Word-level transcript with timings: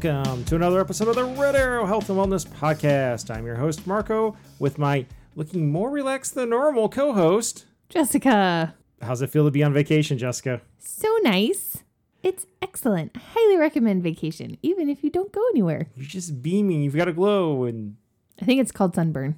Welcome 0.00 0.44
to 0.44 0.54
another 0.54 0.78
episode 0.80 1.08
of 1.08 1.16
the 1.16 1.24
Red 1.24 1.56
Arrow 1.56 1.84
Health 1.84 2.08
and 2.08 2.16
Wellness 2.16 2.46
Podcast. 2.46 3.34
I'm 3.34 3.44
your 3.44 3.56
host, 3.56 3.84
Marco, 3.84 4.36
with 4.60 4.78
my 4.78 5.04
looking 5.34 5.72
more 5.72 5.90
relaxed 5.90 6.36
than 6.36 6.50
normal 6.50 6.88
co 6.88 7.12
host. 7.12 7.66
Jessica. 7.88 8.76
How's 9.02 9.22
it 9.22 9.30
feel 9.30 9.44
to 9.46 9.50
be 9.50 9.64
on 9.64 9.72
vacation, 9.72 10.16
Jessica? 10.16 10.60
So 10.78 11.08
nice. 11.22 11.78
It's 12.22 12.46
excellent. 12.62 13.10
I 13.16 13.18
highly 13.18 13.56
recommend 13.56 14.04
vacation, 14.04 14.56
even 14.62 14.88
if 14.88 15.02
you 15.02 15.10
don't 15.10 15.32
go 15.32 15.44
anywhere. 15.50 15.88
You're 15.96 16.06
just 16.06 16.42
beaming. 16.42 16.80
You've 16.82 16.94
got 16.94 17.08
a 17.08 17.12
glow 17.12 17.64
and 17.64 17.96
I 18.40 18.44
think 18.44 18.60
it's 18.60 18.70
called 18.70 18.94
sunburn. 18.94 19.34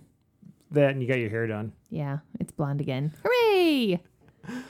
that, 0.73 0.90
and 0.90 1.01
you 1.01 1.09
got 1.09 1.20
your 1.20 1.30
hair 1.30 1.46
done. 1.46 1.73
Yeah, 1.88 2.18
it's 2.38 2.52
blonde 2.52 2.82
again. 2.82 3.15
Hooray! 3.24 4.02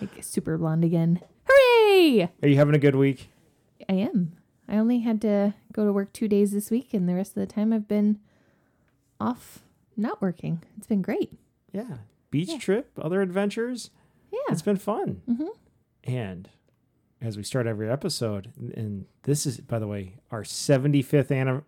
Like 0.00 0.22
super 0.22 0.56
blonde 0.56 0.84
again. 0.84 1.20
Hooray! 1.48 2.30
Are 2.44 2.48
you 2.48 2.54
having 2.54 2.76
a 2.76 2.78
good 2.78 2.94
week? 2.94 3.28
I 3.88 3.94
am. 3.94 4.36
I 4.70 4.76
only 4.76 5.00
had 5.00 5.20
to 5.22 5.54
go 5.72 5.84
to 5.84 5.92
work 5.92 6.12
two 6.12 6.28
days 6.28 6.52
this 6.52 6.70
week, 6.70 6.94
and 6.94 7.08
the 7.08 7.14
rest 7.14 7.36
of 7.36 7.40
the 7.46 7.52
time 7.52 7.72
I've 7.72 7.88
been 7.88 8.20
off 9.20 9.58
not 9.96 10.22
working. 10.22 10.62
It's 10.78 10.86
been 10.86 11.02
great. 11.02 11.32
Yeah. 11.72 11.98
Beach 12.30 12.50
Yeah. 12.50 12.58
trip, 12.58 12.92
other 13.00 13.20
adventures. 13.20 13.90
Yeah. 14.32 14.38
It's 14.50 14.62
been 14.62 14.76
fun. 14.76 15.22
Mhm. 15.28 15.48
And 16.04 16.48
as 17.20 17.36
we 17.36 17.42
start 17.42 17.66
every 17.66 17.90
episode, 17.90 18.52
and 18.76 19.06
this 19.24 19.44
is, 19.44 19.58
by 19.60 19.78
the 19.80 19.88
way, 19.88 20.14
our 20.30 20.44
75th 20.44 21.32
anniversary. 21.32 21.66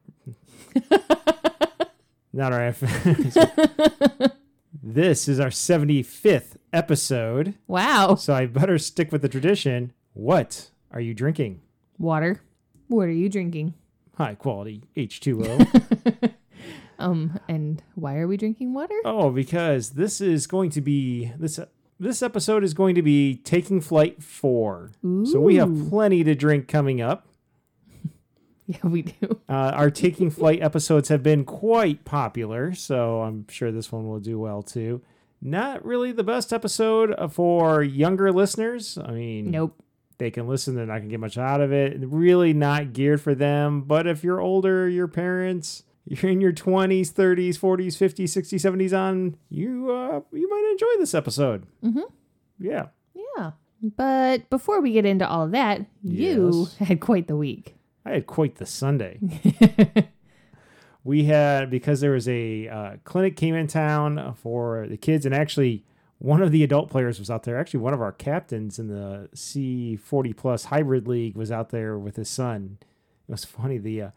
Not 2.33 2.53
our. 2.53 2.73
this 4.83 5.29
is 5.29 5.39
our 5.41 5.51
75th 5.51 6.57
episode. 6.73 7.57
Wow. 7.67 8.15
So 8.15 8.33
I 8.33 8.47
better 8.47 8.79
stick 8.79 9.13
with 9.13 9.21
the 9.23 9.29
tradition. 9.29 9.93
What 10.15 10.71
are 10.91 11.01
you 11.01 11.13
drinking? 11.13 11.61
Water. 11.99 12.41
What 12.93 13.09
are 13.09 13.13
you 13.13 13.29
drinking? 13.29 13.75
High 14.17 14.35
quality 14.35 14.83
H2O. 14.97 16.33
Um, 16.99 17.41
and 17.49 17.83
why 17.97 18.19
are 18.19 18.29
we 18.29 18.37
drinking 18.37 18.75
water? 18.75 18.95
oh, 19.05 19.31
because 19.31 19.91
this 19.91 20.21
is 20.21 20.47
going 20.47 20.71
to 20.71 20.81
be 20.81 21.33
this 21.37 21.59
this 21.99 22.23
episode 22.23 22.63
is 22.63 22.75
going 22.75 22.95
to 22.95 23.03
be 23.03 23.35
taking 23.37 23.81
flight 23.81 24.23
4. 24.23 24.93
So 25.25 25.41
we 25.41 25.57
have 25.57 25.89
plenty 25.91 26.23
to 26.23 26.35
drink 26.37 26.69
coming 26.69 27.01
up. 27.01 27.27
Yeah, 28.69 28.79
we 28.85 29.03
do. 29.03 29.41
Uh, 29.49 29.73
our 29.75 29.91
taking 29.91 30.31
flight 30.31 30.63
episodes 30.63 31.09
have 31.09 31.23
been 31.25 31.45
quite 31.45 32.05
popular, 32.05 32.73
so 32.75 33.23
I'm 33.23 33.47
sure 33.49 33.73
this 33.73 33.91
one 33.91 34.07
will 34.07 34.21
do 34.21 34.39
well 34.39 34.63
too. 34.63 35.03
Not 35.43 35.85
really 35.85 36.13
the 36.13 36.23
best 36.23 36.53
episode 36.53 37.13
for 37.33 37.83
younger 37.83 38.31
listeners. 38.33 38.97
I 38.97 39.11
mean, 39.11 39.51
Nope. 39.51 39.82
They 40.23 40.31
can 40.31 40.47
listen, 40.49 40.75
they're 40.75 40.87
not 40.87 40.95
going 40.99 41.09
to 41.09 41.11
get 41.11 41.21
much 41.21 41.37
out 41.37 41.61
of 41.61 41.73
it. 41.73 41.97
Really 42.01 42.53
not 42.53 42.93
geared 42.93 43.21
for 43.21 43.35
them. 43.35 43.83
But 43.83 44.07
if 44.07 44.23
you're 44.25 44.41
older, 44.41 44.89
your 44.89 45.09
parents, 45.09 45.83
you're 46.07 46.31
in 46.31 46.41
your 46.41 46.53
20s, 46.53 47.13
30s, 47.13 47.59
40s, 47.59 47.97
50s, 47.97 48.25
60s, 48.25 48.61
70s 48.61 48.97
on, 48.99 49.37
you 49.51 49.91
uh, 49.91 50.21
you 50.33 50.49
might 50.49 50.69
enjoy 50.73 50.99
this 51.01 51.15
episode. 51.15 51.67
Mhm. 51.85 52.03
Yeah. 52.59 52.87
Yeah. 53.37 53.51
But 53.97 54.49
before 54.49 54.81
we 54.81 54.93
get 54.93 55.05
into 55.05 55.29
all 55.29 55.43
of 55.45 55.51
that, 55.53 55.81
you 56.05 56.51
Yes. 56.63 56.77
had 56.77 57.01
quite 57.01 57.27
the 57.27 57.37
week. 57.37 57.75
I 58.07 58.13
had 58.13 58.27
quite 58.27 58.57
the 58.57 58.67
Sunday. 58.67 59.19
we 61.05 61.25
had 61.25 61.71
because 61.71 62.01
there 62.01 62.13
was 62.13 62.29
a 62.29 62.69
uh, 62.69 62.91
clinic 63.05 63.37
came 63.37 63.55
in 63.55 63.67
town 63.67 64.35
for 64.37 64.87
the 64.89 64.97
kids, 64.97 65.27
and 65.27 65.35
actually 65.35 65.85
one 66.23 66.41
of 66.41 66.53
the 66.53 66.63
adult 66.63 66.89
players 66.89 67.19
was 67.19 67.31
out 67.31 67.43
there. 67.43 67.59
Actually, 67.59 67.81
one 67.81 67.93
of 67.95 68.01
our 68.01 68.13
captains 68.13 68.79
in 68.79 68.87
the 68.87 69.29
C40 69.35 70.37
plus 70.37 70.67
hybrid 70.67 71.09
league 71.09 71.37
was 71.37 71.51
out 71.51 71.71
there 71.71 71.99
with 71.99 72.15
his 72.15 72.29
son. 72.29 72.79
It 72.81 73.33
was 73.33 73.45
funny. 73.45 73.79
The 73.79 74.03
uh, 74.03 74.11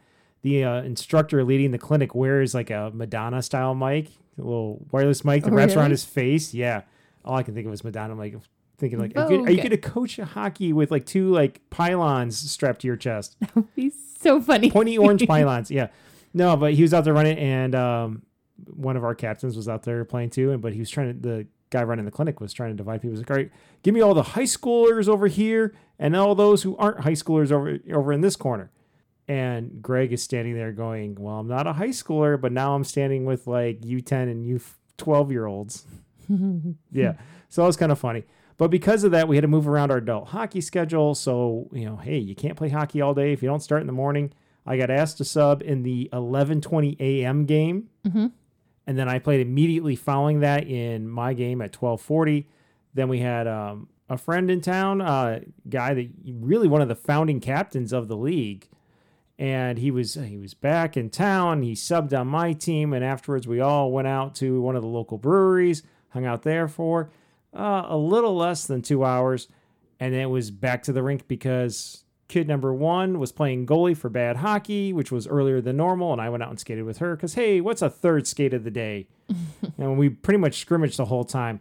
the 0.44 0.64
uh, 0.64 0.84
instructor 0.84 1.44
leading 1.44 1.72
the 1.72 1.80
clinic 1.80 2.14
wears 2.14 2.54
like 2.54 2.70
a 2.70 2.92
Madonna 2.94 3.42
style 3.42 3.74
mic, 3.74 4.10
a 4.38 4.42
little 4.44 4.86
wireless 4.92 5.26
mic 5.26 5.44
that 5.46 5.52
Oh, 5.52 5.56
wraps 5.56 5.76
around 5.76 5.90
his 5.90 6.06
face. 6.06 6.54
Yeah, 6.54 6.84
all 7.24 7.38
I 7.38 7.42
can 7.44 7.56
think 7.56 7.66
of 7.66 7.74
is 7.74 7.84
Madonna. 7.84 8.14
I'm 8.14 8.20
like 8.20 8.36
thinking 8.78 9.00
like, 9.00 9.18
are, 9.18 9.32
you, 9.32 9.44
are 9.46 9.50
you 9.50 9.64
gonna 9.64 9.78
coach 9.78 10.18
hockey 10.18 10.74
with 10.74 10.92
like 10.92 11.08
two 11.08 11.32
like 11.32 11.62
pylons 11.72 12.38
strapped 12.38 12.82
to 12.82 12.88
your 12.88 12.98
chest? 12.98 13.36
He's 13.76 13.96
so 14.20 14.40
funny. 14.40 14.70
pointy 14.70 14.96
orange 15.00 15.26
pylons. 15.28 15.72
Yeah, 15.72 15.88
no, 16.36 16.56
but 16.56 16.74
he 16.76 16.84
was 16.84 16.94
out 16.94 17.04
there 17.06 17.14
running, 17.16 17.40
and 17.40 17.74
um, 17.74 18.22
one 18.76 18.96
of 18.96 19.04
our 19.04 19.16
captains 19.16 19.56
was 19.56 19.68
out 19.68 19.82
there 19.84 20.06
playing 20.06 20.30
too. 20.30 20.52
And 20.52 20.62
but 20.62 20.74
he 20.74 20.80
was 20.80 20.92
trying 20.92 21.14
to 21.14 21.20
the 21.20 21.48
guy 21.70 21.84
running 21.84 22.06
the 22.06 22.12
clinic 22.12 22.40
was 22.40 22.54
trying 22.54 22.72
to 22.72 22.76
divide 22.78 23.02
people. 23.02 23.10
He 23.16 23.20
was 23.20 23.22
like, 23.22 23.32
all 23.32 23.38
right, 23.38 23.52
give 23.84 23.94
me 23.94 24.02
all 24.02 24.14
the 24.14 24.24
high 24.24 24.44
schoolers 24.44 25.08
over 25.08 25.28
here, 25.28 25.76
and 26.00 26.16
all 26.16 26.36
those 26.36 26.64
who 26.64 26.76
aren't 26.78 27.02
high 27.02 27.12
schoolers 27.14 27.52
over 27.52 27.78
over 27.94 28.14
in 28.14 28.22
this 28.22 28.36
corner. 28.36 28.72
And 29.28 29.82
Greg 29.82 30.14
is 30.14 30.22
standing 30.22 30.54
there 30.54 30.72
going, 30.72 31.16
well, 31.16 31.40
I'm 31.40 31.48
not 31.48 31.66
a 31.66 31.74
high 31.74 31.90
schooler, 31.90 32.40
but 32.40 32.52
now 32.52 32.76
I'm 32.76 32.84
standing 32.84 33.26
with 33.26 33.48
like 33.48 33.82
U10 33.82 34.30
and 34.30 34.62
U12 35.00 35.32
year 35.32 35.46
olds. 35.48 35.86
yeah. 36.92 37.14
So 37.50 37.62
that 37.62 37.68
was 37.68 37.78
kind 37.78 37.92
of 37.92 37.98
funny. 38.00 38.24
But 38.58 38.70
because 38.70 39.04
of 39.04 39.12
that, 39.12 39.28
we 39.28 39.36
had 39.36 39.42
to 39.42 39.48
move 39.48 39.68
around 39.68 39.92
our 39.92 39.98
adult 39.98 40.30
hockey 40.30 40.62
schedule. 40.62 41.14
So, 41.16 41.68
you 41.74 41.86
know, 41.86 41.98
hey, 41.98 42.18
you 42.18 42.36
can't 42.36 42.56
play 42.56 42.70
hockey 42.70 43.02
all 43.02 43.14
day 43.14 43.34
if 43.34 43.42
you 43.42 43.50
don't 43.50 43.60
start 43.62 43.82
in 43.82 43.88
the 43.88 43.94
morning. 43.94 44.32
I 44.66 44.78
got 44.78 44.90
asked 44.90 45.18
to 45.18 45.26
sub 45.26 45.62
in 45.62 45.84
the 45.84 46.10
11:20 46.14 46.96
a.m. 47.00 47.46
game. 47.46 47.90
Mhm. 48.06 48.32
And 48.88 48.98
then 48.98 49.10
I 49.10 49.20
played 49.20 49.42
immediately 49.42 49.96
following 49.96 50.42
that 50.42 50.68
in 50.68 51.08
my 51.08 51.34
game 51.34 51.62
at 51.62 51.72
12:40. 51.72 52.46
Then 52.94 53.10
we 53.10 53.20
had 53.20 53.48
um, 53.48 53.90
a 54.10 54.18
friend 54.18 54.50
in 54.50 54.62
town, 54.62 55.02
uh, 55.02 55.42
guy 55.68 55.94
that 55.94 56.10
really 56.26 56.68
one 56.68 56.82
of 56.82 56.88
the 56.88 56.96
founding 56.96 57.40
captains 57.40 57.92
of 57.92 58.08
the 58.08 58.16
league, 58.16 58.70
and 59.38 59.78
he 59.80 59.92
was 59.92 60.14
he 60.14 60.38
was 60.38 60.54
back 60.54 60.96
in 60.96 61.10
town. 61.10 61.64
He 61.64 61.74
subbed 61.74 62.18
on 62.18 62.28
my 62.28 62.54
team, 62.54 62.94
and 62.94 63.04
afterwards 63.04 63.48
we 63.48 63.60
all 63.60 63.92
went 63.92 64.08
out 64.08 64.36
to 64.36 64.62
one 64.62 64.76
of 64.76 64.82
the 64.82 64.88
local 64.88 65.18
breweries, 65.18 65.84
hung 66.10 66.26
out 66.26 66.44
there 66.44 66.68
for 66.68 67.12
uh, 67.54 67.86
a 67.88 67.98
little 67.98 68.36
less 68.36 68.66
than 68.68 68.82
two 68.82 69.04
hours, 69.04 69.48
and 70.00 70.14
then 70.14 70.22
it 70.22 70.30
was 70.30 70.52
back 70.52 70.84
to 70.84 70.94
the 70.94 71.04
rink 71.04 71.28
because 71.28 72.05
kid 72.28 72.48
number 72.48 72.74
one 72.74 73.20
was 73.20 73.32
playing 73.32 73.66
goalie 73.66 73.96
for 73.96 74.10
bad 74.10 74.38
hockey, 74.38 74.94
which 74.94 75.12
was 75.12 75.28
earlier 75.28 75.62
than 75.62 75.78
normal, 75.78 76.12
and 76.12 76.22
I 76.22 76.30
went 76.30 76.44
out 76.44 76.50
and 76.50 76.60
skated 76.60 76.86
with 76.86 76.98
her 76.98 77.16
because 77.16 77.36
hey, 77.36 77.62
what's 77.62 77.82
a 77.82 77.90
third 77.90 78.28
skate 78.28 78.54
of 78.54 78.64
the 78.64 78.72
day? 78.72 79.08
and 79.78 79.98
we 79.98 80.10
pretty 80.10 80.40
much 80.40 80.60
scrimmaged 80.60 80.98
the 80.98 81.06
whole 81.06 81.26
time. 81.26 81.60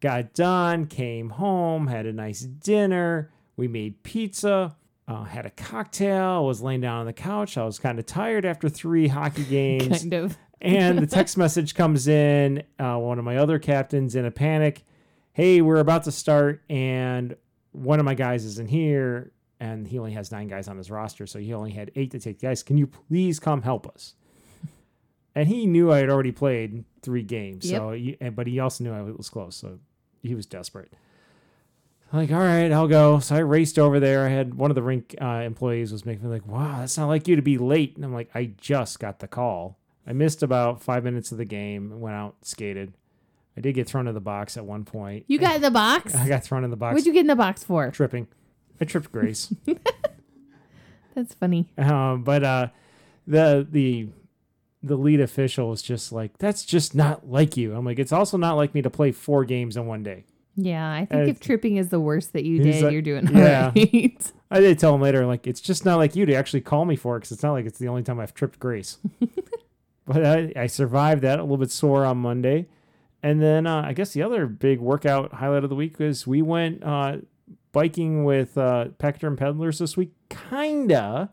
Got 0.00 0.34
done, 0.34 0.86
came 0.86 1.30
home, 1.30 1.86
had 1.86 2.06
a 2.06 2.12
nice 2.12 2.40
dinner. 2.40 3.30
We 3.56 3.68
made 3.68 4.02
pizza, 4.02 4.76
uh, 5.08 5.24
had 5.24 5.46
a 5.46 5.50
cocktail, 5.50 6.44
was 6.46 6.60
laying 6.60 6.82
down 6.82 7.00
on 7.00 7.06
the 7.06 7.12
couch. 7.12 7.56
I 7.56 7.64
was 7.64 7.78
kind 7.78 7.98
of 7.98 8.06
tired 8.06 8.44
after 8.44 8.68
three 8.68 9.08
hockey 9.08 9.44
games 9.48 10.00
kind 10.00 10.12
of. 10.14 10.38
and 10.60 10.98
the 10.98 11.06
text 11.06 11.36
message 11.38 11.74
comes 11.74 12.08
in. 12.08 12.62
Uh, 12.78 12.98
one 12.98 13.18
of 13.18 13.24
my 13.24 13.36
other 13.36 13.58
captains 13.58 14.14
in 14.14 14.24
a 14.24 14.30
panic. 14.30 14.84
Hey, 15.32 15.60
we're 15.60 15.80
about 15.80 16.04
to 16.04 16.12
start, 16.12 16.62
and 16.70 17.36
one 17.72 17.98
of 17.98 18.06
my 18.06 18.14
guys 18.14 18.44
isn't 18.44 18.68
here, 18.70 19.32
and 19.60 19.86
he 19.88 19.98
only 19.98 20.12
has 20.12 20.30
nine 20.32 20.48
guys 20.48 20.68
on 20.68 20.76
his 20.76 20.90
roster, 20.90 21.26
so 21.26 21.38
he 21.38 21.52
only 21.54 21.72
had 21.72 21.90
eight 21.96 22.10
to 22.12 22.18
take. 22.18 22.40
Guys, 22.40 22.62
can 22.62 22.76
you 22.78 22.86
please 22.86 23.38
come 23.40 23.62
help 23.62 23.86
us? 23.86 24.14
And 25.34 25.48
he 25.48 25.66
knew 25.66 25.92
I 25.92 25.98
had 25.98 26.08
already 26.08 26.32
played 26.32 26.84
three 27.02 27.22
games, 27.22 27.68
so 27.68 27.90
he, 27.92 28.16
but 28.34 28.46
he 28.46 28.58
also 28.58 28.82
knew 28.84 28.92
I 28.94 29.02
was 29.02 29.28
close, 29.28 29.54
so 29.54 29.80
he 30.22 30.34
was 30.34 30.46
desperate. 30.46 30.94
Like, 32.10 32.30
all 32.32 32.38
right, 32.38 32.72
I'll 32.72 32.88
go. 32.88 33.18
So 33.18 33.36
I 33.36 33.40
raced 33.40 33.78
over 33.78 34.00
there. 34.00 34.24
I 34.24 34.30
had 34.30 34.54
one 34.54 34.70
of 34.70 34.74
the 34.76 34.82
rink 34.82 35.14
uh, 35.20 35.42
employees 35.44 35.92
was 35.92 36.06
making 36.06 36.24
me 36.24 36.30
like, 36.30 36.46
"Wow, 36.46 36.78
that's 36.78 36.96
not 36.96 37.08
like 37.08 37.28
you 37.28 37.36
to 37.36 37.42
be 37.42 37.58
late." 37.58 37.96
And 37.96 38.04
I'm 38.06 38.14
like, 38.14 38.30
"I 38.34 38.52
just 38.56 38.98
got 38.98 39.18
the 39.18 39.28
call. 39.28 39.76
I 40.06 40.14
missed 40.14 40.42
about 40.42 40.82
five 40.82 41.04
minutes 41.04 41.32
of 41.32 41.38
the 41.38 41.44
game. 41.44 42.00
Went 42.00 42.16
out, 42.16 42.36
skated. 42.40 42.94
I 43.56 43.60
did 43.60 43.74
get 43.74 43.88
thrown 43.88 44.06
in 44.06 44.14
the 44.14 44.20
box 44.20 44.56
at 44.56 44.64
one 44.64 44.84
point. 44.84 45.24
You 45.28 45.38
got 45.38 45.56
in 45.56 45.62
the 45.62 45.70
box? 45.70 46.14
I 46.14 46.28
got 46.28 46.44
thrown 46.44 46.62
in 46.62 46.70
the 46.70 46.76
box 46.76 46.92
What'd 46.94 47.06
you 47.06 47.12
get 47.12 47.20
in 47.20 47.26
the 47.26 47.36
box 47.36 47.64
for? 47.64 47.90
tripping. 47.90 48.28
I 48.80 48.84
tripped 48.84 49.12
Grace. 49.12 49.52
That's 51.14 51.34
funny. 51.34 51.68
um, 51.78 52.22
but 52.24 52.44
uh, 52.44 52.68
the 53.26 53.66
the 53.70 54.08
the 54.82 54.96
lead 54.96 55.20
official 55.20 55.70
was 55.70 55.82
just 55.82 56.12
like, 56.12 56.38
"That's 56.38 56.64
just 56.64 56.94
not 56.94 57.28
like 57.28 57.56
you." 57.56 57.74
I'm 57.74 57.84
like, 57.84 57.98
"It's 57.98 58.12
also 58.12 58.36
not 58.36 58.54
like 58.54 58.74
me 58.74 58.82
to 58.82 58.90
play 58.90 59.12
four 59.12 59.44
games 59.44 59.76
in 59.76 59.86
one 59.86 60.02
day." 60.02 60.24
Yeah, 60.58 60.90
I 60.90 61.00
think 61.00 61.10
And 61.12 61.28
if 61.28 61.38
tripping 61.40 61.76
is 61.76 61.90
the 61.90 62.00
worst 62.00 62.32
that 62.32 62.44
you 62.44 62.62
did, 62.62 62.82
like- 62.82 62.92
you're 62.92 63.02
doing 63.02 63.28
yeah. 63.28 63.72
all 63.76 63.82
right. 63.82 64.32
I 64.50 64.60
did 64.60 64.78
tell 64.78 64.94
him 64.94 65.02
later, 65.02 65.26
like, 65.26 65.46
it's 65.46 65.60
just 65.60 65.84
not 65.84 65.96
like 65.96 66.16
you 66.16 66.24
to 66.24 66.34
actually 66.34 66.62
call 66.62 66.86
me 66.86 66.96
for 66.96 67.16
it 67.16 67.20
because 67.20 67.32
it's 67.32 67.42
not 67.42 67.52
like 67.52 67.66
it's 67.66 67.78
the 67.78 67.88
only 67.88 68.02
time 68.02 68.18
I've 68.18 68.32
tripped 68.32 68.58
Grace. 68.58 68.96
but 70.06 70.24
I, 70.24 70.52
I 70.56 70.66
survived 70.66 71.20
that 71.22 71.38
a 71.38 71.42
little 71.42 71.58
bit 71.58 71.70
sore 71.70 72.06
on 72.06 72.18
Monday. 72.18 72.68
And 73.22 73.42
then 73.42 73.66
uh, 73.66 73.82
I 73.84 73.92
guess 73.92 74.12
the 74.12 74.22
other 74.22 74.46
big 74.46 74.80
workout 74.80 75.34
highlight 75.34 75.64
of 75.64 75.68
the 75.68 75.76
week 75.76 75.98
was 75.98 76.26
we 76.26 76.40
went 76.40 76.82
uh, 76.84 77.18
biking 77.76 78.24
with 78.24 78.56
uh, 78.56 78.86
Pector 78.98 79.26
and 79.26 79.36
Peddlers 79.36 79.78
this 79.78 79.98
week. 79.98 80.10
Kinda. 80.30 81.30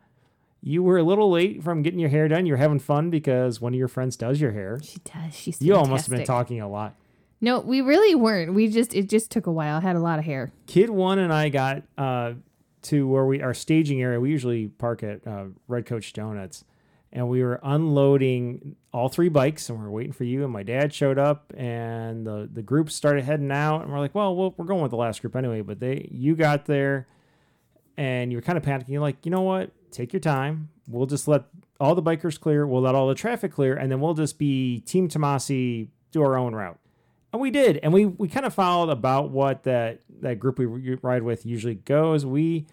You 0.61 0.83
were 0.83 0.97
a 0.97 1.03
little 1.03 1.31
late 1.31 1.63
from 1.63 1.81
getting 1.83 2.01
your 2.01 2.09
hair 2.09 2.27
done. 2.27 2.45
You're 2.45 2.57
having 2.57 2.79
fun 2.79 3.09
because 3.09 3.61
one 3.61 3.73
of 3.73 3.77
your 3.79 3.87
friends 3.87 4.17
does 4.17 4.41
your 4.41 4.51
hair. 4.51 4.81
she 4.83 4.97
does. 4.99 5.33
She's 5.33 5.61
You 5.61 5.73
all 5.75 5.85
must 5.85 6.05
have 6.07 6.09
been 6.09 6.19
fantastic. 6.25 6.47
talking 6.47 6.61
a 6.61 6.67
lot. 6.67 6.95
No, 7.39 7.61
we 7.61 7.79
really 7.79 8.13
weren't. 8.13 8.53
We 8.53 8.67
just 8.67 8.93
it 8.93 9.07
just 9.09 9.31
took 9.31 9.47
a 9.47 9.51
while. 9.53 9.77
I 9.77 9.79
had 9.81 9.95
a 9.95 9.99
lot 10.01 10.19
of 10.19 10.25
hair. 10.25 10.51
Kid 10.67 10.89
one 10.89 11.17
and 11.19 11.31
I 11.31 11.47
got 11.47 11.83
uh, 11.97 12.33
to 12.83 13.07
where 13.07 13.25
we 13.25 13.41
our 13.41 13.53
staging 13.53 14.01
area. 14.01 14.19
We 14.19 14.29
usually 14.29 14.67
park 14.67 15.01
at 15.01 15.25
uh, 15.25 15.45
Red 15.69 15.85
Coach 15.85 16.11
Donuts, 16.11 16.65
and 17.13 17.29
we 17.29 17.43
were 17.43 17.59
unloading 17.61 18.75
all 18.91 19.07
three 19.07 19.29
bikes, 19.29 19.69
and 19.69 19.79
we 19.79 19.85
are 19.85 19.91
waiting 19.91 20.11
for 20.11 20.23
you. 20.23 20.43
And 20.43 20.51
my 20.51 20.63
dad 20.63 20.93
showed 20.93 21.19
up, 21.19 21.53
and 21.55 22.25
the 22.25 22.49
the 22.51 22.63
group 22.63 22.89
started 22.89 23.23
heading 23.23 23.51
out, 23.51 23.83
and 23.83 23.91
we're 23.91 23.99
like, 23.99 24.15
well, 24.15 24.35
well 24.35 24.53
we're 24.57 24.65
going 24.65 24.81
with 24.81 24.91
the 24.91 24.97
last 24.97 25.21
group 25.21 25.35
anyway. 25.35 25.61
But 25.61 25.79
they 25.79 26.09
you 26.11 26.35
got 26.35 26.65
there, 26.65 27.07
and 27.95 28.31
you 28.31 28.37
were 28.39 28.41
kind 28.41 28.57
of 28.57 28.63
panicking. 28.63 28.89
You're 28.89 29.01
like, 29.01 29.25
you 29.25 29.31
know 29.31 29.41
what? 29.41 29.71
Take 29.91 30.11
your 30.11 30.19
time. 30.19 30.69
We'll 30.87 31.05
just 31.05 31.27
let 31.27 31.43
all 31.79 31.93
the 31.93 32.01
bikers 32.01 32.39
clear. 32.39 32.65
We'll 32.65 32.81
let 32.81 32.95
all 32.95 33.07
the 33.07 33.15
traffic 33.15 33.53
clear, 33.53 33.75
and 33.75 33.91
then 33.91 34.01
we'll 34.01 34.15
just 34.15 34.39
be 34.39 34.79
Team 34.79 35.07
Tomasi 35.07 35.89
do 36.11 36.23
our 36.23 36.35
own 36.35 36.55
route. 36.55 36.79
And 37.31 37.41
we 37.41 37.51
did, 37.51 37.77
and 37.77 37.93
we 37.93 38.07
we 38.07 38.27
kind 38.27 38.45
of 38.45 38.55
followed 38.55 38.89
about 38.89 39.29
what 39.29 39.63
that 39.63 39.99
that 40.21 40.39
group 40.39 40.57
we 40.57 40.65
ride 40.95 41.21
with 41.21 41.45
usually 41.45 41.75
goes. 41.75 42.25
We, 42.25 42.65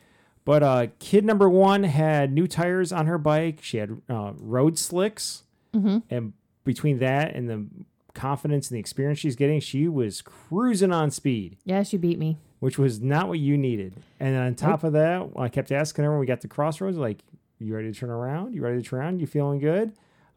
but 0.44 0.62
uh, 0.62 0.86
kid 0.98 1.24
number 1.24 1.48
one 1.48 1.84
had 1.84 2.32
new 2.32 2.46
tires 2.46 2.92
on 2.92 3.06
her 3.06 3.18
bike. 3.18 3.58
She 3.62 3.76
had 3.78 4.00
uh, 4.08 4.32
road 4.38 4.78
slicks, 4.78 5.44
Mm-hmm. 5.74 5.98
and 6.10 6.32
between 6.64 6.98
that 6.98 7.34
and 7.36 7.48
the 7.48 7.64
confidence 8.12 8.68
and 8.70 8.76
the 8.76 8.80
experience 8.80 9.20
she's 9.20 9.36
getting, 9.36 9.60
she 9.60 9.86
was 9.86 10.20
cruising 10.20 10.92
on 10.92 11.10
speed, 11.12 11.56
Yeah, 11.64 11.84
she 11.84 11.96
beat 11.96 12.18
me. 12.18 12.38
which 12.58 12.76
was 12.76 13.00
not 13.00 13.28
what 13.28 13.38
you 13.38 13.56
needed. 13.56 13.94
And 14.18 14.36
on 14.36 14.54
top 14.56 14.82
of 14.82 14.92
that, 14.94 15.28
I 15.36 15.48
kept 15.48 15.70
asking 15.70 16.04
her 16.04 16.10
when 16.10 16.18
we 16.20 16.26
got 16.26 16.40
to 16.40 16.48
crossroads, 16.48 16.96
like, 16.98 17.18
"You 17.60 17.74
ready 17.74 17.92
to 17.92 17.98
turn 17.98 18.10
around? 18.10 18.52
You 18.54 18.62
ready 18.62 18.82
to 18.82 18.88
turn 18.88 18.98
around? 19.00 19.20
You 19.20 19.26
feeling 19.28 19.60
good?" 19.60 19.92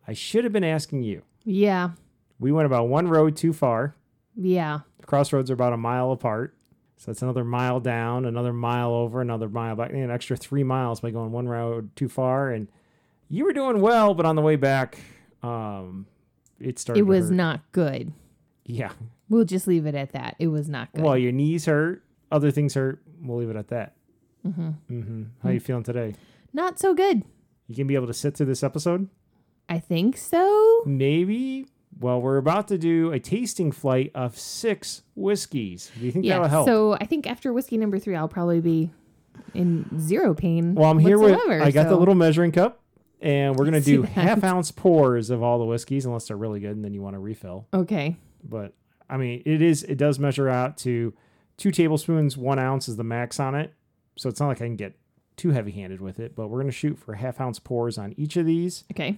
I 0.08 0.14
should 0.14 0.44
have 0.44 0.54
been 0.54 0.64
asking 0.64 1.02
you. 1.04 1.24
Yeah. 1.46 1.92
We 2.40 2.52
went 2.52 2.66
about 2.68 2.90
one 2.90 3.08
road 3.08 3.36
too 3.36 3.54
far. 3.54 3.96
Yeah. 4.36 4.80
The 5.00 5.06
crossroads 5.08 5.50
are 5.50 5.54
about 5.56 5.74
a 5.74 5.78
mile 5.78 6.12
apart. 6.12 6.56
So 7.04 7.12
that's 7.12 7.22
another 7.22 7.44
mile 7.44 7.82
down, 7.82 8.24
another 8.24 8.54
mile 8.54 8.94
over, 8.94 9.20
another 9.20 9.50
mile 9.50 9.76
back, 9.76 9.92
an 9.92 10.10
extra 10.10 10.38
three 10.38 10.64
miles 10.64 11.02
by 11.02 11.12
going 11.12 11.34
one 11.34 11.50
road 11.50 11.94
too 11.98 12.08
far. 12.08 12.50
And 12.50 12.70
you 13.28 13.44
were 13.44 13.52
doing 13.52 13.82
well, 13.82 14.14
but 14.14 14.26
on 14.26 14.38
the 14.38 14.42
way 14.42 14.56
back, 14.56 15.00
um, 15.42 16.06
it 16.62 16.80
started. 16.80 17.02
It 17.02 17.04
was 17.04 17.30
not 17.30 17.60
good. 17.74 18.14
Yeah. 18.64 18.94
We'll 19.28 19.44
just 19.44 19.68
leave 19.68 19.86
it 19.86 19.96
at 19.96 20.14
that. 20.14 20.38
It 20.40 20.48
was 20.48 20.70
not 20.70 20.94
good. 20.94 21.04
Well, 21.04 21.18
your 21.18 21.34
knees 21.34 21.66
hurt, 21.66 22.06
other 22.32 22.52
things 22.52 22.74
hurt. 22.74 23.04
We'll 23.22 23.38
leave 23.38 23.50
it 23.50 23.58
at 23.58 23.68
that. 23.68 23.96
mm-hmm. 24.48 24.70
Mm-hmm. 24.90 25.24
How 25.44 25.50
you 25.50 25.60
feeling 25.60 25.84
today? 25.84 26.16
Not 26.54 26.80
so 26.80 26.94
good. 26.94 27.24
You 27.68 27.76
gonna 27.76 27.86
be 27.88 27.96
able 27.96 28.08
to 28.08 28.14
sit 28.14 28.38
through 28.38 28.46
this 28.46 28.64
episode? 28.64 29.10
I 29.68 29.80
think 29.80 30.16
so. 30.16 30.84
Maybe. 30.86 31.66
Well, 32.00 32.22
we're 32.22 32.38
about 32.38 32.68
to 32.70 32.78
do 32.78 33.12
a 33.12 33.20
tasting 33.20 33.72
flight 33.72 34.12
of 34.16 34.38
six 34.38 35.04
whiskeys. 35.16 35.92
Do 36.00 36.06
you 36.06 36.12
think 36.12 36.26
Yeah. 36.26 36.34
that'll 36.36 36.48
help? 36.50 36.68
So 36.68 36.94
I 36.94 37.06
think 37.06 37.28
after 37.28 37.54
whiskey 37.54 37.78
number 37.78 38.00
three, 38.00 38.16
I'll 38.16 38.28
probably 38.28 38.60
be 38.62 38.92
in 39.54 39.86
zero 40.00 40.34
pain. 40.34 40.76
Well, 40.76 40.90
I'm 40.90 41.00
here 41.00 41.18
with. 41.20 41.40
I 41.50 41.72
got 41.72 41.90
the 41.90 41.96
little 41.96 42.16
measuring 42.16 42.52
cup, 42.52 42.82
and 43.22 43.56
we're 43.56 43.66
gonna 43.66 43.82
do 43.82 44.02
that. 44.02 44.10
half 44.10 44.44
ounce 44.44 44.72
pours 44.72 45.30
of 45.30 45.42
all 45.44 45.60
the 45.60 45.66
whiskeys, 45.66 46.06
unless 46.06 46.28
they're 46.28 46.38
really 46.38 46.60
good, 46.60 46.76
and 46.76 46.84
then 46.84 46.94
you 46.94 47.02
want 47.02 47.16
to 47.16 47.20
refill. 47.20 47.68
Okay. 47.74 48.18
But 48.44 48.74
I 49.10 49.18
mean, 49.18 49.42
it 49.46 49.62
is. 49.62 49.84
It 49.84 49.98
does 49.98 50.20
measure 50.20 50.50
out 50.50 50.78
to 50.80 51.14
two 51.58 51.72
tablespoons. 51.72 52.38
One 52.38 52.60
ounce 52.60 52.88
is 52.88 52.96
the 52.98 53.04
max 53.04 53.40
on 53.40 53.56
it, 53.56 53.74
so 54.18 54.30
it's 54.30 54.40
not 54.40 54.48
like 54.48 54.62
I 54.62 54.66
can 54.66 54.76
get 54.76 54.94
too 55.36 55.50
heavy 55.52 55.72
handed 55.72 56.02
with 56.02 56.20
it. 56.20 56.36
But 56.36 56.48
we're 56.50 56.60
gonna 56.60 56.72
shoot 56.72 56.98
for 56.98 57.14
half 57.16 57.40
ounce 57.42 57.60
pours 57.60 57.98
on 57.98 58.14
each 58.18 58.38
of 58.38 58.46
these. 58.46 58.84
Okay. 58.92 59.18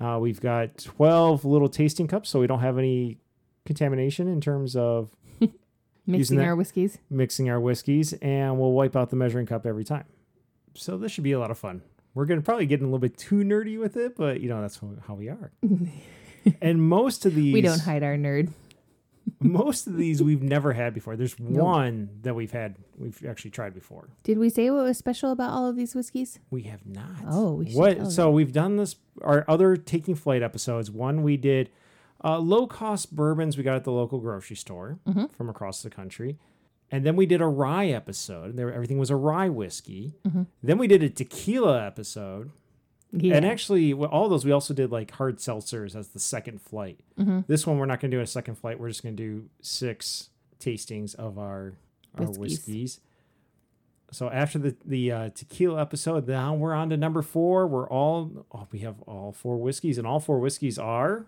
Uh, 0.00 0.18
we've 0.20 0.40
got 0.40 0.76
twelve 0.78 1.44
little 1.44 1.68
tasting 1.68 2.06
cups, 2.06 2.28
so 2.28 2.40
we 2.40 2.46
don't 2.46 2.60
have 2.60 2.76
any 2.78 3.18
contamination 3.64 4.28
in 4.28 4.40
terms 4.40 4.76
of 4.76 5.10
Mixing 6.06 6.36
that- 6.36 6.44
our 6.44 6.54
whiskeys. 6.56 6.98
mixing 7.10 7.48
our 7.50 7.58
whiskeys, 7.58 8.12
and 8.14 8.58
we'll 8.58 8.72
wipe 8.72 8.94
out 8.94 9.10
the 9.10 9.16
measuring 9.16 9.46
cup 9.46 9.66
every 9.66 9.84
time. 9.84 10.04
So 10.74 10.96
this 10.98 11.10
should 11.12 11.24
be 11.24 11.32
a 11.32 11.38
lot 11.40 11.50
of 11.50 11.58
fun. 11.58 11.82
We're 12.14 12.26
gonna 12.26 12.42
probably 12.42 12.66
get 12.66 12.80
a 12.80 12.84
little 12.84 12.98
bit 12.98 13.16
too 13.16 13.36
nerdy 13.36 13.78
with 13.78 13.96
it, 13.96 14.16
but 14.16 14.40
you 14.40 14.48
know 14.48 14.60
that's 14.60 14.78
how- 14.78 14.94
how 15.08 15.14
we 15.14 15.28
are. 15.28 15.50
and 16.60 16.82
most 16.82 17.26
of 17.26 17.34
these, 17.34 17.52
We 17.54 17.60
don't 17.62 17.80
hide 17.80 18.02
our 18.02 18.16
nerd. 18.16 18.50
Most 19.40 19.86
of 19.86 19.96
these 19.96 20.22
we've 20.22 20.42
never 20.42 20.72
had 20.72 20.94
before. 20.94 21.16
There's 21.16 21.38
one 21.38 22.10
that 22.22 22.34
we've 22.34 22.50
had, 22.52 22.76
we've 22.96 23.24
actually 23.28 23.50
tried 23.50 23.74
before. 23.74 24.08
Did 24.22 24.38
we 24.38 24.48
say 24.50 24.70
what 24.70 24.84
was 24.84 24.96
special 24.98 25.30
about 25.32 25.50
all 25.52 25.68
of 25.68 25.76
these 25.76 25.94
whiskeys? 25.94 26.38
We 26.50 26.62
have 26.62 26.86
not. 26.86 27.06
Oh, 27.28 27.52
we 27.54 27.66
should 27.70 27.76
what? 27.78 28.12
So 28.12 28.30
we've 28.30 28.52
done 28.52 28.76
this. 28.76 28.96
Our 29.22 29.44
other 29.48 29.76
taking 29.76 30.14
flight 30.14 30.42
episodes. 30.42 30.90
One 30.90 31.22
we 31.22 31.36
did 31.36 31.70
uh, 32.24 32.38
low 32.38 32.66
cost 32.66 33.14
bourbons 33.14 33.56
we 33.56 33.62
got 33.62 33.76
at 33.76 33.84
the 33.84 33.92
local 33.92 34.18
grocery 34.20 34.56
store 34.56 34.98
Mhm. 35.06 35.30
from 35.32 35.48
across 35.50 35.82
the 35.82 35.90
country, 35.90 36.38
and 36.90 37.04
then 37.04 37.14
we 37.16 37.26
did 37.26 37.40
a 37.42 37.46
rye 37.46 37.86
episode. 37.88 38.56
There, 38.56 38.72
everything 38.72 38.98
was 38.98 39.10
a 39.10 39.16
rye 39.16 39.48
whiskey. 39.50 40.14
Mhm. 40.26 40.46
Then 40.62 40.78
we 40.78 40.86
did 40.86 41.02
a 41.02 41.10
tequila 41.10 41.86
episode, 41.86 42.50
Yeah. 43.22 43.34
and 43.36 43.44
actually 43.46 43.94
well, 43.94 44.10
all 44.10 44.28
those 44.28 44.44
we 44.44 44.52
also 44.52 44.74
did 44.74 44.90
like 44.92 45.10
hard 45.12 45.38
seltzers 45.38 45.94
as 45.96 46.08
the 46.08 46.18
second 46.18 46.60
flight. 46.60 47.00
Mhm. 47.18 47.46
This 47.46 47.66
one 47.66 47.78
we're 47.78 47.86
not 47.86 48.00
going 48.00 48.10
to 48.10 48.16
do 48.16 48.20
a 48.22 48.26
second 48.26 48.56
flight. 48.56 48.78
We're 48.80 48.88
just 48.88 49.02
going 49.02 49.16
to 49.16 49.22
do 49.22 49.48
six 49.60 50.30
tastings 50.60 51.14
of 51.14 51.38
our 51.38 51.74
our 52.16 52.24
Whiskeys. 52.26 52.38
whiskeys. 52.38 53.00
So 54.12 54.30
after 54.30 54.58
the 54.58 54.76
the 54.84 55.12
uh, 55.12 55.28
tequila 55.34 55.80
episode, 55.80 56.28
now 56.28 56.54
we're 56.54 56.74
on 56.74 56.90
to 56.90 56.96
number 56.96 57.22
four. 57.22 57.66
We're 57.66 57.88
all 57.88 58.46
oh, 58.52 58.66
we 58.70 58.78
have 58.80 59.02
all 59.02 59.32
four 59.32 59.56
whiskeys, 59.58 59.98
and 59.98 60.06
all 60.06 60.20
four 60.20 60.38
whiskeys 60.38 60.78
are 60.78 61.26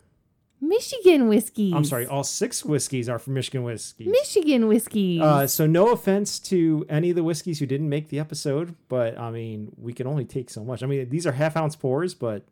Michigan 0.61 1.29
whiskeys. 1.29 1.73
I'm 1.73 1.85
sorry, 1.85 2.07
all 2.07 2.25
six 2.25 2.65
whiskeys 2.65 3.09
are 3.09 3.19
from 3.19 3.35
Michigan 3.35 3.63
whiskey. 3.63 4.07
Michigan 4.07 4.67
whiskeys. 4.67 5.21
Uh, 5.23 5.47
so 5.47 5.67
no 5.67 5.91
offense 5.93 6.39
to 6.41 6.85
any 6.89 7.11
of 7.11 7.17
the 7.17 7.23
whiskeys 7.23 7.61
who 7.61 7.67
didn't 7.67 7.89
make 7.89 8.09
the 8.09 8.19
episode, 8.19 8.75
but 8.89 9.19
I 9.19 9.31
mean 9.31 9.71
we 9.77 9.93
can 9.93 10.07
only 10.07 10.25
take 10.25 10.51
so 10.51 10.65
much. 10.65 10.83
I 10.83 10.87
mean 10.87 11.09
these 11.09 11.27
are 11.27 11.33
half 11.33 11.57
ounce 11.57 11.77
pours, 11.77 12.15
but 12.15 12.47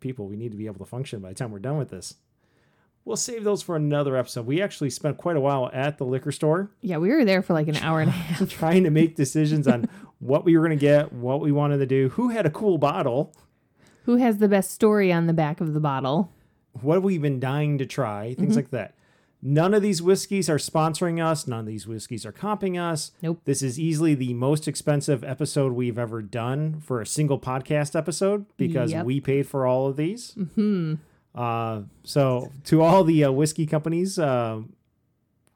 people 0.00 0.26
we 0.26 0.36
need 0.36 0.50
to 0.52 0.56
be 0.58 0.66
able 0.66 0.78
to 0.78 0.84
function 0.86 1.20
by 1.20 1.28
the 1.28 1.34
time 1.34 1.50
we're 1.50 1.58
done 1.58 1.76
with 1.78 1.90
this. 1.90 2.14
We'll 3.04 3.16
save 3.16 3.42
those 3.42 3.62
for 3.62 3.74
another 3.74 4.16
episode. 4.16 4.46
We 4.46 4.62
actually 4.62 4.90
spent 4.90 5.18
quite 5.18 5.36
a 5.36 5.40
while 5.40 5.68
at 5.72 5.98
the 5.98 6.04
liquor 6.04 6.32
store 6.32 6.70
yeah, 6.80 6.96
we 6.98 7.10
were 7.10 7.24
there 7.24 7.42
for 7.42 7.52
like 7.52 7.68
an 7.68 7.76
hour 7.76 8.00
and 8.00 8.08
a 8.08 8.12
half. 8.12 8.48
trying 8.48 8.84
to 8.84 8.90
make 8.90 9.14
decisions 9.16 9.68
on 9.68 9.88
what 10.20 10.44
we 10.44 10.56
were 10.56 10.66
going 10.66 10.78
to 10.78 10.80
get, 10.80 11.12
what 11.12 11.40
we 11.40 11.52
wanted 11.52 11.78
to 11.78 11.86
do, 11.86 12.08
who 12.10 12.30
had 12.30 12.46
a 12.46 12.50
cool 12.50 12.78
bottle, 12.78 13.34
Who 14.04 14.16
has 14.16 14.38
the 14.38 14.48
best 14.48 14.70
story 14.70 15.12
on 15.12 15.26
the 15.26 15.32
back 15.34 15.60
of 15.60 15.74
the 15.74 15.80
bottle? 15.80 16.32
What 16.80 16.94
have 16.94 17.04
we 17.04 17.18
been 17.18 17.38
dying 17.40 17.78
to 17.78 17.86
try, 17.86 18.34
things 18.34 18.56
like 18.56 18.70
that. 18.70 18.94
None 19.44 19.74
of 19.74 19.82
these 19.82 20.00
whiskeys 20.00 20.48
are 20.48 20.56
sponsoring 20.56 21.20
us. 21.24 21.48
None 21.48 21.60
of 21.60 21.66
these 21.66 21.86
whiskeys 21.86 22.24
are 22.24 22.32
comping 22.32 22.80
us. 22.80 23.10
Nope. 23.22 23.40
This 23.44 23.60
is 23.60 23.78
easily 23.78 24.14
the 24.14 24.34
most 24.34 24.68
expensive 24.68 25.24
episode 25.24 25.72
we've 25.72 25.98
ever 25.98 26.22
done 26.22 26.80
for 26.80 27.00
a 27.00 27.06
single 27.06 27.40
podcast 27.40 27.96
episode 27.96 28.46
because 28.56 28.92
Yep. 28.92 29.04
we 29.04 29.20
paid 29.20 29.48
for 29.48 29.66
all 29.66 29.88
of 29.88 29.96
these. 29.96 30.34
Hmm. 30.54 30.94
Uh, 31.34 31.82
so 32.04 32.52
to 32.64 32.82
all 32.82 33.02
the 33.02 33.24
uh, 33.24 33.32
whiskey 33.32 33.66
companies, 33.66 34.16
uh, 34.18 34.60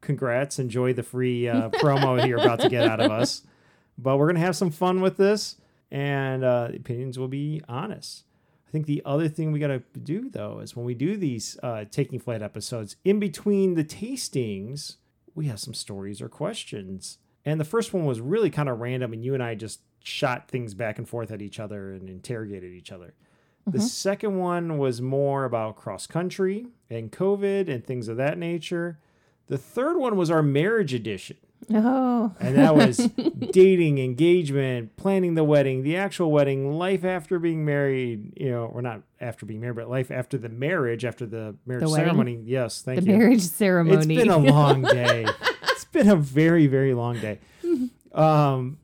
congrats! 0.00 0.58
Enjoy 0.58 0.92
the 0.92 1.02
free 1.02 1.49
uh, 1.49 1.68
promo 1.75 2.26
you're 2.26 2.40
about 2.40 2.61
to 2.61 2.68
get 2.68 2.88
out 2.88 3.00
of 3.00 3.11
us. 3.12 3.42
But 3.99 4.16
we're 4.18 4.26
gonna 4.26 4.40
have 4.40 4.56
some 4.56 4.70
fun 4.70 5.00
with 5.00 5.16
this, 5.16 5.56
and 5.90 6.42
uh, 6.44 6.68
the 6.68 6.76
opinions 6.76 7.18
will 7.18 7.28
be 7.28 7.62
honest. 7.68 8.25
I 8.66 8.70
think 8.70 8.87
the 8.87 9.02
other 9.04 9.28
thing 9.28 9.52
we 9.52 9.58
gotta 9.58 9.82
do 10.02 10.28
though 10.28 10.58
is 10.61 10.75
when 10.75 10.85
we 10.85 10.94
do 10.94 11.16
these 11.16 11.58
uh, 11.62 11.85
taking 11.90 12.18
flight 12.18 12.42
episodes, 12.42 12.96
in 13.04 13.20
between 13.20 13.75
the 13.75 13.85
tastings, 13.85 14.96
we 15.35 15.46
have 15.46 15.61
some 15.61 15.75
stories 15.75 16.20
or 16.20 16.28
questions. 16.28 17.18
And 17.44 17.61
the 17.61 17.64
first 17.64 17.94
one 17.94 18.04
was 18.04 18.20
really 18.20 18.50
kind 18.50 18.68
of 18.68 18.80
random, 18.80 19.12
and 19.12 19.25
you 19.25 19.35
and 19.35 19.42
I 19.42 19.54
just 19.54 19.80
shot 20.02 20.49
things 20.49 20.75
back 20.75 20.99
and 20.99 21.08
forth 21.08 21.30
at 21.30 21.42
each 21.42 21.61
other 21.61 21.92
and 21.92 22.08
interrogated 22.08 22.73
each 22.73 22.90
other. 22.90 23.14
The 23.68 23.80
second 23.80 24.38
one 24.38 24.78
was 24.78 25.02
more 25.02 25.44
about 25.44 25.76
cross 25.76 26.06
country 26.06 26.68
and 26.88 27.11
COVID 27.11 27.68
and 27.68 27.85
things 27.85 28.06
of 28.06 28.16
that 28.16 28.38
nature. 28.38 29.00
The 29.49 29.58
third 29.58 29.96
one 29.96 30.16
was 30.16 30.30
our 30.30 30.42
marriage 30.42 30.94
edition. 30.94 31.37
Oh. 31.72 32.32
And 32.38 32.56
that 32.56 32.76
was 32.76 32.96
dating, 33.50 33.98
engagement, 33.98 34.96
planning 34.96 35.34
the 35.34 35.44
wedding, 35.44 35.82
the 35.82 35.96
actual 35.96 36.30
wedding, 36.30 36.72
life 36.78 37.04
after 37.04 37.38
being 37.38 37.64
married, 37.64 38.32
you 38.36 38.50
know, 38.50 38.64
or 38.66 38.82
not 38.82 39.02
after 39.20 39.46
being 39.46 39.60
married, 39.60 39.76
but 39.76 39.90
life 39.90 40.10
after 40.10 40.38
the 40.38 40.48
marriage, 40.48 41.04
after 41.04 41.26
the 41.26 41.56
marriage 41.66 41.84
The 41.84 41.88
ceremony. 41.94 42.40
Yes, 42.44 42.82
thank 42.82 43.00
The 43.00 43.06
you. 43.06 43.12
The 43.12 43.18
marriage 43.18 43.42
ceremony. 43.42 43.96
It's 43.96 44.06
been 44.06 44.30
a 44.30 44.38
long 44.38 44.82
day. 44.82 45.26
it's 45.72 45.84
been 45.86 46.08
a 46.08 46.16
very, 46.16 46.66
very 46.66 46.94
long 46.94 47.18
day. 47.20 47.38
Um, 48.12 48.78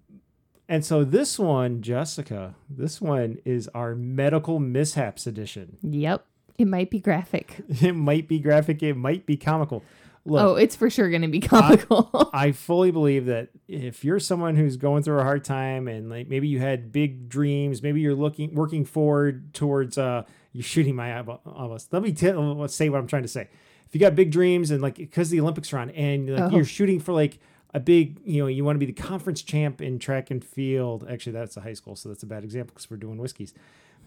and 0.68 0.84
so 0.84 1.04
this 1.04 1.38
one, 1.38 1.82
Jessica, 1.82 2.54
this 2.68 3.00
one 3.00 3.38
is 3.44 3.68
our 3.68 3.94
medical 3.94 4.58
mishaps 4.58 5.26
edition. 5.26 5.76
yep. 5.82 6.24
It 6.58 6.66
might 6.66 6.90
be 6.90 7.00
graphic. 7.00 7.56
It 7.82 7.94
might 7.94 8.28
be 8.28 8.38
graphic, 8.38 8.82
it 8.82 8.94
might 8.94 9.24
be 9.26 9.36
comical. 9.36 9.82
Look, 10.24 10.40
oh, 10.42 10.54
it's 10.54 10.76
for 10.76 10.88
sure 10.88 11.10
going 11.10 11.22
to 11.22 11.28
be 11.28 11.40
comical. 11.40 12.30
I 12.34 12.52
fully 12.52 12.90
believe 12.92 13.26
that 13.26 13.48
if 13.66 14.04
you're 14.04 14.20
someone 14.20 14.54
who's 14.54 14.76
going 14.76 15.02
through 15.02 15.18
a 15.18 15.24
hard 15.24 15.44
time 15.44 15.88
and 15.88 16.08
like 16.08 16.28
maybe 16.28 16.46
you 16.48 16.60
had 16.60 16.92
big 16.92 17.28
dreams, 17.28 17.82
maybe 17.82 18.00
you're 18.00 18.14
looking 18.14 18.54
working 18.54 18.84
forward 18.84 19.52
towards 19.52 19.98
uh 19.98 20.22
you're 20.52 20.62
shooting 20.62 20.94
my 20.94 21.18
eyeball 21.18 21.40
almost. 21.44 21.92
Let 21.92 22.02
me 22.02 22.12
tell 22.12 22.54
let's 22.54 22.74
say 22.74 22.88
what 22.88 22.98
I'm 22.98 23.06
trying 23.08 23.22
to 23.22 23.28
say. 23.28 23.48
If 23.86 23.94
you 23.94 24.00
got 24.00 24.14
big 24.14 24.30
dreams 24.30 24.70
and 24.70 24.80
like 24.80 24.94
because 24.94 25.30
the 25.30 25.40
Olympics 25.40 25.72
are 25.72 25.78
on 25.78 25.90
and 25.90 26.28
like 26.30 26.52
Oh. 26.52 26.56
you're 26.56 26.64
shooting 26.64 27.00
for 27.00 27.12
like 27.12 27.38
a 27.74 27.80
big, 27.80 28.20
you 28.24 28.42
know, 28.42 28.46
you 28.48 28.64
want 28.64 28.76
to 28.76 28.78
be 28.78 28.86
the 28.86 28.92
conference 28.92 29.42
champ 29.42 29.80
in 29.80 29.98
track 29.98 30.30
and 30.30 30.44
field. 30.44 31.06
Actually, 31.10 31.32
that's 31.32 31.56
a 31.56 31.62
high 31.62 31.72
school, 31.72 31.96
so 31.96 32.08
that's 32.10 32.22
a 32.22 32.26
bad 32.26 32.44
example 32.44 32.74
because 32.74 32.90
we're 32.90 32.96
doing 32.98 33.16
whiskeys. 33.18 33.54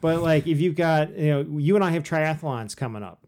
But 0.01 0.21
like, 0.21 0.45
if 0.45 0.61
you've 0.61 0.75
got, 0.75 1.17
you 1.17 1.29
know, 1.31 1.57
you 1.59 1.73
and 1.75 1.83
I 1.83 1.89
have 1.91 2.03
triathlons 2.03 2.77
coming 2.77 3.01
up 3.01 3.25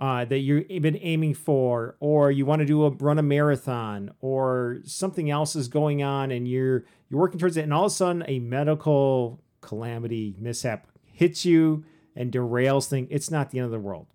uh, 0.00 0.24
that 0.24 0.38
you've 0.38 0.66
been 0.82 0.98
aiming 1.02 1.34
for, 1.34 1.94
or 2.00 2.30
you 2.32 2.46
want 2.46 2.60
to 2.60 2.66
do 2.66 2.84
a 2.84 2.90
run 2.90 3.18
a 3.18 3.22
marathon, 3.22 4.10
or 4.20 4.78
something 4.84 5.30
else 5.30 5.54
is 5.54 5.68
going 5.68 6.02
on, 6.02 6.30
and 6.30 6.48
you're 6.48 6.84
you're 7.10 7.20
working 7.20 7.38
towards 7.38 7.56
it, 7.56 7.62
and 7.62 7.74
all 7.74 7.84
of 7.84 7.92
a 7.92 7.94
sudden 7.94 8.24
a 8.26 8.38
medical 8.38 9.40
calamity 9.60 10.34
mishap 10.38 10.86
hits 11.12 11.44
you 11.44 11.84
and 12.16 12.32
derails 12.32 12.88
things. 12.88 13.08
It's 13.10 13.30
not 13.30 13.50
the 13.50 13.58
end 13.58 13.66
of 13.66 13.70
the 13.72 13.78
world. 13.78 14.06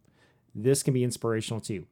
This 0.54 0.82
can 0.84 0.94
be 0.94 1.04
inspirational 1.04 1.62
too. 1.62 1.86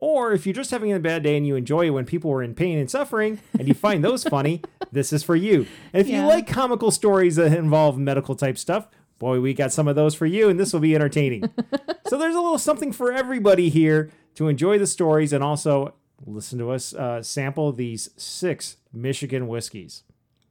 Or 0.00 0.32
if 0.32 0.44
you're 0.46 0.52
just 0.54 0.70
having 0.70 0.92
a 0.92 0.98
bad 0.98 1.22
day 1.22 1.36
and 1.36 1.46
you 1.46 1.54
enjoy 1.56 1.86
it 1.86 1.90
when 1.90 2.04
people 2.04 2.30
are 2.32 2.42
in 2.42 2.54
pain 2.54 2.78
and 2.78 2.90
suffering 2.90 3.40
and 3.58 3.66
you 3.68 3.74
find 3.74 4.04
those 4.04 4.24
funny, 4.24 4.60
this 4.92 5.12
is 5.12 5.22
for 5.22 5.36
you. 5.36 5.66
And 5.92 6.00
if 6.00 6.08
Yeah. 6.08 6.22
you 6.22 6.26
like 6.28 6.46
comical 6.46 6.90
stories 6.90 7.36
that 7.36 7.52
involve 7.56 7.96
medical 7.98 8.34
type 8.34 8.58
stuff, 8.58 8.88
boy, 9.24 9.40
we 9.40 9.54
got 9.54 9.72
some 9.72 9.88
of 9.88 9.96
those 9.96 10.14
for 10.14 10.26
you 10.26 10.50
and 10.50 10.60
this 10.60 10.74
will 10.74 10.80
be 10.80 10.94
entertaining. 10.94 11.42
so 12.06 12.18
there's 12.18 12.34
a 12.34 12.40
little 12.40 12.58
something 12.58 12.92
for 12.92 13.10
everybody 13.10 13.70
here 13.70 14.10
to 14.34 14.48
enjoy 14.48 14.78
the 14.78 14.86
stories 14.86 15.32
and 15.32 15.42
also 15.42 15.94
listen 16.26 16.58
to 16.58 16.70
us 16.70 16.92
uh, 16.92 17.22
sample 17.22 17.72
these 17.72 18.10
six 18.18 18.76
Michigan 18.92 19.48
whiskeys. 19.48 20.02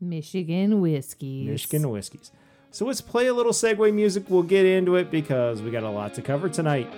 Michigan 0.02 0.82
whiskeys. 0.82 1.48
Michigan 1.48 1.88
whiskeys. 1.92 2.32
So 2.72 2.86
let's 2.88 3.00
play 3.00 3.28
a 3.28 3.34
little 3.36 3.52
segue 3.52 3.94
music. 3.94 4.24
We'll 4.28 4.42
get 4.42 4.66
into 4.66 4.96
it 4.96 5.12
because 5.12 5.62
we 5.62 5.70
got 5.70 5.84
a 5.84 5.90
lot 5.92 6.16
to 6.16 6.24
cover 6.24 6.50
tonight. 6.50 6.92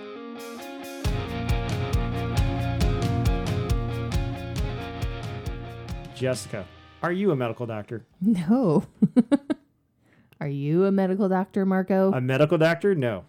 Jessica, 6.14 6.66
are 7.02 7.12
you 7.12 7.32
a 7.32 7.36
medical 7.36 7.66
doctor? 7.66 8.06
No. 8.22 8.86
Are 10.40 10.48
you 10.48 10.84
a 10.84 10.92
medical 10.92 11.28
doctor, 11.28 11.64
Marco? 11.64 12.12
A 12.12 12.20
medical 12.20 12.58
doctor? 12.58 12.94
No. 12.94 13.24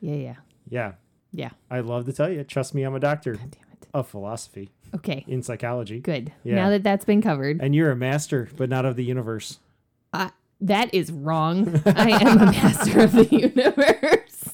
yeah, 0.00 0.14
yeah. 0.14 0.34
Yeah. 0.68 0.92
Yeah. 1.32 1.50
I'd 1.70 1.84
love 1.84 2.06
to 2.06 2.12
tell 2.12 2.30
you. 2.30 2.44
Trust 2.44 2.74
me, 2.74 2.82
I'm 2.82 2.94
a 2.94 3.00
doctor 3.00 3.34
God 3.34 3.50
damn 3.52 3.72
it. 3.72 3.86
of 3.94 4.08
philosophy 4.08 4.70
Okay. 4.94 5.24
in 5.28 5.42
psychology. 5.42 6.00
Good. 6.00 6.32
Yeah. 6.44 6.56
Now 6.56 6.70
that 6.70 6.82
that's 6.82 7.04
been 7.04 7.22
covered, 7.22 7.60
And 7.60 7.74
you're 7.74 7.90
a 7.90 7.96
master, 7.96 8.48
but 8.56 8.68
not 8.68 8.84
of 8.84 8.96
the 8.96 9.04
universe. 9.04 9.58
uh, 10.12 10.30
that 10.60 10.92
is 10.92 11.10
wrong. 11.10 11.80
I 11.86 12.10
am 12.10 12.38
a 12.38 12.46
master 12.46 13.00
of 13.00 13.12
the 13.12 13.26
universe. 13.26 14.50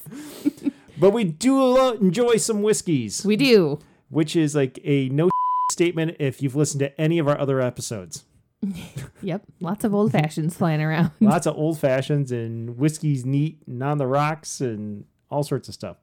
But 0.98 1.10
we 1.10 1.24
do 1.24 1.92
enjoy 1.96 2.36
some 2.38 2.62
whiskeys. 2.62 3.22
We 3.22 3.36
do. 3.36 3.80
which 4.08 4.34
is 4.34 4.54
like 4.54 4.78
a 4.82 5.10
no 5.10 5.28
statement 5.70 6.16
if 6.18 6.40
you've 6.40 6.56
listened 6.56 6.80
to 6.80 6.98
any 6.98 7.18
of 7.18 7.28
our 7.28 7.38
other 7.38 7.60
episodes. 7.60 8.24
Yep. 9.22 9.42
Lots 9.60 9.84
of 9.84 9.94
old 9.94 10.12
fashions 10.12 10.56
flying 10.56 10.80
around. 10.82 11.10
Lots 11.20 11.46
of 11.46 11.56
old 11.56 11.78
fashions 11.78 12.30
and 12.30 12.76
whiskey's 12.76 13.24
neat 13.24 13.58
and 13.66 13.82
on 13.82 13.98
the 13.98 14.06
rocks 14.06 14.60
and 14.60 15.04
all 15.30 15.42
sorts 15.42 15.68
of 15.68 15.74
stuff. 15.74 15.96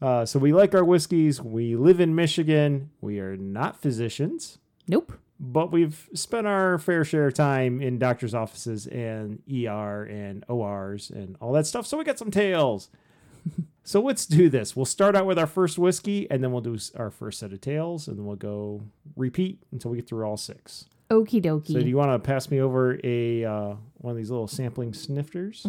Uh, 0.00 0.24
so 0.24 0.38
we 0.38 0.52
like 0.52 0.74
our 0.74 0.84
whiskeys. 0.84 1.40
We 1.42 1.76
live 1.76 1.98
in 2.00 2.14
Michigan. 2.14 2.90
We 3.00 3.18
are 3.20 3.36
not 3.36 3.80
physicians, 3.80 4.58
Nope. 4.86 5.12
but 5.40 5.72
we've 5.72 6.08
spent 6.14 6.46
our 6.46 6.78
fair 6.78 7.04
share 7.04 7.26
of 7.26 7.34
time 7.34 7.80
in 7.82 7.98
doctors' 7.98 8.34
offices 8.34 8.86
and 8.86 9.42
ER 9.50 10.04
and 10.04 10.44
ORs 10.48 11.10
and 11.10 11.36
all 11.40 11.52
that 11.54 11.66
stuff. 11.66 11.86
So 11.86 11.96
we 11.98 12.04
got 12.04 12.18
some 12.18 12.30
tales. 12.30 12.90
so 13.82 14.00
let's 14.00 14.26
do 14.26 14.48
this. 14.48 14.76
We'll 14.76 14.84
start 14.86 15.16
out 15.16 15.26
with 15.26 15.38
our 15.38 15.46
first 15.46 15.78
whiskey, 15.78 16.30
and 16.30 16.44
then 16.44 16.52
we'll 16.52 16.60
do 16.62 16.78
our 16.96 17.10
first 17.10 17.40
set 17.40 17.52
of 17.52 17.60
tales, 17.60 18.06
and 18.08 18.18
then 18.18 18.24
we'll 18.26 18.36
go 18.36 18.82
repeat 19.16 19.62
until 19.72 19.90
we 19.90 19.96
get 19.98 20.06
through 20.08 20.24
all 20.24 20.36
six. 20.36 20.86
Okie 21.10 21.42
dokie. 21.42 21.72
So 21.72 21.80
do 21.80 21.88
you 21.88 21.96
want 21.96 22.12
to 22.12 22.18
pass 22.18 22.50
me 22.50 22.60
over 22.60 22.98
a 23.02 23.44
uh, 23.44 23.74
one 23.94 24.12
of 24.12 24.16
these 24.16 24.30
little 24.30 24.46
sampling 24.46 24.94
snifters? 24.94 25.66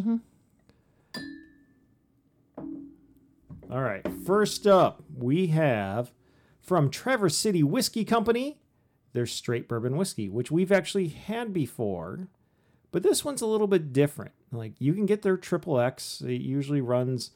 All 3.72 3.82
right. 3.82 4.06
First 4.26 4.68
up, 4.68 5.04
we 5.18 5.48
have 5.48 6.12
from 6.62 6.90
Traverse 6.90 7.38
City 7.38 7.64
Whiskey 7.64 8.06
Company. 8.06 8.60
Their 9.14 9.26
straight 9.26 9.68
bourbon 9.68 9.98
whiskey, 9.98 10.30
which 10.30 10.52
we've 10.52 10.72
actually 10.72 11.10
had 11.10 11.52
before, 11.52 12.30
but 12.92 13.04
this 13.04 13.26
one's 13.26 13.42
a 13.42 13.46
little 13.46 13.68
bit 13.68 13.92
different. 13.92 14.32
Like 14.54 14.74
you 14.80 14.94
can 14.94 15.06
get 15.06 15.22
their 15.22 15.36
triple 15.36 15.80
X. 15.80 16.22
It 16.22 16.42
usually 16.42 16.80
runs 16.80 17.32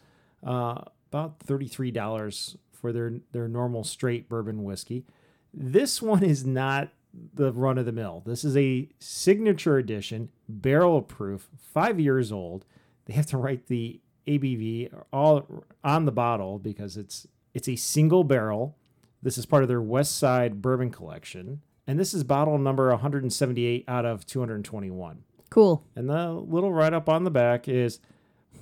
uh, 0.46 0.84
about 1.12 1.40
thirty 1.40 1.68
three 1.68 1.92
dollars 1.92 2.56
for 2.72 2.94
their 2.94 3.16
their 3.32 3.50
normal 3.50 3.84
straight 3.84 4.30
bourbon 4.30 4.64
whiskey. 4.64 5.06
This 5.54 6.02
one 6.02 6.24
is 6.24 6.46
not 6.46 6.90
the 7.34 7.51
run 7.51 7.77
of 7.77 7.86
the 7.86 7.91
mill. 7.91 8.24
This 8.25 8.43
is 8.43 8.55
a 8.57 8.89
signature 9.00 9.77
edition, 9.77 10.29
barrel 10.48 11.01
proof, 11.01 11.50
five 11.57 12.00
years 12.00 12.31
old. 12.31 12.65
They 13.05 13.13
have 13.13 13.27
to 13.27 13.38
write 13.38 13.67
the 13.67 14.01
ABV 14.27 14.91
all 15.13 15.63
on 15.84 16.05
the 16.05 16.12
bottle 16.12 16.60
because 16.60 16.98
it's 16.98 17.27
it's 17.53 17.69
a 17.69 17.75
single 17.75 18.24
barrel. 18.24 18.77
This 19.22 19.38
is 19.38 19.45
part 19.45 19.63
of 19.63 19.69
their 19.69 19.81
West 19.81 20.17
Side 20.17 20.62
Bourbon 20.62 20.91
Collection, 20.91 21.62
and 21.88 22.00
this 22.00 22.13
is 22.13 22.24
bottle 22.24 22.57
number 22.57 22.89
178 22.89 23.86
out 23.88 24.05
of 24.05 24.25
221. 24.25 25.24
cool. 25.50 25.86
And 25.95 26.10
the 26.10 26.31
little 26.31 26.74
write 26.74 26.93
up 26.93 27.07
on 27.07 27.24
the 27.24 27.31
back 27.31 27.67
is 27.67 28.00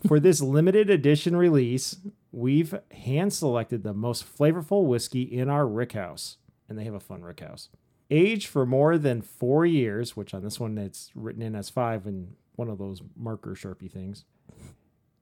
for 0.07 0.19
this 0.19 0.41
limited 0.41 0.89
edition 0.89 1.35
release, 1.35 1.97
we've 2.31 2.75
hand 2.91 3.33
selected 3.33 3.83
the 3.83 3.93
most 3.93 4.25
flavorful 4.25 4.85
whiskey 4.85 5.23
in 5.23 5.49
our 5.49 5.65
rickhouse. 5.65 6.37
And 6.69 6.77
they 6.77 6.83
have 6.85 6.93
a 6.93 6.99
fun 6.99 7.21
rickhouse. 7.21 7.67
Aged 8.13 8.47
for 8.47 8.65
more 8.67 8.99
than 8.99 9.23
four 9.23 9.65
years, 9.65 10.15
which 10.15 10.35
on 10.35 10.43
this 10.43 10.59
one 10.59 10.77
it's 10.77 11.09
written 11.15 11.41
in 11.41 11.55
as 11.55 11.71
five 11.71 12.05
in 12.05 12.35
one 12.55 12.69
of 12.69 12.77
those 12.77 13.01
marker 13.17 13.55
sharpie 13.55 13.91
things. 13.91 14.23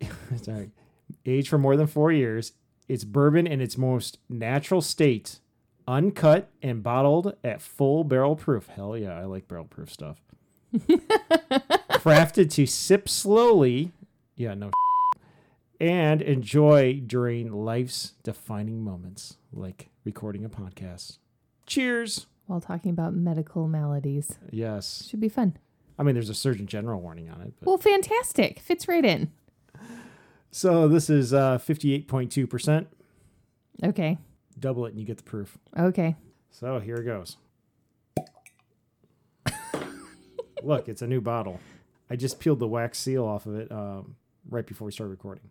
Sorry. 0.41 0.71
Age 1.25 1.47
for 1.47 1.57
more 1.57 1.77
than 1.77 1.87
four 1.87 2.11
years. 2.11 2.51
It's 2.89 3.05
bourbon 3.05 3.47
in 3.47 3.61
its 3.61 3.77
most 3.77 4.17
natural 4.27 4.81
state, 4.81 5.39
uncut 5.87 6.49
and 6.61 6.83
bottled 6.83 7.37
at 7.45 7.61
full 7.61 8.03
barrel 8.03 8.35
proof. 8.35 8.67
Hell 8.67 8.97
yeah, 8.97 9.17
I 9.17 9.23
like 9.23 9.47
barrel 9.47 9.63
proof 9.63 9.89
stuff 9.89 10.17
crafted 11.91 12.49
to 12.51 12.65
sip 12.65 13.07
slowly, 13.07 13.91
yeah, 14.35 14.53
no, 14.53 14.71
and 15.79 16.21
enjoy 16.21 17.01
during 17.05 17.51
life's 17.51 18.13
defining 18.23 18.83
moments, 18.83 19.37
like 19.53 19.89
recording 20.03 20.43
a 20.43 20.49
podcast. 20.49 21.19
Cheers. 21.65 22.27
While 22.51 22.59
talking 22.59 22.91
about 22.91 23.13
medical 23.13 23.65
maladies. 23.69 24.37
Yes. 24.51 25.07
Should 25.09 25.21
be 25.21 25.29
fun. 25.29 25.55
I 25.97 26.03
mean, 26.03 26.15
there's 26.15 26.27
a 26.29 26.33
Surgeon 26.33 26.67
General 26.67 26.99
warning 26.99 27.29
on 27.29 27.39
it. 27.39 27.53
But. 27.57 27.65
Well, 27.65 27.77
fantastic. 27.77 28.59
Fits 28.59 28.89
right 28.89 29.05
in. 29.05 29.31
So 30.51 30.89
this 30.89 31.09
is 31.09 31.33
uh, 31.33 31.59
58.2%. 31.59 32.87
Okay. 33.85 34.17
Double 34.59 34.85
it 34.85 34.89
and 34.89 34.99
you 34.99 35.05
get 35.05 35.15
the 35.15 35.23
proof. 35.23 35.57
Okay. 35.79 36.17
So 36.49 36.79
here 36.79 36.97
it 36.97 37.05
goes. 37.05 37.37
Look, 40.61 40.89
it's 40.89 41.01
a 41.01 41.07
new 41.07 41.21
bottle. 41.21 41.61
I 42.09 42.17
just 42.17 42.41
peeled 42.41 42.59
the 42.59 42.67
wax 42.67 42.99
seal 42.99 43.23
off 43.23 43.45
of 43.45 43.55
it 43.55 43.71
um, 43.71 44.17
right 44.49 44.67
before 44.67 44.87
we 44.87 44.91
started 44.91 45.11
recording. 45.11 45.49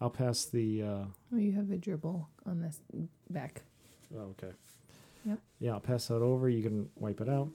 I'll 0.00 0.10
pass 0.10 0.44
the. 0.44 0.82
Uh, 0.82 1.04
Oh, 1.34 1.36
you 1.38 1.52
have 1.52 1.70
a 1.70 1.76
dribble 1.76 2.28
on 2.46 2.60
this 2.60 2.80
back. 3.30 3.62
oh, 4.16 4.34
okay. 4.40 4.52
Yep. 5.24 5.38
Yeah, 5.60 5.72
I'll 5.72 5.80
pass 5.80 6.08
that 6.08 6.22
over. 6.22 6.48
You 6.48 6.62
can 6.62 6.88
wipe 6.96 7.20
it 7.20 7.28
out. 7.28 7.48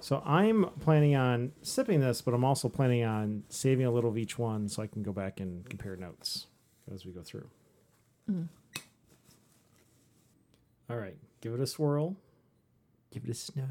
So 0.00 0.22
I'm 0.26 0.66
planning 0.80 1.14
on 1.14 1.52
sipping 1.62 2.00
this, 2.00 2.20
but 2.20 2.34
I'm 2.34 2.44
also 2.44 2.68
planning 2.68 3.04
on 3.04 3.44
saving 3.48 3.86
a 3.86 3.90
little 3.90 4.10
of 4.10 4.18
each 4.18 4.38
one 4.38 4.68
so 4.68 4.82
I 4.82 4.86
can 4.88 5.02
go 5.02 5.12
back 5.12 5.40
and 5.40 5.68
compare 5.68 5.96
notes 5.96 6.46
as 6.92 7.06
we 7.06 7.12
go 7.12 7.22
through. 7.22 7.48
Mm. 8.30 8.48
All 10.90 10.96
right, 10.96 11.16
give 11.40 11.52
it 11.54 11.60
a 11.60 11.66
swirl. 11.66 12.16
Give 13.12 13.24
it 13.24 13.30
a 13.30 13.34
sniff. 13.34 13.66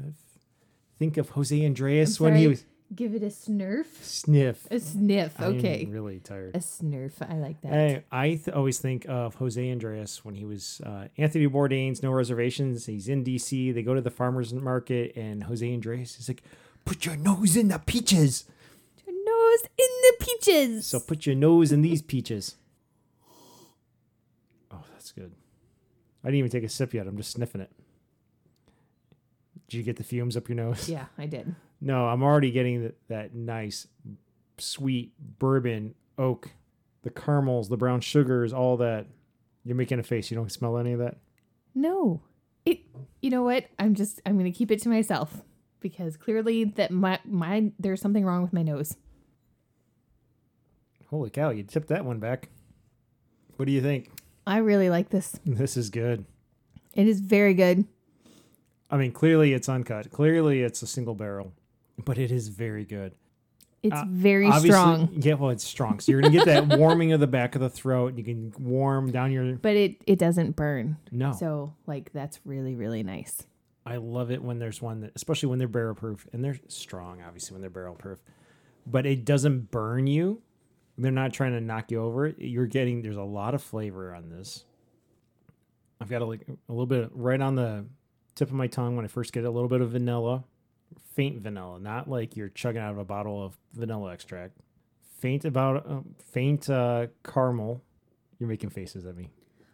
Think 0.98 1.16
of 1.16 1.30
Jose 1.30 1.64
Andreas 1.64 2.18
when 2.20 2.34
he 2.36 2.46
was 2.48 2.64
Give 2.94 3.14
it 3.14 3.22
a 3.22 3.26
snurf. 3.26 3.86
sniff. 4.02 4.66
A 4.70 4.80
sniff. 4.80 5.38
Okay. 5.40 5.82
I'm 5.86 5.90
really 5.90 6.20
tired. 6.20 6.56
A 6.56 6.58
snurf. 6.58 7.12
I 7.20 7.34
like 7.34 7.60
that. 7.60 7.72
I, 7.72 8.04
I 8.10 8.28
th- 8.36 8.48
always 8.48 8.78
think 8.78 9.04
of 9.08 9.34
Jose 9.34 9.70
Andreas 9.70 10.24
when 10.24 10.34
he 10.34 10.46
was 10.46 10.80
uh, 10.86 11.08
Anthony 11.18 11.46
Bourdain's 11.48 12.02
No 12.02 12.10
Reservations. 12.12 12.86
He's 12.86 13.08
in 13.08 13.24
DC. 13.24 13.74
They 13.74 13.82
go 13.82 13.94
to 13.94 14.00
the 14.00 14.10
farmer's 14.10 14.54
market, 14.54 15.14
and 15.16 15.44
Jose 15.44 15.70
Andreas 15.70 16.18
is 16.18 16.28
like, 16.28 16.42
Put 16.86 17.04
your 17.04 17.16
nose 17.16 17.56
in 17.56 17.68
the 17.68 17.78
peaches. 17.78 18.46
Your 19.06 19.14
nose 19.14 19.60
in 19.76 19.86
the 20.02 20.14
peaches. 20.24 20.86
So 20.86 20.98
put 20.98 21.26
your 21.26 21.34
nose 21.36 21.72
in 21.72 21.82
these 21.82 22.00
peaches. 22.00 22.56
Oh, 24.72 24.82
that's 24.92 25.12
good. 25.12 25.32
I 26.24 26.28
didn't 26.28 26.38
even 26.38 26.50
take 26.50 26.64
a 26.64 26.68
sip 26.70 26.94
yet. 26.94 27.06
I'm 27.06 27.18
just 27.18 27.32
sniffing 27.32 27.60
it. 27.60 27.70
Did 29.68 29.76
you 29.76 29.82
get 29.82 29.96
the 29.96 30.04
fumes 30.04 30.38
up 30.38 30.48
your 30.48 30.56
nose? 30.56 30.88
yeah, 30.88 31.06
I 31.18 31.26
did. 31.26 31.54
No, 31.80 32.06
I'm 32.06 32.22
already 32.22 32.50
getting 32.50 32.82
that, 32.82 32.96
that 33.08 33.34
nice, 33.34 33.86
sweet 34.58 35.12
bourbon 35.38 35.94
oak, 36.16 36.50
the 37.02 37.10
caramels, 37.10 37.68
the 37.68 37.76
brown 37.76 38.00
sugars, 38.00 38.52
all 38.52 38.76
that. 38.78 39.06
You're 39.64 39.76
making 39.76 39.98
a 39.98 40.02
face. 40.02 40.30
You 40.30 40.36
don't 40.36 40.50
smell 40.50 40.78
any 40.78 40.92
of 40.92 40.98
that? 40.98 41.18
No. 41.74 42.22
It 42.64 42.80
you 43.20 43.30
know 43.30 43.42
what? 43.42 43.66
I'm 43.78 43.94
just 43.94 44.20
I'm 44.26 44.36
gonna 44.38 44.50
keep 44.50 44.70
it 44.70 44.80
to 44.82 44.88
myself 44.88 45.42
because 45.80 46.16
clearly 46.16 46.64
that 46.64 46.90
my 46.90 47.18
my 47.24 47.70
there's 47.78 48.00
something 48.00 48.24
wrong 48.24 48.42
with 48.42 48.52
my 48.52 48.62
nose. 48.62 48.96
Holy 51.10 51.30
cow, 51.30 51.50
you 51.50 51.62
tipped 51.62 51.88
that 51.88 52.04
one 52.04 52.18
back. 52.18 52.48
What 53.56 53.66
do 53.66 53.72
you 53.72 53.80
think? 53.80 54.10
I 54.46 54.58
really 54.58 54.90
like 54.90 55.10
this. 55.10 55.38
This 55.44 55.76
is 55.76 55.90
good. 55.90 56.24
It 56.94 57.06
is 57.06 57.20
very 57.20 57.54
good. 57.54 57.84
I 58.90 58.96
mean, 58.96 59.12
clearly 59.12 59.52
it's 59.52 59.68
uncut. 59.68 60.10
Clearly 60.10 60.62
it's 60.62 60.82
a 60.82 60.86
single 60.86 61.14
barrel, 61.14 61.52
but 62.04 62.18
it 62.18 62.30
is 62.32 62.48
very 62.48 62.84
good. 62.84 63.14
It's 63.82 63.94
Uh, 63.94 64.04
very 64.08 64.50
strong. 64.60 65.08
Yeah, 65.12 65.34
well, 65.34 65.50
it's 65.50 65.64
strong. 65.64 66.00
So 66.00 66.10
you're 66.12 66.20
gonna 66.20 66.34
get 66.34 66.46
that 66.46 66.66
warming 66.78 67.12
of 67.12 67.20
the 67.20 67.26
back 67.28 67.54
of 67.54 67.60
the 67.60 67.70
throat. 67.70 68.18
You 68.18 68.24
can 68.24 68.52
warm 68.58 69.12
down 69.12 69.30
your 69.30 69.54
But 69.54 69.76
it 69.76 70.02
it 70.06 70.18
doesn't 70.18 70.56
burn. 70.56 70.96
no. 71.12 71.32
So 71.32 71.74
like 71.86 72.12
that's 72.12 72.40
really, 72.44 72.74
really 72.74 73.02
nice. 73.04 73.46
I 73.86 73.96
love 73.96 74.30
it 74.30 74.42
when 74.42 74.58
there's 74.58 74.82
one 74.82 75.00
that, 75.00 75.12
especially 75.14 75.48
when 75.48 75.58
they're 75.58 75.68
barrel 75.68 75.94
proof 75.94 76.26
and 76.32 76.44
they're 76.44 76.58
strong, 76.68 77.22
obviously 77.22 77.54
when 77.54 77.60
they're 77.62 77.70
barrel 77.70 77.94
proof, 77.94 78.18
but 78.86 79.06
it 79.06 79.24
doesn't 79.24 79.70
burn 79.70 80.06
you. 80.06 80.42
They're 80.98 81.12
not 81.12 81.32
trying 81.32 81.52
to 81.52 81.60
knock 81.60 81.90
you 81.92 82.02
over. 82.02 82.34
You're 82.36 82.66
getting 82.66 83.02
there's 83.02 83.16
a 83.16 83.22
lot 83.22 83.54
of 83.54 83.62
flavor 83.62 84.12
on 84.12 84.28
this. 84.28 84.64
I've 86.00 86.08
got 86.10 86.22
a, 86.22 86.24
like 86.24 86.46
a 86.48 86.72
little 86.72 86.86
bit 86.86 87.10
right 87.12 87.40
on 87.40 87.54
the 87.54 87.86
tip 88.34 88.48
of 88.48 88.54
my 88.54 88.66
tongue 88.66 88.96
when 88.96 89.04
I 89.04 89.08
first 89.08 89.32
get 89.32 89.44
a 89.44 89.50
little 89.50 89.68
bit 89.68 89.80
of 89.80 89.90
vanilla, 89.92 90.44
faint 91.14 91.40
vanilla, 91.40 91.78
not 91.80 92.08
like 92.08 92.36
you're 92.36 92.48
chugging 92.48 92.80
out 92.80 92.92
of 92.92 92.98
a 92.98 93.04
bottle 93.04 93.42
of 93.44 93.56
vanilla 93.74 94.12
extract. 94.12 94.56
Faint 95.18 95.44
about 95.44 95.84
uh, 95.88 96.00
faint 96.32 96.70
uh, 96.70 97.08
caramel. 97.24 97.82
You're 98.38 98.48
making 98.48 98.70
faces 98.70 99.04
at 99.04 99.16
me. 99.16 99.30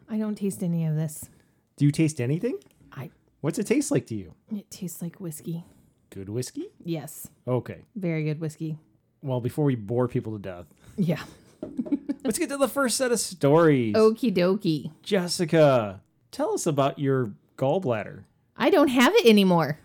I 0.09 0.17
don't 0.19 0.37
taste 0.37 0.63
any 0.63 0.87
of 0.87 0.97
this. 0.97 1.29
Do 1.77 1.85
you 1.85 1.91
taste 1.91 2.21
anything? 2.21 2.59
I 2.93 3.11
What's 3.41 3.59
it 3.59 3.67
taste 3.67 3.91
like 3.91 4.07
to 4.07 4.15
you? 4.15 4.35
it 4.51 4.71
tastes 4.71 5.03
like 5.03 5.17
whiskey. 5.17 5.65
Good 6.11 6.29
whiskey? 6.31 6.69
Yes. 6.83 7.29
Okay. 7.47 7.83
Very 7.97 8.25
good 8.25 8.41
whiskey. 8.41 8.79
Well, 9.23 9.41
before 9.41 9.65
we 9.65 9.75
bore 9.75 10.09
people 10.09 10.33
to 10.33 10.39
death, 10.39 10.67
Yeah. 10.97 11.23
let's 12.25 12.39
get 12.39 12.49
to 12.51 12.57
the 12.57 12.69
first 12.69 12.97
set 12.97 13.11
of 13.13 13.19
stories. 13.21 13.95
Okie 13.95 14.33
dokie. 14.35 14.93
Jessica, 15.03 16.01
tell 16.31 16.55
us 16.55 16.67
about 16.67 16.99
your 16.99 17.33
gallbladder. 17.59 18.25
I 18.57 18.71
don't 18.71 18.89
have 18.89 19.13
it 19.15 19.27
anymore 19.27 19.79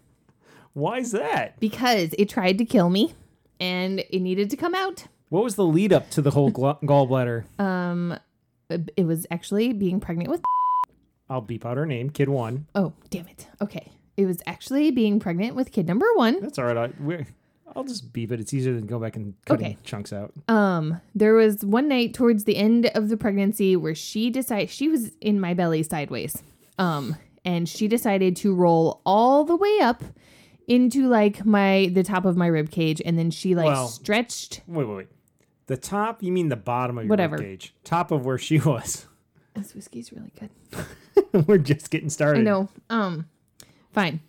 Why's 0.73 1.11
that? 1.11 1.59
because 1.59 2.13
it 2.17 2.29
tried 2.29 2.57
to 2.59 2.65
kill 2.65 2.89
me 2.89 3.13
and 3.59 3.99
it 4.09 4.19
needed 4.21 4.49
to 4.51 4.57
come 4.57 4.73
out. 4.75 5.05
What 5.29 5.43
was 5.43 5.55
the 5.55 5.65
lead 5.65 5.91
up 5.93 6.09
to 6.11 6.21
the 6.21 6.31
whole 6.31 6.49
gla- 6.51 6.77
gallbladder? 6.83 7.45
Um 7.59 8.17
it 8.95 9.05
was 9.05 9.25
actually 9.31 9.73
being 9.73 9.99
pregnant 9.99 10.29
with 10.29 10.41
I'll 11.29 11.41
beep 11.41 11.65
out 11.65 11.77
her 11.77 11.85
name, 11.85 12.09
kid 12.09 12.29
one. 12.29 12.67
Oh, 12.73 12.93
damn 13.09 13.27
it. 13.27 13.47
Okay. 13.61 13.91
It 14.17 14.25
was 14.25 14.41
actually 14.47 14.89
being 14.91 15.19
pregnant 15.19 15.55
with 15.55 15.71
kid 15.71 15.87
number 15.87 16.07
1. 16.15 16.39
That's 16.41 16.57
all 16.59 16.65
right. 16.65 16.75
I, 16.77 16.89
we're, 16.99 17.25
I'll 17.75 17.83
just 17.83 18.11
beep 18.11 18.31
it. 18.31 18.39
It's 18.39 18.53
easier 18.53 18.73
than 18.73 18.85
go 18.87 18.97
back 18.99 19.15
and 19.15 19.35
cutting 19.45 19.65
Okay. 19.67 19.77
chunks 19.83 20.11
out. 20.11 20.33
Um, 20.47 20.99
there 21.15 21.35
was 21.35 21.63
one 21.63 21.87
night 21.87 22.13
towards 22.15 22.43
the 22.45 22.57
end 22.57 22.87
of 22.95 23.09
the 23.09 23.15
pregnancy 23.17 23.75
where 23.75 23.93
she 23.95 24.29
decided 24.31 24.69
she 24.71 24.89
was 24.89 25.11
in 25.21 25.39
my 25.39 25.53
belly 25.53 25.83
sideways. 25.83 26.41
Um, 26.79 27.15
and 27.45 27.69
she 27.69 27.87
decided 27.87 28.35
to 28.37 28.53
roll 28.55 28.99
all 29.05 29.43
the 29.45 29.55
way 29.55 29.79
up 29.81 30.03
into 30.69 31.07
like 31.09 31.45
my 31.45 31.89
the 31.93 32.03
top 32.03 32.23
of 32.23 32.37
my 32.37 32.47
rib 32.47 32.71
cage 32.71 33.01
and 33.03 33.17
then 33.19 33.31
she 33.31 33.55
like 33.55 33.65
Well- 33.65 33.87
stretched 33.89 34.61
Wait, 34.67 34.85
wait, 34.85 34.95
wait. 34.95 35.07
The 35.67 35.77
top? 35.77 36.23
You 36.23 36.31
mean 36.31 36.49
the 36.49 36.55
bottom 36.55 36.97
of 36.97 37.03
your 37.03 37.09
Whatever. 37.09 37.37
cage? 37.37 37.75
Top 37.83 38.09
of 38.11 38.25
where 38.25 38.37
she 38.39 38.59
was. 38.59 39.05
this 39.53 39.75
whiskey's 39.75 40.11
really 40.11 40.31
good. 40.39 41.45
we're 41.47 41.57
just 41.59 41.91
getting 41.91 42.09
started. 42.09 42.39
I 42.39 42.43
know. 42.43 42.69
Um, 42.89 43.27
fine. 43.91 44.21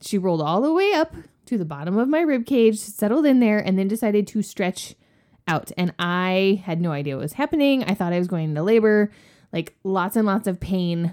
She 0.00 0.18
rolled 0.18 0.40
all 0.42 0.60
the 0.60 0.72
way 0.72 0.92
up 0.92 1.14
to 1.46 1.58
the 1.58 1.64
bottom 1.64 1.96
of 1.98 2.08
my 2.08 2.20
rib 2.20 2.46
cage, 2.46 2.78
settled 2.78 3.26
in 3.26 3.40
there, 3.40 3.58
and 3.58 3.76
then 3.78 3.88
decided 3.88 4.26
to 4.28 4.42
stretch 4.42 4.94
out. 5.48 5.72
And 5.76 5.92
I 5.98 6.62
had 6.64 6.80
no 6.80 6.92
idea 6.92 7.16
what 7.16 7.22
was 7.22 7.32
happening. 7.34 7.82
I 7.84 7.94
thought 7.94 8.12
I 8.12 8.18
was 8.18 8.28
going 8.28 8.50
into 8.50 8.62
labor, 8.62 9.10
like 9.52 9.74
lots 9.82 10.14
and 10.16 10.26
lots 10.26 10.46
of 10.46 10.60
pain 10.60 11.12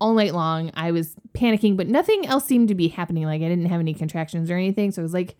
all 0.00 0.14
night 0.14 0.34
long. 0.34 0.70
I 0.74 0.90
was 0.90 1.14
panicking, 1.32 1.76
but 1.76 1.88
nothing 1.88 2.26
else 2.26 2.44
seemed 2.44 2.68
to 2.68 2.74
be 2.74 2.88
happening. 2.88 3.24
Like 3.24 3.42
I 3.42 3.48
didn't 3.48 3.66
have 3.66 3.80
any 3.80 3.94
contractions 3.94 4.50
or 4.50 4.56
anything. 4.56 4.90
So 4.90 5.02
I 5.02 5.04
was 5.04 5.14
like, 5.14 5.36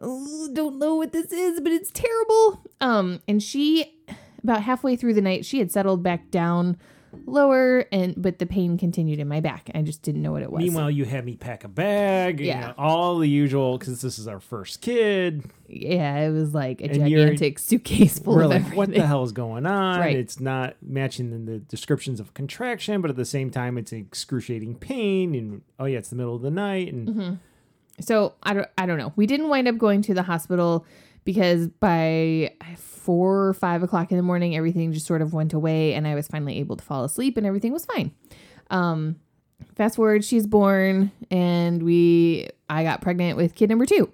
"Oh, 0.00 0.48
don't 0.52 0.78
know 0.78 0.96
what 0.96 1.12
this 1.12 1.32
is, 1.32 1.60
but 1.60 1.72
it's 1.72 1.90
terrible. 1.90 2.62
Um, 2.80 3.20
and 3.28 3.42
she, 3.42 3.94
about 4.42 4.62
halfway 4.62 4.96
through 4.96 5.14
the 5.14 5.20
night, 5.20 5.44
she 5.44 5.58
had 5.58 5.70
settled 5.70 6.02
back 6.02 6.30
down 6.30 6.76
lower 7.26 7.86
and 7.92 8.14
but 8.16 8.38
the 8.38 8.46
pain 8.46 8.76
continued 8.76 9.18
in 9.18 9.26
my 9.28 9.40
back 9.40 9.70
i 9.74 9.82
just 9.82 10.02
didn't 10.02 10.22
know 10.22 10.32
what 10.32 10.42
it 10.42 10.50
was 10.52 10.62
Meanwhile, 10.62 10.90
you 10.90 11.04
had 11.04 11.24
me 11.24 11.36
pack 11.36 11.64
a 11.64 11.68
bag. 11.68 12.40
you 12.40 12.46
Yeah. 12.46 12.60
know, 12.68 12.74
all 12.78 13.18
the 13.18 13.28
usual 13.28 13.78
because 13.78 14.00
this 14.02 14.18
is 14.18 14.28
our 14.28 14.40
first 14.40 14.80
kid. 14.80 15.44
yeah 15.68 16.18
it 16.26 16.30
was 16.30 16.54
like 16.54 16.80
a 16.80 16.84
And 16.84 16.94
gigantic 17.00 17.58
suitcase 17.58 18.18
full 18.18 18.34
We're 18.36 18.42
of 18.44 18.50
like, 18.50 18.56
everything 18.60 18.76
what 18.78 18.90
the 18.94 19.06
hell 19.06 19.22
is 19.24 19.32
going 19.32 19.66
on? 19.66 20.00
Right. 20.00 20.16
It's 20.16 20.38
not 20.40 20.76
matching 20.82 21.30
the, 21.30 21.52
the 21.52 21.58
descriptions 21.58 22.20
of 22.20 22.34
contraction, 22.34 23.00
but 23.00 23.10
at 23.10 23.16
the 23.16 23.24
same 23.24 23.50
time, 23.50 23.78
it's 23.78 23.92
excruciating 23.92 24.76
pain. 24.76 25.34
And 25.34 25.62
oh 25.78 25.84
yeah, 25.86 25.98
it's 25.98 26.08
the 26.10 26.16
middle 26.16 26.34
of 26.36 26.42
the 26.42 26.50
night. 26.50 26.92
And 26.92 27.08
Mm-hmm. 27.08 27.34
so 28.00 28.34
i 28.42 28.52
don't 28.52 28.68
i 28.76 28.84
don't 28.86 28.98
know 28.98 29.12
we 29.16 29.26
didn't 29.26 29.48
wind 29.48 29.66
up 29.68 29.78
going 29.78 30.02
to 30.02 30.12
the 30.14 30.22
hospital 30.22 30.84
because 31.24 31.66
by 31.68 32.52
four 33.06 33.46
or 33.46 33.54
five 33.54 33.82
o'clock 33.84 34.10
in 34.10 34.16
the 34.16 34.22
morning 34.22 34.56
everything 34.56 34.92
just 34.92 35.06
sort 35.06 35.22
of 35.22 35.32
went 35.32 35.52
away 35.52 35.94
and 35.94 36.06
i 36.06 36.14
was 36.14 36.26
finally 36.26 36.58
able 36.58 36.76
to 36.76 36.84
fall 36.84 37.04
asleep 37.04 37.36
and 37.36 37.46
everything 37.46 37.72
was 37.72 37.86
fine. 37.86 38.10
Um 38.68 39.16
fast 39.74 39.96
forward 39.96 40.24
she's 40.24 40.46
born 40.46 41.12
and 41.30 41.82
we 41.82 42.48
i 42.68 42.82
got 42.82 43.00
pregnant 43.00 43.36
with 43.36 43.54
kid 43.54 43.70
number 43.70 43.86
two. 43.86 44.12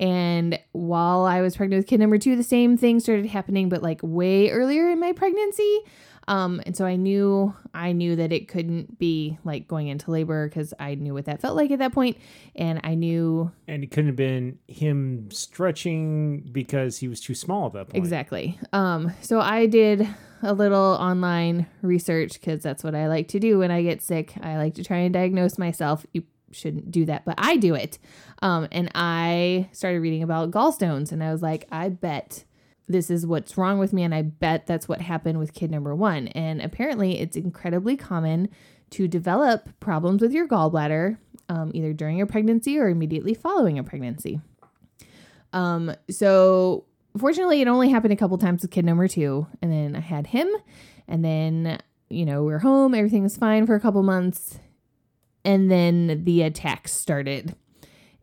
And 0.00 0.58
while 0.72 1.24
i 1.24 1.42
was 1.42 1.56
pregnant 1.56 1.80
with 1.80 1.86
kid 1.86 2.00
number 2.00 2.18
two 2.18 2.34
the 2.34 2.42
same 2.42 2.76
thing 2.76 2.98
started 2.98 3.26
happening 3.26 3.68
but 3.68 3.82
like 3.82 4.00
way 4.02 4.50
earlier 4.50 4.88
in 4.90 4.98
my 4.98 5.12
pregnancy 5.12 5.80
um 6.28 6.60
and 6.66 6.76
so 6.76 6.84
i 6.84 6.96
knew 6.96 7.54
i 7.74 7.92
knew 7.92 8.16
that 8.16 8.32
it 8.32 8.48
couldn't 8.48 8.98
be 8.98 9.38
like 9.44 9.66
going 9.66 9.88
into 9.88 10.10
labor 10.10 10.48
because 10.48 10.72
i 10.78 10.94
knew 10.94 11.14
what 11.14 11.24
that 11.24 11.40
felt 11.40 11.56
like 11.56 11.70
at 11.70 11.78
that 11.78 11.92
point 11.92 12.16
and 12.56 12.80
i 12.84 12.94
knew 12.94 13.50
and 13.68 13.82
it 13.82 13.90
couldn't 13.90 14.08
have 14.08 14.16
been 14.16 14.58
him 14.68 15.30
stretching 15.30 16.40
because 16.52 16.98
he 16.98 17.08
was 17.08 17.20
too 17.20 17.34
small 17.34 17.66
at 17.66 17.72
that 17.72 17.88
point. 17.88 17.96
Exactly. 17.96 18.58
Um, 18.72 19.12
so 19.20 19.40
I 19.40 19.66
did 19.66 20.08
a 20.42 20.52
little 20.52 20.78
online 20.78 21.66
research 21.82 22.34
because 22.34 22.62
that's 22.62 22.82
what 22.82 22.94
I 22.94 23.08
like 23.08 23.28
to 23.28 23.38
do 23.38 23.58
when 23.58 23.70
I 23.70 23.82
get 23.82 24.02
sick. 24.02 24.34
I 24.42 24.56
like 24.56 24.74
to 24.74 24.84
try 24.84 24.98
and 24.98 25.14
diagnose 25.14 25.58
myself. 25.58 26.04
You 26.12 26.24
shouldn't 26.50 26.90
do 26.90 27.04
that, 27.06 27.24
but 27.24 27.36
I 27.38 27.56
do 27.56 27.74
it. 27.74 27.98
Um, 28.42 28.68
and 28.72 28.90
I 28.94 29.68
started 29.72 30.00
reading 30.00 30.22
about 30.22 30.50
gallstones, 30.50 31.12
and 31.12 31.22
I 31.22 31.32
was 31.32 31.42
like, 31.42 31.66
I 31.70 31.88
bet 31.88 32.44
this 32.88 33.10
is 33.10 33.26
what's 33.26 33.56
wrong 33.56 33.78
with 33.78 33.92
me, 33.92 34.02
and 34.02 34.14
I 34.14 34.22
bet 34.22 34.66
that's 34.66 34.88
what 34.88 35.00
happened 35.00 35.38
with 35.38 35.54
kid 35.54 35.70
number 35.70 35.94
one. 35.94 36.28
And 36.28 36.60
apparently, 36.60 37.20
it's 37.20 37.36
incredibly 37.36 37.96
common 37.96 38.48
to 38.90 39.08
develop 39.08 39.68
problems 39.80 40.20
with 40.20 40.32
your 40.32 40.46
gallbladder, 40.46 41.16
um, 41.48 41.70
either 41.74 41.92
during 41.92 42.20
a 42.20 42.26
pregnancy 42.26 42.78
or 42.78 42.88
immediately 42.88 43.34
following 43.34 43.78
a 43.78 43.84
pregnancy. 43.84 44.40
Um, 45.52 45.94
so 46.10 46.84
fortunately 47.18 47.60
it 47.60 47.68
only 47.68 47.90
happened 47.90 48.12
a 48.12 48.16
couple 48.16 48.38
times 48.38 48.62
with 48.62 48.70
kid 48.70 48.84
number 48.84 49.06
two 49.08 49.46
and 49.60 49.72
then 49.72 49.94
i 49.94 50.00
had 50.00 50.28
him 50.28 50.48
and 51.08 51.24
then 51.24 51.78
you 52.08 52.24
know 52.24 52.42
we're 52.42 52.58
home 52.58 52.94
everything 52.94 53.28
fine 53.28 53.66
for 53.66 53.74
a 53.74 53.80
couple 53.80 54.02
months 54.02 54.58
and 55.44 55.70
then 55.70 56.24
the 56.24 56.42
attacks 56.42 56.92
started 56.92 57.54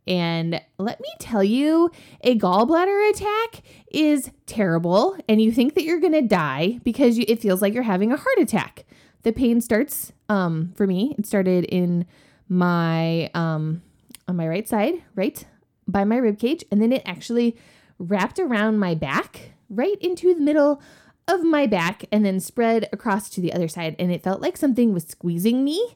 and 0.09 0.59
let 0.79 0.99
me 0.99 1.09
tell 1.19 1.43
you 1.43 1.91
a 2.21 2.37
gallbladder 2.37 3.11
attack 3.11 3.61
is 3.91 4.31
terrible 4.47 5.15
and 5.29 5.41
you 5.41 5.51
think 5.51 5.75
that 5.75 5.83
you're 5.83 6.01
to 6.01 6.21
die 6.21 6.79
because 6.83 7.17
you, 7.17 7.25
it 7.27 7.39
feels 7.39 7.61
like 7.61 7.73
you're 7.73 7.83
having 7.83 8.11
a 8.11 8.17
heart 8.17 8.39
attack. 8.39 8.85
The 9.23 9.31
pain 9.31 9.61
starts 9.61 10.11
um 10.27 10.73
for 10.75 10.87
me 10.87 11.15
it 11.17 11.25
started 11.25 11.65
in 11.65 12.05
my 12.47 13.29
um 13.33 13.81
on 14.27 14.35
my 14.35 14.47
right 14.47 14.67
side 14.67 14.95
right 15.15 15.45
by 15.87 16.03
my 16.03 16.17
rib 16.17 16.39
cage 16.39 16.63
and 16.71 16.81
then 16.81 16.91
it 16.91 17.01
actually 17.05 17.55
wrapped 17.97 18.39
around 18.39 18.79
my 18.79 18.95
back 18.95 19.51
right 19.69 19.97
into 20.01 20.33
the 20.33 20.41
middle 20.41 20.81
of 21.27 21.43
my 21.43 21.67
back 21.67 22.05
and 22.11 22.25
then 22.25 22.39
spread 22.39 22.89
across 22.91 23.29
to 23.29 23.41
the 23.41 23.53
other 23.53 23.67
side. 23.67 23.95
And 23.99 24.11
it 24.11 24.23
felt 24.23 24.41
like 24.41 24.57
something 24.57 24.93
was 24.93 25.03
squeezing 25.03 25.63
me 25.63 25.95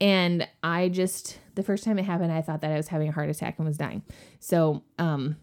and 0.00 0.46
i 0.62 0.88
just 0.88 1.38
the 1.58 1.62
first 1.62 1.84
time 1.84 1.98
it 1.98 2.04
happened 2.04 2.32
i 2.32 2.40
thought 2.40 2.60
that 2.62 2.70
i 2.72 2.76
was 2.76 2.88
having 2.88 3.08
a 3.08 3.12
heart 3.12 3.28
attack 3.28 3.58
and 3.58 3.66
was 3.66 3.76
dying 3.76 4.02
so 4.40 4.82
um 4.98 5.36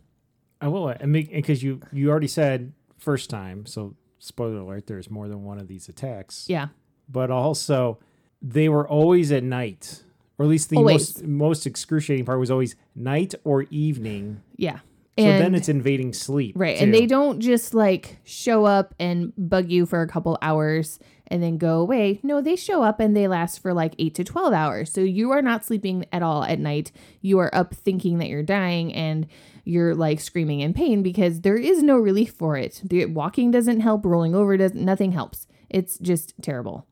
I 0.62 0.69
will, 0.69 0.88
and 0.88 1.12
because 1.13 1.62
you 1.62 1.82
you 1.91 2.10
already 2.10 2.30
said 2.30 2.71
first 2.97 3.30
time, 3.30 3.65
so 3.65 3.93
spoiler 4.19 4.60
alert, 4.60 4.88
there's 4.88 5.12
more 5.12 5.28
than 5.28 5.43
one 5.43 5.60
of 5.60 5.67
these 5.67 5.89
attacks. 5.89 6.45
yeah 6.47 6.67
But 7.10 7.30
also, 7.30 7.99
they 8.41 8.69
were 8.69 8.88
always 8.88 9.32
at 9.34 9.43
night, 9.43 10.04
or 10.39 10.45
at 10.45 10.49
least 10.49 10.69
the 10.69 10.78
Always. 10.78 11.17
most 11.21 11.23
most 11.25 11.67
excruciating 11.67 12.25
part 12.25 12.39
was 12.39 12.49
always 12.49 12.75
night 12.95 13.36
or 13.43 13.63
evening. 13.69 14.41
yeah 14.56 14.80
So 15.19 15.25
then 15.25 15.54
it's 15.56 15.69
invading 15.69 16.13
sleep. 16.13 16.56
Right. 16.58 16.80
And 16.82 16.93
they 16.93 17.06
don't 17.06 17.41
just 17.41 17.73
like 17.73 18.17
show 18.23 18.63
up 18.65 18.95
and 18.97 19.34
bug 19.38 19.69
you 19.69 19.86
for 19.86 20.01
a 20.01 20.08
couple 20.08 20.38
hours 20.41 20.99
and 21.27 21.41
then 21.41 21.57
go 21.57 21.79
away. 21.79 22.19
No, 22.23 22.41
they 22.41 22.55
show 22.55 22.83
up 22.83 22.99
and 22.99 23.15
they 23.15 23.27
last 23.27 23.59
for 23.61 23.73
like 23.73 23.95
eight 23.99 24.15
to 24.15 24.23
12 24.23 24.53
hours. 24.53 24.91
So 24.91 25.01
you 25.01 25.31
are 25.31 25.41
not 25.41 25.65
sleeping 25.65 26.05
at 26.11 26.21
all 26.23 26.43
at 26.43 26.59
night. 26.59 26.91
You 27.21 27.39
are 27.39 27.53
up 27.53 27.73
thinking 27.73 28.19
that 28.19 28.27
you're 28.27 28.43
dying 28.43 28.93
and 28.93 29.27
you're 29.63 29.95
like 29.95 30.19
screaming 30.19 30.59
in 30.59 30.73
pain 30.73 31.01
because 31.01 31.41
there 31.41 31.57
is 31.57 31.81
no 31.81 31.97
relief 31.97 32.33
for 32.33 32.55
it. 32.57 32.81
The 32.83 33.05
walking 33.05 33.49
doesn't 33.51 33.79
help, 33.79 34.05
rolling 34.05 34.35
over 34.35 34.55
doesn't, 34.57 34.83
nothing 34.83 35.11
helps. 35.11 35.47
It's 35.69 35.97
just 35.97 36.33
terrible. 36.43 36.85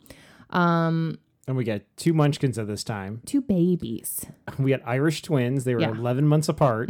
Um, 0.50 1.20
And 1.48 1.56
we 1.58 1.64
got 1.64 1.82
two 1.98 2.14
munchkins 2.14 2.58
at 2.58 2.68
this 2.68 2.84
time. 2.84 3.22
two 3.26 3.42
babies. 3.42 4.26
We 4.58 4.72
had 4.72 4.82
Irish 4.86 5.22
twins. 5.22 5.64
They 5.64 5.76
were 5.76 5.82
Yeah. 5.82 5.90
Mm-hmm. 5.90 6.00
11 6.00 6.28
months 6.28 6.50
apart. 6.50 6.90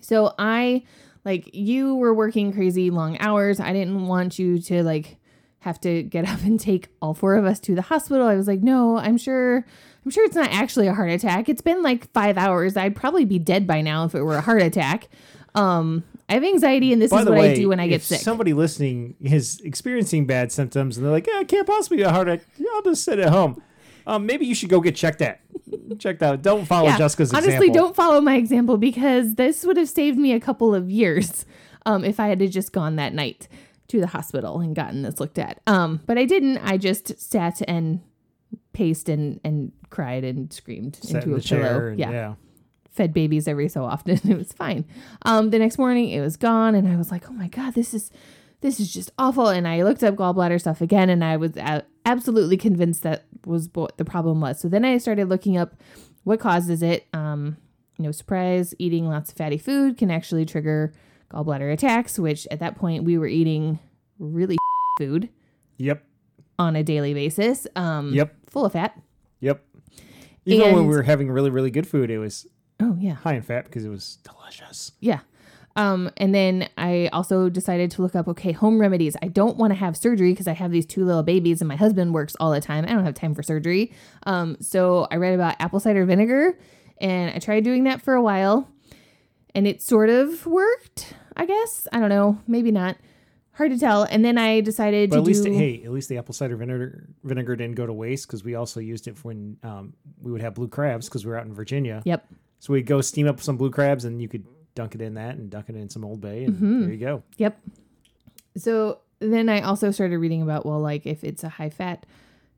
So 0.00 0.32
I 0.38 0.84
like 1.24 1.54
you 1.54 1.94
were 1.96 2.14
working 2.14 2.52
crazy 2.52 2.90
long 2.90 3.16
hours. 3.20 3.58
I 3.60 3.72
didn't 3.72 4.06
want 4.06 4.38
you 4.38 4.58
to 4.62 4.82
like 4.82 5.16
have 5.64 5.80
to 5.80 6.02
get 6.02 6.28
up 6.28 6.42
and 6.44 6.58
take 6.60 6.88
all 7.02 7.14
four 7.14 7.34
of 7.34 7.44
us 7.44 7.58
to 7.60 7.74
the 7.74 7.82
hospital. 7.82 8.26
I 8.26 8.34
was 8.36 8.46
like, 8.46 8.62
"No, 8.62 8.96
I'm 8.98 9.18
sure 9.18 9.64
I'm 10.04 10.10
sure 10.10 10.24
it's 10.24 10.36
not 10.36 10.50
actually 10.52 10.86
a 10.86 10.94
heart 10.94 11.10
attack. 11.10 11.48
It's 11.48 11.62
been 11.62 11.82
like 11.82 12.10
5 12.12 12.36
hours. 12.36 12.76
I'd 12.76 12.94
probably 12.94 13.24
be 13.24 13.38
dead 13.38 13.66
by 13.66 13.80
now 13.80 14.04
if 14.04 14.14
it 14.14 14.22
were 14.22 14.36
a 14.36 14.40
heart 14.42 14.62
attack." 14.62 15.08
Um 15.54 16.04
I 16.28 16.34
have 16.34 16.44
anxiety 16.44 16.92
and 16.92 17.00
this 17.02 17.10
By 17.10 17.20
is 17.20 17.26
what 17.26 17.38
way, 17.38 17.52
I 17.52 17.54
do 17.54 17.68
when 17.68 17.80
I 17.80 17.86
get 17.86 17.96
if 17.96 18.04
sick. 18.04 18.20
somebody 18.20 18.54
listening 18.54 19.14
is 19.22 19.60
experiencing 19.60 20.26
bad 20.26 20.50
symptoms 20.50 20.96
and 20.96 21.04
they're 21.04 21.12
like, 21.12 21.26
yeah, 21.26 21.38
I 21.40 21.44
can't 21.44 21.66
possibly 21.66 21.98
be 21.98 22.02
a 22.02 22.10
heart 22.10 22.28
attack. 22.28 22.46
I'll 22.74 22.82
just 22.82 23.04
sit 23.04 23.18
at 23.18 23.28
home. 23.28 23.62
Um, 24.06 24.24
maybe 24.26 24.46
you 24.46 24.54
should 24.54 24.70
go 24.70 24.80
get 24.80 24.96
checked 24.96 25.20
out. 25.20 25.36
checked 25.98 26.22
out. 26.22 26.40
Don't 26.42 26.64
follow 26.64 26.88
Yeah, 26.88 26.96
Jessica's 26.98 27.32
honestly, 27.32 27.54
example. 27.54 27.74
don't 27.74 27.94
follow 27.96 28.20
my 28.22 28.36
example 28.36 28.78
because 28.78 29.34
this 29.34 29.64
would 29.66 29.76
have 29.76 29.88
saved 29.88 30.18
me 30.18 30.32
a 30.32 30.40
couple 30.40 30.74
of 30.74 30.90
years 30.90 31.44
um, 31.86 32.04
if 32.04 32.18
I 32.18 32.28
had 32.28 32.40
just 32.50 32.72
gone 32.72 32.96
that 32.96 33.12
night 33.14 33.46
to 33.88 34.00
the 34.00 34.06
hospital 34.08 34.60
and 34.60 34.74
gotten 34.74 35.02
this 35.02 35.20
looked 35.20 35.38
at. 35.38 35.60
Um, 35.66 36.00
but 36.06 36.18
I 36.18 36.24
didn't. 36.24 36.58
I 36.58 36.76
just 36.78 37.18
sat 37.20 37.60
and 37.68 38.00
paced 38.72 39.08
and 39.08 39.40
and 39.44 39.72
cried 39.90 40.24
and 40.24 40.52
screamed 40.52 40.98
into 41.02 41.30
in 41.32 41.38
a 41.38 41.40
pillow. 41.42 41.86
and- 41.88 41.98
yeah. 41.98 42.10
yeah. 42.10 42.34
fed 42.90 43.12
babies 43.12 43.46
every 43.48 43.68
so 43.68 43.84
often. 43.84 44.18
It 44.30 44.36
was 44.36 44.52
fine. 44.52 44.84
Um, 45.22 45.50
the 45.50 45.58
next 45.58 45.78
morning, 45.78 46.10
it 46.10 46.20
was 46.20 46.36
gone, 46.36 46.74
and 46.74 46.88
I 46.88 46.96
was 46.96 47.10
like, 47.10 47.28
"Oh 47.28 47.32
my 47.34 47.48
god, 47.48 47.74
this 47.74 47.92
is 47.94 48.10
this 48.60 48.80
is 48.80 48.92
just 48.92 49.12
awful." 49.18 49.48
And 49.48 49.68
I 49.68 49.82
looked 49.82 50.02
up 50.02 50.14
gallbladder 50.16 50.60
stuff 50.60 50.80
again, 50.80 51.10
and 51.10 51.22
I 51.24 51.36
was 51.36 51.52
absolutely 52.06 52.56
convinced 52.56 53.02
that 53.02 53.24
was 53.46 53.68
what 53.74 53.96
the 53.98 54.04
problem 54.04 54.40
was. 54.40 54.60
So 54.60 54.68
then 54.68 54.84
I 54.84 54.98
started 54.98 55.28
looking 55.28 55.56
up 55.56 55.74
what 56.24 56.40
causes 56.40 56.82
it. 56.82 57.06
Um, 57.12 57.56
no 57.98 58.10
surprise, 58.10 58.74
eating 58.78 59.08
lots 59.08 59.30
of 59.30 59.36
fatty 59.36 59.58
food 59.58 59.96
can 59.98 60.10
actually 60.10 60.44
trigger 60.46 60.92
gallbladder 61.34 61.72
attacks. 61.72 62.18
Which 62.18 62.46
at 62.50 62.60
that 62.60 62.76
point 62.76 63.04
we 63.04 63.18
were 63.18 63.26
eating 63.26 63.78
really 64.18 64.56
food 64.98 65.28
Yep. 65.78 66.04
on 66.58 66.76
a 66.76 66.82
daily 66.84 67.14
basis. 67.14 67.66
Um, 67.76 68.12
Yep. 68.12 68.34
full 68.50 68.64
of 68.64 68.72
fat. 68.72 69.00
Yep. 69.40 69.62
Even 70.46 70.74
when 70.74 70.86
we 70.86 70.94
were 70.94 71.02
having 71.02 71.30
really, 71.30 71.50
really 71.50 71.70
good 71.70 71.86
food, 71.86 72.10
it 72.10 72.18
was 72.18 72.46
Oh 72.80 72.96
yeah. 73.00 73.14
high 73.14 73.34
in 73.34 73.42
fat 73.42 73.64
because 73.64 73.84
it 73.84 73.88
was 73.88 74.18
delicious. 74.24 74.92
Yeah. 75.00 75.20
Um, 75.76 76.10
and 76.18 76.32
then 76.32 76.68
I 76.78 77.08
also 77.12 77.48
decided 77.48 77.90
to 77.92 78.02
look 78.02 78.14
up, 78.14 78.28
okay, 78.28 78.52
home 78.52 78.80
remedies. 78.80 79.16
I 79.22 79.26
don't 79.26 79.56
want 79.56 79.72
to 79.72 79.74
have 79.74 79.96
surgery 79.96 80.30
because 80.32 80.46
I 80.46 80.52
have 80.52 80.70
these 80.70 80.86
two 80.86 81.04
little 81.04 81.24
babies 81.24 81.60
and 81.60 81.66
my 81.68 81.74
husband 81.76 82.14
works 82.14 82.36
all 82.38 82.52
the 82.52 82.60
time. 82.60 82.84
I 82.84 82.88
don't 82.92 83.04
have 83.04 83.14
time 83.14 83.34
for 83.34 83.42
surgery. 83.42 83.92
Um, 84.24 84.56
so 84.60 85.08
I 85.10 85.16
read 85.16 85.34
about 85.34 85.56
apple 85.58 85.80
cider 85.80 86.04
vinegar 86.04 86.56
and 87.00 87.34
I 87.34 87.38
tried 87.40 87.64
doing 87.64 87.84
that 87.84 88.00
for 88.02 88.14
a 88.14 88.22
while 88.22 88.68
and 89.54 89.66
it 89.66 89.82
sort 89.82 90.10
of 90.10 90.46
worked, 90.46 91.14
I 91.36 91.46
guess. 91.46 91.86
I 91.92 92.00
don't 92.00 92.08
know, 92.10 92.38
maybe 92.46 92.70
not. 92.70 92.96
Hard 93.52 93.70
to 93.70 93.78
tell. 93.78 94.02
And 94.04 94.24
then 94.24 94.36
I 94.36 94.60
decided 94.60 95.10
But 95.10 95.16
to 95.16 95.22
at 95.22 95.26
least, 95.26 95.44
do. 95.44 95.52
hey, 95.52 95.82
at 95.84 95.92
least 95.92 96.08
the 96.08 96.18
apple 96.18 96.34
cider 96.34 96.56
vinegar 96.56 97.06
vinegar 97.22 97.54
didn't 97.54 97.76
go 97.76 97.86
to 97.86 97.92
waste 97.92 98.26
because 98.26 98.42
we 98.42 98.56
also 98.56 98.80
used 98.80 99.06
it 99.06 99.16
for 99.16 99.28
when 99.28 99.56
um, 99.62 99.92
we 100.20 100.32
would 100.32 100.40
have 100.40 100.54
blue 100.54 100.66
crabs 100.68 101.08
because 101.08 101.24
we 101.24 101.30
were 101.30 101.38
out 101.38 101.46
in 101.46 101.54
Virginia. 101.54 102.02
Yep. 102.04 102.26
So 102.58 102.72
we'd 102.72 102.86
go 102.86 103.00
steam 103.00 103.28
up 103.28 103.40
some 103.40 103.56
blue 103.56 103.70
crabs 103.70 104.04
and 104.04 104.20
you 104.20 104.28
could 104.28 104.44
dunk 104.74 104.96
it 104.96 105.00
in 105.00 105.14
that 105.14 105.36
and 105.36 105.50
dunk 105.50 105.68
it 105.68 105.76
in 105.76 105.88
some 105.88 106.04
Old 106.04 106.20
Bay 106.20 106.44
and 106.44 106.54
Mm-hmm. 106.54 106.80
there 106.82 106.90
you 106.90 106.96
go. 106.98 107.22
Yep. 107.36 107.60
So 108.56 108.98
then 109.20 109.48
I 109.48 109.60
also 109.60 109.90
started 109.90 110.18
reading 110.18 110.42
about, 110.42 110.66
well, 110.66 110.80
like 110.80 111.06
if 111.06 111.22
it's 111.24 111.44
a 111.44 111.48
high 111.48 111.70
fat 111.70 112.06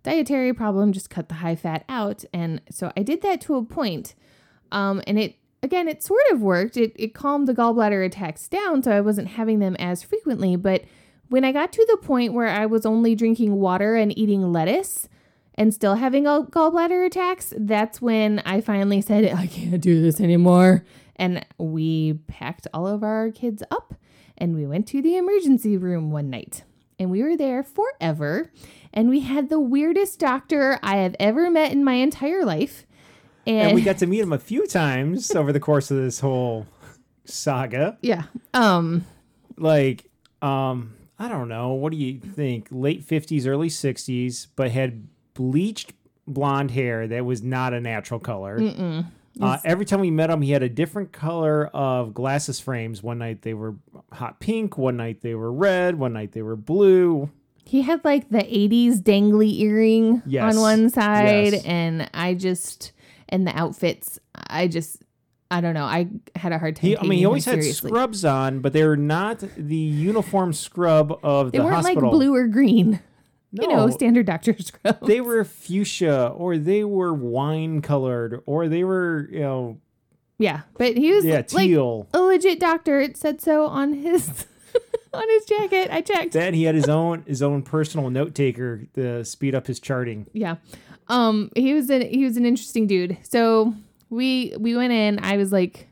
dietary 0.02 0.52
problem, 0.54 0.92
just 0.92 1.10
cut 1.10 1.28
the 1.28 1.36
high 1.36 1.56
fat 1.56 1.84
out. 1.88 2.24
And 2.32 2.62
so 2.70 2.92
I 2.96 3.02
did 3.02 3.22
that 3.22 3.40
to 3.42 3.56
a 3.56 3.64
point. 3.64 4.14
Um, 4.72 5.02
and 5.06 5.18
it, 5.18 5.36
again, 5.66 5.88
it 5.88 6.02
sort 6.02 6.22
of 6.30 6.40
worked. 6.40 6.76
It, 6.76 6.92
it 6.96 7.12
calmed 7.12 7.46
the 7.46 7.54
gallbladder 7.54 8.06
attacks 8.06 8.48
down. 8.48 8.82
So 8.82 8.92
I 8.92 9.02
wasn't 9.02 9.28
having 9.28 9.58
them 9.58 9.76
as 9.78 10.02
frequently. 10.02 10.56
But 10.56 10.84
when 11.28 11.44
I 11.44 11.52
got 11.52 11.72
to 11.72 11.86
the 11.90 11.98
point 11.98 12.32
where 12.32 12.48
I 12.48 12.64
was 12.64 12.86
only 12.86 13.14
drinking 13.14 13.56
water 13.56 13.96
and 13.96 14.16
eating 14.16 14.52
lettuce, 14.52 15.08
and 15.58 15.72
still 15.72 15.94
having 15.94 16.24
gall- 16.24 16.46
gallbladder 16.46 17.06
attacks, 17.06 17.52
that's 17.56 18.00
when 18.00 18.40
I 18.40 18.60
finally 18.60 19.00
said, 19.00 19.24
I 19.32 19.46
can't 19.46 19.80
do 19.80 20.02
this 20.02 20.20
anymore. 20.20 20.84
And 21.16 21.44
we 21.58 22.14
packed 22.26 22.66
all 22.74 22.86
of 22.86 23.02
our 23.02 23.30
kids 23.30 23.62
up 23.70 23.94
and 24.36 24.54
we 24.54 24.66
went 24.66 24.86
to 24.88 25.00
the 25.00 25.16
emergency 25.16 25.76
room 25.76 26.10
one 26.10 26.28
night. 26.28 26.62
And 26.98 27.10
we 27.10 27.22
were 27.22 27.36
there 27.36 27.62
forever. 27.62 28.50
And 28.92 29.08
we 29.08 29.20
had 29.20 29.48
the 29.48 29.60
weirdest 29.60 30.18
doctor 30.18 30.78
I 30.82 30.96
have 30.96 31.16
ever 31.18 31.50
met 31.50 31.72
in 31.72 31.84
my 31.84 31.94
entire 31.94 32.44
life. 32.44 32.86
And, 33.46 33.58
And 33.68 33.74
we 33.74 33.82
got 33.82 33.98
to 33.98 34.06
meet 34.06 34.20
him 34.20 34.32
a 34.32 34.38
few 34.38 34.66
times 34.66 35.30
over 35.34 35.52
the 35.52 35.60
course 35.60 35.90
of 35.90 35.96
this 35.98 36.20
whole 36.20 36.66
saga. 37.24 37.96
yeah. 38.02 38.24
Um, 38.54 39.04
Like, 39.56 40.10
um, 40.42 40.94
I 41.18 41.28
don't 41.28 41.48
know. 41.48 41.72
What 41.72 41.92
do 41.92 41.98
you 41.98 42.18
think? 42.20 42.68
Late 42.70 43.06
50s, 43.06 43.46
early 43.46 43.68
60s, 43.68 44.48
but 44.56 44.70
had 44.70 45.06
bleached 45.34 45.92
blonde 46.26 46.72
hair 46.72 47.06
that 47.06 47.24
was 47.24 47.42
not 47.42 47.72
a 47.72 47.80
natural 47.80 48.20
color. 48.20 48.58
Uh, 49.40 49.58
every 49.64 49.84
time 49.84 50.00
we 50.00 50.10
met 50.10 50.30
him, 50.30 50.40
he 50.42 50.50
had 50.52 50.62
a 50.62 50.68
different 50.68 51.12
color 51.12 51.66
of 51.68 52.14
glasses 52.14 52.58
frames. 52.58 53.02
One 53.02 53.18
night 53.18 53.42
they 53.42 53.52
were 53.54 53.76
hot 54.12 54.40
pink, 54.40 54.76
one 54.78 54.96
night 54.96 55.20
they 55.20 55.34
were 55.34 55.52
red, 55.52 55.98
one 55.98 56.14
night 56.14 56.32
they 56.32 56.42
were 56.42 56.56
blue. 56.56 57.30
he 57.64 57.82
had 57.82 58.02
like 58.04 58.28
the 58.30 58.38
80s 58.38 59.02
dangly 59.02 59.58
earring 59.60 60.22
Yes. 60.24 60.54
on 60.54 60.60
one 60.60 60.88
side. 60.90 61.52
Yes. 61.52 61.64
And 61.64 62.08
I 62.14 62.32
just, 62.34 62.92
and 63.28 63.46
the 63.46 63.56
outfits, 63.58 64.18
I 64.48 64.68
just, 64.68 65.02
I 65.50 65.60
don't 65.60 65.74
know. 65.74 65.84
I 65.84 66.08
had 66.34 66.52
a 66.52 66.58
hard 66.58 66.76
time. 66.76 66.86
He, 66.88 66.96
I 66.98 67.02
mean, 67.02 67.18
he 67.18 67.24
always 67.26 67.44
had 67.44 67.54
seriously. 67.62 67.88
scrubs 67.90 68.24
on, 68.24 68.60
but 68.60 68.72
they 68.72 68.84
were 68.84 68.96
not 68.96 69.42
the 69.56 69.76
uniform 69.76 70.52
scrub 70.52 71.18
of 71.22 71.46
the 71.46 71.52
They 71.52 71.58
the 71.58 71.64
weren't 71.64 71.76
hospital. 71.76 72.02
like 72.02 72.10
blue 72.12 72.34
or 72.34 72.46
green. 72.48 73.00
You 73.52 73.68
know, 73.68 73.86
No. 73.86 73.90
standard 73.90 74.26
doctor 74.26 74.54
scrubs. 74.58 75.06
they 75.06 75.20
were 75.20 75.42
fuchsia, 75.44 76.28
or 76.36 76.58
they 76.58 76.84
were 76.84 77.14
wine 77.14 77.80
colored, 77.80 78.42
or 78.44 78.68
they 78.68 78.84
were, 78.84 79.28
you 79.30 79.40
know, 79.40 79.78
yeah, 80.38 80.62
but 80.76 80.96
he 80.98 81.12
was 81.12 81.24
yeah, 81.24 81.36
like 81.36 81.48
teal. 81.48 82.06
a 82.12 82.20
legit 82.20 82.60
doctor. 82.60 83.00
It 83.00 83.16
said 83.16 83.40
so 83.40 83.66
on 83.66 83.94
his 83.94 84.46
on 85.14 85.24
his 85.30 85.46
jacket. 85.46 85.88
I 85.90 86.02
checked. 86.02 86.32
Then 86.32 86.52
he 86.52 86.64
had 86.64 86.74
his 86.74 86.88
own 86.90 87.22
his 87.26 87.40
own 87.40 87.62
personal 87.62 88.10
note 88.10 88.34
taker 88.34 88.84
to 88.94 89.24
speed 89.24 89.54
up 89.54 89.66
his 89.66 89.80
charting. 89.80 90.26
Yeah. 90.34 90.56
Um 91.08 91.50
he 91.56 91.74
was 91.74 91.90
an 91.90 92.02
he 92.02 92.24
was 92.24 92.36
an 92.36 92.46
interesting 92.46 92.86
dude. 92.86 93.16
So 93.22 93.74
we 94.10 94.54
we 94.58 94.76
went 94.76 94.92
in, 94.92 95.18
I 95.22 95.36
was 95.36 95.52
like 95.52 95.88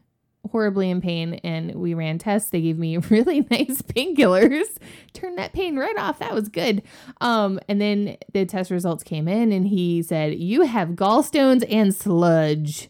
horribly 0.51 0.91
in 0.91 1.01
pain 1.01 1.35
and 1.43 1.75
we 1.75 1.95
ran 1.95 2.19
tests. 2.19 2.51
They 2.51 2.61
gave 2.61 2.79
me 2.79 2.97
really 3.11 3.41
nice 3.51 3.83
painkillers. 3.83 4.67
Turned 5.13 5.39
that 5.39 5.53
pain 5.53 5.77
right 5.77 5.97
off. 5.97 6.19
That 6.19 6.35
was 6.35 6.49
good. 6.49 6.83
Um 7.21 7.61
and 7.69 7.81
then 7.81 8.17
the 8.33 8.45
test 8.47 8.71
results 8.71 9.03
came 9.03 9.29
in 9.29 9.53
and 9.53 9.67
he 9.67 10.03
said, 10.03 10.35
"You 10.35 10.63
have 10.63 10.91
gallstones 10.91 11.65
and 11.71 11.95
sludge." 11.95 12.89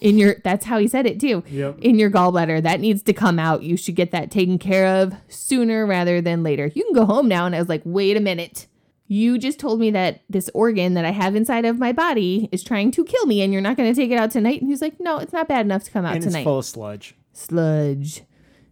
In 0.00 0.18
your 0.18 0.36
that's 0.42 0.66
how 0.66 0.78
he 0.78 0.88
said 0.88 1.06
it 1.06 1.20
too. 1.20 1.44
Yep. 1.48 1.78
In 1.80 1.98
your 1.98 2.10
gallbladder. 2.10 2.62
That 2.62 2.80
needs 2.80 3.02
to 3.04 3.12
come 3.12 3.38
out. 3.38 3.62
You 3.62 3.76
should 3.76 3.94
get 3.94 4.10
that 4.10 4.30
taken 4.30 4.58
care 4.58 4.86
of 4.86 5.14
sooner 5.28 5.86
rather 5.86 6.20
than 6.20 6.42
later. 6.42 6.70
You 6.74 6.84
can 6.84 6.92
go 6.92 7.06
home 7.06 7.28
now. 7.28 7.46
And 7.46 7.54
I 7.54 7.58
was 7.58 7.68
like, 7.68 7.82
wait 7.84 8.16
a 8.16 8.20
minute. 8.20 8.66
You 9.06 9.38
just 9.38 9.58
told 9.60 9.80
me 9.80 9.90
that 9.90 10.22
this 10.30 10.48
organ 10.54 10.94
that 10.94 11.04
I 11.04 11.10
have 11.10 11.36
inside 11.36 11.64
of 11.66 11.78
my 11.78 11.92
body 11.92 12.48
is 12.52 12.62
trying 12.62 12.90
to 12.92 13.04
kill 13.04 13.26
me 13.26 13.42
and 13.42 13.52
you're 13.52 13.60
not 13.62 13.76
going 13.76 13.92
to 13.92 14.00
take 14.00 14.10
it 14.10 14.18
out 14.18 14.30
tonight. 14.30 14.60
And 14.62 14.70
he's 14.70 14.80
like, 14.80 14.98
no, 14.98 15.18
it's 15.18 15.32
not 15.32 15.46
bad 15.46 15.66
enough 15.66 15.84
to 15.84 15.90
come 15.90 16.04
out 16.06 16.14
and 16.14 16.22
tonight. 16.22 16.40
it's 16.40 16.44
full 16.44 16.58
of 16.58 16.64
sludge. 16.64 17.14
Sludge. 17.32 18.22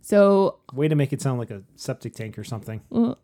So, 0.01 0.59
Way 0.73 0.89
to 0.89 0.95
make 0.95 1.13
it 1.13 1.21
sound 1.21 1.39
like 1.39 1.51
a 1.51 1.63
septic 1.77 2.15
tank 2.15 2.39
or 2.39 2.45
something. 2.45 2.81
well, 2.91 3.19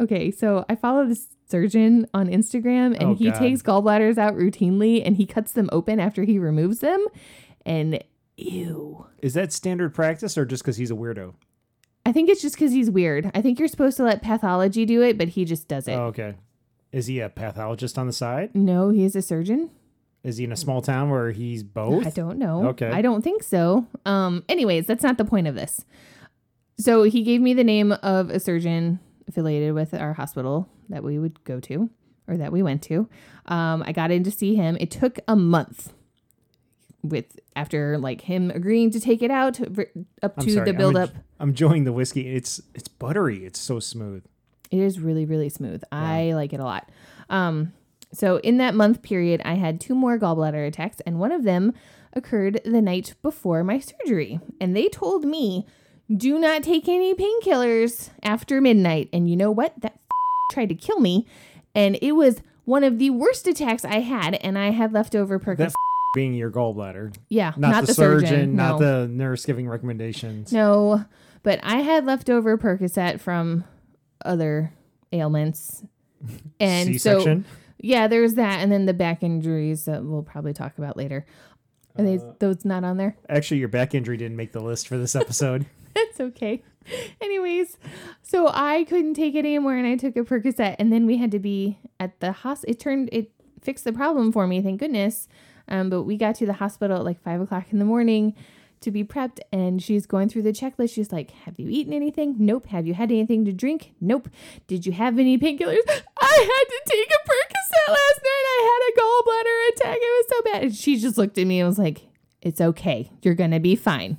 okay. 0.00 0.30
So 0.30 0.64
I 0.68 0.74
follow 0.74 1.06
this 1.06 1.28
surgeon 1.48 2.06
on 2.12 2.26
Instagram 2.28 2.94
and 2.98 3.02
Oh, 3.10 3.14
he 3.14 3.30
God. 3.30 3.38
takes 3.38 3.62
gallbladders 3.62 4.18
out 4.18 4.34
routinely 4.34 5.00
and 5.04 5.16
he 5.16 5.26
cuts 5.26 5.52
them 5.52 5.68
open 5.72 6.00
after 6.00 6.24
he 6.24 6.38
removes 6.38 6.80
them. 6.80 7.06
And 7.64 8.02
ew. 8.36 9.06
Is 9.22 9.34
that 9.34 9.52
standard 9.52 9.94
practice 9.94 10.36
or 10.36 10.44
just 10.44 10.62
because 10.64 10.76
he's 10.76 10.90
a 10.90 10.94
weirdo? 10.94 11.34
I 12.12 12.14
think 12.14 12.28
it's 12.28 12.42
just 12.42 12.56
because 12.56 12.72
he's 12.72 12.90
weird. 12.90 13.30
I 13.34 13.40
think 13.40 13.58
you're 13.58 13.68
supposed 13.68 13.96
to 13.96 14.02
let 14.02 14.20
pathology 14.20 14.84
do 14.84 15.00
it, 15.00 15.16
but 15.16 15.28
he 15.28 15.46
just 15.46 15.66
does 15.66 15.88
it. 15.88 15.94
Oh, 15.94 16.08
okay. 16.08 16.34
Is 16.92 17.06
he 17.06 17.20
a 17.20 17.30
pathologist 17.30 17.96
on 17.96 18.06
the 18.06 18.12
side? 18.12 18.54
No, 18.54 18.90
he's 18.90 19.16
a 19.16 19.22
surgeon. 19.22 19.70
Is 20.22 20.36
he 20.36 20.44
in 20.44 20.52
a 20.52 20.56
small 20.56 20.82
town 20.82 21.08
where 21.08 21.30
he's 21.30 21.62
both? 21.62 22.06
I 22.06 22.10
don't 22.10 22.36
know. 22.36 22.66
Okay. 22.68 22.90
I 22.90 23.00
don't 23.00 23.22
think 23.22 23.42
so. 23.42 23.86
Um, 24.04 24.44
anyways, 24.46 24.86
that's 24.86 25.02
not 25.02 25.16
the 25.16 25.24
point 25.24 25.46
of 25.46 25.54
this. 25.54 25.86
So 26.78 27.04
he 27.04 27.22
gave 27.22 27.40
me 27.40 27.54
the 27.54 27.64
name 27.64 27.92
of 27.92 28.28
a 28.28 28.38
surgeon 28.38 29.00
affiliated 29.26 29.72
with 29.72 29.94
our 29.94 30.12
hospital 30.12 30.68
that 30.90 31.02
we 31.02 31.18
would 31.18 31.42
go 31.44 31.60
to 31.60 31.88
or 32.28 32.36
that 32.36 32.52
we 32.52 32.62
went 32.62 32.82
to. 32.82 33.08
Um, 33.46 33.82
I 33.86 33.92
got 33.92 34.10
in 34.10 34.22
to 34.24 34.30
see 34.30 34.54
him. 34.54 34.76
It 34.78 34.90
took 34.90 35.18
a 35.26 35.34
month 35.34 35.94
with 37.02 37.40
after 37.56 37.96
like 37.98 38.20
him 38.20 38.50
agreeing 38.50 38.90
to 38.90 39.00
take 39.00 39.22
it 39.22 39.30
out 39.30 39.60
up 40.22 40.34
I'm 40.36 40.44
to 40.44 40.50
sorry, 40.52 40.64
the 40.66 40.70
I'm 40.72 40.76
build 40.76 40.96
up. 40.96 41.10
I'm 41.42 41.48
enjoying 41.48 41.82
the 41.82 41.92
whiskey. 41.92 42.34
It's 42.34 42.62
it's 42.72 42.86
buttery. 42.86 43.44
It's 43.44 43.58
so 43.58 43.80
smooth. 43.80 44.22
It 44.70 44.78
is 44.78 45.00
really, 45.00 45.26
really 45.26 45.48
smooth. 45.48 45.82
I 45.90 46.32
like 46.34 46.52
it 46.52 46.60
a 46.60 46.64
lot. 46.64 46.88
Um, 47.28 47.72
so 48.12 48.36
in 48.38 48.58
that 48.58 48.74
month 48.74 49.02
period, 49.02 49.42
I 49.44 49.54
had 49.54 49.80
two 49.80 49.94
more 49.94 50.18
gallbladder 50.18 50.66
attacks, 50.66 51.00
and 51.00 51.18
one 51.18 51.32
of 51.32 51.42
them 51.42 51.74
occurred 52.12 52.60
the 52.64 52.80
night 52.80 53.14
before 53.22 53.64
my 53.64 53.80
surgery. 53.80 54.38
And 54.60 54.76
they 54.76 54.88
told 54.88 55.24
me, 55.24 55.66
do 56.14 56.38
not 56.38 56.62
take 56.62 56.88
any 56.88 57.12
painkillers 57.12 58.10
after 58.22 58.60
midnight. 58.60 59.08
And 59.12 59.28
you 59.28 59.36
know 59.36 59.50
what? 59.50 59.74
That 59.80 59.98
tried 60.52 60.68
to 60.68 60.74
kill 60.76 61.00
me, 61.00 61.26
and 61.74 61.98
it 62.00 62.12
was 62.12 62.40
one 62.64 62.84
of 62.84 62.98
the 63.00 63.10
worst 63.10 63.48
attacks 63.48 63.84
I 63.84 63.98
had. 63.98 64.36
And 64.36 64.56
I 64.56 64.70
had 64.70 64.92
leftover 64.92 65.40
Percocet. 65.40 65.74
Being 66.14 66.34
your 66.34 66.50
gallbladder, 66.50 67.16
yeah, 67.30 67.54
not, 67.56 67.86
the, 67.86 67.94
surgeon, 67.94 68.28
surgeon, 68.28 68.56
not 68.56 68.78
the 68.78 69.08
nurse 69.08 69.46
giving 69.46 69.66
recommendations. 69.66 70.52
No, 70.52 71.06
but 71.42 71.60
I 71.62 71.76
had 71.78 72.04
leftover 72.06 72.56
Percocet 72.58 73.20
from 73.20 73.64
other 74.24 74.72
ailments. 75.12 75.82
And 76.60 77.00
so 77.00 77.18
C-section. 77.18 77.44
Yeah, 77.80 78.06
there's 78.06 78.34
that, 78.34 78.60
and 78.60 78.70
then 78.70 78.86
the 78.86 78.94
back 78.94 79.24
injuries 79.24 79.86
that 79.86 80.04
we'll 80.04 80.22
probably 80.22 80.52
talk 80.52 80.78
about 80.78 80.96
later. 80.96 81.26
Are 81.98 82.04
they, 82.04 82.18
Uh, 82.18 82.32
those 82.38 82.64
not 82.64 82.84
on 82.84 82.96
there? 82.96 83.16
Actually, 83.28 83.58
your 83.58 83.68
back 83.68 83.92
injury 83.92 84.16
didn't 84.16 84.36
make 84.36 84.52
the 84.52 84.60
list 84.60 84.86
for 84.86 84.96
this 84.96 85.16
episode. 85.16 85.66
That's 85.94 86.20
okay. 86.20 86.62
Anyways, 87.20 87.76
so 88.22 88.48
I 88.54 88.84
couldn't 88.84 89.14
take 89.14 89.34
it 89.34 89.40
anymore, 89.40 89.74
and 89.76 89.84
I 89.86 89.96
took 89.96 90.16
a 90.16 90.20
Percocet, 90.20 90.76
and 90.78 90.92
then 90.92 91.06
we 91.06 91.16
had 91.16 91.32
to 91.32 91.40
be 91.40 91.78
at 91.98 92.20
the 92.20 92.30
hospital. 92.30 92.70
It 92.72 92.78
turned 92.78 93.08
it 93.12 93.32
fixed 93.60 93.82
the 93.84 93.92
problem 93.92 94.30
for 94.30 94.46
me, 94.46 94.62
thank 94.62 94.78
goodness. 94.78 95.26
Um, 95.68 95.90
but 95.90 96.02
we 96.04 96.16
got 96.16 96.36
to 96.36 96.46
the 96.46 96.52
hospital 96.54 96.98
at 96.98 97.04
like 97.04 97.20
five 97.20 97.40
o'clock 97.40 97.66
in 97.72 97.78
the 97.80 97.84
morning 97.84 98.34
to 98.82 98.90
be 98.90 99.04
prepped, 99.04 99.40
and 99.52 99.82
she's 99.82 100.06
going 100.06 100.28
through 100.28 100.42
the 100.42 100.52
checklist. 100.52 100.94
She's 100.94 101.12
like, 101.12 101.30
"Have 101.44 101.58
you 101.58 101.68
eaten 101.68 101.92
anything? 101.92 102.36
Nope. 102.38 102.66
Have 102.66 102.86
you 102.86 102.94
had 102.94 103.10
anything 103.10 103.44
to 103.44 103.52
drink? 103.52 103.92
Nope. 104.00 104.28
Did 104.66 104.86
you 104.86 104.92
have 104.92 105.18
any 105.18 105.38
painkillers? 105.38 105.78
I 105.88 106.48
had 106.50 106.64
to 106.68 106.82
take 106.86 107.08
a 107.10 107.28
Percocet 107.28 107.88
last 107.88 108.20
night. 108.22 108.44
I 108.54 108.60
had 108.70 108.82
a 108.88 109.00
gallbladder 109.00 109.72
attack. 109.72 109.98
It 110.00 110.00
was 110.00 110.26
so 110.28 110.42
bad." 110.52 110.62
And 110.64 110.74
she 110.74 110.98
just 110.98 111.18
looked 111.18 111.38
at 111.38 111.46
me 111.46 111.60
and 111.60 111.68
was 111.68 111.78
like, 111.78 112.08
"It's 112.40 112.60
okay. 112.60 113.10
You're 113.22 113.34
gonna 113.34 113.60
be 113.60 113.76
fine. 113.76 114.18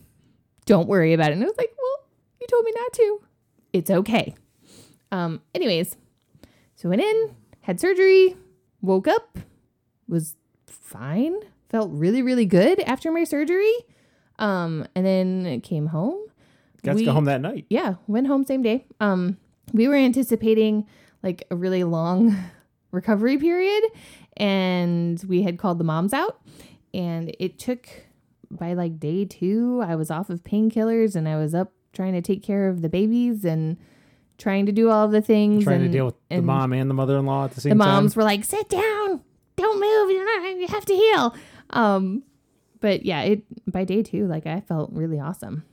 Don't 0.65 0.87
worry 0.87 1.13
about 1.13 1.29
it." 1.31 1.33
And 1.33 1.43
I 1.43 1.47
was 1.47 1.57
like, 1.57 1.73
"Well, 1.77 2.07
you 2.41 2.47
told 2.47 2.65
me 2.65 2.71
not 2.75 2.93
to. 2.93 3.21
It's 3.73 3.91
okay." 3.91 4.35
Um. 5.11 5.41
Anyways, 5.53 5.95
so 6.75 6.89
went 6.89 7.01
in, 7.01 7.35
had 7.61 7.79
surgery, 7.79 8.35
woke 8.81 9.07
up, 9.07 9.39
was 10.07 10.35
fine. 10.67 11.39
Felt 11.69 11.91
really, 11.91 12.21
really 12.21 12.45
good 12.45 12.79
after 12.81 13.11
my 13.11 13.23
surgery. 13.23 13.73
Um, 14.39 14.87
and 14.95 15.05
then 15.05 15.61
came 15.61 15.87
home. 15.87 16.19
Got 16.83 16.93
to 16.93 16.95
We- 16.97 17.05
go 17.05 17.13
home 17.13 17.25
that 17.25 17.41
night. 17.41 17.65
Yeah, 17.69 17.95
went 18.07 18.27
home 18.27 18.43
same 18.45 18.61
day. 18.61 18.85
Um, 18.99 19.37
we 19.73 19.87
were 19.87 19.95
anticipating 19.95 20.85
like 21.21 21.45
a 21.49 21.55
really 21.55 21.83
long 21.83 22.35
recovery 22.91 23.37
period, 23.37 23.83
and 24.37 25.23
we 25.27 25.43
had 25.43 25.57
called 25.57 25.77
the 25.77 25.83
moms 25.83 26.13
out, 26.13 26.41
and 26.93 27.33
it 27.39 27.57
took 27.59 27.87
by 28.57 28.73
like 28.73 28.99
day 28.99 29.25
two, 29.25 29.81
I 29.85 29.95
was 29.95 30.11
off 30.11 30.29
of 30.29 30.43
painkillers 30.43 31.15
and 31.15 31.27
I 31.27 31.37
was 31.37 31.55
up 31.55 31.71
trying 31.91 32.13
to 32.13 32.21
take 32.21 32.43
care 32.43 32.69
of 32.69 32.81
the 32.81 32.89
babies 32.89 33.43
and 33.45 33.77
trying 34.37 34.65
to 34.65 34.71
do 34.71 34.89
all 34.89 35.07
the 35.07 35.21
things. 35.21 35.63
Trying 35.63 35.81
and, 35.81 35.91
to 35.91 35.97
deal 35.97 36.05
with 36.05 36.15
the 36.29 36.41
mom 36.41 36.73
and 36.73 36.89
the 36.89 36.93
mother-in-law 36.93 37.45
at 37.45 37.51
the 37.51 37.61
same 37.61 37.71
time. 37.71 37.77
the 37.77 37.83
time. 37.83 37.93
moms 37.95 38.15
were 38.15 38.23
like, 38.23 38.43
"Sit 38.43 38.69
down, 38.69 39.21
don't 39.55 39.79
move. 39.79 40.15
You're 40.15 40.25
not. 40.25 40.59
You 40.59 40.67
have 40.67 40.85
to 40.85 40.95
heal." 40.95 41.35
Um, 41.71 42.23
but 42.83 43.05
yeah, 43.05 43.21
it 43.21 43.43
by 43.71 43.85
day 43.85 44.03
two, 44.03 44.27
like 44.27 44.45
I 44.45 44.59
felt 44.59 44.91
really 44.91 45.19
awesome, 45.19 45.63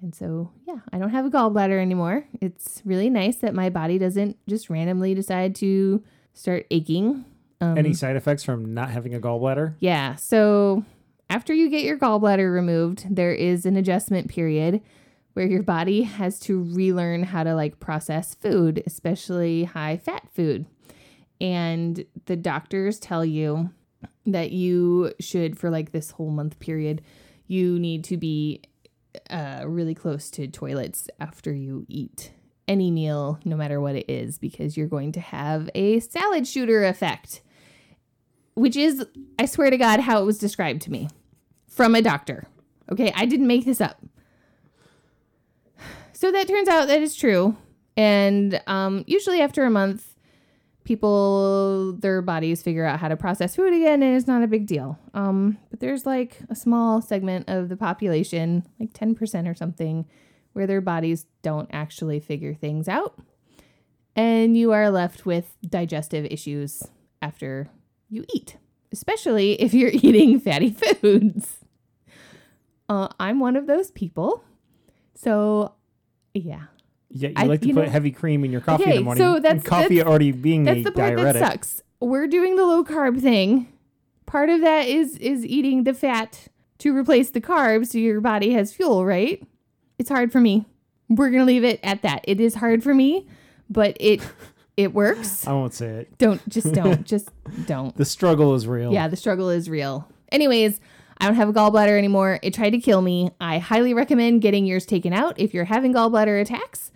and 0.00 0.14
so 0.14 0.52
yeah, 0.68 0.78
I 0.92 0.98
don't 0.98 1.10
have 1.10 1.26
a 1.26 1.30
gallbladder 1.30 1.78
anymore. 1.78 2.24
It's 2.40 2.80
really 2.84 3.10
nice 3.10 3.36
that 3.38 3.54
my 3.54 3.68
body 3.70 3.98
doesn't 3.98 4.38
just 4.48 4.70
randomly 4.70 5.12
decide 5.14 5.54
to 5.56 6.02
start 6.32 6.64
aching. 6.70 7.24
Um, 7.60 7.76
Any 7.76 7.92
side 7.92 8.14
effects 8.16 8.44
from 8.44 8.72
not 8.72 8.90
having 8.90 9.14
a 9.14 9.20
gallbladder? 9.20 9.74
yeah. 9.80 10.14
So 10.14 10.84
after 11.28 11.52
you 11.52 11.68
get 11.68 11.82
your 11.84 11.98
gallbladder 11.98 12.50
removed, 12.52 13.04
there 13.14 13.32
is 13.34 13.66
an 13.66 13.76
adjustment 13.76 14.28
period 14.28 14.80
where 15.34 15.46
your 15.46 15.62
body 15.62 16.02
has 16.02 16.38
to 16.40 16.62
relearn 16.62 17.24
how 17.24 17.42
to 17.44 17.54
like 17.54 17.78
process 17.80 18.34
food, 18.34 18.82
especially 18.86 19.64
high 19.64 19.96
fat 19.96 20.22
food. 20.32 20.66
And 21.40 22.04
the 22.26 22.36
doctors 22.36 22.98
tell 22.98 23.24
you 23.24 23.70
that 24.26 24.52
you 24.52 25.12
should, 25.20 25.58
for 25.58 25.70
like 25.70 25.92
this 25.92 26.12
whole 26.12 26.30
month 26.30 26.58
period, 26.58 27.02
you 27.46 27.78
need 27.78 28.04
to 28.04 28.16
be 28.16 28.62
uh, 29.28 29.64
really 29.66 29.94
close 29.94 30.30
to 30.30 30.46
toilets 30.46 31.08
after 31.18 31.52
you 31.52 31.84
eat 31.88 32.32
any 32.68 32.90
meal, 32.90 33.40
no 33.44 33.56
matter 33.56 33.80
what 33.80 33.96
it 33.96 34.08
is, 34.08 34.38
because 34.38 34.76
you're 34.76 34.86
going 34.86 35.10
to 35.12 35.20
have 35.20 35.68
a 35.74 35.98
salad 36.00 36.46
shooter 36.46 36.84
effect 36.84 37.42
which 38.60 38.76
is, 38.76 39.06
I 39.38 39.46
swear 39.46 39.70
to 39.70 39.78
God, 39.78 40.00
how 40.00 40.20
it 40.20 40.26
was 40.26 40.38
described 40.38 40.82
to 40.82 40.92
me 40.92 41.08
from 41.66 41.94
a 41.94 42.02
doctor. 42.02 42.46
Okay, 42.92 43.12
I 43.16 43.24
didn't 43.24 43.46
make 43.46 43.64
this 43.64 43.80
up. 43.80 44.02
So 46.12 46.30
that 46.30 46.46
turns 46.46 46.68
out 46.68 46.88
that 46.88 47.00
is 47.00 47.16
true. 47.16 47.56
And 47.96 48.60
um, 48.66 49.04
usually 49.06 49.40
after 49.40 49.64
a 49.64 49.70
month, 49.70 50.09
people, 50.90 51.92
their 52.00 52.20
bodies 52.20 52.62
figure 52.62 52.84
out 52.84 52.98
how 52.98 53.06
to 53.06 53.16
process 53.16 53.54
food 53.54 53.72
again, 53.72 54.02
and 54.02 54.16
it's 54.16 54.26
not 54.26 54.42
a 54.42 54.48
big 54.48 54.66
deal. 54.66 54.98
Um, 55.14 55.56
but 55.70 55.78
there's 55.78 56.04
like 56.04 56.38
a 56.50 56.56
small 56.56 57.00
segment 57.00 57.48
of 57.48 57.68
the 57.68 57.76
population, 57.76 58.66
like 58.80 58.92
10% 58.92 59.48
or 59.48 59.54
something, 59.54 60.04
where 60.52 60.66
their 60.66 60.80
bodies 60.80 61.26
don't 61.42 61.68
actually 61.72 62.18
figure 62.18 62.54
things 62.54 62.88
out. 62.88 63.16
And 64.16 64.56
you 64.56 64.72
are 64.72 64.90
left 64.90 65.24
with 65.24 65.56
digestive 65.64 66.26
issues 66.28 66.82
after 67.22 67.70
you 68.08 68.24
eat, 68.34 68.56
especially 68.90 69.52
if 69.62 69.72
you're 69.72 69.90
eating 69.94 70.40
fatty 70.40 70.70
foods. 71.00 71.58
Uh, 72.88 73.06
I'm 73.20 73.38
one 73.38 73.54
of 73.54 73.68
those 73.68 73.92
people. 73.92 74.42
So, 75.14 75.72
yeah, 76.34 76.64
Yeah, 77.12 77.28
you 77.30 77.34
I- 77.36 77.44
like 77.44 77.60
to 77.62 77.68
you 77.68 77.74
put 77.74 77.86
know- 77.86 77.90
heavy 77.90 78.10
cream 78.12 78.44
in 78.44 78.52
your 78.52 78.60
coffee 78.60 78.84
in 78.84 78.90
the 78.96 79.00
morning. 79.02 79.22
so 79.22 79.34
and 79.36 79.44
that's- 79.44 79.62
coffee 79.64 79.96
that's- 79.96 80.08
already 80.08 80.32
being 80.32 80.64
that's 80.64 80.80
a 80.80 80.82
the 80.84 80.92
part 80.92 81.16
diuretic. 81.16 81.42
that 81.42 81.52
sucks. 81.52 81.82
We're 82.00 82.26
doing 82.28 82.56
the 82.56 82.64
low 82.64 82.84
carb 82.84 83.20
thing. 83.20 83.68
Part 84.26 84.48
of 84.48 84.60
that 84.60 84.86
is 84.86 85.16
is 85.18 85.44
eating 85.44 85.84
the 85.84 85.92
fat 85.92 86.46
to 86.78 86.96
replace 86.96 87.30
the 87.30 87.40
carbs 87.40 87.88
so 87.88 87.98
your 87.98 88.20
body 88.20 88.52
has 88.52 88.72
fuel, 88.72 89.04
right? 89.04 89.42
It's 89.98 90.08
hard 90.08 90.30
for 90.32 90.40
me. 90.40 90.66
We're 91.08 91.30
gonna 91.30 91.44
leave 91.44 91.64
it 91.64 91.80
at 91.82 92.02
that. 92.02 92.24
It 92.28 92.40
is 92.40 92.54
hard 92.54 92.82
for 92.84 92.94
me, 92.94 93.26
but 93.68 93.96
it 93.98 94.20
it 94.76 94.94
works. 94.94 95.46
I 95.48 95.52
won't 95.52 95.74
say 95.74 95.88
it. 95.88 96.18
Don't 96.18 96.48
just 96.48 96.72
don't 96.72 97.04
just 97.04 97.30
don't. 97.66 97.94
The 97.96 98.04
struggle 98.04 98.54
is 98.54 98.66
real. 98.68 98.92
Yeah, 98.92 99.08
the 99.08 99.16
struggle 99.16 99.50
is 99.50 99.68
real. 99.68 100.08
Anyways, 100.30 100.80
I 101.20 101.26
don't 101.26 101.34
have 101.34 101.48
a 101.48 101.52
gallbladder 101.52 101.98
anymore. 101.98 102.38
It 102.42 102.54
tried 102.54 102.70
to 102.70 102.78
kill 102.78 103.02
me. 103.02 103.32
I 103.40 103.58
highly 103.58 103.92
recommend 103.92 104.40
getting 104.42 104.64
yours 104.64 104.86
taken 104.86 105.12
out 105.12 105.38
if 105.40 105.52
you're 105.52 105.64
having 105.64 105.92
gallbladder 105.92 106.40
attacks, 106.40 106.92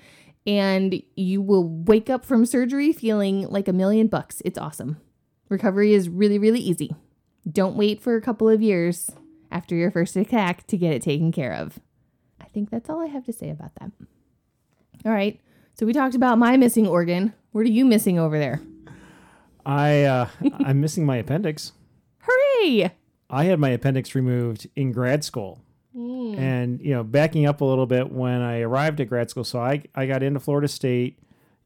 and 0.46 1.02
you 1.16 1.40
will 1.40 1.68
wake 1.68 2.10
up 2.10 2.24
from 2.24 2.44
surgery 2.44 2.92
feeling 2.92 3.48
like 3.48 3.68
a 3.68 3.72
million 3.72 4.06
bucks. 4.06 4.42
It's 4.44 4.58
awesome. 4.58 5.00
Recovery 5.48 5.92
is 5.92 6.08
really, 6.08 6.38
really 6.38 6.60
easy. 6.60 6.94
Don't 7.50 7.76
wait 7.76 8.00
for 8.00 8.16
a 8.16 8.22
couple 8.22 8.48
of 8.48 8.62
years 8.62 9.10
after 9.50 9.74
your 9.74 9.90
first 9.90 10.16
attack 10.16 10.66
to 10.66 10.76
get 10.76 10.92
it 10.92 11.02
taken 11.02 11.32
care 11.32 11.52
of. 11.52 11.78
I 12.40 12.46
think 12.46 12.70
that's 12.70 12.90
all 12.90 13.00
I 13.00 13.06
have 13.06 13.24
to 13.24 13.32
say 13.32 13.50
about 13.50 13.74
that. 13.76 13.90
All 15.04 15.12
right. 15.12 15.40
So 15.74 15.86
we 15.86 15.92
talked 15.92 16.14
about 16.14 16.38
my 16.38 16.56
missing 16.56 16.86
organ. 16.86 17.34
What 17.52 17.62
are 17.62 17.70
you 17.70 17.84
missing 17.84 18.18
over 18.18 18.38
there? 18.38 18.60
I 19.66 20.02
uh, 20.02 20.28
I'm 20.60 20.80
missing 20.80 21.06
my 21.06 21.16
appendix. 21.16 21.72
Hooray! 22.20 22.92
I 23.30 23.44
had 23.44 23.58
my 23.58 23.70
appendix 23.70 24.14
removed 24.14 24.68
in 24.76 24.92
grad 24.92 25.24
school. 25.24 25.60
And, 26.38 26.80
you 26.80 26.94
know, 26.94 27.02
backing 27.02 27.46
up 27.46 27.60
a 27.60 27.64
little 27.64 27.86
bit 27.86 28.10
when 28.10 28.40
I 28.40 28.60
arrived 28.60 29.00
at 29.00 29.08
grad 29.08 29.30
school, 29.30 29.44
so 29.44 29.60
I, 29.60 29.82
I 29.94 30.06
got 30.06 30.22
into 30.22 30.40
Florida 30.40 30.68
State 30.68 31.18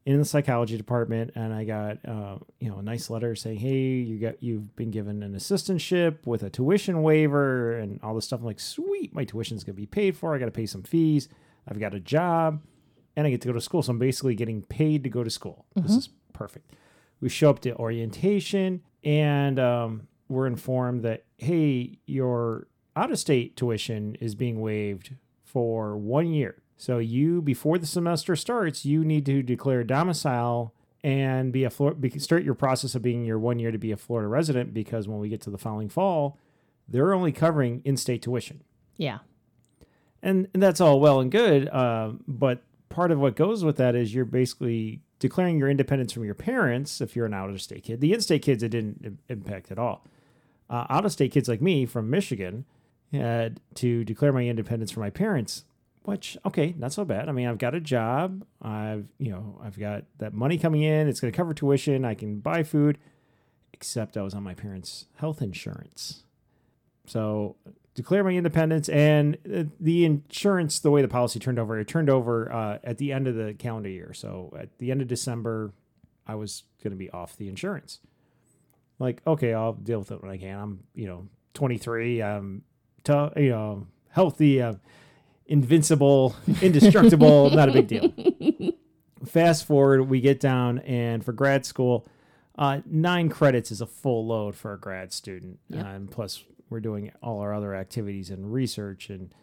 in 0.05 0.17
the 0.17 0.25
psychology 0.25 0.77
department 0.77 1.31
and 1.35 1.53
I 1.53 1.65
got, 1.65 1.97
uh, 2.07 2.37
you 2.59 2.69
know, 2.69 2.77
a 2.77 2.81
nice 2.81 3.09
letter 3.09 3.35
saying, 3.35 3.59
hey, 3.59 3.77
you 3.77 4.17
got, 4.17 4.41
you've 4.41 4.75
been 4.75 4.91
given 4.91 5.21
an 5.21 5.35
assistantship 5.35 6.25
with 6.25 6.41
a 6.41 6.49
tuition 6.49 7.03
waiver 7.03 7.77
and 7.77 7.99
all 8.01 8.15
this 8.15 8.25
stuff. 8.25 8.39
I'm 8.39 8.45
like, 8.45 8.59
sweet, 8.59 9.13
my 9.13 9.23
tuition's 9.23 9.63
going 9.63 9.75
to 9.75 9.81
be 9.81 9.85
paid 9.85 10.17
for. 10.17 10.33
I 10.33 10.39
got 10.39 10.45
to 10.45 10.51
pay 10.51 10.65
some 10.65 10.83
fees. 10.83 11.29
I've 11.67 11.79
got 11.79 11.93
a 11.93 11.99
job 11.99 12.61
and 13.15 13.27
I 13.27 13.29
get 13.29 13.41
to 13.41 13.47
go 13.49 13.53
to 13.53 13.61
school. 13.61 13.83
So 13.83 13.91
I'm 13.91 13.99
basically 13.99 14.35
getting 14.35 14.63
paid 14.63 15.03
to 15.03 15.09
go 15.09 15.23
to 15.23 15.29
school. 15.29 15.65
This 15.75 15.91
is 15.91 16.09
perfect. 16.33 16.73
We 17.21 17.29
show 17.29 17.49
up 17.49 17.59
to 17.61 17.75
orientation 17.75 18.81
and, 19.03 19.59
um, 19.59 20.07
we're 20.27 20.47
informed 20.47 21.03
that 21.03 21.25
hey, 21.37 21.97
your 22.05 22.67
out 22.99 23.11
of 23.11 23.19
state 23.19 23.55
tuition 23.55 24.15
is 24.19 24.35
being 24.35 24.59
waived 24.59 25.15
for 25.43 25.97
one 25.97 26.27
year. 26.33 26.61
So 26.77 26.97
you 26.97 27.41
before 27.41 27.77
the 27.77 27.85
semester 27.85 28.35
starts, 28.35 28.85
you 28.85 29.03
need 29.03 29.25
to 29.25 29.41
declare 29.43 29.83
domicile 29.83 30.73
and 31.03 31.53
be 31.53 31.63
a 31.63 31.69
Florida 31.69 32.19
start 32.19 32.43
your 32.43 32.53
process 32.55 32.93
of 32.95 33.01
being 33.01 33.23
your 33.25 33.39
one 33.39 33.57
year 33.59 33.71
to 33.71 33.77
be 33.77 33.91
a 33.91 33.97
Florida 33.97 34.27
resident 34.27 34.73
because 34.73 35.07
when 35.07 35.19
we 35.19 35.29
get 35.29 35.41
to 35.41 35.49
the 35.49 35.57
following 35.57 35.87
fall, 35.89 36.37
they're 36.89 37.13
only 37.13 37.31
covering 37.31 37.81
in-state 37.85 38.21
tuition, 38.21 38.63
Yeah. 38.97 39.19
and, 40.21 40.47
and 40.53 40.61
that's 40.63 40.81
all 40.81 40.99
well 40.99 41.19
and 41.21 41.31
good. 41.31 41.69
Uh, 41.69 42.13
but 42.27 42.63
part 42.89 43.11
of 43.11 43.19
what 43.19 43.35
goes 43.35 43.63
with 43.63 43.77
that 43.77 43.95
is 43.95 44.13
you're 44.13 44.25
basically 44.25 44.99
declaring 45.19 45.57
your 45.59 45.69
independence 45.69 46.11
from 46.13 46.25
your 46.25 46.33
parents 46.35 46.99
if 46.99 47.15
you're 47.15 47.25
an 47.27 47.33
out-of-state 47.33 47.83
kid. 47.83 48.01
The 48.01 48.11
in-state 48.13 48.41
kids 48.41 48.63
it 48.63 48.69
didn't 48.69 49.01
im- 49.05 49.19
impact 49.29 49.71
at 49.71 49.77
all. 49.79 50.03
Uh, 50.69 50.85
out-of-state 50.89 51.31
kids 51.31 51.47
like 51.47 51.61
me 51.61 51.85
from 51.85 52.09
Michigan 52.09 52.65
had 53.17 53.59
to 53.75 54.03
declare 54.03 54.31
my 54.31 54.45
independence 54.45 54.91
from 54.91 55.01
my 55.01 55.09
parents 55.09 55.63
which 56.03 56.37
okay 56.45 56.73
not 56.77 56.91
so 56.93 57.05
bad. 57.05 57.29
I 57.29 57.31
mean 57.31 57.47
i've 57.47 57.57
got 57.57 57.75
a 57.75 57.79
job. 57.79 58.43
I've 58.61 59.05
you 59.17 59.31
know 59.31 59.59
i've 59.63 59.79
got 59.79 60.05
that 60.17 60.33
money 60.33 60.57
coming 60.57 60.81
in. 60.81 61.07
It's 61.07 61.19
going 61.19 61.31
to 61.31 61.37
cover 61.37 61.53
tuition. 61.53 62.05
I 62.05 62.15
can 62.15 62.39
buy 62.39 62.63
food 62.63 62.97
except 63.71 64.17
i 64.17 64.21
was 64.21 64.33
on 64.33 64.43
my 64.43 64.53
parents 64.53 65.05
health 65.15 65.41
insurance. 65.41 66.23
So 67.05 67.55
declare 67.95 68.23
my 68.23 68.31
independence 68.31 68.89
and 68.89 69.37
uh, 69.53 69.63
the 69.79 70.05
insurance 70.05 70.79
the 70.79 70.91
way 70.91 71.01
the 71.01 71.07
policy 71.07 71.39
turned 71.39 71.59
over 71.59 71.79
it 71.79 71.87
turned 71.87 72.09
over 72.09 72.51
uh, 72.51 72.79
at 72.83 72.97
the 72.97 73.11
end 73.11 73.27
of 73.27 73.35
the 73.35 73.53
calendar 73.53 73.89
year. 73.89 74.13
So 74.13 74.53
at 74.59 74.77
the 74.79 74.91
end 74.91 75.01
of 75.01 75.07
december 75.07 75.73
i 76.25 76.35
was 76.35 76.63
going 76.83 76.91
to 76.91 76.97
be 76.97 77.09
off 77.11 77.37
the 77.37 77.49
insurance. 77.49 77.99
Like 78.97 79.21
okay 79.27 79.53
i'll 79.53 79.73
deal 79.73 79.99
with 79.99 80.11
it 80.11 80.21
when 80.21 80.31
i 80.31 80.37
can. 80.37 80.59
I'm 80.59 80.83
you 80.95 81.07
know 81.07 81.27
23 81.55 82.23
i'm 82.23 82.63
tough 83.03 83.33
you 83.35 83.49
know 83.49 83.87
healthy 84.11 84.61
uh, 84.61 84.73
invincible 85.47 86.35
indestructible 86.61 87.49
not 87.51 87.69
a 87.69 87.71
big 87.71 87.87
deal. 87.87 88.11
Fast 89.25 89.65
forward 89.65 90.03
we 90.09 90.21
get 90.21 90.39
down 90.39 90.79
and 90.79 91.23
for 91.23 91.33
grad 91.33 91.65
school 91.65 92.07
uh, 92.57 92.81
nine 92.85 93.29
credits 93.29 93.71
is 93.71 93.81
a 93.81 93.85
full 93.85 94.25
load 94.27 94.55
for 94.55 94.73
a 94.73 94.79
grad 94.79 95.11
student 95.13 95.59
Yep. 95.69 95.85
and 95.85 96.11
plus 96.11 96.43
we're 96.69 96.79
doing 96.79 97.11
all 97.23 97.39
our 97.39 97.53
other 97.53 97.73
activities 97.75 98.29
and 98.29 98.53
research 98.53 99.09
and 99.09 99.33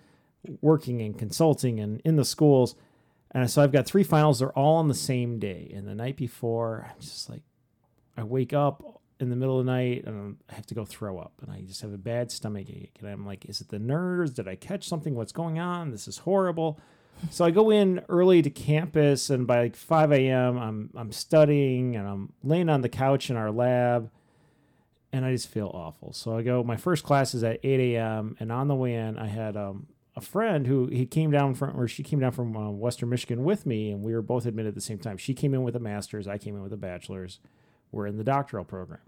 working 0.61 1.03
and 1.03 1.19
consulting 1.19 1.81
and 1.81 2.01
in 2.05 2.15
the 2.17 2.25
schools. 2.25 2.75
And 3.33 3.51
so 3.51 3.63
i've 3.63 3.73
got 3.73 3.85
three 3.87 4.05
finals 4.05 4.39
they're 4.39 4.53
all 4.59 4.77
on 4.77 4.89
the 4.89 4.95
same 4.95 5.39
day. 5.39 5.71
And 5.75 5.87
the 5.87 5.95
night 5.95 6.17
before 6.17 6.89
i'm 6.95 7.01
just 7.01 7.29
like 7.29 7.43
i 8.17 8.23
wake 8.23 8.53
up 8.55 9.03
in 9.19 9.31
the 9.31 9.37
middle 9.37 9.59
of 9.59 9.65
the 9.65 9.73
night 9.73 10.05
and 10.05 10.37
i 10.51 10.55
have 10.55 10.67
to 10.67 10.75
go 10.75 10.85
throw 10.85 11.19
up 11.19 11.33
and 11.43 11.51
i 11.51 11.61
just 11.63 11.81
have 11.81 11.93
a 11.93 11.99
bad 11.99 12.31
stomach 12.31 12.69
ache 12.69 12.97
and 13.01 13.09
i'm 13.09 13.27
like 13.27 13.45
is 13.47 13.61
it 13.61 13.69
the 13.69 13.79
nerves 13.79 14.33
did 14.33 14.47
i 14.47 14.55
catch 14.55 14.87
something 14.87 15.15
what's 15.15 15.33
going 15.33 15.59
on 15.59 15.91
this 15.91 16.07
is 16.07 16.19
horrible 16.19 16.79
so 17.31 17.45
I 17.45 17.51
go 17.51 17.71
in 17.71 18.03
early 18.09 18.43
to 18.43 18.51
campus, 18.51 19.31
and 19.31 19.47
by 19.47 19.61
like 19.61 19.77
5 19.77 20.13
a.m., 20.13 20.59
I'm 20.59 20.91
I'm 20.95 21.13
studying 21.13 21.97
and 21.97 22.07
I'm 22.07 22.33
laying 22.43 22.69
on 22.69 22.83
the 22.83 22.89
couch 22.89 23.31
in 23.31 23.37
our 23.37 23.51
lab, 23.51 24.11
and 25.13 25.25
I 25.25 25.33
just 25.33 25.49
feel 25.49 25.71
awful. 25.73 26.13
So 26.13 26.37
I 26.37 26.43
go. 26.43 26.63
My 26.63 26.77
first 26.77 27.05
class 27.05 27.35
is 27.35 27.43
at 27.43 27.61
8 27.63 27.95
a.m., 27.95 28.37
and 28.39 28.53
on 28.53 28.69
the 28.69 28.75
way 28.75 28.95
in, 28.95 29.19
I 29.19 29.29
had 29.29 29.57
um, 29.57 29.87
a 30.15 30.21
friend 30.21 30.67
who 30.67 30.87
he 30.87 31.07
came 31.07 31.31
down 31.31 31.55
from, 31.55 31.79
or 31.79 31.89
she 31.89 32.03
came 32.03 32.21
down 32.21 32.33
from 32.33 32.57
uh, 32.57 32.71
Western 32.71 33.09
Michigan 33.09 33.45
with 33.45 33.67
me, 33.67 33.91
and 33.91 34.03
we 34.03 34.15
were 34.15 34.23
both 34.23 34.47
admitted 34.47 34.69
at 34.71 34.75
the 34.75 34.81
same 34.81 34.99
time. 34.99 35.17
She 35.17 35.35
came 35.35 35.55
in 35.55 35.63
with 35.63 35.77
a 35.77 35.81
master's, 35.81 36.29
I 36.29 36.39
came 36.39 36.55
in 36.55 36.63
with 36.63 36.73
a 36.73 36.79
bachelor's. 36.79 37.41
We're 37.97 38.07
in 38.07 38.19
the 38.19 38.25
doctoral 38.25 38.65
program. 38.65 39.01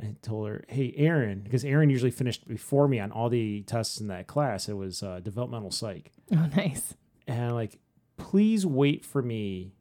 I 0.00 0.16
told 0.22 0.48
her, 0.48 0.64
"Hey, 0.68 0.92
Erin," 0.96 1.40
because 1.42 1.64
Erin 1.64 1.90
usually 1.90 2.10
finished 2.10 2.48
before 2.48 2.88
me 2.88 2.98
on 2.98 3.12
all 3.12 3.28
the 3.28 3.62
tests 3.62 4.00
in 4.00 4.08
that 4.08 4.26
class. 4.26 4.68
It 4.68 4.72
was 4.72 5.02
uh, 5.02 5.20
developmental 5.20 5.70
psych 5.70 6.10
Oh, 6.32 6.48
nice. 6.56 6.94
and 7.28 7.44
I'm 7.44 7.50
like, 7.52 7.78
please 8.16 8.64
wait 8.66 9.04
for 9.04 9.22
me 9.22 9.74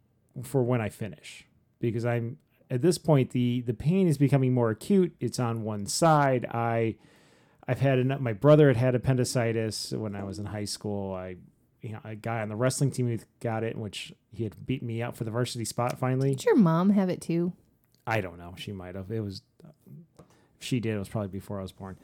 for 0.44 0.62
when 0.64 0.82
I 0.82 0.90
finish 0.90 1.48
because 1.80 2.06
I'm 2.06 2.38
at 2.70 2.82
this 2.82 2.98
point 2.98 3.32
the 3.32 3.62
the 3.62 3.74
pain 3.74 4.08
is 4.08 4.18
becoming 4.18 4.54
more 4.54 4.70
acute. 4.70 5.16
It's 5.20 5.40
on 5.40 5.64
one 5.64 5.86
side. 5.88 6.46
I 6.52 6.96
I've 7.68 7.80
had 7.80 7.98
enough. 7.98 8.20
My 8.20 8.34
brother 8.34 8.68
had 8.68 8.78
had 8.78 8.96
appendicitis 8.96 9.92
when 9.92 10.16
I 10.16 10.24
was 10.24 10.38
in 10.38 10.46
high 10.48 10.66
school. 10.66 11.16
I 11.16 11.38
you 11.82 11.94
know 11.94 12.00
a 12.04 12.16
guy 12.16 12.42
on 12.42 12.50
the 12.50 12.56
wrestling 12.56 12.92
team 12.92 13.08
who 13.08 13.18
got 13.40 13.64
it, 13.64 13.76
which 13.78 14.14
he 14.32 14.44
had 14.44 14.66
beaten 14.68 14.88
me 14.88 15.02
out 15.02 15.16
for 15.18 15.24
the 15.24 15.32
varsity 15.32 15.66
spot 15.66 15.98
finally. 15.98 16.32
Did 16.36 16.46
your 16.46 16.58
mom 16.58 16.92
have 16.92 17.10
it 17.10 17.22
too? 17.22 17.54
I 18.06 18.22
don't 18.22 18.38
know. 18.38 18.54
She 18.58 18.72
might 18.72 18.96
have. 18.96 19.12
It 19.12 19.22
was. 19.22 19.42
If 20.20 20.66
she 20.66 20.80
did. 20.80 20.96
It 20.96 21.00
was 21.00 21.10
probably 21.10 21.30
before 21.30 21.60
I 21.60 21.62
was 21.62 21.72
born. 21.72 21.98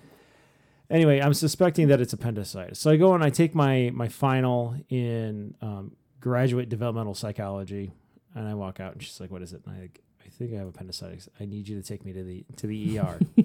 Anyway, 0.90 1.20
I'm 1.20 1.34
suspecting 1.34 1.90
that 1.90 2.00
it's 2.00 2.14
appendicitis. 2.14 2.80
So 2.80 2.92
I 2.92 2.98
go 2.98 3.14
and 3.14 3.24
I 3.24 3.30
take 3.30 3.54
my 3.54 3.92
my 3.94 4.08
final 4.08 4.76
in 4.90 5.56
um, 5.62 5.96
graduate 6.20 6.70
developmental 6.70 7.14
psychology, 7.14 7.92
and 8.34 8.48
I 8.48 8.54
walk 8.54 8.80
out, 8.80 8.94
and 8.94 9.04
she's 9.04 9.20
like, 9.20 9.32
"What 9.32 9.42
is 9.42 9.54
it?" 9.54 9.62
And 9.66 9.76
I 9.76 9.82
like, 9.82 10.02
I 10.26 10.30
think 10.30 10.54
I 10.54 10.58
have 10.58 10.68
appendicitis. 10.68 11.30
I 11.40 11.46
need 11.46 11.68
you 11.68 11.80
to 11.82 11.86
take 11.86 12.06
me 12.06 12.14
to 12.14 12.24
the 12.24 12.46
to 12.56 12.68
the 12.68 13.00
ER. 13.00 13.20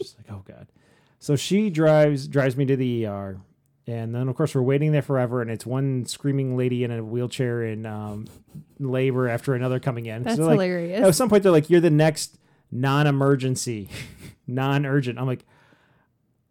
she's 0.00 0.16
like, 0.16 0.30
"Oh 0.30 0.42
God." 0.46 0.68
So 1.18 1.36
she 1.36 1.70
drives 1.70 2.26
drives 2.26 2.56
me 2.56 2.64
to 2.66 2.76
the 2.76 3.06
ER, 3.06 3.40
and 3.86 4.14
then 4.14 4.28
of 4.28 4.34
course 4.36 4.54
we're 4.54 4.62
waiting 4.62 4.92
there 4.92 5.02
forever, 5.02 5.40
and 5.42 5.50
it's 5.50 5.64
one 5.66 6.06
screaming 6.06 6.56
lady 6.56 6.84
in 6.84 6.90
a 6.90 7.02
wheelchair 7.04 7.62
in 7.64 7.86
um, 7.86 8.26
labor 8.78 9.28
after 9.28 9.54
another 9.54 9.78
coming 9.80 10.06
in. 10.06 10.22
That's 10.24 10.36
So, 10.36 10.44
like, 10.46 10.52
hilarious. 10.54 11.06
at 11.06 11.14
some 11.14 11.28
point 11.28 11.42
they're 11.42 11.52
like, 11.52 11.70
"You're 11.70 11.80
the 11.80 11.90
next 11.90 12.38
non-emergency, 12.72 13.88
non-urgent." 14.46 15.18
I'm 15.18 15.26
like, 15.26 15.44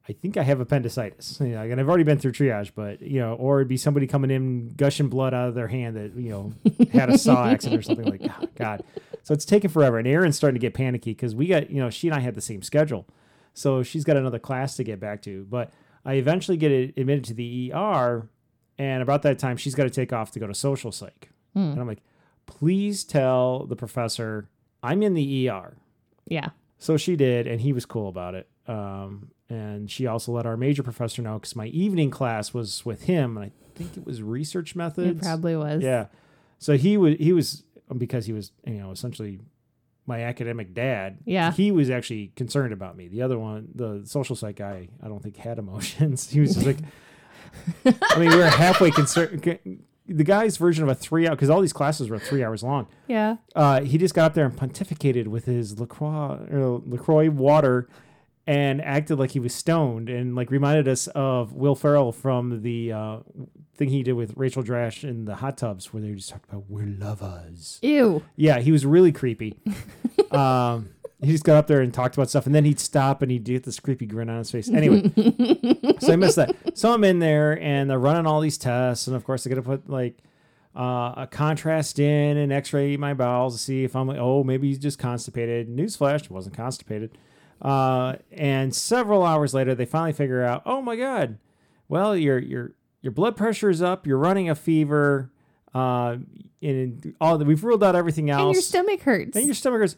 "I 0.08 0.14
think 0.14 0.38
I 0.38 0.44
have 0.44 0.60
appendicitis," 0.60 1.40
you 1.42 1.48
know, 1.50 1.62
and 1.62 1.80
I've 1.80 1.90
already 1.90 2.04
been 2.04 2.20
through 2.20 2.34
triage, 2.34 2.72
but 2.76 3.02
you 3.02 3.20
know, 3.20 3.34
or 3.34 3.60
it'd 3.60 3.68
be 3.68 3.78
somebody 3.78 4.08
coming 4.08 4.32
in 4.32 4.70
gushing 4.70 5.10
blood 5.10 5.34
out 5.34 5.50
of 5.50 5.56
their 5.56 5.68
hand 5.68 5.96
that 5.96 6.16
you 6.16 6.30
know 6.30 6.54
had 6.94 7.10
a 7.10 7.18
saw 7.18 7.46
accident 7.48 7.80
or 7.80 7.84
something 7.84 8.06
like 8.06 8.22
oh, 8.24 8.48
God. 8.56 8.84
So 9.24 9.34
it's 9.34 9.46
taking 9.46 9.70
forever, 9.70 9.98
and 9.98 10.08
Erin's 10.08 10.36
starting 10.38 10.56
to 10.56 10.66
get 10.66 10.74
panicky 10.74 11.12
because 11.12 11.34
we 11.36 11.48
got 11.48 11.70
you 11.72 11.82
know 11.82 11.90
she 11.90 12.08
and 12.08 12.16
I 12.16 12.20
had 12.20 12.36
the 12.36 12.42
same 12.42 12.62
schedule, 12.62 13.08
so 13.54 13.82
she's 13.84 14.04
got 14.04 14.18
another 14.18 14.40
class 14.40 14.76
to 14.78 14.84
get 14.84 15.00
back 15.00 15.22
to. 15.24 15.46
But 15.50 15.72
I 16.06 16.14
eventually 16.16 16.58
get 16.58 16.72
admitted 16.72 17.24
to 17.26 17.34
the 17.34 17.72
ER, 17.74 18.30
and 18.78 19.02
about 19.02 19.24
that 19.24 19.40
time 19.40 19.58
she's 19.58 19.74
got 19.76 19.84
to 19.86 19.90
take 19.90 20.14
off 20.14 20.32
to 20.32 20.40
go 20.40 20.48
to 20.48 20.54
social 20.54 20.92
psych, 20.92 21.30
Hmm. 21.54 21.60
and 21.72 21.80
I'm 21.80 21.88
like, 21.88 22.04
"Please 22.46 23.04
tell 23.04 23.66
the 23.66 23.76
professor 23.76 24.50
I'm 24.84 25.02
in 25.04 25.14
the 25.14 25.50
ER." 25.50 25.78
yeah. 26.28 26.50
So 26.78 26.98
she 26.98 27.16
did, 27.16 27.48
and 27.48 27.62
he 27.62 27.72
was 27.74 27.86
cool 27.86 28.10
about 28.10 28.36
it. 28.36 28.48
Um, 28.68 29.32
and 29.50 29.90
she 29.90 30.06
also 30.08 30.34
let 30.34 30.46
our 30.46 30.58
major 30.58 30.84
professor 30.84 31.22
know 31.22 31.36
because 31.40 31.56
my 31.56 31.68
evening 31.68 32.12
class 32.12 32.54
was 32.54 32.86
with 32.86 33.04
him, 33.04 33.38
and 33.38 33.46
I 33.46 33.52
think 33.76 33.96
it 33.98 34.06
was 34.06 34.22
research 34.22 34.76
methods. 34.76 35.22
It 35.22 35.24
probably 35.24 35.56
was. 35.56 35.82
Yeah. 35.82 36.08
So 36.60 36.78
he 36.78 36.98
was 36.98 37.16
he 37.18 37.32
was 37.32 37.64
because 37.98 38.26
he 38.26 38.34
was 38.34 38.52
you 38.66 38.74
know 38.76 38.92
essentially 38.92 39.40
my 40.08 40.22
academic 40.24 40.74
dad. 40.74 41.18
Yeah. 41.26 41.52
He 41.52 41.72
was 41.72 41.90
actually 41.90 42.32
concerned 42.36 42.74
about 42.74 42.96
me. 42.96 43.08
The 43.08 43.22
other 43.22 43.40
one, 43.40 43.70
the 43.74 44.02
social 44.06 44.36
psych 44.36 44.58
guy, 44.58 44.90
I 45.04 45.08
don't 45.08 45.22
think 45.24 45.38
had 45.38 45.58
emotions. 45.66 46.30
He 46.30 46.40
was 46.40 46.54
just 46.56 46.66
like, 46.66 46.78
I 47.86 48.20
mean, 48.20 48.30
we 48.30 48.36
were 48.38 48.46
halfway 48.48 48.92
concerned. 48.92 49.60
The 50.08 50.24
guy's 50.24 50.58
version 50.58 50.84
of 50.84 50.90
a 50.90 50.94
three 50.94 51.28
hour 51.28 51.36
because 51.36 51.50
all 51.50 51.62
these 51.62 51.74
classes 51.74 52.12
were 52.12 52.20
three 52.20 52.44
hours 52.44 52.62
long 52.62 52.86
Yeah. 53.08 53.38
uh, 53.56 53.82
he 53.82 53.98
just 53.98 54.14
got 54.14 54.26
up 54.26 54.34
there 54.36 54.46
and 54.46 54.56
pontificated 54.56 55.26
with 55.26 55.46
his 55.46 55.80
LaCroix, 55.80 56.38
or 56.52 56.80
LaCroix 56.86 57.28
water 57.32 57.90
and 58.48 58.82
acted 58.82 59.18
like 59.18 59.32
he 59.32 59.40
was 59.40 59.54
stoned 59.54 60.10
and 60.10 60.36
like 60.36 60.52
reminded 60.52 60.88
us 60.88 61.08
of 61.08 61.54
Will 61.54 61.76
Ferrell 61.76 62.12
from 62.12 62.62
the 62.62 62.92
uh, 62.92 63.18
thing 63.76 63.90
he 63.90 64.04
did 64.04 64.14
with 64.14 64.34
Rachel 64.36 64.64
Dratch 64.64 65.04
in 65.04 65.26
the 65.26 65.36
hot 65.36 65.58
tubs 65.58 65.92
where 65.94 66.02
they 66.02 66.12
just 66.12 66.30
talked 66.30 66.48
about 66.50 66.70
we're 66.70 66.86
lovers. 66.86 67.80
Ew. 67.82 68.24
Yeah, 68.36 68.60
he 68.60 68.72
was 68.72 68.86
really 68.86 69.12
creepy. 69.12 69.58
um, 70.32 70.90
he 71.22 71.32
just 71.32 71.44
got 71.44 71.58
up 71.58 71.68
there 71.68 71.82
and 71.82 71.92
talked 71.92 72.16
about 72.16 72.30
stuff 72.30 72.46
and 72.46 72.54
then 72.54 72.66
he'd 72.66 72.80
stop 72.80 73.24
and 73.24 73.32
he'd 73.32 73.44
get 73.44 73.64
this 73.64 73.80
creepy 73.80 74.06
grin 74.06 74.30
on 74.30 74.38
his 74.38 74.52
face. 74.52 74.70
Anyway, 74.70 75.12
so 76.00 76.14
I 76.14 76.16
missed 76.16 76.36
that. 76.36 76.56
So 76.76 76.94
I'm 76.94 77.04
in 77.04 77.20
there 77.20 77.60
and 77.60 77.90
they're 77.90 77.98
running 77.98 78.28
all 78.28 78.42
these 78.42 78.60
tests 78.60 79.08
and 79.08 79.16
of 79.16 79.24
course 79.24 79.44
they're 79.44 79.56
gonna 79.56 79.78
put 79.78 79.90
like 79.90 80.20
uh, 80.76 81.14
a 81.18 81.28
contrast 81.32 81.98
in 82.00 82.38
and 82.38 82.52
x-ray 82.52 82.98
my 82.98 83.14
bowels 83.14 83.56
to 83.56 83.60
see 83.62 83.84
if 83.84 83.96
I'm 83.96 84.08
like, 84.08 84.20
oh, 84.20 84.44
maybe 84.44 84.68
he's 84.68 84.78
just 84.78 85.00
constipated. 85.00 85.68
Newsflash, 85.68 86.30
wasn't 86.30 86.56
constipated. 86.56 87.18
Uh, 87.62 88.16
and 88.32 88.76
several 88.76 89.24
hours 89.24 89.54
later, 89.54 89.74
they 89.74 89.86
finally 89.86 90.14
figure 90.14 90.44
out, 90.44 90.62
oh 90.66 90.82
my 90.82 90.96
God, 90.96 91.38
well, 91.88 92.16
your 92.16 92.38
your 92.40 92.72
your 93.02 93.12
blood 93.12 93.38
pressure 93.38 93.70
is 93.70 93.82
up. 93.82 94.08
You're 94.08 94.18
running 94.18 94.50
a 94.50 94.56
fever. 94.56 95.32
Uh, 95.74 96.18
and 96.62 97.16
all 97.20 97.38
we've 97.38 97.64
ruled 97.64 97.84
out 97.84 97.96
everything 97.96 98.30
else. 98.30 98.46
And 98.46 98.54
your 98.54 98.62
stomach 98.62 99.02
hurts. 99.02 99.36
And 99.36 99.46
your 99.46 99.56
stomach 99.56 99.82
hurts. 99.82 99.98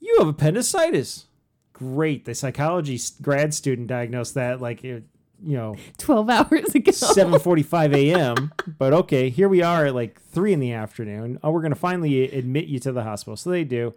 You 0.00 0.16
have 0.18 0.28
appendicitis. 0.28 1.26
Great. 1.72 2.24
The 2.24 2.34
psychology 2.34 2.98
grad 3.20 3.52
student 3.52 3.88
diagnosed 3.88 4.34
that 4.34 4.60
like 4.60 4.84
it, 4.84 5.04
you 5.42 5.56
know 5.56 5.76
12 5.98 6.30
hours 6.30 6.74
ago. 6.74 6.90
7:45 6.90 7.94
a.m. 8.12 8.52
But 8.78 8.92
okay, 8.92 9.30
here 9.30 9.48
we 9.48 9.62
are 9.62 9.86
at 9.86 9.94
like 9.94 10.20
three 10.20 10.52
in 10.52 10.60
the 10.60 10.72
afternoon. 10.72 11.38
Oh, 11.42 11.50
we're 11.50 11.62
gonna 11.62 11.74
finally 11.74 12.30
admit 12.30 12.66
you 12.66 12.78
to 12.80 12.92
the 12.92 13.04
hospital. 13.04 13.36
So 13.36 13.50
they 13.50 13.64
do. 13.64 13.94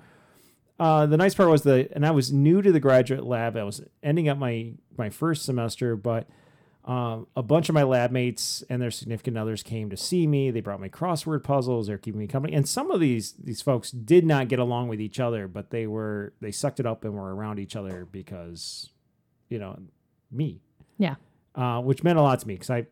Uh, 0.80 1.06
the 1.06 1.18
nice 1.18 1.36
part 1.36 1.50
was 1.50 1.64
the, 1.64 1.90
and 1.92 2.06
I 2.06 2.12
was 2.12 2.32
new 2.32 2.62
to 2.62 2.72
the 2.72 2.80
graduate 2.80 3.26
lab. 3.26 3.56
I 3.56 3.64
was 3.64 3.82
ending 4.02 4.30
up 4.30 4.38
my 4.38 4.74
my 4.98 5.10
first 5.10 5.44
semester, 5.44 5.96
but 5.96 6.28
um, 6.84 7.28
a 7.36 7.44
bunch 7.44 7.70
of 7.70 7.76
my 7.76 7.84
lab 7.84 8.12
mates 8.12 8.64
and 8.68 8.82
their 8.82 8.90
significant 8.90 9.38
others 9.38 9.62
came 9.62 9.90
to 9.92 9.98
see 9.98 10.26
me. 10.26 10.50
They 10.50 10.62
brought 10.62 10.82
me 10.82 10.90
crossword 10.90 11.44
puzzles. 11.44 11.88
They're 11.88 12.00
keeping 12.00 12.20
me 12.20 12.28
company. 12.28 12.56
And 12.56 12.68
some 12.68 12.90
of 12.90 13.00
these 13.00 13.34
these 13.34 13.62
folks 13.62 13.92
did 13.92 14.26
not 14.26 14.48
get 14.48 14.58
along 14.58 14.88
with 14.88 15.00
each 15.00 15.20
other, 15.20 15.48
but 15.48 15.70
they 15.70 15.86
were 15.86 16.34
they 16.42 16.52
sucked 16.52 16.80
it 16.80 16.88
up 16.88 17.04
and 17.06 17.14
were 17.14 17.36
around 17.36 17.60
each 17.60 17.76
other 17.76 18.08
because, 18.12 18.90
you 19.50 19.60
know, 19.60 19.78
me. 20.32 20.62
Yeah. 20.98 21.16
Uh, 21.54 21.82
which 21.82 22.04
meant 22.04 22.18
a 22.18 22.22
lot 22.22 22.40
to 22.40 22.48
me 22.48 22.56
because 22.56 22.70
I 22.70 22.78
it 22.78 22.88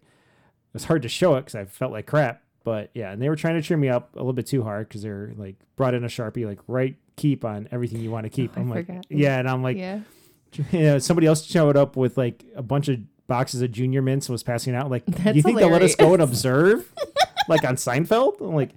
was 0.73 0.83
hard 0.83 1.01
to 1.01 1.09
show 1.09 1.35
it 1.35 1.41
because 1.41 1.55
I 1.55 1.65
felt 1.65 1.91
like 1.91 2.05
crap. 2.05 2.43
But 2.63 2.91
yeah, 2.93 3.11
and 3.11 3.19
they 3.19 3.29
were 3.29 3.35
trying 3.35 3.55
to 3.55 3.61
cheer 3.61 3.77
me 3.77 3.89
up 3.89 4.15
a 4.15 4.19
little 4.19 4.33
bit 4.33 4.45
too 4.45 4.61
hard 4.61 4.87
because 4.87 5.01
they're 5.01 5.33
like 5.35 5.55
brought 5.75 5.95
in 5.95 6.03
a 6.03 6.07
sharpie, 6.07 6.45
like 6.45 6.59
right 6.67 6.95
keep 7.19 7.43
on 7.43 7.67
everything 7.71 7.99
you 7.99 8.09
want 8.09 8.23
to 8.23 8.29
keep. 8.29 8.51
Oh, 8.55 8.59
I 8.59 8.61
I'm 8.61 8.69
like, 8.69 8.85
forgot. 8.87 9.05
yeah, 9.09 9.37
and 9.39 9.49
I'm 9.49 9.61
like, 9.61 9.77
yeah. 9.77 9.99
you 10.71 10.79
know, 10.79 10.99
somebody 10.99 11.27
else 11.27 11.45
showed 11.45 11.75
up 11.77 11.95
with 11.95 12.17
like 12.17 12.43
a 12.55 12.63
bunch 12.63 12.87
of 12.87 12.99
boxes 13.27 13.61
of 13.61 13.71
junior 13.71 14.01
mints 14.01 14.27
and 14.27 14.33
was 14.33 14.41
passing 14.41 14.73
out. 14.73 14.89
Like, 14.89 15.05
That's 15.05 15.35
you 15.35 15.41
think 15.41 15.59
they'll 15.59 15.69
let 15.69 15.83
us 15.83 15.95
go 15.95 16.13
and 16.13 16.23
observe? 16.23 16.91
like 17.47 17.63
on 17.63 17.75
Seinfeld? 17.75 18.39
I'm 18.41 18.55
like 18.55 18.71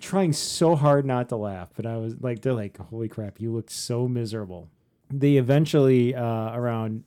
trying 0.00 0.32
so 0.32 0.76
hard 0.76 1.06
not 1.06 1.30
to 1.30 1.36
laugh, 1.36 1.70
but 1.74 1.86
I 1.86 1.96
was 1.96 2.14
like, 2.20 2.42
they're 2.42 2.52
like, 2.52 2.76
holy 2.76 3.08
crap, 3.08 3.40
you 3.40 3.52
look 3.52 3.70
so 3.70 4.06
miserable. 4.06 4.68
They 5.10 5.36
eventually, 5.36 6.14
uh, 6.14 6.54
around 6.54 7.04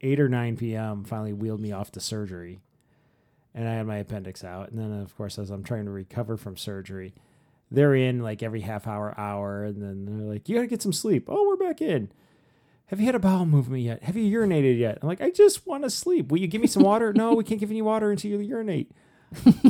8 0.00 0.20
or 0.20 0.28
9 0.28 0.56
p.m., 0.56 1.04
finally 1.04 1.32
wheeled 1.32 1.60
me 1.60 1.72
off 1.72 1.90
to 1.92 2.00
surgery. 2.00 2.60
And 3.54 3.66
I 3.66 3.74
had 3.74 3.86
my 3.86 3.96
appendix 3.96 4.44
out. 4.44 4.70
And 4.70 4.78
then, 4.78 4.92
of 5.00 5.16
course, 5.16 5.38
as 5.38 5.50
I'm 5.50 5.62
trying 5.62 5.86
to 5.86 5.90
recover 5.90 6.36
from 6.36 6.56
surgery, 6.56 7.14
they're 7.70 7.94
in 7.94 8.22
like 8.22 8.42
every 8.42 8.60
half 8.60 8.86
hour, 8.86 9.14
hour. 9.18 9.64
And 9.64 9.82
then 9.82 10.06
they're 10.06 10.32
like, 10.32 10.48
you 10.48 10.56
got 10.56 10.62
to 10.62 10.66
get 10.66 10.82
some 10.82 10.92
sleep. 10.92 11.26
Oh, 11.28 11.46
we're 11.46 11.56
back 11.56 11.80
in 11.80 12.10
have 12.86 13.00
you 13.00 13.06
had 13.06 13.14
a 13.14 13.20
bowel 13.20 13.46
movement 13.46 13.82
yet? 13.82 14.02
Have 14.04 14.16
you 14.16 14.38
urinated 14.38 14.78
yet? 14.78 14.98
I'm 15.02 15.08
like, 15.08 15.20
I 15.20 15.30
just 15.30 15.66
want 15.66 15.82
to 15.82 15.90
sleep. 15.90 16.30
Will 16.30 16.38
you 16.38 16.46
give 16.46 16.60
me 16.60 16.68
some 16.68 16.82
water? 16.82 17.12
no, 17.12 17.34
we 17.34 17.44
can't 17.44 17.58
give 17.60 17.70
any 17.70 17.82
water 17.82 18.10
until 18.10 18.30
you 18.30 18.40
urinate. 18.40 18.92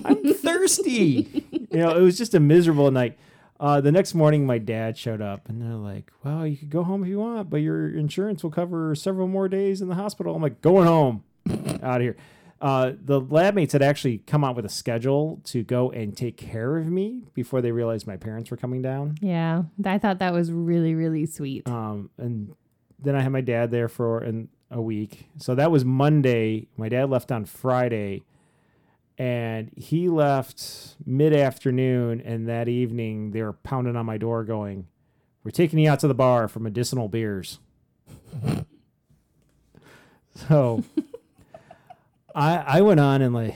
I'm 0.05 0.35
thirsty. 0.35 1.45
You 1.51 1.79
know, 1.79 1.97
it 1.97 2.03
was 2.03 2.19
just 2.19 2.35
a 2.35 2.41
miserable 2.41 2.91
night. 2.91 3.19
Uh, 3.59 3.81
the 3.81 3.91
next 3.91 4.13
morning, 4.13 4.45
my 4.45 4.59
dad 4.59 4.99
showed 4.99 5.23
up 5.23 5.49
and 5.49 5.63
they're 5.63 5.79
like, 5.79 6.13
well, 6.23 6.47
you 6.47 6.59
could 6.59 6.69
go 6.69 6.83
home 6.83 7.03
if 7.03 7.09
you 7.09 7.19
want, 7.19 7.49
but 7.49 7.59
your 7.59 7.89
insurance 7.89 8.43
will 8.43 8.51
cover 8.51 8.95
several 8.95 9.29
more 9.29 9.49
days 9.49 9.81
in 9.81 9.89
the 9.89 9.95
hospital. 9.95 10.37
I'm 10.37 10.43
like, 10.43 10.61
going 10.61 10.87
home 10.87 11.25
out 11.83 11.97
of 11.97 12.03
here. 12.03 12.17
Uh, 12.61 12.93
the 13.05 13.21
lab 13.21 13.55
mates 13.55 13.73
had 13.75 13.83
actually 13.83 14.19
come 14.19 14.43
out 14.43 14.57
with 14.57 14.65
a 14.65 14.71
schedule 14.71 15.41
to 15.45 15.63
go 15.63 15.91
and 15.91 16.17
take 16.17 16.37
care 16.37 16.79
of 16.79 16.87
me 16.87 17.23
before 17.35 17.61
they 17.61 17.71
realized 17.71 18.07
my 18.07 18.17
parents 18.17 18.51
were 18.51 18.57
coming 18.57 18.81
down. 18.81 19.17
Yeah. 19.21 19.65
I 19.85 19.99
thought 19.99 20.21
that 20.21 20.33
was 20.33 20.51
really, 20.51 20.95
really 20.95 21.27
sweet. 21.27 21.69
Um, 21.69 22.11
and 22.17 22.55
then 22.99 23.15
I 23.15 23.21
had 23.21 23.33
my 23.33 23.43
dad 23.43 23.71
there 23.71 23.89
for 23.89 24.21
an, 24.21 24.49
a 24.71 24.81
week. 24.81 25.29
So 25.39 25.55
that 25.55 25.71
was 25.71 25.85
Monday. 25.85 26.69
My 26.77 26.89
dad 26.89 27.11
left 27.11 27.31
on 27.31 27.45
Friday, 27.45 28.25
and 29.19 29.71
he 29.77 30.09
left 30.09 30.97
mid 31.05 31.35
afternoon. 31.35 32.23
And 32.23 32.49
that 32.49 32.69
evening, 32.69 33.33
they 33.33 33.43
were 33.43 33.53
pounding 33.53 33.97
on 33.97 34.07
my 34.07 34.17
door, 34.17 34.45
going, 34.45 34.87
"We're 35.45 35.51
taking 35.51 35.79
you 35.79 35.91
out 35.91 36.01
to 36.01 36.09
the 36.09 36.15
bar 36.15 36.49
for 36.49 36.61
medicinal 36.61 37.09
beers." 37.09 37.61
so. 40.49 40.83
I, 42.37 42.57
I 42.57 42.81
went 42.83 43.01
on 43.01 43.23
and 43.23 43.35
like 43.35 43.55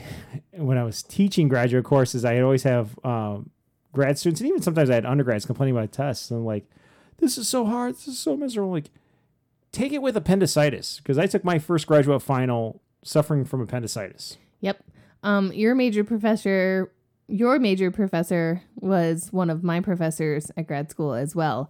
when 0.53 0.77
I 0.77 0.83
was 0.83 1.03
teaching 1.03 1.47
graduate 1.47 1.85
courses, 1.85 2.25
I 2.25 2.39
always 2.39 2.63
have 2.63 2.97
um, 3.03 3.51
grad 3.93 4.17
students 4.17 4.41
and 4.41 4.49
even 4.49 4.61
sometimes 4.61 4.89
I 4.89 4.95
had 4.95 5.05
undergrads 5.05 5.45
complaining 5.45 5.77
about 5.77 5.91
tests 5.91 6.31
and 6.31 6.45
like, 6.45 6.65
this 7.17 7.37
is 7.37 7.47
so 7.47 7.65
hard, 7.65 7.93
this 7.93 8.07
is 8.07 8.17
so 8.17 8.35
miserable. 8.35 8.71
Like, 8.71 8.89
take 9.71 9.93
it 9.93 10.01
with 10.01 10.17
appendicitis 10.17 10.97
because 10.97 11.19
I 11.19 11.27
took 11.27 11.43
my 11.43 11.59
first 11.59 11.85
graduate 11.85 12.23
final 12.23 12.81
suffering 13.03 13.45
from 13.45 13.61
appendicitis. 13.61 14.37
Yep. 14.61 14.83
Um, 15.21 15.53
your 15.53 15.75
major 15.75 16.03
professor, 16.03 16.91
your 17.27 17.59
major 17.59 17.91
professor 17.91 18.63
was 18.75 19.31
one 19.31 19.51
of 19.51 19.63
my 19.63 19.79
professors 19.79 20.51
at 20.57 20.65
grad 20.65 20.89
school 20.89 21.13
as 21.13 21.35
well. 21.35 21.69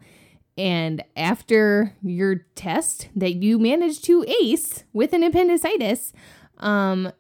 And 0.57 1.03
after 1.17 1.93
your 2.01 2.45
test 2.55 3.09
that 3.15 3.35
you 3.35 3.59
managed 3.59 4.05
to 4.05 4.23
ace 4.41 4.85
with 4.93 5.11
an 5.11 5.23
appendicitis, 5.23 6.13
um, 6.61 7.11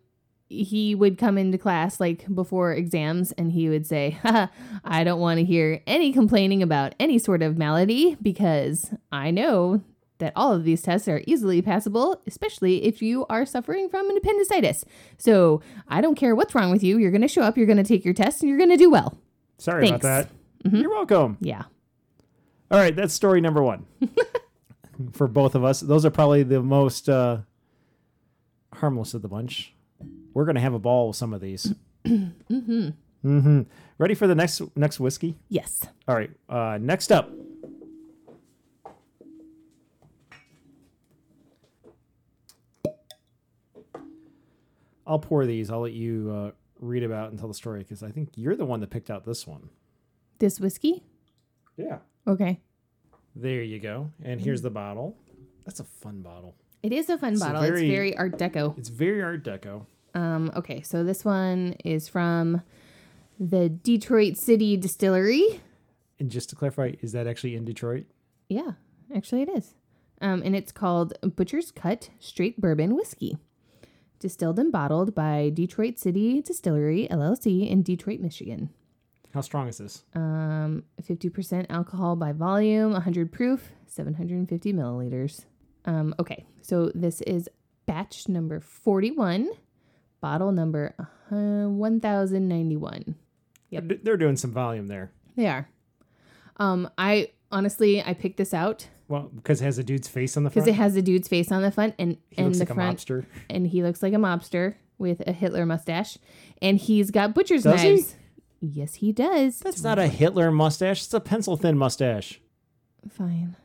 he 0.49 0.95
would 0.95 1.17
come 1.17 1.37
into 1.37 1.57
class 1.57 1.99
like 1.99 2.25
before 2.33 2.73
exams 2.73 3.31
and 3.33 3.51
he 3.51 3.69
would 3.69 3.87
say, 3.87 4.19
I 4.83 5.03
don't 5.03 5.19
want 5.19 5.39
to 5.39 5.45
hear 5.45 5.81
any 5.87 6.11
complaining 6.11 6.61
about 6.61 6.93
any 6.99 7.19
sort 7.19 7.41
of 7.41 7.57
malady 7.57 8.17
because 8.21 8.93
I 9.11 9.31
know 9.31 9.81
that 10.19 10.33
all 10.35 10.53
of 10.53 10.63
these 10.63 10.81
tests 10.81 11.07
are 11.07 11.21
easily 11.25 11.61
passable, 11.61 12.21
especially 12.27 12.83
if 12.83 13.01
you 13.01 13.25
are 13.29 13.45
suffering 13.45 13.89
from 13.89 14.09
an 14.09 14.17
appendicitis. 14.17 14.85
So 15.17 15.61
I 15.87 15.99
don't 15.99 16.15
care 16.15 16.35
what's 16.35 16.53
wrong 16.53 16.69
with 16.71 16.83
you. 16.83 16.97
You're 16.97 17.11
going 17.11 17.21
to 17.21 17.27
show 17.27 17.41
up, 17.41 17.57
you're 17.57 17.65
going 17.65 17.77
to 17.77 17.83
take 17.83 18.05
your 18.05 18.13
test, 18.13 18.41
and 18.41 18.49
you're 18.49 18.57
going 18.57 18.69
to 18.69 18.77
do 18.77 18.91
well. 18.91 19.17
Sorry 19.57 19.87
Thanks. 19.87 20.05
about 20.05 20.27
that. 20.63 20.77
You're 20.77 20.89
welcome. 20.89 21.37
Yeah. 21.41 21.63
All 22.69 22.77
right, 22.77 22.95
that's 22.95 23.13
story 23.13 23.41
number 23.41 23.63
one 23.63 23.85
for 25.13 25.27
both 25.27 25.55
of 25.55 25.63
us. 25.63 25.81
Those 25.81 26.05
are 26.05 26.11
probably 26.11 26.43
the 26.43 26.61
most 26.61 27.09
uh, 27.09 27.39
harmless 28.73 29.13
of 29.13 29.21
the 29.21 29.27
bunch. 29.27 29.73
We're 30.33 30.45
gonna 30.45 30.59
have 30.61 30.73
a 30.73 30.79
ball 30.79 31.07
with 31.09 31.17
some 31.17 31.33
of 31.33 31.41
these. 31.41 31.73
mm-hmm. 32.05 32.89
Mm-hmm. 33.25 33.61
Ready 33.97 34.15
for 34.15 34.27
the 34.27 34.35
next 34.35 34.61
next 34.75 34.99
whiskey? 34.99 35.37
Yes. 35.49 35.85
All 36.07 36.15
right. 36.15 36.31
Uh, 36.49 36.79
next 36.81 37.11
up. 37.11 37.29
I'll 45.05 45.19
pour 45.19 45.45
these. 45.45 45.69
I'll 45.69 45.81
let 45.81 45.91
you 45.91 46.31
uh, 46.31 46.51
read 46.79 47.03
about 47.03 47.31
and 47.31 47.39
tell 47.39 47.47
the 47.47 47.53
story 47.53 47.79
because 47.79 48.01
I 48.01 48.11
think 48.11 48.29
you're 48.35 48.55
the 48.55 48.65
one 48.65 48.79
that 48.79 48.89
picked 48.89 49.09
out 49.09 49.25
this 49.25 49.45
one. 49.45 49.69
This 50.39 50.59
whiskey? 50.59 51.03
Yeah. 51.75 51.97
Okay. 52.25 52.61
There 53.35 53.61
you 53.61 53.79
go. 53.79 54.11
And 54.23 54.39
here's 54.39 54.61
the 54.61 54.69
bottle. 54.69 55.17
That's 55.65 55.79
a 55.79 55.83
fun 55.83 56.21
bottle. 56.21 56.55
It 56.83 56.91
is 56.91 57.09
a 57.09 57.17
fun 57.17 57.33
It's 57.33 57.41
a 57.41 57.45
bottle. 57.45 57.61
very- 57.61 57.81
it's 57.81 57.91
very 57.95 58.17
Art 58.17 58.37
Deco. 58.37 58.77
It's 58.77 58.89
very 58.89 59.21
Art 59.21 59.43
Deco. 59.43 59.85
Um, 60.13 60.51
okay, 60.55 60.81
so 60.81 61.03
this 61.03 61.23
one 61.23 61.75
is 61.85 62.07
from 62.07 62.61
the 63.39 63.69
Detroit 63.69 64.37
City 64.37 64.75
Distillery. 64.77 65.61
And 66.19 66.29
just 66.29 66.49
to 66.49 66.55
clarify, 66.55 66.93
is 67.01 67.11
that 67.13 67.27
actually 67.27 67.55
in 67.55 67.65
Detroit? 67.65 68.05
Yeah, 68.49 68.73
actually 69.15 69.43
it 69.43 69.49
is. 69.49 69.73
Um, 70.21 70.41
and 70.43 70.55
it's 70.55 70.71
called 70.71 71.13
Butcher's 71.35 71.71
Cut 71.71 72.09
Straight 72.19 72.59
Bourbon 72.59 72.95
Whiskey. 72.95 73.37
Distilled 74.19 74.59
and 74.59 74.71
bottled 74.71 75.15
by 75.15 75.49
Detroit 75.51 75.97
City 75.97 76.41
Distillery, 76.41 77.07
LLC, 77.09 77.67
in 77.67 77.81
Detroit, 77.81 78.19
Michigan. 78.19 78.69
How 79.33 79.41
strong 79.41 79.67
is 79.67 79.77
this? 79.79 80.03
Um, 80.13 80.83
50% 81.01 81.65
alcohol 81.69 82.15
by 82.15 82.31
volume, 82.33 82.91
100 82.91 83.31
proof, 83.31 83.71
750 83.87 84.73
milliliters. 84.73 85.45
Um, 85.85 86.13
okay, 86.19 86.45
so 86.61 86.91
this 86.93 87.21
is 87.21 87.49
batch 87.85 88.27
number 88.29 88.59
41, 88.59 89.49
bottle 90.21 90.51
number 90.51 90.93
uh, 90.99 91.67
1091. 91.69 93.15
Yep. 93.69 93.83
They're, 94.03 94.17
doing 94.17 94.35
some 94.35 94.51
volume 94.51 94.87
there. 94.87 95.11
They 95.35 95.47
are. 95.47 95.67
Um, 96.57 96.89
I 96.97 97.29
honestly, 97.51 98.03
I 98.03 98.13
picked 98.13 98.37
this 98.37 98.53
out 98.53 98.87
Well, 99.07 99.31
because 99.33 99.61
it 99.61 99.65
has 99.65 99.77
a 99.77 99.83
dude's 99.83 100.07
face 100.07 100.35
on 100.37 100.43
the 100.43 100.49
front. 100.49 100.65
because 100.65 100.75
it 100.75 100.77
has 100.77 100.93
the 100.93 101.01
dude's 101.01 101.27
face 101.27 101.51
on 101.51 101.61
the 101.61 101.71
front 101.71 101.95
and 101.97 102.17
he 102.29 102.37
and 102.37 102.47
looks 102.47 102.57
the 102.59 102.65
like 102.65 102.73
front, 102.75 103.01
a 103.09 103.13
mobster. 103.13 103.25
and 103.49 103.65
he 103.67 103.81
looks 103.81 104.03
like 104.03 104.13
a 104.13 104.17
mobster 104.17 104.75
with 104.97 105.21
a 105.25 105.31
Hitler 105.31 105.65
mustache, 105.65 106.17
and 106.61 106.77
he's 106.77 107.09
got 107.11 107.33
butcher's 107.33 107.63
Does 107.63 107.81
he? 107.81 107.89
knives. 107.95 108.15
Yes, 108.59 108.93
he 108.95 109.11
does. 109.11 109.57
That's 109.59 109.81
not 109.83 109.97
a 109.97 110.05
Hitler 110.07 110.51
mustache. 110.51 111.03
It's 111.05 111.13
a 111.15 111.19
pencil 111.19 111.57
thin 111.57 111.77
mustache. 111.77 112.39
fine. 113.09 113.55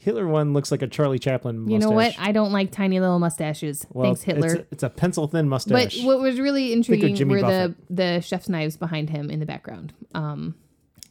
Hitler 0.00 0.26
one 0.26 0.52
looks 0.52 0.70
like 0.70 0.82
a 0.82 0.86
Charlie 0.86 1.18
Chaplin 1.18 1.58
mustache. 1.58 1.72
You 1.72 1.78
know 1.78 1.90
what? 1.90 2.14
I 2.18 2.32
don't 2.32 2.52
like 2.52 2.70
tiny 2.70 3.00
little 3.00 3.18
mustaches. 3.18 3.86
Well, 3.90 4.06
Thanks, 4.06 4.22
Hitler. 4.22 4.46
It's 4.46 4.54
a, 4.54 4.66
it's 4.72 4.82
a 4.82 4.90
pencil 4.90 5.28
thin 5.28 5.48
mustache. 5.48 5.96
but 5.98 6.04
what 6.06 6.20
was 6.20 6.38
really 6.38 6.72
intriguing 6.72 7.28
were 7.28 7.40
the 7.40 7.74
the 7.90 8.20
chef's 8.20 8.48
knives 8.48 8.76
behind 8.76 9.10
him 9.10 9.30
in 9.30 9.40
the 9.40 9.46
background. 9.46 9.92
Um, 10.14 10.54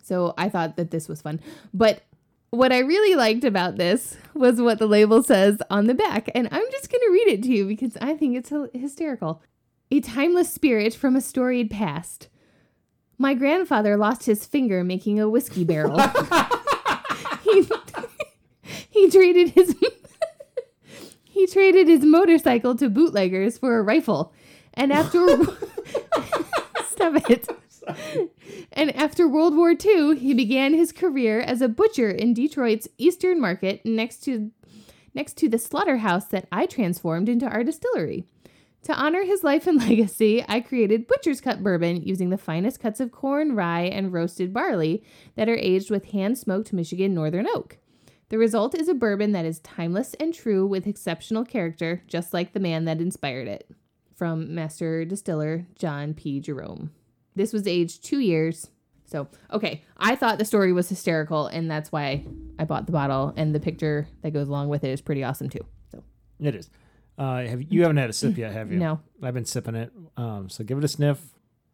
so 0.03 0.33
I 0.38 0.49
thought 0.49 0.75
that 0.77 0.91
this 0.91 1.07
was 1.07 1.21
fun. 1.21 1.39
But 1.73 2.03
what 2.51 2.71
I 2.71 2.79
really 2.79 3.15
liked 3.15 3.43
about 3.43 3.77
this 3.77 4.15
was 4.33 4.61
what 4.61 4.79
the 4.79 4.88
label 4.88 5.23
says 5.23 5.61
on 5.69 5.88
the 5.88 5.93
back, 5.93 6.29
and 6.36 6.47
I'm 6.51 6.71
just 6.71 6.91
going 6.91 7.01
to 7.05 7.11
read 7.11 7.27
it 7.27 7.43
to 7.43 7.49
you 7.49 7.65
because 7.67 7.97
I 8.01 8.15
think 8.15 8.38
it's 8.38 8.51
hysterical. 8.73 9.41
A 9.91 9.99
timeless 9.99 10.51
spirit 10.51 10.93
from 10.93 11.15
a 11.15 11.21
storied 11.21 11.69
past. 11.69 12.29
My 13.17 13.33
grandfather 13.33 13.97
lost 13.97 14.25
his 14.25 14.45
finger 14.45 14.83
making 14.83 15.19
a 15.19 15.29
whiskey 15.29 15.63
barrel. 15.63 15.97
he, 18.89 19.09
traded 19.09 19.49
his 19.49 19.76
he 21.24 21.47
traded 21.47 21.88
his 21.88 22.03
motorcycle 22.03 22.76
to 22.76 22.89
bootleggers 22.89 23.57
for 23.57 23.78
a 23.78 23.84
rifle. 23.84 24.34
And 24.74 24.91
after 24.91 25.26
stop 26.88 27.30
it. 27.30 27.47
And 28.74 28.95
after 28.95 29.28
World 29.28 29.55
War 29.55 29.72
II, 29.72 30.18
he 30.18 30.34
began 30.34 30.74
his 30.74 30.91
career 30.91 31.39
as 31.39 31.61
a 31.61 31.70
butcher 31.70 32.09
in 32.09 32.34
Detroit's 32.34 32.88
Eastern 32.97 33.39
Market 33.39 33.86
next 33.86 34.24
to 34.26 34.51
next 35.13 35.38
to 35.38 35.47
the 35.47 35.57
slaughterhouse 35.57 36.26
that 36.26 36.47
I 36.51 36.66
transformed 36.66 37.30
into 37.30 37.45
our 37.45 37.63
distillery. 37.63 38.26
To 38.84 38.93
honor 38.93 39.24
his 39.24 39.43
life 39.43 39.66
and 39.66 39.80
legacy, 39.89 40.43
I 40.47 40.59
created 40.59 41.07
Butcher's 41.07 41.41
Cut 41.41 41.63
bourbon 41.63 42.03
using 42.03 42.30
the 42.30 42.38
finest 42.38 42.80
cuts 42.80 42.99
of 42.99 43.11
corn, 43.11 43.55
rye, 43.55 43.86
and 43.86 44.13
roasted 44.13 44.53
barley 44.53 45.03
that 45.36 45.49
are 45.49 45.55
aged 45.55 45.89
with 45.89 46.11
hand 46.11 46.38
smoked 46.38 46.72
Michigan 46.72 47.13
Northern 47.13 47.47
Oak. 47.47 47.78
The 48.30 48.38
result 48.38 48.73
is 48.76 48.88
a 48.88 48.93
bourbon 48.95 49.34
that 49.34 49.45
is 49.45 49.59
timeless 49.59 50.13
and 50.15 50.34
true 50.34 50.65
with 50.65 50.88
exceptional 50.88 51.45
character, 51.45 52.01
just 52.07 52.34
like 52.34 52.53
the 52.53 52.59
man 52.59 52.86
that 52.86 52.99
inspired 52.99 53.47
it. 53.47 53.69
From 54.15 54.55
Master 54.55 55.03
Distiller 55.05 55.67
John 55.78 56.13
P. 56.13 56.39
Jerome. 56.39 56.91
This 57.36 57.51
was 57.53 57.67
aged 57.67 58.03
two 58.03 58.19
years. 58.19 58.69
So, 59.05 59.28
okay, 59.51 59.84
I 59.97 60.15
thought 60.15 60.39
the 60.39 60.45
story 60.45 60.71
was 60.73 60.89
hysterical, 60.89 61.47
and 61.47 61.69
that's 61.69 61.91
why 61.91 62.26
I 62.57 62.63
bought 62.63 62.86
the 62.88 62.91
bottle, 62.91 63.34
and 63.38 63.53
the 63.53 63.59
picture 63.59 64.07
that 64.21 64.32
goes 64.32 64.47
along 64.47 64.69
with 64.69 64.84
it 64.84 64.89
is 64.89 65.01
pretty 65.01 65.23
awesome 65.23 65.49
too. 65.49 65.59
So, 65.91 66.01
It 66.39 66.55
is. 66.55 66.69
Uh, 67.17 67.43
have 67.45 67.61
you 67.61 67.82
haven't 67.84 67.97
had 67.97 68.09
a 68.09 68.13
sip 68.13 68.38
yet, 68.38 68.51
have 68.53 68.71
you? 68.71 68.80
no, 68.80 68.99
I've 69.21 69.34
been 69.36 69.45
sipping 69.45 69.76
it. 69.76 69.91
Um, 70.17 70.49
so 70.49 70.63
give 70.63 70.78
it 70.78 70.84
a 70.84 70.88
sniff. 70.88 71.21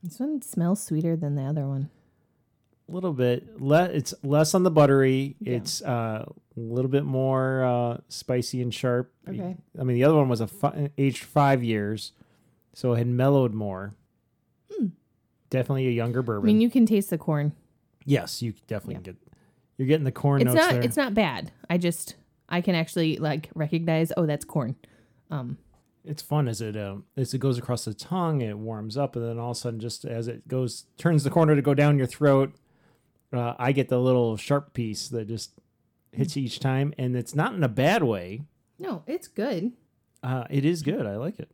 this 0.03 0.19
one 0.19 0.41
smells 0.41 0.83
sweeter 0.83 1.15
than 1.15 1.35
the 1.35 1.43
other 1.43 1.67
one. 1.67 1.89
A 2.91 2.93
little 2.93 3.13
bit. 3.13 3.61
Le- 3.61 3.85
it's 3.85 4.13
less 4.21 4.53
on 4.53 4.63
the 4.63 4.71
buttery. 4.71 5.35
Yeah. 5.39 5.53
It's 5.57 5.81
uh, 5.81 6.25
a 6.27 6.59
little 6.59 6.91
bit 6.91 7.05
more 7.05 7.63
uh, 7.63 7.97
spicy 8.09 8.61
and 8.61 8.73
sharp. 8.73 9.13
Okay. 9.29 9.55
I 9.79 9.83
mean, 9.83 9.95
the 9.95 10.03
other 10.03 10.15
one 10.15 10.27
was 10.27 10.41
a 10.41 10.47
fi- 10.47 10.89
aged 10.97 11.23
five 11.23 11.63
years, 11.63 12.11
so 12.73 12.93
it 12.93 12.97
had 12.97 13.07
mellowed 13.07 13.53
more. 13.53 13.93
Definitely 15.49 15.87
a 15.87 15.91
younger 15.91 16.21
bourbon. 16.21 16.49
I 16.49 16.53
mean, 16.53 16.61
you 16.61 16.69
can 16.69 16.85
taste 16.85 17.09
the 17.09 17.17
corn. 17.17 17.51
yes, 18.05 18.41
you 18.41 18.53
definitely 18.67 18.95
Yeah. 18.95 18.99
get. 19.01 19.15
You're 19.77 19.87
getting 19.87 20.05
the 20.05 20.11
corn 20.11 20.41
It's 20.41 20.45
notes 20.53 20.57
not. 20.57 20.71
there. 20.73 20.81
It's 20.81 20.97
not 20.97 21.13
bad. 21.13 21.51
I 21.69 21.77
just 21.77 22.15
I 22.47 22.61
can 22.61 22.75
actually 22.75 23.17
like 23.17 23.49
recognize. 23.55 24.11
Oh, 24.15 24.25
that's 24.25 24.45
corn. 24.45 24.75
Um, 25.29 25.57
it's 26.05 26.21
fun 26.21 26.47
as 26.47 26.61
it 26.61 26.77
uh, 26.77 26.97
as 27.17 27.33
it 27.33 27.39
goes 27.39 27.57
across 27.57 27.83
the 27.85 27.93
tongue 27.93 28.41
it 28.41 28.57
warms 28.57 28.95
up 28.97 29.15
and 29.15 29.25
then 29.25 29.39
all 29.39 29.51
of 29.51 29.57
a 29.57 29.59
sudden 29.59 29.79
just 29.79 30.03
as 30.05 30.27
it 30.27 30.47
goes 30.47 30.85
turns 30.97 31.23
the 31.23 31.29
corner 31.29 31.55
to 31.55 31.61
go 31.61 31.73
down 31.73 31.97
your 31.97 32.07
throat 32.07 32.53
uh, 33.33 33.53
i 33.59 33.71
get 33.71 33.89
the 33.89 33.99
little 33.99 34.37
sharp 34.37 34.73
piece 34.73 35.07
that 35.09 35.27
just 35.27 35.51
hits 36.11 36.35
each 36.37 36.59
time 36.59 36.93
and 36.97 37.15
it's 37.15 37.33
not 37.35 37.53
in 37.53 37.63
a 37.63 37.69
bad 37.69 38.03
way 38.03 38.41
no, 38.79 39.03
it's 39.07 39.27
good. 39.27 39.71
uh, 40.23 40.45
it 40.49 40.65
is 40.65 40.81
good 40.81 41.05
i 41.05 41.15
like 41.17 41.39
it 41.39 41.49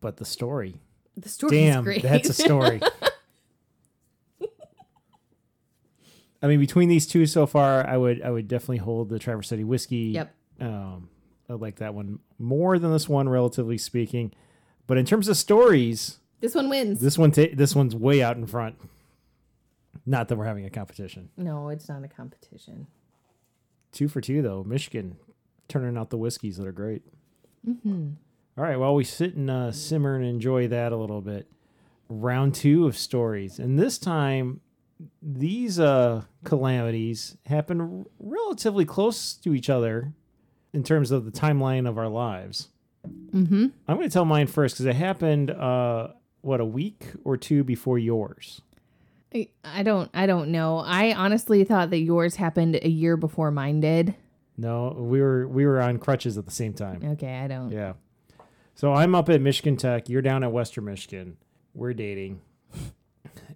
but 0.00 0.16
the 0.16 0.24
story 0.24 0.76
The 1.16 1.28
story 1.28 1.56
damn 1.56 1.84
great. 1.84 2.02
that's 2.02 2.28
a 2.28 2.32
story 2.34 2.80
i 6.42 6.46
mean 6.48 6.58
between 6.60 6.88
these 6.88 7.06
two 7.06 7.26
so 7.26 7.46
far 7.46 7.86
i 7.86 7.96
would 7.96 8.22
i 8.22 8.30
would 8.30 8.48
definitely 8.48 8.78
hold 8.78 9.08
the 9.08 9.18
traverse 9.18 9.48
city 9.48 9.64
whiskey 9.64 10.12
yep. 10.14 10.34
um, 10.60 11.08
I 11.48 11.54
like 11.54 11.76
that 11.76 11.92
one 11.92 12.20
more 12.38 12.78
than 12.78 12.92
this 12.92 13.08
one, 13.10 13.28
relatively 13.28 13.76
speaking. 13.76 14.32
But 14.86 14.96
in 14.96 15.04
terms 15.04 15.28
of 15.28 15.36
stories, 15.36 16.18
This 16.40 16.54
one 16.54 16.70
wins. 16.70 17.00
this 17.00 17.18
one 17.18 17.30
ta- 17.30 17.48
this 17.52 17.74
one's 17.74 17.94
way 17.94 18.22
out 18.22 18.36
in 18.38 18.46
front. 18.46 18.76
Not 20.04 20.28
that 20.28 20.36
we're 20.36 20.46
having 20.46 20.64
a 20.64 20.70
competition. 20.70 21.30
no, 21.36 21.68
it's 21.68 21.88
not 21.88 22.04
a 22.04 22.08
competition. 22.08 22.86
Two 23.92 24.08
for 24.08 24.20
two 24.20 24.42
though. 24.42 24.64
Michigan 24.64 25.16
turning 25.68 25.96
out 25.96 26.10
the 26.10 26.18
whiskeys 26.18 26.56
that 26.56 26.66
are 26.66 26.72
great. 26.72 27.02
Mm-hmm. 27.66 28.10
All 28.58 28.64
right, 28.64 28.76
while 28.78 28.94
we 28.94 29.04
sit 29.04 29.34
and 29.34 29.50
uh, 29.50 29.72
simmer 29.72 30.16
and 30.16 30.24
enjoy 30.24 30.68
that 30.68 30.92
a 30.92 30.96
little 30.96 31.20
bit, 31.20 31.46
round 32.08 32.54
two 32.54 32.86
of 32.86 32.96
stories, 32.96 33.58
and 33.58 33.78
this 33.78 33.98
time 33.98 34.60
these 35.20 35.80
uh, 35.80 36.22
calamities 36.44 37.36
happen 37.46 38.06
relatively 38.18 38.84
close 38.84 39.34
to 39.34 39.54
each 39.54 39.70
other 39.70 40.12
in 40.72 40.82
terms 40.82 41.10
of 41.10 41.24
the 41.24 41.30
timeline 41.30 41.88
of 41.88 41.98
our 41.98 42.08
lives. 42.08 42.68
Mm-hmm. 43.06 43.66
I'm 43.88 43.96
going 43.96 44.08
to 44.08 44.12
tell 44.12 44.24
mine 44.24 44.46
first 44.46 44.76
because 44.76 44.86
it 44.86 44.96
happened, 44.96 45.50
uh, 45.50 46.08
what, 46.40 46.60
a 46.60 46.64
week 46.64 47.06
or 47.24 47.36
two 47.36 47.64
before 47.64 47.98
yours. 47.98 48.62
I, 49.64 49.82
don't. 49.82 50.10
I 50.12 50.26
don't 50.26 50.50
know. 50.50 50.78
I 50.78 51.14
honestly 51.14 51.64
thought 51.64 51.90
that 51.90 51.98
yours 51.98 52.36
happened 52.36 52.76
a 52.76 52.88
year 52.88 53.16
before 53.16 53.50
mine 53.50 53.80
did. 53.80 54.14
No, 54.56 54.94
we 54.96 55.20
were 55.20 55.48
we 55.48 55.64
were 55.64 55.80
on 55.80 55.98
crutches 55.98 56.36
at 56.36 56.44
the 56.44 56.50
same 56.50 56.74
time. 56.74 57.02
Okay, 57.12 57.38
I 57.38 57.48
don't. 57.48 57.70
Yeah. 57.70 57.94
So 58.74 58.92
I'm 58.92 59.14
up 59.14 59.28
at 59.28 59.40
Michigan 59.40 59.76
Tech. 59.76 60.08
You're 60.08 60.22
down 60.22 60.44
at 60.44 60.52
Western 60.52 60.84
Michigan. 60.84 61.36
We're 61.74 61.94
dating, 61.94 62.40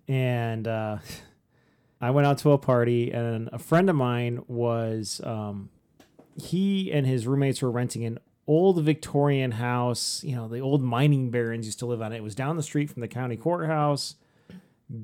and 0.09 0.66
uh, 0.66 0.99
I 2.01 2.11
went 2.11 2.27
out 2.27 2.39
to 2.39 2.53
a 2.53 2.59
party, 2.59 3.11
and 3.12 3.51
a 3.53 3.59
friend 3.59 3.91
of 3.91 3.97
mine 3.97 4.43
was. 4.49 5.20
Um, 5.24 5.70
he 6.39 6.93
and 6.93 7.07
his 7.07 7.27
roommates 7.27 7.62
were 7.62 7.70
renting 7.70 8.05
an 8.05 8.18
old 8.47 8.83
Victorian 8.83 9.53
house. 9.53 10.22
You 10.22 10.37
know, 10.37 10.49
the 10.49 10.61
old 10.61 10.83
mining 10.83 11.31
barons 11.31 11.66
used 11.66 11.79
to 11.81 11.87
live 11.87 12.03
on 12.03 12.12
it. 12.12 12.16
It 12.16 12.22
was 12.22 12.35
down 12.35 12.57
the 12.57 12.62
street 12.62 12.91
from 12.91 13.01
the 13.01 13.09
county 13.09 13.37
courthouse. 13.37 14.16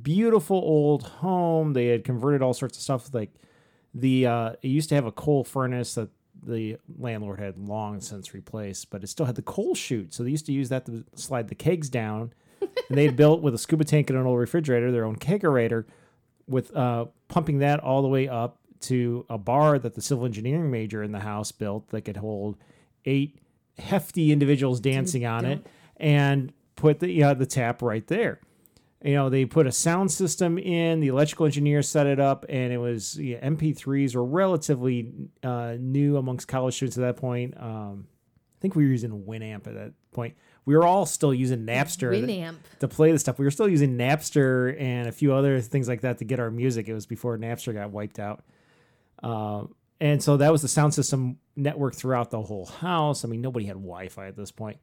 Beautiful 0.02 0.56
old 0.56 1.02
home. 1.02 1.72
They 1.72 1.86
had 1.86 2.04
converted 2.04 2.42
all 2.42 2.54
sorts 2.54 2.78
of 2.78 2.82
stuff. 2.82 3.12
Like 3.12 3.32
the 3.94 4.26
uh, 4.26 4.52
it 4.62 4.68
used 4.68 4.88
to 4.90 4.94
have 4.94 5.06
a 5.06 5.12
coal 5.12 5.44
furnace 5.44 5.94
that 5.94 6.08
the 6.44 6.76
landlord 6.98 7.38
had 7.38 7.58
long 7.58 8.00
since 8.00 8.34
replaced, 8.34 8.90
but 8.90 9.02
it 9.02 9.08
still 9.08 9.26
had 9.26 9.36
the 9.36 9.42
coal 9.42 9.74
chute. 9.74 10.12
So 10.12 10.22
they 10.22 10.30
used 10.30 10.46
to 10.46 10.52
use 10.52 10.68
that 10.70 10.86
to 10.86 11.04
slide 11.14 11.48
the 11.48 11.54
kegs 11.54 11.88
down. 11.88 12.32
and 12.60 12.98
they 12.98 13.04
had 13.04 13.16
built 13.16 13.42
with 13.42 13.54
a 13.54 13.58
scuba 13.58 13.84
tank 13.84 14.08
and 14.10 14.18
an 14.18 14.26
old 14.26 14.38
refrigerator 14.38 14.92
their 14.92 15.04
own 15.04 15.16
kegerator, 15.16 15.84
with 16.46 16.74
uh, 16.76 17.06
pumping 17.28 17.58
that 17.58 17.80
all 17.80 18.02
the 18.02 18.08
way 18.08 18.28
up 18.28 18.58
to 18.80 19.24
a 19.28 19.38
bar 19.38 19.78
that 19.78 19.94
the 19.94 20.00
civil 20.00 20.24
engineering 20.24 20.70
major 20.70 21.02
in 21.02 21.12
the 21.12 21.20
house 21.20 21.52
built 21.52 21.88
that 21.88 22.02
could 22.02 22.16
hold 22.16 22.56
eight 23.04 23.38
hefty 23.78 24.32
individuals 24.32 24.80
dancing 24.80 25.24
on 25.24 25.44
it, 25.44 25.66
and 25.96 26.52
put 26.76 27.00
the 27.00 27.10
yeah 27.10 27.34
the 27.34 27.46
tap 27.46 27.82
right 27.82 28.06
there. 28.08 28.40
You 29.04 29.14
know, 29.14 29.30
they 29.30 29.44
put 29.44 29.66
a 29.66 29.72
sound 29.72 30.12
system 30.12 30.58
in. 30.58 31.00
The 31.00 31.08
electrical 31.08 31.46
engineer 31.46 31.82
set 31.82 32.06
it 32.06 32.20
up, 32.20 32.44
and 32.48 32.72
it 32.72 32.78
was 32.78 33.18
yeah, 33.18 33.44
MP3s 33.46 34.14
were 34.14 34.24
relatively 34.24 35.12
uh, 35.42 35.76
new 35.78 36.16
amongst 36.16 36.46
college 36.46 36.74
students 36.74 36.96
at 36.98 37.00
that 37.00 37.16
point. 37.16 37.54
Um, 37.58 38.06
I 38.08 38.58
think 38.60 38.76
we 38.76 38.84
were 38.84 38.90
using 38.90 39.24
Winamp 39.24 39.66
at 39.66 39.74
that 39.74 39.92
point. 40.12 40.36
We 40.64 40.76
were 40.76 40.84
all 40.84 41.04
still 41.04 41.34
using 41.34 41.66
Napster 41.66 42.12
Winamp. 42.12 42.56
to 42.78 42.86
play 42.86 43.10
the 43.10 43.18
stuff. 43.18 43.40
We 43.40 43.44
were 43.44 43.50
still 43.50 43.68
using 43.68 43.98
Napster 43.98 44.80
and 44.80 45.08
a 45.08 45.12
few 45.12 45.34
other 45.34 45.60
things 45.60 45.88
like 45.88 46.02
that 46.02 46.18
to 46.18 46.24
get 46.24 46.38
our 46.38 46.50
music. 46.52 46.88
It 46.88 46.94
was 46.94 47.06
before 47.06 47.36
Napster 47.36 47.74
got 47.74 47.90
wiped 47.90 48.20
out. 48.20 48.44
Um, 49.20 49.74
and 50.00 50.22
so 50.22 50.36
that 50.36 50.52
was 50.52 50.62
the 50.62 50.68
sound 50.68 50.94
system 50.94 51.38
network 51.56 51.94
throughout 51.96 52.30
the 52.30 52.40
whole 52.40 52.66
house. 52.66 53.24
I 53.24 53.28
mean, 53.28 53.40
nobody 53.40 53.66
had 53.66 53.74
Wi-Fi 53.74 54.28
at 54.28 54.36
this 54.36 54.52
point. 54.52 54.78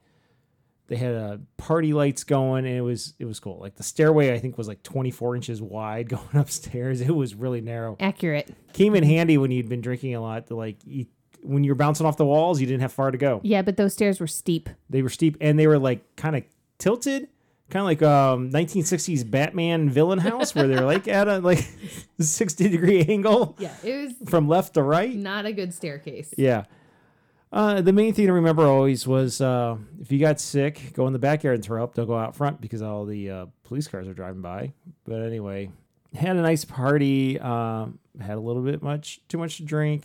They 0.89 0.95
had 0.97 1.15
uh, 1.15 1.37
party 1.57 1.93
lights 1.93 2.23
going, 2.23 2.65
and 2.65 2.75
it 2.75 2.81
was 2.81 3.13
it 3.19 3.25
was 3.25 3.39
cool. 3.39 3.59
Like 3.61 3.75
the 3.75 3.83
stairway, 3.83 4.33
I 4.33 4.39
think 4.39 4.57
was 4.57 4.67
like 4.67 4.83
24 4.83 5.35
inches 5.35 5.61
wide 5.61 6.09
going 6.15 6.35
upstairs. 6.35 6.99
It 6.99 7.15
was 7.15 7.35
really 7.35 7.61
narrow. 7.61 7.95
Accurate. 7.99 8.53
Came 8.73 8.95
in 8.95 9.03
handy 9.03 9.37
when 9.37 9.51
you'd 9.51 9.69
been 9.69 9.81
drinking 9.81 10.15
a 10.15 10.21
lot. 10.21 10.47
To 10.47 10.55
like 10.55 10.77
you, 10.85 11.05
when 11.43 11.63
you 11.63 11.71
were 11.71 11.75
bouncing 11.75 12.05
off 12.05 12.17
the 12.17 12.25
walls, 12.25 12.59
you 12.59 12.65
didn't 12.67 12.81
have 12.81 12.91
far 12.91 13.11
to 13.11 13.17
go. 13.17 13.39
Yeah, 13.43 13.61
but 13.61 13.77
those 13.77 13.93
stairs 13.93 14.19
were 14.19 14.27
steep. 14.27 14.67
They 14.89 15.01
were 15.03 15.09
steep 15.09 15.37
and 15.39 15.57
they 15.59 15.67
were 15.67 15.77
like 15.79 16.15
kind 16.15 16.35
of 16.35 16.43
tilted, 16.79 17.27
kind 17.69 17.81
of 17.81 17.85
like 17.85 18.01
um 18.01 18.49
1960s 18.49 19.29
Batman 19.29 19.89
villain 19.91 20.17
house 20.19 20.55
where 20.55 20.67
they're 20.67 20.85
like 20.85 21.07
at 21.07 21.27
a 21.27 21.37
like 21.37 21.65
60 22.19 22.67
degree 22.67 23.03
angle 23.07 23.55
Yeah, 23.59 23.71
it 23.83 23.95
was 24.19 24.29
from 24.29 24.47
left 24.47 24.73
to 24.73 24.81
right. 24.81 25.15
not 25.15 25.45
a 25.45 25.53
good 25.53 25.71
staircase. 25.73 26.33
Yeah. 26.35 26.63
Uh, 27.51 27.81
the 27.81 27.93
main 27.93 28.13
thing 28.13 28.27
to 28.27 28.33
remember 28.33 28.63
always 28.65 29.07
was 29.07 29.41
uh, 29.41 29.75
if 29.99 30.11
you 30.11 30.19
got 30.19 30.39
sick, 30.39 30.93
go 30.93 31.07
in 31.07 31.13
the 31.13 31.19
backyard 31.19 31.55
and 31.55 31.63
throw 31.63 31.83
up. 31.83 31.95
Don't 31.95 32.05
go 32.05 32.17
out 32.17 32.35
front 32.35 32.61
because 32.61 32.81
all 32.81 33.05
the 33.05 33.29
uh, 33.29 33.45
police 33.63 33.87
cars 33.87 34.07
are 34.07 34.13
driving 34.13 34.41
by. 34.41 34.73
But 35.03 35.23
anyway, 35.23 35.71
had 36.13 36.35
a 36.35 36.41
nice 36.41 36.63
party. 36.63 37.39
Um, 37.39 37.97
had 38.21 38.37
a 38.37 38.39
little 38.39 38.61
bit 38.61 38.83
much, 38.83 39.21
too 39.27 39.37
much 39.39 39.57
to 39.57 39.63
drink. 39.63 40.03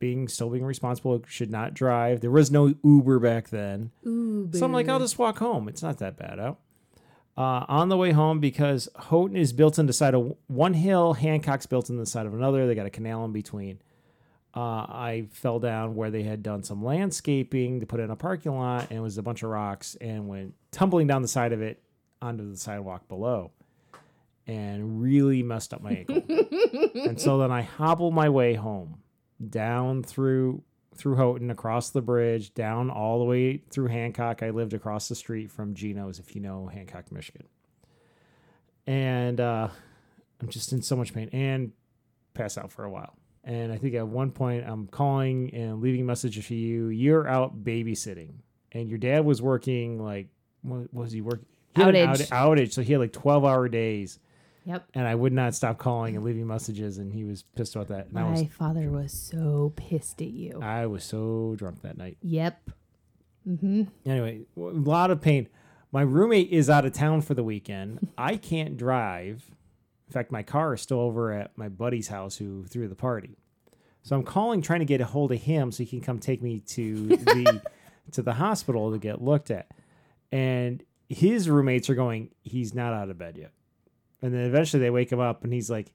Being 0.00 0.26
still 0.26 0.50
being 0.50 0.64
responsible, 0.64 1.22
should 1.28 1.50
not 1.50 1.74
drive. 1.74 2.20
There 2.20 2.30
was 2.30 2.50
no 2.50 2.74
Uber 2.82 3.20
back 3.20 3.50
then. 3.50 3.92
Ooh, 4.04 4.50
So 4.52 4.64
I'm 4.64 4.72
like, 4.72 4.88
I'll 4.88 4.98
just 4.98 5.16
walk 5.16 5.38
home. 5.38 5.68
It's 5.68 5.82
not 5.82 5.98
that 5.98 6.16
bad 6.16 6.40
out. 6.40 6.58
Uh, 7.38 7.64
on 7.68 7.88
the 7.88 7.96
way 7.96 8.10
home, 8.10 8.40
because 8.40 8.88
Houghton 8.96 9.36
is 9.36 9.52
built 9.52 9.78
in 9.78 9.86
the 9.86 9.92
side 9.92 10.14
of 10.14 10.36
one 10.48 10.74
hill, 10.74 11.14
Hancock's 11.14 11.66
built 11.66 11.88
in 11.88 11.96
the 11.96 12.04
side 12.04 12.26
of 12.26 12.34
another. 12.34 12.66
They 12.66 12.74
got 12.74 12.84
a 12.84 12.90
canal 12.90 13.24
in 13.24 13.32
between. 13.32 13.78
Uh, 14.54 14.60
I 14.86 15.28
fell 15.32 15.58
down 15.58 15.94
where 15.94 16.10
they 16.10 16.22
had 16.24 16.42
done 16.42 16.62
some 16.62 16.84
landscaping 16.84 17.80
to 17.80 17.86
put 17.86 18.00
in 18.00 18.10
a 18.10 18.16
parking 18.16 18.54
lot, 18.54 18.90
and 18.90 18.98
it 18.98 19.02
was 19.02 19.16
a 19.16 19.22
bunch 19.22 19.42
of 19.42 19.50
rocks, 19.50 19.96
and 20.00 20.28
went 20.28 20.54
tumbling 20.70 21.06
down 21.06 21.22
the 21.22 21.28
side 21.28 21.52
of 21.52 21.62
it 21.62 21.82
onto 22.20 22.50
the 22.50 22.56
sidewalk 22.56 23.08
below, 23.08 23.50
and 24.46 25.00
really 25.00 25.42
messed 25.42 25.72
up 25.72 25.82
my 25.82 25.92
ankle. 25.92 26.22
and 26.94 27.20
so 27.20 27.38
then 27.38 27.50
I 27.50 27.62
hobble 27.62 28.10
my 28.10 28.28
way 28.28 28.54
home 28.54 28.98
down 29.48 30.02
through 30.02 30.62
through 30.94 31.16
Houghton, 31.16 31.50
across 31.50 31.90
the 31.90 32.02
bridge, 32.02 32.52
down 32.54 32.90
all 32.90 33.18
the 33.18 33.24
way 33.24 33.58
through 33.70 33.88
Hancock. 33.88 34.42
I 34.42 34.50
lived 34.50 34.74
across 34.74 35.08
the 35.08 35.14
street 35.14 35.50
from 35.50 35.74
Gino's, 35.74 36.18
if 36.18 36.34
you 36.34 36.40
know 36.40 36.66
Hancock, 36.66 37.10
Michigan. 37.10 37.46
And 38.86 39.40
uh, 39.40 39.68
I'm 40.40 40.48
just 40.48 40.72
in 40.72 40.82
so 40.82 40.96
much 40.96 41.14
pain 41.14 41.28
and 41.32 41.72
pass 42.34 42.58
out 42.58 42.70
for 42.70 42.84
a 42.84 42.90
while. 42.90 43.14
And 43.44 43.72
I 43.72 43.76
think 43.76 43.94
at 43.94 44.06
one 44.06 44.30
point 44.30 44.64
I'm 44.66 44.86
calling 44.86 45.52
and 45.52 45.80
leaving 45.80 46.06
messages 46.06 46.46
for 46.46 46.54
you. 46.54 46.88
You're 46.88 47.26
out 47.26 47.64
babysitting, 47.64 48.34
and 48.72 48.88
your 48.88 48.98
dad 48.98 49.24
was 49.24 49.42
working 49.42 49.98
like 50.02 50.28
what 50.62 50.92
was 50.94 51.10
he 51.12 51.20
working? 51.20 51.46
He 51.74 51.82
Outage. 51.82 52.30
out- 52.32 52.56
outage. 52.56 52.72
So 52.72 52.82
he 52.82 52.92
had 52.92 53.00
like 53.00 53.12
12 53.12 53.44
hour 53.44 53.68
days, 53.68 54.20
Yep. 54.64 54.84
and 54.94 55.08
I 55.08 55.14
would 55.16 55.32
not 55.32 55.54
stop 55.56 55.78
calling 55.78 56.14
and 56.14 56.24
leaving 56.24 56.46
messages, 56.46 56.98
and 56.98 57.12
he 57.12 57.24
was 57.24 57.42
pissed 57.56 57.74
about 57.74 57.88
that. 57.88 58.04
And 58.06 58.12
My 58.14 58.30
was 58.30 58.44
father 58.52 58.88
was 58.90 59.12
so 59.12 59.72
pissed 59.74 60.22
at 60.22 60.28
you. 60.30 60.60
I 60.62 60.86
was 60.86 61.02
so 61.02 61.54
drunk 61.58 61.82
that 61.82 61.98
night. 61.98 62.18
yep. 62.22 62.70
Mm-hmm. 63.48 63.82
Anyway, 64.06 64.42
a 64.56 64.60
lot 64.60 65.10
of 65.10 65.20
pain. 65.20 65.48
My 65.90 66.02
roommate 66.02 66.50
is 66.50 66.70
out 66.70 66.84
of 66.84 66.92
town 66.92 67.22
for 67.22 67.34
the 67.34 67.42
weekend. 67.42 68.08
I 68.16 68.36
can't 68.36 68.76
drive. 68.76 69.50
In 70.12 70.14
fact, 70.14 70.30
my 70.30 70.42
car 70.42 70.74
is 70.74 70.82
still 70.82 71.00
over 71.00 71.32
at 71.32 71.56
my 71.56 71.70
buddy's 71.70 72.08
house 72.08 72.36
who 72.36 72.66
threw 72.66 72.86
the 72.86 72.94
party. 72.94 73.38
So 74.02 74.14
I'm 74.14 74.24
calling 74.24 74.60
trying 74.60 74.80
to 74.80 74.84
get 74.84 75.00
a 75.00 75.06
hold 75.06 75.32
of 75.32 75.40
him 75.40 75.72
so 75.72 75.84
he 75.84 75.88
can 75.88 76.02
come 76.02 76.18
take 76.18 76.42
me 76.42 76.60
to 76.60 77.16
the 77.16 77.62
to 78.12 78.20
the 78.20 78.34
hospital 78.34 78.92
to 78.92 78.98
get 78.98 79.22
looked 79.22 79.50
at. 79.50 79.68
And 80.30 80.82
his 81.08 81.48
roommates 81.48 81.88
are 81.88 81.94
going, 81.94 82.28
he's 82.42 82.74
not 82.74 82.92
out 82.92 83.08
of 83.08 83.16
bed 83.16 83.38
yet. 83.38 83.52
And 84.20 84.34
then 84.34 84.42
eventually 84.42 84.82
they 84.82 84.90
wake 84.90 85.10
him 85.10 85.18
up 85.18 85.44
and 85.44 85.52
he's 85.52 85.70
like, 85.70 85.94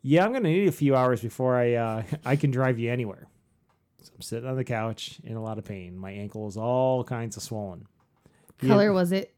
Yeah, 0.00 0.24
I'm 0.24 0.32
gonna 0.32 0.48
need 0.48 0.68
a 0.68 0.72
few 0.72 0.96
hours 0.96 1.20
before 1.20 1.54
I 1.58 1.74
uh, 1.74 2.02
I 2.24 2.36
can 2.36 2.50
drive 2.50 2.78
you 2.78 2.90
anywhere. 2.90 3.28
So 4.00 4.12
I'm 4.14 4.22
sitting 4.22 4.48
on 4.48 4.56
the 4.56 4.64
couch 4.64 5.20
in 5.22 5.36
a 5.36 5.42
lot 5.42 5.58
of 5.58 5.66
pain. 5.66 5.98
My 5.98 6.12
ankle 6.12 6.48
is 6.48 6.56
all 6.56 7.04
kinds 7.04 7.36
of 7.36 7.42
swollen. 7.42 7.86
Color 8.56 8.94
was 8.94 9.12
it? 9.12 9.34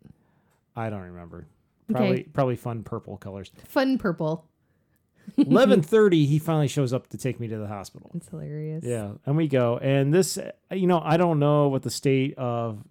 I 0.77 0.91
don't 0.91 1.01
remember. 1.01 1.49
Okay. 1.91 1.99
Probably 1.99 2.23
probably 2.25 2.57
fun 2.57 2.83
purple 2.83 3.17
colors. 3.17 3.51
Fun 3.69 3.99
purple. 3.99 4.47
Eleven 5.37 5.83
thirty, 5.83 6.27
he 6.27 6.39
finally 6.39 6.69
shows 6.69 6.93
up 6.93 7.09
to 7.11 7.19
take 7.19 7.39
me 7.39 7.49
to 7.49 7.59
the 7.59 7.67
hospital. 7.67 8.11
It's 8.15 8.29
hilarious. 8.29 8.85
Yeah, 8.85 9.13
and 9.25 9.37
we 9.37 9.47
go. 9.49 9.79
And 9.79 10.13
this, 10.13 10.39
you 10.71 10.87
know, 10.87 11.01
I 11.05 11.17
don't 11.17 11.39
know 11.39 11.69
what 11.69 11.83
the 11.83 11.91
state 11.91 12.35
of 12.37 12.83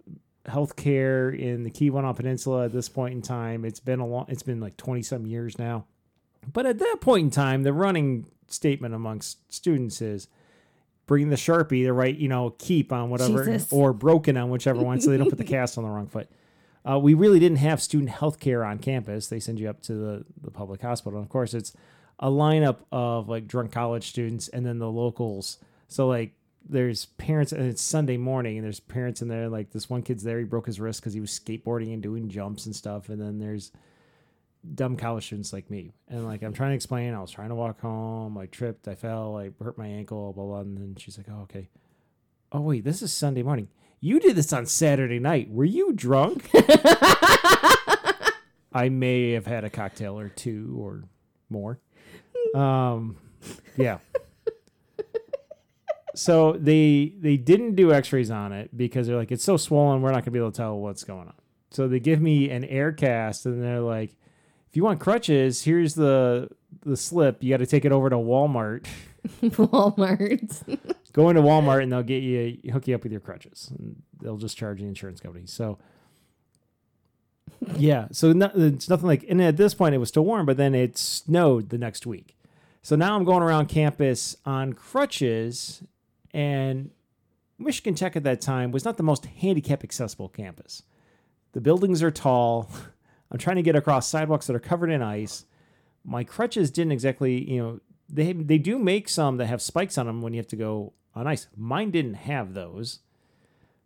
healthcare 0.46 1.38
in 1.38 1.62
the 1.62 1.70
Keweenaw 1.70 2.16
Peninsula 2.16 2.64
at 2.64 2.72
this 2.72 2.88
point 2.88 3.14
in 3.14 3.22
time. 3.22 3.64
It's 3.64 3.80
been 3.80 4.00
a 4.00 4.06
long. 4.06 4.26
It's 4.28 4.42
been 4.42 4.60
like 4.60 4.76
twenty 4.76 5.02
some 5.02 5.26
years 5.26 5.58
now. 5.58 5.84
But 6.50 6.66
at 6.66 6.78
that 6.78 6.98
point 7.00 7.24
in 7.24 7.30
time, 7.30 7.62
the 7.62 7.72
running 7.72 8.26
statement 8.48 8.94
amongst 8.94 9.52
students 9.52 10.00
is 10.00 10.28
bring 11.06 11.28
the 11.28 11.36
sharpie 11.36 11.84
to 11.84 11.92
write, 11.92 12.16
you 12.16 12.28
know, 12.28 12.54
keep 12.58 12.92
on 12.92 13.10
whatever 13.10 13.44
Jesus. 13.44 13.72
or 13.72 13.92
broken 13.92 14.36
on 14.36 14.50
whichever 14.50 14.80
one, 14.82 15.00
so 15.00 15.10
they 15.10 15.16
don't 15.18 15.28
put 15.28 15.38
the 15.38 15.44
cast 15.58 15.76
on 15.78 15.84
the 15.84 15.90
wrong 15.90 16.06
foot. 16.06 16.28
Uh, 16.88 16.98
we 16.98 17.14
really 17.14 17.38
didn't 17.38 17.58
have 17.58 17.80
student 17.80 18.10
health 18.10 18.40
care 18.40 18.64
on 18.64 18.78
campus. 18.78 19.28
They 19.28 19.40
send 19.40 19.60
you 19.60 19.68
up 19.70 19.82
to 19.82 19.94
the, 19.94 20.24
the 20.42 20.50
public 20.50 20.82
hospital. 20.82 21.18
And 21.18 21.26
of 21.26 21.30
course, 21.30 21.54
it's 21.54 21.72
a 22.18 22.28
lineup 22.28 22.78
of 22.90 23.28
like 23.28 23.46
drunk 23.46 23.72
college 23.72 24.08
students 24.08 24.48
and 24.48 24.66
then 24.66 24.78
the 24.78 24.90
locals. 24.90 25.58
So 25.88 26.06
like 26.08 26.34
there's 26.68 27.06
parents 27.06 27.52
and 27.52 27.66
it's 27.66 27.82
Sunday 27.82 28.16
morning 28.16 28.56
and 28.56 28.64
there's 28.64 28.80
parents 28.80 29.22
in 29.22 29.28
there. 29.28 29.48
Like 29.48 29.70
this 29.70 29.88
one 29.88 30.02
kid's 30.02 30.22
there, 30.22 30.38
he 30.38 30.44
broke 30.44 30.66
his 30.66 30.80
wrist 30.80 31.00
because 31.00 31.14
he 31.14 31.20
was 31.20 31.30
skateboarding 31.30 31.92
and 31.92 32.02
doing 32.02 32.28
jumps 32.28 32.66
and 32.66 32.74
stuff. 32.74 33.08
And 33.08 33.20
then 33.20 33.38
there's 33.38 33.72
dumb 34.74 34.96
college 34.96 35.26
students 35.26 35.52
like 35.52 35.70
me. 35.70 35.92
And 36.08 36.24
like 36.24 36.42
I'm 36.42 36.52
trying 36.52 36.70
to 36.70 36.76
explain, 36.76 37.14
I 37.14 37.20
was 37.20 37.30
trying 37.30 37.48
to 37.48 37.54
walk 37.54 37.80
home, 37.80 38.38
I 38.38 38.46
tripped, 38.46 38.88
I 38.88 38.94
fell, 38.94 39.36
I 39.36 39.50
hurt 39.62 39.78
my 39.78 39.86
ankle, 39.86 40.32
blah 40.32 40.44
blah. 40.44 40.60
And 40.60 40.76
then 40.76 40.96
she's 40.96 41.16
like, 41.18 41.26
"Oh 41.30 41.42
okay." 41.42 41.68
Oh 42.52 42.60
wait, 42.60 42.84
this 42.84 43.02
is 43.02 43.12
Sunday 43.12 43.42
morning. 43.42 43.68
You 44.04 44.18
did 44.18 44.34
this 44.34 44.52
on 44.52 44.66
Saturday 44.66 45.20
night. 45.20 45.48
Were 45.48 45.64
you 45.64 45.92
drunk? 45.92 46.50
I 48.72 48.88
may 48.90 49.30
have 49.30 49.46
had 49.46 49.62
a 49.62 49.70
cocktail 49.70 50.18
or 50.18 50.28
two 50.28 50.76
or 50.76 51.04
more. 51.48 51.78
Um, 52.52 53.16
yeah. 53.76 53.98
So 56.14 56.52
they 56.52 57.14
they 57.20 57.36
didn't 57.36 57.76
do 57.76 57.92
X-rays 57.92 58.30
on 58.30 58.52
it 58.52 58.76
because 58.76 59.06
they're 59.06 59.16
like 59.16 59.30
it's 59.32 59.44
so 59.44 59.56
swollen 59.56 60.02
we're 60.02 60.10
not 60.10 60.24
gonna 60.24 60.32
be 60.32 60.38
able 60.40 60.50
to 60.50 60.56
tell 60.56 60.78
what's 60.78 61.04
going 61.04 61.28
on. 61.28 61.34
So 61.70 61.86
they 61.86 62.00
give 62.00 62.20
me 62.20 62.50
an 62.50 62.64
air 62.64 62.90
cast 62.92 63.46
and 63.46 63.62
they're 63.62 63.80
like, 63.80 64.10
if 64.68 64.76
you 64.76 64.82
want 64.82 64.98
crutches, 64.98 65.62
here's 65.62 65.94
the 65.94 66.48
the 66.84 66.96
slip. 66.96 67.42
You 67.42 67.50
got 67.50 67.58
to 67.58 67.66
take 67.66 67.84
it 67.84 67.92
over 67.92 68.10
to 68.10 68.16
Walmart. 68.16 68.86
Walmart. 69.42 70.80
Go 71.12 71.28
into 71.28 71.42
Walmart 71.42 71.82
and 71.82 71.92
they'll 71.92 72.02
get 72.02 72.22
you 72.22 72.58
hook 72.72 72.88
you 72.88 72.94
up 72.94 73.02
with 73.02 73.12
your 73.12 73.20
crutches. 73.20 73.70
And 73.78 74.02
they'll 74.20 74.38
just 74.38 74.56
charge 74.56 74.80
the 74.80 74.86
insurance 74.86 75.20
company. 75.20 75.46
So 75.46 75.78
yeah, 77.76 78.08
so 78.12 78.32
no, 78.32 78.50
it's 78.54 78.88
nothing 78.88 79.06
like. 79.06 79.24
And 79.28 79.40
at 79.42 79.56
this 79.56 79.74
point, 79.74 79.94
it 79.94 79.98
was 79.98 80.08
still 80.08 80.24
warm, 80.24 80.46
but 80.46 80.56
then 80.56 80.74
it 80.74 80.98
snowed 80.98 81.70
the 81.70 81.78
next 81.78 82.06
week. 82.06 82.36
So 82.82 82.96
now 82.96 83.14
I'm 83.14 83.24
going 83.24 83.42
around 83.42 83.68
campus 83.68 84.36
on 84.44 84.72
crutches, 84.72 85.82
and 86.32 86.90
Michigan 87.58 87.94
Tech 87.94 88.16
at 88.16 88.24
that 88.24 88.40
time 88.40 88.72
was 88.72 88.84
not 88.84 88.96
the 88.96 89.02
most 89.02 89.26
handicap 89.26 89.84
accessible 89.84 90.28
campus. 90.28 90.82
The 91.52 91.60
buildings 91.60 92.02
are 92.02 92.10
tall. 92.10 92.70
I'm 93.30 93.38
trying 93.38 93.56
to 93.56 93.62
get 93.62 93.76
across 93.76 94.08
sidewalks 94.08 94.46
that 94.46 94.56
are 94.56 94.60
covered 94.60 94.90
in 94.90 95.00
ice. 95.02 95.44
My 96.04 96.24
crutches 96.24 96.70
didn't 96.70 96.92
exactly, 96.92 97.50
you 97.50 97.62
know, 97.62 97.80
they 98.08 98.32
they 98.32 98.58
do 98.58 98.78
make 98.78 99.08
some 99.08 99.36
that 99.38 99.46
have 99.46 99.62
spikes 99.62 99.96
on 99.96 100.06
them 100.06 100.20
when 100.20 100.34
you 100.34 100.38
have 100.38 100.48
to 100.48 100.56
go 100.56 100.92
Oh, 101.14 101.20
on 101.20 101.26
ice. 101.26 101.48
Mine 101.56 101.90
didn't 101.90 102.14
have 102.14 102.54
those. 102.54 103.00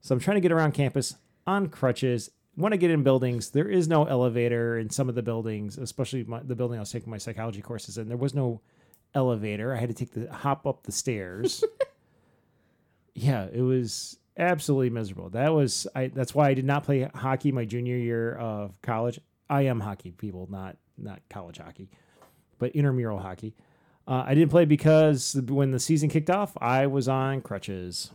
So 0.00 0.14
I'm 0.14 0.20
trying 0.20 0.36
to 0.36 0.40
get 0.40 0.52
around 0.52 0.72
campus 0.72 1.16
on 1.46 1.68
crutches. 1.68 2.30
When 2.54 2.72
I 2.72 2.76
get 2.76 2.90
in 2.90 3.02
buildings, 3.02 3.50
there 3.50 3.68
is 3.68 3.88
no 3.88 4.04
elevator 4.04 4.78
in 4.78 4.90
some 4.90 5.08
of 5.08 5.14
the 5.14 5.22
buildings, 5.22 5.78
especially 5.78 6.24
my, 6.24 6.40
the 6.42 6.54
building 6.54 6.78
I 6.78 6.80
was 6.80 6.90
taking 6.90 7.10
my 7.10 7.18
psychology 7.18 7.60
courses 7.60 7.98
in. 7.98 8.08
There 8.08 8.16
was 8.16 8.34
no 8.34 8.60
elevator. 9.14 9.74
I 9.74 9.78
had 9.78 9.88
to 9.88 9.94
take 9.94 10.12
the 10.12 10.32
hop 10.32 10.66
up 10.66 10.84
the 10.84 10.92
stairs. 10.92 11.62
yeah, 13.14 13.46
it 13.52 13.62
was 13.62 14.18
absolutely 14.38 14.90
miserable. 14.90 15.30
That 15.30 15.52
was 15.52 15.86
I. 15.94 16.08
That's 16.08 16.34
why 16.34 16.48
I 16.48 16.54
did 16.54 16.64
not 16.64 16.84
play 16.84 17.08
hockey 17.14 17.52
my 17.52 17.64
junior 17.64 17.96
year 17.96 18.34
of 18.34 18.80
college. 18.82 19.20
I 19.48 19.62
am 19.62 19.80
hockey 19.80 20.12
people, 20.12 20.46
not 20.50 20.76
not 20.98 21.20
college 21.28 21.58
hockey, 21.58 21.90
but 22.58 22.72
intramural 22.72 23.18
hockey. 23.18 23.54
Uh, 24.06 24.22
I 24.26 24.34
didn't 24.34 24.50
play 24.50 24.64
because 24.64 25.34
when 25.48 25.72
the 25.72 25.80
season 25.80 26.08
kicked 26.08 26.30
off, 26.30 26.56
I 26.60 26.86
was 26.86 27.08
on 27.08 27.40
crutches. 27.40 28.12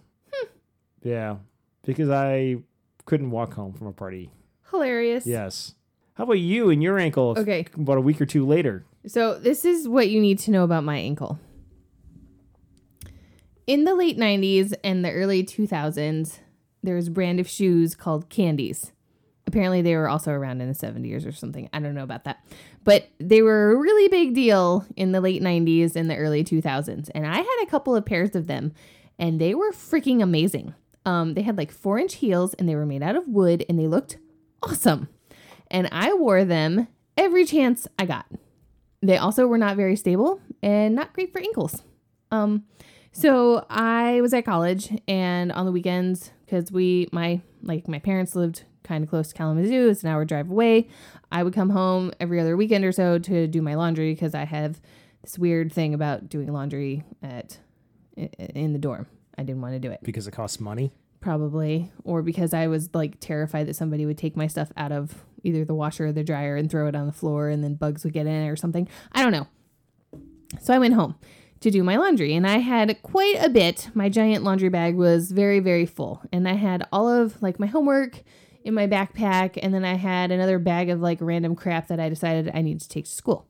Yeah, 1.04 1.38
because 1.84 2.10
I 2.10 2.58
couldn't 3.06 3.32
walk 3.32 3.56
home 3.56 3.74
from 3.74 3.88
a 3.88 3.92
party. 3.92 4.30
Hilarious. 4.70 5.26
Yes. 5.26 5.74
How 6.14 6.26
about 6.26 6.34
you 6.34 6.70
and 6.70 6.84
your 6.84 7.00
ankle? 7.00 7.36
Okay. 7.38 7.66
About 7.74 7.98
a 7.98 8.02
week 8.02 8.22
or 8.22 8.26
two 8.26 8.46
later. 8.46 8.86
So 9.08 9.39
this 9.39 9.66
is 9.66 9.88
what 9.88 10.10
you 10.10 10.22
need 10.22 10.38
to 10.39 10.52
know 10.52 10.64
about 10.64 10.84
my 10.84 10.98
ankle. 10.98 11.39
In 13.66 13.86
the 13.86 13.96
late 13.96 14.18
90s 14.18 14.74
and 14.84 15.04
the 15.04 15.12
early 15.12 15.44
2000s, 15.44 16.39
there 16.84 16.96
was 16.96 17.08
a 17.08 17.12
brand 17.12 17.39
of 17.39 17.50
shoes 17.50 17.96
called 17.96 18.30
Candie's. 18.30 18.92
Apparently, 19.48 19.82
they 19.82 19.96
were 19.96 20.08
also 20.08 20.32
around 20.32 20.62
in 20.62 20.68
the 20.68 20.74
70s 20.74 21.28
or 21.28 21.32
something. 21.32 21.70
I 21.74 21.80
don't 21.80 21.96
know 21.96 22.04
about 22.04 22.24
that. 22.26 22.46
But 22.84 23.10
they 23.20 23.42
were 23.42 23.72
a 23.72 23.76
really 23.76 24.08
big 24.08 24.34
deal 24.34 24.86
in 24.96 25.12
the 25.12 25.22
late 25.22 25.42
90s 25.42 25.96
and 25.96 26.10
the 26.10 26.16
early 26.16 26.44
2000s. 26.44 27.10
And 27.14 27.26
I 27.26 27.38
had 27.38 27.64
a 27.64 27.66
couple 27.66 27.96
of 27.96 28.06
pairs 28.06 28.36
of 28.36 28.48
them, 28.48 28.74
and 29.20 29.42
they 29.42 29.54
were 29.54 29.72
freaking 29.72 30.22
amazing. 30.22 30.74
Um, 31.06 31.34
they 31.34 31.42
had 31.42 31.58
like 31.58 31.72
four 31.72 31.98
inch 31.98 32.16
heels, 32.16 32.54
and 32.54 32.70
they 32.70 32.76
were 32.76 32.86
made 32.86 33.04
out 33.04 33.16
of 33.16 33.28
wood, 33.28 33.66
and 33.68 33.78
they 33.78 33.88
looked 33.88 34.18
awesome. 34.64 35.10
And 35.70 35.89
I 35.92 36.14
wore 36.14 36.46
them 36.46 36.88
every 37.18 37.46
chance 37.46 37.88
I 37.98 38.06
got. 38.06 38.28
They 39.02 39.18
also 39.18 39.48
were 39.48 39.58
not 39.58 39.78
very 39.78 39.96
stable 39.96 40.39
and 40.62 40.94
not 40.94 41.14
great 41.14 41.32
for 41.32 41.39
ankles. 41.39 41.84
Um, 42.32 42.66
so 43.12 43.66
I 43.70 44.22
was 44.22 44.34
at 44.34 44.46
college 44.46 44.89
and 45.08 45.52
on 45.52 45.66
the 45.66 45.72
weekends, 45.72 46.32
because 46.46 46.72
we 46.72 47.08
my 47.12 47.42
like 47.64 47.88
my 47.88 48.00
parents 48.00 48.36
lived 48.36 48.64
kind 48.84 49.03
of 49.03 49.09
close 49.09 49.29
to 49.29 49.36
Kalamazoo, 49.36 49.89
it's 49.89 50.03
an 50.03 50.09
hour 50.09 50.25
drive 50.25 50.49
away. 50.49 50.88
I 51.32 51.43
would 51.43 51.53
come 51.53 51.69
home 51.69 52.11
every 52.19 52.39
other 52.39 52.55
weekend 52.57 52.84
or 52.86 52.91
so 52.91 53.17
to 53.19 53.47
do 53.47 53.61
my 53.61 53.75
laundry 53.75 54.13
because 54.13 54.34
I 54.36 54.45
have 54.45 54.82
this 55.21 55.38
weird 55.38 55.71
thing 55.71 55.93
about 55.93 56.29
doing 56.29 56.51
laundry 56.51 57.03
at 57.21 57.57
in 58.17 58.73
the 58.73 58.79
dorm. 58.79 59.07
I 59.38 59.43
didn't 59.43 59.61
want 59.61 59.73
to 59.73 59.79
do 59.79 59.89
it 59.91 59.99
Because 60.03 60.27
it 60.27 60.32
costs 60.32 60.59
money. 60.59 60.91
probably 61.21 61.91
or 62.03 62.21
because 62.23 62.53
i 62.53 62.67
was 62.67 62.89
like 62.93 63.19
terrified 63.19 63.67
that 63.67 63.75
somebody 63.75 64.05
would 64.05 64.17
take 64.17 64.36
my 64.36 64.47
stuff 64.47 64.71
out 64.75 64.91
of 64.91 65.23
either 65.43 65.63
the 65.63 65.73
washer 65.73 66.07
or 66.07 66.11
the 66.11 66.23
dryer 66.23 66.55
and 66.55 66.69
throw 66.69 66.88
it 66.88 66.95
on 66.95 67.05
the 67.05 67.13
floor 67.13 67.47
and 67.49 67.63
then 67.63 67.75
bugs 67.75 68.03
would 68.03 68.11
get 68.13 68.25
in 68.25 68.34
it 68.43 68.47
or 68.49 68.55
something 68.55 68.88
i 69.13 69.21
don't 69.21 69.32
know 69.32 69.47
so 70.59 70.73
i 70.73 70.79
went 70.79 70.93
home 70.95 71.15
to 71.59 71.69
do 71.71 71.84
my 71.84 71.95
laundry 71.95 72.34
and 72.36 72.45
i 72.47 72.57
had 72.57 73.01
quite 73.03 73.38
a 73.39 73.49
bit 73.49 73.89
my 73.93 74.09
giant 74.09 74.43
laundry 74.43 74.69
bag 74.69 74.95
was 74.95 75.32
very 75.32 75.59
very 75.59 75.86
full 75.86 76.21
and 76.34 76.47
i 76.47 76.53
had 76.53 76.86
all 76.91 77.07
of 77.07 77.39
like 77.41 77.59
my 77.59 77.67
homework 77.67 78.23
in 78.64 78.74
my 78.74 78.88
backpack 78.88 79.57
and 79.62 79.74
then 79.74 79.86
i 79.86 79.95
had 79.95 80.32
another 80.32 80.59
bag 80.59 80.89
of 80.89 80.99
like 80.99 81.18
random 81.22 81.55
crap 81.55 81.88
that 81.88 81.99
i 81.99 82.09
decided 82.09 82.51
i 82.53 82.62
needed 82.62 82.82
to 82.82 82.89
take 82.89 83.05
to 83.05 83.12
school 83.12 83.47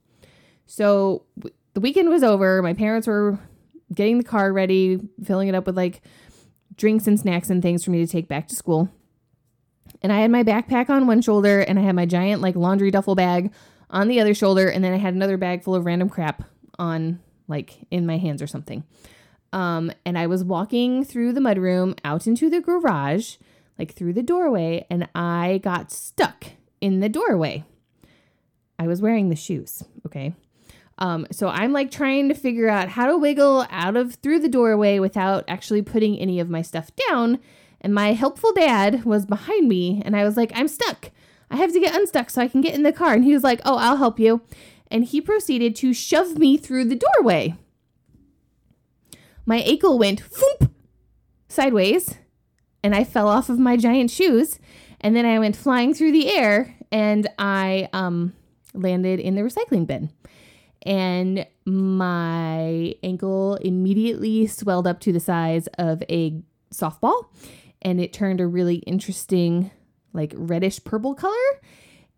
so 0.66 1.24
the 1.74 1.80
weekend 1.80 2.10
was 2.10 2.24
over 2.24 2.62
my 2.62 2.74
parents 2.74 3.08
were 3.08 3.40
getting 3.94 4.18
the 4.18 4.24
car 4.24 4.54
ready 4.54 5.00
filling 5.24 5.48
it 5.48 5.56
up 5.56 5.66
with 5.66 5.76
like 5.76 6.02
drinks 6.76 7.08
and 7.08 7.20
snacks 7.20 7.50
and 7.50 7.62
things 7.62 7.84
for 7.84 7.92
me 7.92 8.04
to 8.04 8.12
take 8.12 8.28
back 8.28 8.48
to 8.48 8.56
school. 8.56 8.90
And 10.02 10.12
I 10.12 10.20
had 10.20 10.32
my 10.32 10.44
backpack 10.44 10.90
on 10.90 11.08
one 11.08 11.22
shoulder 11.22 11.60
and 11.60 11.78
I 11.78 11.84
had 11.84 11.96
my 11.96 12.06
giant 12.06 12.42
like 12.42 12.56
laundry 12.56 12.92
duffel 12.92 13.16
bag 13.16 13.52
on 13.90 14.08
the 14.08 14.22
other 14.22 14.34
shoulder, 14.34 14.70
and 14.70 14.84
then 14.86 14.94
I 14.94 14.98
had 14.98 15.14
another 15.14 15.36
bag 15.36 15.64
full 15.64 15.76
of 15.76 15.86
random 15.86 16.08
crap 16.08 16.44
on 16.80 17.20
like 17.50 17.86
in 17.92 18.06
my 18.06 18.18
hands 18.18 18.42
or 18.42 18.48
something. 18.48 18.86
Um, 19.52 19.92
and 20.06 20.18
I 20.18 20.28
was 20.28 20.46
walking 20.46 21.04
through 21.04 21.34
the 21.34 21.42
mudroom 21.42 22.00
out 22.06 22.26
into 22.26 22.50
the 22.50 22.62
garage, 22.62 23.36
like 23.82 23.96
through 23.96 24.14
the 24.14 24.22
doorway, 24.22 24.86
and 24.92 25.10
I 25.16 25.60
got 25.64 25.92
stuck 25.92 26.46
in 26.82 27.00
the 27.00 27.10
doorway. 27.10 27.66
I 28.78 28.86
was 28.86 29.02
wearing 29.02 29.30
the 29.30 29.36
shoes, 29.36 29.84
okay? 30.06 30.36
Um, 31.00 31.26
so 31.32 31.48
I'm 31.48 31.74
like 31.74 31.90
trying 31.90 32.30
to 32.30 32.36
figure 32.36 32.70
out 32.70 32.90
how 32.90 33.08
to 33.08 33.18
wiggle 33.18 33.66
out 33.72 33.98
of 33.98 34.14
through 34.16 34.42
the 34.42 34.50
doorway 34.50 35.00
without 35.00 35.46
actually 35.48 35.82
putting 35.82 36.16
any 36.20 36.40
of 36.40 36.48
my 36.48 36.62
stuff 36.62 36.92
down. 37.10 37.40
And 37.82 37.92
my 37.92 38.14
helpful 38.14 38.54
dad 38.54 39.04
was 39.04 39.26
behind 39.26 39.68
me, 39.68 40.04
and 40.06 40.16
I 40.16 40.26
was 40.26 40.38
like, 40.38 40.52
I'm 40.54 40.68
stuck. 40.68 41.10
I 41.50 41.56
have 41.56 41.74
to 41.74 41.80
get 41.80 41.96
unstuck 41.96 42.30
so 42.30 42.40
I 42.40 42.48
can 42.48 42.62
get 42.62 42.76
in 42.76 42.84
the 42.84 42.94
car. 42.94 43.16
And 43.16 43.24
he 43.24 43.34
was 43.34 43.44
like, 43.44 43.62
Oh, 43.66 43.78
I'll 43.78 43.98
help 43.98 44.20
you. 44.20 44.42
And 44.92 45.06
he 45.06 45.22
proceeded 45.22 45.76
to 45.78 45.92
shove 45.92 46.38
me 46.38 46.56
through 46.56 46.86
the 46.86 47.02
doorway. 47.16 47.56
My 49.44 49.58
ankle 49.58 49.98
went 49.98 50.22
foomp 50.22 50.70
sideways, 51.48 52.20
and 52.84 52.96
I 52.96 53.04
fell 53.04 53.28
off 53.28 53.50
of 53.50 53.60
my 53.60 53.78
giant 53.78 54.12
shoes. 54.12 54.60
And 55.00 55.16
then 55.16 55.26
I 55.26 55.40
went 55.40 55.56
flying 55.56 55.94
through 55.94 56.12
the 56.12 56.32
air, 56.32 56.76
and 56.92 57.28
I 57.40 57.90
um, 57.92 58.34
landed 58.74 59.20
in 59.20 59.36
the 59.36 59.42
recycling 59.42 59.88
bin. 59.88 60.12
And 60.84 61.48
my 61.66 62.96
ankle 63.02 63.56
immediately 63.56 64.46
swelled 64.48 64.86
up 64.86 65.00
to 65.02 65.12
the 65.12 65.20
size 65.20 65.68
of 65.80 66.04
a 66.10 66.42
softball, 66.72 67.26
and 67.82 68.00
it 68.00 68.14
turned 68.14 68.42
a 68.42 68.48
really 68.48 68.76
interesting 68.78 69.72
like 70.14 70.34
reddish 70.36 70.84
purple 70.84 71.16
color 71.16 71.62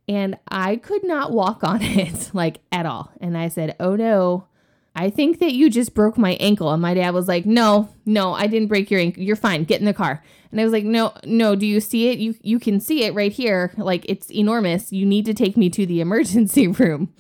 and 0.08 0.38
I 0.50 0.78
could 0.78 1.04
not 1.04 1.32
walk 1.32 1.64
on 1.64 1.82
it 1.82 2.32
like 2.34 2.60
at 2.72 2.86
all. 2.86 3.12
And 3.22 3.38
I 3.38 3.48
said, 3.48 3.76
"Oh 3.80 3.96
no, 3.96 4.48
I 4.96 5.10
think 5.10 5.40
that 5.40 5.54
you 5.54 5.70
just 5.70 5.94
broke 5.94 6.18
my 6.18 6.34
ankle." 6.34 6.72
And 6.72 6.82
my 6.82 6.94
dad 6.94 7.14
was 7.14 7.28
like, 7.28 7.46
"No, 7.46 7.90
no, 8.06 8.34
I 8.34 8.48
didn't 8.48 8.68
break 8.68 8.92
your 8.92 9.00
ankle. 9.00 9.24
You're 9.24 9.36
fine. 9.36 9.64
Get 9.64 9.80
in 9.80 9.86
the 9.86 9.94
car." 9.94 10.24
And 10.52 10.60
I 10.60 10.64
was 10.64 10.74
like, 10.74 10.86
"No, 10.86 11.14
no, 11.26 11.56
do 11.56 11.66
you 11.66 11.80
see 11.80 12.10
it? 12.10 12.20
You 12.20 12.36
you 12.42 12.60
can 12.60 12.80
see 12.80 13.04
it 13.04 13.14
right 13.14 13.32
here. 13.32 13.74
Like 13.78 14.06
it's 14.08 14.32
enormous. 14.32 14.92
You 14.92 15.06
need 15.06 15.26
to 15.26 15.34
take 15.34 15.58
me 15.58 15.70
to 15.72 15.86
the 15.86 16.02
emergency 16.08 16.68
room." 16.68 17.14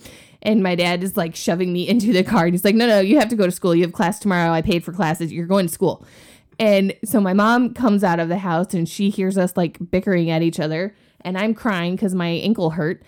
And 0.45 0.61
my 0.61 0.75
dad 0.75 1.03
is 1.03 1.15
like 1.15 1.35
shoving 1.35 1.71
me 1.71 1.87
into 1.87 2.11
the 2.11 2.23
car. 2.23 2.45
And 2.45 2.53
he's 2.53 2.65
like, 2.65 2.75
"No, 2.75 2.87
no, 2.87 2.99
you 2.99 3.19
have 3.19 3.29
to 3.29 3.35
go 3.35 3.45
to 3.45 3.51
school. 3.51 3.73
You 3.73 3.83
have 3.83 3.93
class 3.93 4.19
tomorrow. 4.19 4.51
I 4.51 4.61
paid 4.61 4.83
for 4.83 4.91
classes. 4.91 5.31
You're 5.31 5.47
going 5.47 5.67
to 5.67 5.73
school." 5.73 6.05
And 6.59 6.95
so 7.03 7.19
my 7.19 7.33
mom 7.33 7.73
comes 7.73 8.03
out 8.03 8.19
of 8.19 8.29
the 8.29 8.37
house 8.37 8.73
and 8.73 8.87
she 8.87 9.09
hears 9.09 9.37
us 9.37 9.57
like 9.57 9.79
bickering 9.89 10.29
at 10.29 10.43
each 10.43 10.59
other 10.59 10.95
and 11.21 11.37
I'm 11.37 11.53
crying 11.53 11.95
because 11.95 12.13
my 12.13 12.27
ankle 12.27 12.71
hurt. 12.71 13.01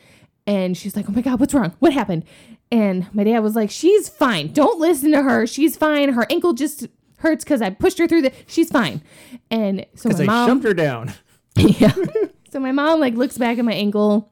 And 0.47 0.77
she's 0.77 0.95
like, 0.95 1.09
Oh 1.09 1.11
my 1.11 1.21
God, 1.21 1.39
what's 1.39 1.53
wrong? 1.53 1.73
What 1.79 1.93
happened? 1.93 2.23
And 2.71 3.13
my 3.13 3.23
dad 3.23 3.39
was 3.39 3.55
like, 3.55 3.69
She's 3.69 4.09
fine. 4.09 4.51
Don't 4.51 4.79
listen 4.79 5.11
to 5.11 5.21
her. 5.21 5.45
She's 5.45 5.77
fine. 5.77 6.13
Her 6.13 6.25
ankle 6.29 6.53
just 6.53 6.87
hurts 7.17 7.43
because 7.43 7.61
I 7.61 7.69
pushed 7.69 7.97
her 7.99 8.07
through 8.07 8.23
the. 8.23 8.31
She's 8.47 8.69
fine. 8.69 9.01
And 9.51 9.85
so 9.95 10.09
my 10.09 10.23
I 10.23 10.25
mom. 10.25 10.49
shoved 10.49 10.63
her 10.63 10.73
down. 10.73 11.13
yeah. 11.55 11.93
so 12.49 12.59
my 12.59 12.71
mom 12.71 12.99
like 12.99 13.13
looks 13.13 13.37
back 13.37 13.57
at 13.57 13.65
my 13.65 13.73
ankle 13.73 14.31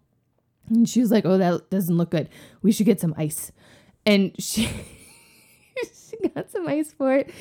and 0.69 0.87
she 0.87 0.99
was 0.99 1.11
like, 1.11 1.25
"Oh, 1.25 1.37
that 1.37 1.69
doesn't 1.69 1.95
look 1.97 2.11
good. 2.11 2.29
We 2.61 2.71
should 2.71 2.85
get 2.85 2.99
some 2.99 3.13
ice." 3.17 3.51
And 4.05 4.33
she 4.39 4.65
she 5.83 6.27
got 6.29 6.49
some 6.51 6.67
ice 6.67 6.91
for 6.93 7.13
it 7.15 7.31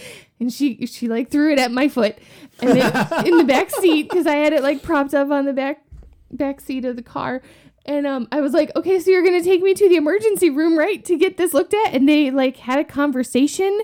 and 0.40 0.52
she 0.52 0.86
she 0.86 1.08
like 1.08 1.30
threw 1.30 1.52
it 1.52 1.58
at 1.58 1.70
my 1.72 1.88
foot 1.88 2.16
and 2.60 2.70
then 2.70 3.26
in 3.26 3.36
the 3.36 3.44
back 3.44 3.70
seat 3.70 4.08
cuz 4.10 4.26
I 4.26 4.36
had 4.36 4.52
it 4.52 4.62
like 4.62 4.82
propped 4.82 5.14
up 5.14 5.30
on 5.30 5.44
the 5.44 5.52
back 5.52 5.84
back 6.30 6.60
seat 6.60 6.84
of 6.84 6.96
the 6.96 7.02
car. 7.02 7.42
And 7.84 8.06
um, 8.06 8.28
I 8.30 8.40
was 8.40 8.52
like, 8.52 8.70
okay, 8.76 8.98
so 9.00 9.10
you're 9.10 9.24
gonna 9.24 9.42
take 9.42 9.62
me 9.62 9.74
to 9.74 9.88
the 9.88 9.96
emergency 9.96 10.50
room, 10.50 10.78
right, 10.78 11.04
to 11.04 11.16
get 11.18 11.36
this 11.36 11.52
looked 11.52 11.74
at? 11.74 11.94
And 11.94 12.08
they 12.08 12.30
like 12.30 12.56
had 12.58 12.78
a 12.78 12.84
conversation 12.84 13.80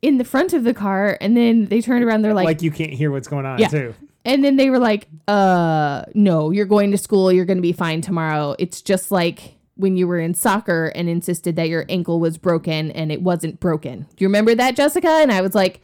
in 0.00 0.18
the 0.18 0.24
front 0.24 0.52
of 0.52 0.64
the 0.64 0.74
car, 0.74 1.16
and 1.20 1.36
then 1.36 1.66
they 1.66 1.80
turned 1.80 2.02
around. 2.04 2.22
They're 2.22 2.34
Like, 2.34 2.46
like, 2.46 2.62
you 2.62 2.70
can't 2.70 2.92
hear 2.92 3.10
what's 3.10 3.28
going 3.28 3.46
on 3.46 3.58
Yeah. 3.58 3.68
too. 3.68 3.94
and 4.24 4.44
then 4.44 4.56
they 4.56 4.70
were 4.70 4.78
like, 4.78 5.06
uh, 5.28 6.04
no, 6.14 6.50
you're 6.50 6.66
going 6.66 6.90
to 6.92 6.98
school. 6.98 7.32
You're 7.32 7.44
going 7.44 7.58
to 7.58 7.62
be 7.62 7.72
fine 7.72 8.00
tomorrow. 8.00 8.54
It's 8.58 8.80
just 8.82 9.10
like 9.10 9.56
when 9.76 9.96
you 9.96 10.06
were 10.06 10.18
in 10.18 10.34
soccer 10.34 10.86
and 10.94 11.08
insisted 11.08 11.56
that 11.56 11.68
your 11.68 11.84
ankle 11.88 12.20
was 12.20 12.38
broken 12.38 12.90
and 12.92 13.10
it 13.12 13.20
wasn't 13.22 13.58
broken. 13.60 14.00
Do 14.02 14.24
you 14.24 14.28
remember 14.28 14.54
that, 14.54 14.76
Jessica? 14.76 15.08
And 15.08 15.32
I 15.32 15.40
was 15.40 15.54
like, 15.54 15.80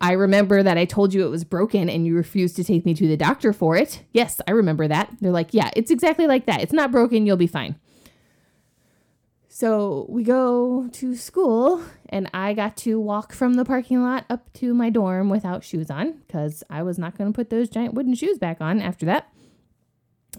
I 0.00 0.12
remember 0.12 0.62
that 0.62 0.78
I 0.78 0.86
told 0.86 1.12
you 1.12 1.26
it 1.26 1.30
was 1.30 1.44
broken 1.44 1.90
and 1.90 2.06
you 2.06 2.14
refused 2.14 2.56
to 2.56 2.64
take 2.64 2.86
me 2.86 2.94
to 2.94 3.06
the 3.06 3.16
doctor 3.16 3.52
for 3.52 3.76
it. 3.76 4.02
Yes, 4.12 4.40
I 4.48 4.52
remember 4.52 4.88
that. 4.88 5.14
They're 5.20 5.30
like, 5.30 5.52
yeah, 5.52 5.70
it's 5.76 5.90
exactly 5.90 6.26
like 6.26 6.46
that. 6.46 6.62
It's 6.62 6.72
not 6.72 6.90
broken. 6.90 7.26
You'll 7.26 7.36
be 7.36 7.46
fine. 7.46 7.76
So 9.52 10.06
we 10.08 10.22
go 10.22 10.88
to 10.92 11.14
school, 11.14 11.82
and 12.08 12.30
I 12.32 12.54
got 12.54 12.78
to 12.78 12.98
walk 12.98 13.34
from 13.34 13.54
the 13.54 13.64
parking 13.64 14.02
lot 14.02 14.24
up 14.30 14.50
to 14.54 14.72
my 14.72 14.88
dorm 14.88 15.28
without 15.28 15.64
shoes 15.64 15.90
on 15.90 16.12
because 16.26 16.64
I 16.70 16.82
was 16.82 16.98
not 16.98 17.18
going 17.18 17.30
to 17.30 17.36
put 17.36 17.50
those 17.50 17.68
giant 17.68 17.92
wooden 17.92 18.14
shoes 18.14 18.38
back 18.38 18.62
on 18.62 18.80
after 18.80 19.04
that. 19.04 19.30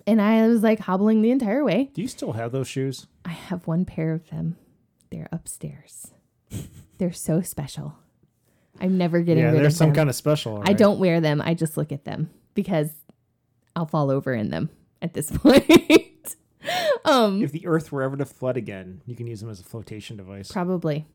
And 0.08 0.20
I 0.20 0.48
was 0.48 0.64
like 0.64 0.80
hobbling 0.80 1.22
the 1.22 1.30
entire 1.30 1.64
way. 1.64 1.92
Do 1.94 2.02
you 2.02 2.08
still 2.08 2.32
have 2.32 2.52
those 2.52 2.68
shoes? 2.68 3.06
I 3.24 3.30
have 3.30 3.68
one 3.68 3.86
pair 3.86 4.12
of 4.14 4.28
them. 4.32 4.58
They're 5.12 5.30
upstairs. 5.32 6.14
They're 6.98 7.14
so 7.14 7.42
special. 7.42 7.98
I'm 8.82 8.98
never 8.98 9.22
getting 9.22 9.44
yeah, 9.44 9.52
rid 9.52 9.62
there's 9.62 9.74
of 9.74 9.78
some 9.78 9.90
them. 9.90 9.96
kind 9.96 10.10
of 10.10 10.16
special. 10.16 10.62
I 10.66 10.74
don't 10.74 11.00
wear 11.00 11.22
them. 11.22 11.42
I 11.42 11.54
just 11.54 11.78
look 11.78 11.92
at 11.92 12.04
them 12.04 12.30
because 12.56 12.90
I'll 13.76 13.86
fall 13.86 14.10
over 14.12 14.34
in 14.34 14.50
them 14.50 14.70
at 15.02 15.14
this 15.14 15.32
point. 15.38 16.36
um 17.06 17.42
If 17.44 17.52
the 17.52 17.66
Earth 17.68 17.92
were 17.92 18.02
ever 18.02 18.18
to 18.18 18.26
flood 18.26 18.58
again, 18.58 19.02
you 19.06 19.16
can 19.16 19.28
use 19.28 19.40
them 19.42 19.50
as 19.50 19.60
a 19.60 19.64
flotation 19.64 20.18
device. 20.18 20.52
Probably. 20.52 21.06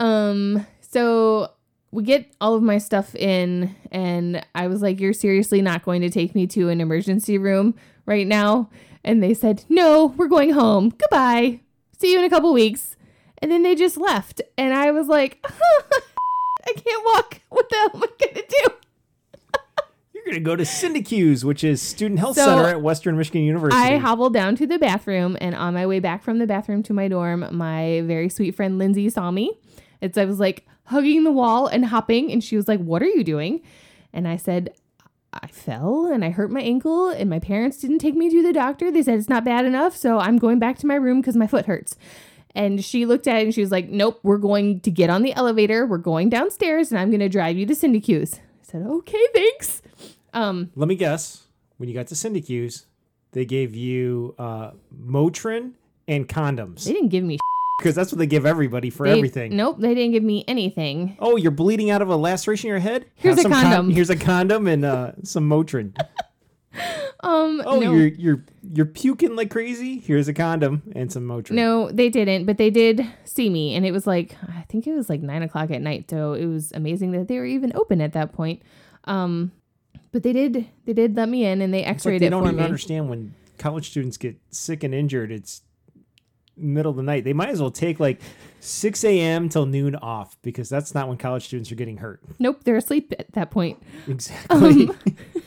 Um, 0.00 0.66
so 0.80 1.50
we 1.90 2.02
get 2.02 2.32
all 2.40 2.54
of 2.54 2.62
my 2.62 2.78
stuff 2.78 3.14
in, 3.14 3.74
and 3.90 4.44
I 4.54 4.66
was 4.68 4.82
like, 4.82 5.00
You're 5.00 5.12
seriously 5.12 5.62
not 5.62 5.84
going 5.84 6.02
to 6.02 6.10
take 6.10 6.34
me 6.34 6.46
to 6.48 6.68
an 6.68 6.80
emergency 6.80 7.38
room 7.38 7.74
right 8.06 8.26
now? 8.26 8.70
And 9.04 9.22
they 9.22 9.34
said, 9.34 9.64
No, 9.68 10.06
we're 10.16 10.28
going 10.28 10.50
home. 10.50 10.90
Goodbye. 10.90 11.60
See 11.98 12.12
you 12.12 12.18
in 12.18 12.24
a 12.24 12.30
couple 12.30 12.52
weeks. 12.52 12.96
And 13.40 13.50
then 13.50 13.62
they 13.62 13.74
just 13.74 13.96
left. 13.96 14.40
And 14.58 14.74
I 14.74 14.90
was 14.90 15.06
like, 15.08 15.44
I 16.66 16.72
can't 16.72 17.04
walk. 17.04 17.40
What 17.48 17.70
the 17.70 17.76
hell 17.76 17.90
am 17.94 18.02
I 18.02 18.06
going 18.20 18.34
to 18.34 18.44
do? 18.48 18.64
You're 20.12 20.24
going 20.24 20.34
to 20.34 20.40
go 20.40 20.56
to 20.56 20.64
Sindecuse, 20.64 21.42
which 21.44 21.64
is 21.64 21.80
Student 21.80 22.18
Health 22.18 22.36
So, 22.36 22.44
Center 22.44 22.68
at 22.68 22.82
Western 22.82 23.16
Michigan 23.16 23.44
University. 23.44 23.80
I 23.80 23.96
hobbled 23.96 24.34
down 24.34 24.56
to 24.56 24.66
the 24.66 24.78
bathroom, 24.78 25.38
and 25.40 25.54
on 25.54 25.72
my 25.72 25.86
way 25.86 26.00
back 26.00 26.22
from 26.22 26.38
the 26.38 26.46
bathroom 26.46 26.82
to 26.82 26.92
my 26.92 27.08
dorm, 27.08 27.46
my 27.52 28.02
very 28.02 28.28
sweet 28.28 28.54
friend 28.54 28.76
Lindsay 28.78 29.08
saw 29.08 29.30
me. 29.30 29.58
It's 30.02 30.18
I 30.18 30.24
was 30.26 30.38
like 30.40 30.66
hugging 30.86 31.24
the 31.24 31.30
wall 31.30 31.66
and 31.66 31.86
hopping, 31.86 32.30
and 32.30 32.42
she 32.44 32.56
was 32.56 32.68
like, 32.68 32.80
"What 32.80 33.02
are 33.02 33.08
you 33.08 33.24
doing?" 33.24 33.62
And 34.12 34.26
I 34.28 34.36
said, 34.36 34.74
"I 35.32 35.46
fell 35.46 36.06
and 36.06 36.24
I 36.24 36.30
hurt 36.30 36.50
my 36.50 36.60
ankle, 36.60 37.08
and 37.08 37.30
my 37.30 37.38
parents 37.38 37.78
didn't 37.78 37.98
take 38.00 38.16
me 38.16 38.28
to 38.28 38.42
the 38.42 38.52
doctor. 38.52 38.90
They 38.90 39.02
said 39.02 39.18
it's 39.18 39.28
not 39.28 39.44
bad 39.44 39.64
enough, 39.64 39.96
so 39.96 40.18
I'm 40.18 40.36
going 40.36 40.58
back 40.58 40.76
to 40.78 40.86
my 40.86 40.96
room 40.96 41.20
because 41.20 41.36
my 41.36 41.46
foot 41.46 41.66
hurts." 41.66 41.96
And 42.56 42.82
she 42.84 43.04
looked 43.06 43.26
at 43.28 43.36
it 43.36 43.44
and 43.44 43.54
she 43.54 43.60
was 43.60 43.70
like, 43.70 43.88
"Nope, 43.90 44.18
we're 44.24 44.38
going 44.38 44.80
to 44.80 44.90
get 44.90 45.10
on 45.10 45.22
the 45.22 45.32
elevator. 45.34 45.86
We're 45.86 45.98
going 45.98 46.30
downstairs, 46.30 46.90
and 46.90 46.98
I'm 46.98 47.10
going 47.10 47.20
to 47.20 47.28
drive 47.28 47.56
you 47.56 47.66
to 47.66 47.74
Sindecuse." 47.74 48.38
I 48.38 48.40
said, 48.62 48.82
"Okay, 48.82 49.22
thanks." 49.34 49.82
Um, 50.32 50.70
Let 50.74 50.88
me 50.88 50.94
guess. 50.96 51.44
When 51.76 51.88
you 51.88 51.94
got 51.94 52.06
to 52.08 52.14
Sindecuse, 52.14 52.86
they 53.32 53.44
gave 53.44 53.74
you 53.76 54.34
uh, 54.38 54.70
Motrin 54.98 55.72
and 56.08 56.26
condoms 56.28 56.84
they 56.84 56.92
didn't 56.92 57.08
give 57.10 57.24
me 57.24 57.36
because 57.78 57.94
that's 57.94 58.10
what 58.12 58.18
they 58.18 58.26
give 58.26 58.46
everybody 58.46 58.88
for 58.88 59.06
They- 59.06 59.12
everything. 59.18 59.54
Nope, 59.54 59.76
they 59.80 59.94
didn't 59.94 60.12
give 60.12 60.22
me 60.22 60.42
anything. 60.48 61.16
Oh, 61.20 61.36
you're 61.36 61.50
bleeding 61.50 61.90
out 61.90 62.00
of 62.00 62.08
a 62.08 62.16
laceration 62.16 62.68
in 62.68 62.70
your 62.70 62.78
head? 62.80 63.04
Here's 63.16 63.36
Have 63.36 63.38
a 63.38 63.42
some 63.42 63.52
con- 63.52 63.62
condom. 63.64 63.90
here's 63.90 64.08
a 64.08 64.16
condom 64.16 64.66
and 64.66 64.84
uh, 64.86 65.12
some 65.24 65.46
Motrin. 65.50 65.94
Um, 67.26 67.62
Oh, 67.66 67.80
no, 67.80 67.92
you're 67.92 68.06
you're 68.08 68.44
you're 68.72 68.86
puking 68.86 69.34
like 69.36 69.50
crazy. 69.50 69.98
Here's 69.98 70.28
a 70.28 70.34
condom 70.34 70.82
and 70.94 71.12
some 71.12 71.24
Motrin. 71.26 71.52
no, 71.52 71.90
they 71.90 72.08
didn't, 72.08 72.46
but 72.46 72.56
they 72.58 72.70
did 72.70 73.06
see 73.24 73.48
me, 73.50 73.74
and 73.74 73.84
it 73.84 73.92
was 73.92 74.06
like 74.06 74.36
I 74.48 74.64
think 74.68 74.86
it 74.86 74.94
was 74.94 75.08
like 75.08 75.20
nine 75.20 75.42
o'clock 75.42 75.70
at 75.70 75.82
night, 75.82 76.08
so 76.10 76.34
it 76.34 76.46
was 76.46 76.72
amazing 76.72 77.12
that 77.12 77.28
they 77.28 77.38
were 77.38 77.44
even 77.46 77.72
open 77.74 78.00
at 78.00 78.12
that 78.12 78.32
point. 78.32 78.62
Um, 79.04 79.52
but 80.12 80.22
they 80.22 80.32
did 80.32 80.66
they 80.84 80.92
did 80.92 81.16
let 81.16 81.28
me 81.28 81.44
in, 81.44 81.60
and 81.62 81.74
they 81.74 81.80
It's 81.80 81.86
like 81.86 81.94
X-rayed 81.96 82.22
they 82.22 82.26
it 82.26 82.30
don't 82.30 82.44
even 82.44 82.56
me. 82.56 82.62
understand 82.62 83.08
when 83.10 83.34
college 83.58 83.90
students 83.90 84.16
get 84.16 84.36
sick 84.50 84.84
and 84.84 84.94
injured. 84.94 85.32
It's 85.32 85.62
middle 86.56 86.90
of 86.90 86.96
the 86.96 87.02
night. 87.02 87.24
They 87.24 87.32
might 87.34 87.50
as 87.50 87.60
well 87.60 87.70
take 87.70 88.00
like 88.00 88.20
6 88.60 89.04
a.m. 89.04 89.48
till 89.50 89.66
noon 89.66 89.94
off 89.96 90.38
because 90.40 90.68
that's 90.70 90.94
not 90.94 91.06
when 91.06 91.18
college 91.18 91.44
students 91.44 91.70
are 91.70 91.74
getting 91.74 91.98
hurt. 91.98 92.20
Nope, 92.38 92.60
they're 92.64 92.76
asleep 92.76 93.12
at 93.18 93.30
that 93.32 93.50
point. 93.50 93.82
Exactly. 94.08 94.88
Um, 94.88 94.98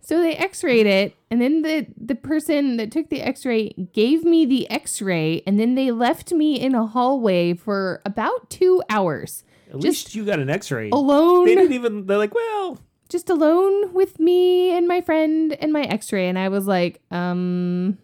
So 0.00 0.20
they 0.20 0.34
X-rayed 0.34 0.86
it, 0.86 1.16
and 1.30 1.40
then 1.40 1.62
the 1.62 1.86
the 1.96 2.14
person 2.14 2.76
that 2.76 2.90
took 2.90 3.08
the 3.08 3.22
X-ray 3.22 3.70
gave 3.92 4.24
me 4.24 4.44
the 4.44 4.68
X-ray, 4.70 5.42
and 5.46 5.58
then 5.58 5.74
they 5.74 5.90
left 5.90 6.32
me 6.32 6.60
in 6.60 6.74
a 6.74 6.86
hallway 6.86 7.54
for 7.54 8.02
about 8.04 8.50
two 8.50 8.82
hours 8.90 9.44
At 9.70 9.80
least 9.80 10.14
you 10.14 10.24
got 10.24 10.38
an 10.40 10.50
X-ray. 10.50 10.90
alone. 10.90 11.46
They 11.46 11.54
didn't 11.54 11.72
even. 11.72 12.06
They're 12.06 12.18
like, 12.18 12.34
well, 12.34 12.78
just 13.08 13.30
alone 13.30 13.92
with 13.92 14.18
me 14.18 14.76
and 14.76 14.88
my 14.88 15.00
friend 15.02 15.52
and 15.60 15.70
my 15.70 15.82
x-ray 15.82 16.28
and 16.30 16.38
i 16.38 16.48
was 16.48 16.66
like 16.66 17.02
um 17.10 17.98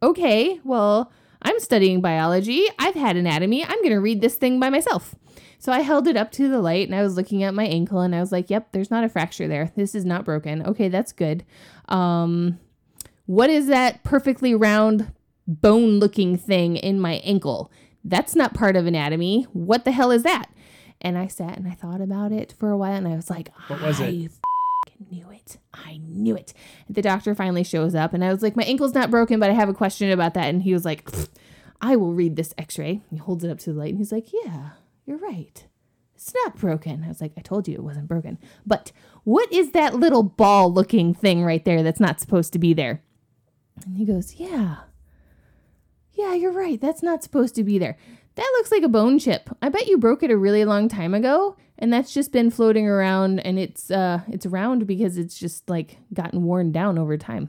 okay 0.00 0.60
well 0.62 1.10
I'm 1.42 1.60
studying 1.60 2.00
biology. 2.00 2.66
I've 2.78 2.94
had 2.94 3.16
anatomy. 3.16 3.64
I'm 3.64 3.78
going 3.78 3.90
to 3.90 4.00
read 4.00 4.20
this 4.20 4.34
thing 4.36 4.58
by 4.58 4.70
myself. 4.70 5.14
So 5.58 5.72
I 5.72 5.80
held 5.80 6.06
it 6.06 6.16
up 6.16 6.30
to 6.32 6.48
the 6.48 6.60
light 6.60 6.86
and 6.86 6.94
I 6.94 7.02
was 7.02 7.16
looking 7.16 7.42
at 7.42 7.52
my 7.54 7.64
ankle 7.64 8.00
and 8.00 8.14
I 8.14 8.20
was 8.20 8.30
like, 8.30 8.48
yep, 8.48 8.68
there's 8.72 8.90
not 8.90 9.04
a 9.04 9.08
fracture 9.08 9.48
there. 9.48 9.72
This 9.74 9.94
is 9.94 10.04
not 10.04 10.24
broken. 10.24 10.64
Okay, 10.64 10.88
that's 10.88 11.12
good. 11.12 11.44
Um, 11.88 12.60
what 13.26 13.50
is 13.50 13.66
that 13.66 14.04
perfectly 14.04 14.54
round 14.54 15.12
bone 15.46 15.98
looking 15.98 16.36
thing 16.36 16.76
in 16.76 17.00
my 17.00 17.14
ankle? 17.24 17.70
That's 18.04 18.36
not 18.36 18.54
part 18.54 18.76
of 18.76 18.86
anatomy. 18.86 19.44
What 19.52 19.84
the 19.84 19.92
hell 19.92 20.10
is 20.12 20.22
that? 20.22 20.46
And 21.00 21.18
I 21.18 21.26
sat 21.26 21.58
and 21.58 21.66
I 21.68 21.72
thought 21.72 22.00
about 22.00 22.32
it 22.32 22.54
for 22.58 22.70
a 22.70 22.76
while 22.76 22.94
and 22.94 23.08
I 23.08 23.16
was 23.16 23.28
like, 23.30 23.50
What 23.68 23.82
was 23.82 24.00
I 24.00 24.06
it? 24.06 24.30
knew 25.10 25.30
it. 25.30 25.58
I 25.74 25.98
knew 25.98 26.36
it. 26.36 26.54
The 26.88 27.02
doctor 27.02 27.34
finally 27.34 27.64
shows 27.64 27.94
up 27.94 28.12
and 28.14 28.24
I 28.24 28.32
was 28.32 28.42
like, 28.42 28.56
my 28.56 28.64
ankle's 28.64 28.94
not 28.94 29.10
broken, 29.10 29.38
but 29.38 29.50
I 29.50 29.54
have 29.54 29.68
a 29.68 29.74
question 29.74 30.10
about 30.10 30.34
that. 30.34 30.46
And 30.46 30.62
he 30.62 30.72
was 30.72 30.84
like, 30.84 31.08
I 31.80 31.94
will 31.96 32.14
read 32.14 32.36
this 32.36 32.52
x 32.58 32.78
ray. 32.78 33.02
He 33.10 33.16
holds 33.16 33.44
it 33.44 33.50
up 33.50 33.58
to 33.60 33.72
the 33.72 33.78
light 33.78 33.90
and 33.90 33.98
he's 33.98 34.10
like, 34.12 34.32
yeah, 34.32 34.70
you're 35.08 35.16
right. 35.16 35.66
It's 36.14 36.34
not 36.44 36.56
broken. 36.56 37.02
I 37.02 37.08
was 37.08 37.20
like, 37.20 37.32
I 37.38 37.40
told 37.40 37.66
you 37.66 37.74
it 37.74 37.82
wasn't 37.82 38.08
broken. 38.08 38.38
But 38.66 38.92
what 39.24 39.50
is 39.50 39.70
that 39.70 39.94
little 39.94 40.22
ball 40.22 40.70
looking 40.72 41.14
thing 41.14 41.42
right 41.42 41.64
there 41.64 41.82
that's 41.82 42.00
not 42.00 42.20
supposed 42.20 42.52
to 42.52 42.58
be 42.58 42.74
there? 42.74 43.02
And 43.86 43.96
he 43.96 44.04
goes, 44.04 44.34
Yeah. 44.34 44.76
Yeah, 46.12 46.34
you're 46.34 46.52
right. 46.52 46.80
That's 46.80 47.02
not 47.02 47.22
supposed 47.22 47.54
to 47.54 47.64
be 47.64 47.78
there. 47.78 47.96
That 48.34 48.52
looks 48.56 48.70
like 48.70 48.82
a 48.82 48.88
bone 48.88 49.18
chip. 49.18 49.48
I 49.62 49.68
bet 49.68 49.86
you 49.86 49.96
broke 49.96 50.22
it 50.22 50.30
a 50.30 50.36
really 50.36 50.64
long 50.64 50.88
time 50.88 51.14
ago, 51.14 51.56
and 51.78 51.92
that's 51.92 52.12
just 52.12 52.32
been 52.32 52.50
floating 52.50 52.86
around 52.86 53.38
and 53.40 53.58
it's 53.58 53.90
uh 53.90 54.20
it's 54.28 54.44
round 54.44 54.86
because 54.86 55.16
it's 55.16 55.38
just 55.38 55.70
like 55.70 55.98
gotten 56.12 56.42
worn 56.42 56.72
down 56.72 56.98
over 56.98 57.16
time. 57.16 57.48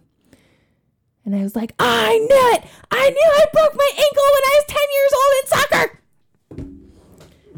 And 1.26 1.36
I 1.36 1.43
was 1.43 1.55
like, 1.55 1.74
I 1.78 2.18
knew 2.18 2.55
it! 2.55 2.64
I 2.91 3.10
knew 3.10 3.32
I 3.36 3.45
broke 3.51 3.76
my 3.76 3.89
ankle 3.91 4.24
when 4.34 4.43
I 4.45 4.55
was 4.55 4.66
10 4.68 4.78
years 4.93 5.14
old 5.14 5.34
in 5.41 5.47
soccer! 5.47 5.98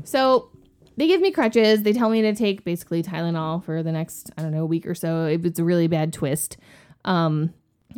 So 0.03 0.49
they 0.97 1.07
give 1.07 1.21
me 1.21 1.31
crutches. 1.31 1.83
They 1.83 1.93
tell 1.93 2.09
me 2.09 2.21
to 2.21 2.35
take 2.35 2.63
basically 2.63 3.01
Tylenol 3.01 3.63
for 3.63 3.81
the 3.83 3.91
next, 3.91 4.31
I 4.37 4.41
don't 4.41 4.51
know, 4.51 4.65
week 4.65 4.85
or 4.85 4.95
so. 4.95 5.25
It 5.25 5.41
was 5.41 5.57
a 5.59 5.63
really 5.63 5.87
bad 5.87 6.13
twist. 6.13 6.57
Um, 7.05 7.53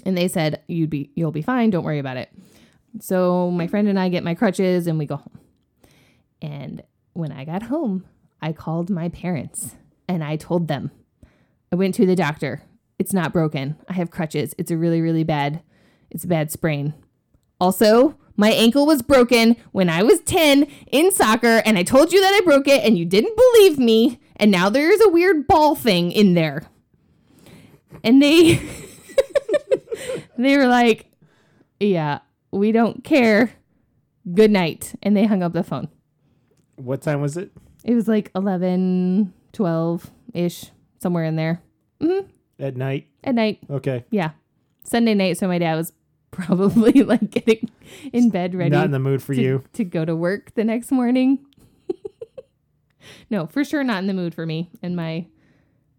and 0.05 0.17
they 0.17 0.27
said, 0.27 0.61
You'd 0.67 0.89
be 0.89 1.11
you'll 1.15 1.31
be 1.31 1.41
fine, 1.41 1.69
don't 1.69 1.83
worry 1.83 1.99
about 1.99 2.17
it. 2.17 2.29
So 2.99 3.49
my 3.51 3.67
friend 3.67 3.87
and 3.87 3.99
I 3.99 4.09
get 4.09 4.23
my 4.23 4.35
crutches 4.35 4.87
and 4.87 4.99
we 4.99 5.05
go 5.05 5.17
home. 5.17 5.39
And 6.41 6.83
when 7.13 7.31
I 7.31 7.45
got 7.45 7.63
home, 7.63 8.05
I 8.41 8.53
called 8.53 8.89
my 8.89 9.09
parents 9.09 9.75
and 10.07 10.23
I 10.23 10.35
told 10.35 10.67
them. 10.67 10.91
I 11.71 11.75
went 11.75 11.95
to 11.95 12.05
the 12.05 12.15
doctor. 12.15 12.61
It's 12.99 13.13
not 13.13 13.33
broken. 13.33 13.77
I 13.89 13.93
have 13.93 14.11
crutches. 14.11 14.53
It's 14.57 14.71
a 14.71 14.77
really, 14.77 15.01
really 15.01 15.23
bad, 15.23 15.61
it's 16.11 16.23
a 16.23 16.27
bad 16.27 16.51
sprain. 16.51 16.93
Also, 17.59 18.17
my 18.35 18.51
ankle 18.51 18.85
was 18.85 19.01
broken 19.01 19.55
when 19.71 19.89
I 19.89 20.03
was 20.03 20.19
10 20.21 20.63
in 20.91 21.11
soccer, 21.11 21.61
and 21.65 21.77
I 21.77 21.83
told 21.83 22.11
you 22.11 22.21
that 22.21 22.33
I 22.33 22.41
broke 22.43 22.67
it, 22.67 22.83
and 22.83 22.97
you 22.97 23.05
didn't 23.05 23.35
believe 23.35 23.77
me, 23.77 24.19
and 24.35 24.51
now 24.51 24.69
there's 24.69 25.01
a 25.01 25.09
weird 25.09 25.47
ball 25.47 25.75
thing 25.75 26.11
in 26.11 26.33
there. 26.33 26.63
And 28.03 28.21
they 28.21 28.55
they 30.37 30.57
were 30.57 30.67
like, 30.67 31.11
Yeah, 31.79 32.19
we 32.51 32.71
don't 32.71 33.03
care. 33.03 33.51
Good 34.33 34.51
night. 34.51 34.95
And 35.03 35.15
they 35.15 35.25
hung 35.25 35.43
up 35.43 35.53
the 35.53 35.63
phone. 35.63 35.89
What 36.75 37.01
time 37.01 37.21
was 37.21 37.37
it? 37.37 37.51
It 37.83 37.93
was 37.93 38.07
like 38.07 38.31
11, 38.35 39.33
12 39.51 40.11
ish, 40.33 40.71
somewhere 40.99 41.25
in 41.25 41.35
there. 41.35 41.61
Mm-hmm. 42.01 42.27
At 42.59 42.77
night. 42.77 43.07
At 43.23 43.35
night. 43.35 43.59
Okay. 43.69 44.05
Yeah. 44.09 44.31
Sunday 44.83 45.13
night. 45.13 45.37
So 45.37 45.47
my 45.47 45.57
dad 45.57 45.75
was 45.75 45.91
probably 46.33 46.91
like 47.03 47.29
getting 47.31 47.69
in 48.11 48.29
bed 48.29 48.53
ready 48.55 48.71
Not 48.71 48.85
in 48.85 48.91
the 48.91 48.99
mood 48.99 49.23
for 49.23 49.33
to, 49.33 49.41
you. 49.41 49.63
to 49.73 49.83
go 49.85 50.03
to 50.03 50.15
work 50.15 50.53
the 50.55 50.63
next 50.65 50.91
morning. 50.91 51.39
no, 53.29 53.47
for 53.47 53.63
sure 53.63 53.83
not 53.83 53.99
in 53.99 54.07
the 54.07 54.13
mood 54.13 54.33
for 54.35 54.45
me 54.45 54.69
and 54.81 54.95
my 54.95 55.25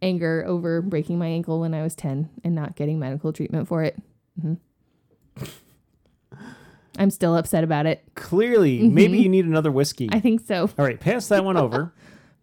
anger 0.02 0.44
over 0.46 0.82
breaking 0.82 1.18
my 1.18 1.28
ankle 1.28 1.60
when 1.60 1.72
I 1.72 1.82
was 1.82 1.94
10 1.94 2.28
and 2.42 2.54
not 2.54 2.76
getting 2.76 2.98
medical 2.98 3.32
treatment 3.32 3.68
for 3.68 3.82
it. 3.82 3.96
Mhm. 4.38 4.58
I'm 6.96 7.10
still 7.10 7.36
upset 7.36 7.64
about 7.64 7.86
it. 7.86 8.04
Clearly, 8.14 8.88
maybe 8.88 9.18
you 9.18 9.28
need 9.28 9.46
another 9.46 9.72
whiskey. 9.72 10.06
Mm-hmm. 10.06 10.16
I 10.16 10.20
think 10.20 10.46
so. 10.46 10.70
All 10.78 10.84
right, 10.84 10.98
pass 11.00 11.26
that 11.28 11.44
one 11.44 11.56
over. 11.56 11.92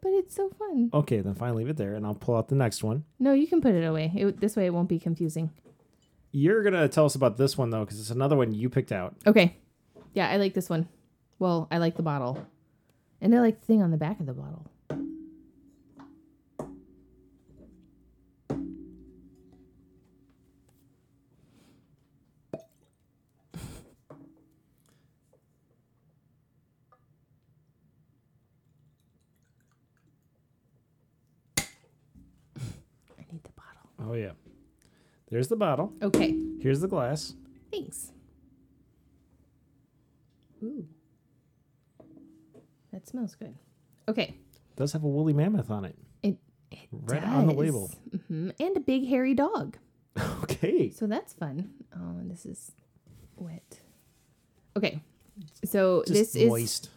But 0.02 0.10
it's 0.10 0.36
so 0.36 0.50
fun. 0.60 0.90
Okay, 0.94 1.22
then 1.22 1.36
fine, 1.36 1.56
leave 1.56 1.70
it 1.70 1.78
there, 1.78 1.94
and 1.94 2.06
I'll 2.06 2.16
pull 2.16 2.36
out 2.36 2.50
the 2.50 2.56
next 2.56 2.84
one. 2.84 3.06
No, 3.20 3.32
you 3.34 3.48
can 3.48 3.62
put 3.62 3.76
it 3.76 3.86
away. 3.86 4.12
It, 4.14 4.42
this 4.42 4.56
way 4.58 4.66
it 4.66 4.74
won't 4.74 4.90
be 4.90 5.00
confusing. 5.00 5.52
You're 6.32 6.64
gonna 6.64 6.88
tell 6.88 7.06
us 7.06 7.16
about 7.16 7.38
this 7.38 7.58
one 7.58 7.70
though, 7.70 7.82
because 7.84 8.00
it's 8.00 8.10
another 8.10 8.36
one 8.36 8.54
you 8.54 8.70
picked 8.70 8.92
out. 8.92 9.16
Okay. 9.28 9.58
Yeah, 10.14 10.30
I 10.30 10.38
like 10.38 10.54
this 10.54 10.70
one. 10.70 10.88
Well, 11.40 11.68
I 11.72 11.78
like 11.78 11.96
the 11.96 12.04
bottle. 12.04 12.46
And 13.22 13.36
I 13.36 13.40
like 13.40 13.60
the 13.60 13.66
thing 13.66 13.82
on 13.82 13.92
the 13.92 13.98
back 13.98 14.20
of 14.20 14.26
the 14.26 14.34
bottle. 14.34 14.66
I 33.20 33.24
need 33.32 33.44
the 33.44 33.50
bottle. 33.52 33.90
Oh 34.00 34.14
yeah, 34.14 34.32
there's 35.32 35.48
the 35.48 35.56
bottle. 35.56 35.94
Okay. 36.04 36.36
Here's 36.62 36.82
the 36.82 36.88
glass. 36.88 37.34
Thanks. 37.72 38.12
Ooh. 40.64 40.86
That 42.92 43.08
smells 43.08 43.36
good. 43.36 43.56
Okay. 44.08 44.36
It 44.54 44.76
does 44.76 44.94
have 44.94 45.04
a 45.04 45.08
woolly 45.08 45.34
mammoth 45.34 45.72
on 45.72 45.86
it, 45.86 45.96
It, 46.22 46.38
it 46.72 46.80
right 46.92 47.24
on 47.24 47.48
the 47.48 47.54
label. 47.54 47.90
hmm 48.28 48.50
And 48.60 48.78
a 48.78 48.80
big 48.82 49.08
hairy 49.08 49.34
dog. 49.34 49.78
Okay. 50.44 50.92
So 50.92 51.08
that's 51.08 51.34
fun. 51.34 51.70
Oh, 51.96 52.18
and 52.20 52.30
this 52.30 52.46
is 52.46 52.74
wet. 53.38 53.80
Okay. 54.76 55.02
So 55.64 56.04
Just 56.06 56.14
this 56.14 56.36
is 56.36 56.50
moist. 56.50 56.90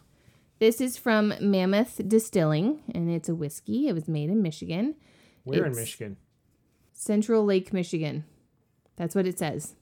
this 0.59 0.81
is 0.81 0.97
from 0.97 1.33
Mammoth 1.39 2.01
Distilling 2.07 2.83
and 2.93 3.09
it's 3.09 3.29
a 3.29 3.33
whiskey. 3.33 3.87
It 3.87 3.93
was 3.93 4.07
made 4.09 4.29
in 4.29 4.41
Michigan. 4.41 4.95
Where 5.45 5.65
in 5.65 5.73
Michigan? 5.75 6.17
Central 6.95 7.45
Lake, 7.45 7.71
Michigan. 7.71 8.23
That's 8.95 9.13
what 9.13 9.27
it 9.27 9.37
says. 9.37 9.75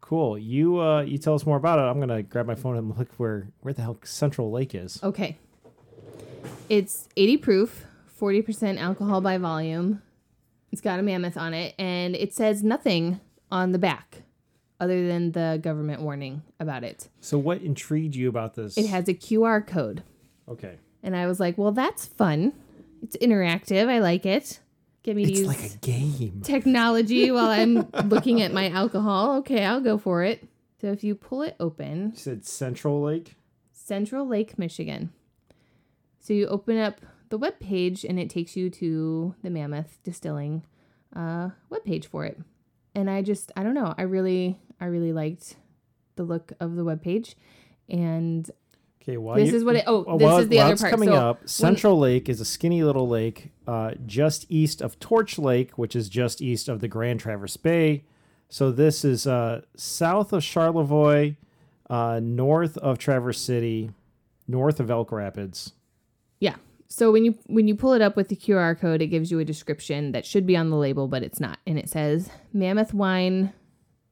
Cool. 0.00 0.38
You 0.38 0.80
uh, 0.80 1.00
you 1.00 1.16
tell 1.16 1.34
us 1.34 1.46
more 1.46 1.56
about 1.56 1.78
it. 1.78 1.82
I'm 1.82 1.98
gonna 1.98 2.22
grab 2.22 2.46
my 2.46 2.54
phone 2.54 2.76
and 2.76 2.96
look 2.98 3.08
where 3.16 3.48
where 3.62 3.74
the 3.74 3.82
hell 3.82 3.98
Central 4.04 4.52
Lake 4.52 4.74
is. 4.74 5.02
Okay. 5.02 5.38
It's 6.68 7.08
80 7.16 7.36
proof, 7.38 7.84
40% 8.20 8.78
alcohol 8.78 9.20
by 9.20 9.38
volume. 9.38 10.02
It's 10.72 10.80
got 10.80 10.98
a 10.98 11.02
mammoth 11.02 11.36
on 11.36 11.54
it, 11.54 11.74
and 11.78 12.14
it 12.14 12.34
says 12.34 12.62
nothing 12.62 13.20
on 13.50 13.72
the 13.72 13.78
back 13.78 14.22
other 14.80 15.06
than 15.06 15.32
the 15.32 15.58
government 15.62 16.02
warning 16.02 16.42
about 16.60 16.84
it. 16.84 17.08
So 17.20 17.38
what 17.38 17.62
intrigued 17.62 18.14
you 18.14 18.28
about 18.28 18.54
this? 18.54 18.76
It 18.76 18.86
has 18.86 19.08
a 19.08 19.14
QR 19.14 19.66
code. 19.66 20.02
Okay. 20.48 20.76
And 21.02 21.16
I 21.16 21.26
was 21.26 21.38
like, 21.38 21.56
well, 21.56 21.72
that's 21.72 22.06
fun. 22.06 22.52
It's 23.02 23.16
interactive. 23.18 23.88
I 23.88 24.00
like 24.00 24.26
it. 24.26 24.58
Get 25.04 25.14
me 25.16 25.24
to 25.26 25.30
It's 25.30 25.40
use 25.40 25.48
like 25.48 25.72
a 25.72 25.76
game. 25.78 26.40
technology 26.42 27.30
while 27.30 27.46
I'm 27.48 27.88
looking 28.08 28.42
at 28.42 28.52
my 28.52 28.68
alcohol. 28.70 29.36
Okay, 29.38 29.64
I'll 29.64 29.80
go 29.80 29.96
for 29.98 30.24
it. 30.24 30.46
So 30.80 30.88
if 30.88 31.04
you 31.04 31.14
pull 31.14 31.42
it 31.42 31.54
open, 31.60 32.10
You 32.12 32.16
said 32.18 32.44
Central 32.44 33.00
Lake. 33.02 33.36
Central 33.72 34.26
Lake, 34.26 34.58
Michigan. 34.58 35.12
So 36.20 36.32
you 36.32 36.46
open 36.46 36.78
up 36.78 37.00
the 37.28 37.38
web 37.38 37.60
page 37.60 38.04
and 38.04 38.18
it 38.18 38.28
takes 38.30 38.56
you 38.56 38.70
to 38.70 39.34
the 39.42 39.50
Mammoth 39.50 39.98
Distilling 40.02 40.64
uh, 41.14 41.50
web 41.70 41.84
page 41.84 42.06
for 42.08 42.24
it. 42.24 42.40
And 42.94 43.08
I 43.10 43.22
just 43.22 43.52
I 43.56 43.62
don't 43.62 43.74
know 43.74 43.94
I 43.98 44.02
really 44.02 44.58
I 44.80 44.86
really 44.86 45.12
liked 45.12 45.56
the 46.16 46.22
look 46.24 46.52
of 46.60 46.76
the 46.76 46.84
web 46.84 47.02
page, 47.02 47.36
and 47.88 48.50
Okay, 49.06 49.18
well, 49.18 49.36
This 49.36 49.50
you- 49.50 49.56
is 49.58 49.64
what 49.64 49.76
it- 49.76 49.84
oh, 49.86 50.16
this 50.18 50.38
is 50.40 50.48
the 50.48 50.60
other 50.60 50.76
part. 50.76 50.90
coming 50.90 51.10
So 51.10 51.14
up. 51.14 51.46
Central 51.48 51.98
Lake 51.98 52.28
is 52.28 52.40
a 52.40 52.44
skinny 52.44 52.82
little 52.82 53.06
lake 53.06 53.50
uh, 53.66 53.92
just 54.06 54.46
east 54.48 54.80
of 54.80 54.98
Torch 54.98 55.38
Lake, 55.38 55.72
which 55.76 55.94
is 55.94 56.08
just 56.08 56.40
east 56.40 56.68
of 56.70 56.80
the 56.80 56.88
Grand 56.88 57.20
Traverse 57.20 57.56
Bay. 57.58 58.04
So 58.48 58.70
this 58.72 59.04
is 59.04 59.26
uh, 59.26 59.62
south 59.76 60.32
of 60.32 60.42
Charlevoix, 60.42 61.36
uh, 61.90 62.18
north 62.22 62.78
of 62.78 62.96
Traverse 62.98 63.40
City, 63.40 63.90
north 64.48 64.80
of 64.80 64.90
Elk 64.90 65.12
Rapids. 65.12 65.72
yeah. 66.40 66.56
So 66.86 67.10
when 67.10 67.24
you 67.24 67.34
when 67.46 67.66
you 67.66 67.74
pull 67.74 67.92
it 67.94 68.02
up 68.02 68.14
with 68.14 68.28
the 68.28 68.36
QR 68.36 68.78
code, 68.78 69.02
it 69.02 69.08
gives 69.08 69.30
you 69.30 69.38
a 69.40 69.44
description 69.44 70.12
that 70.12 70.24
should 70.24 70.46
be 70.46 70.56
on 70.56 70.70
the 70.70 70.76
label, 70.76 71.08
but 71.08 71.22
it's 71.24 71.40
not, 71.40 71.58
and 71.66 71.76
it 71.78 71.88
says 71.88 72.30
Mammoth 72.52 72.94
Wine 72.94 73.52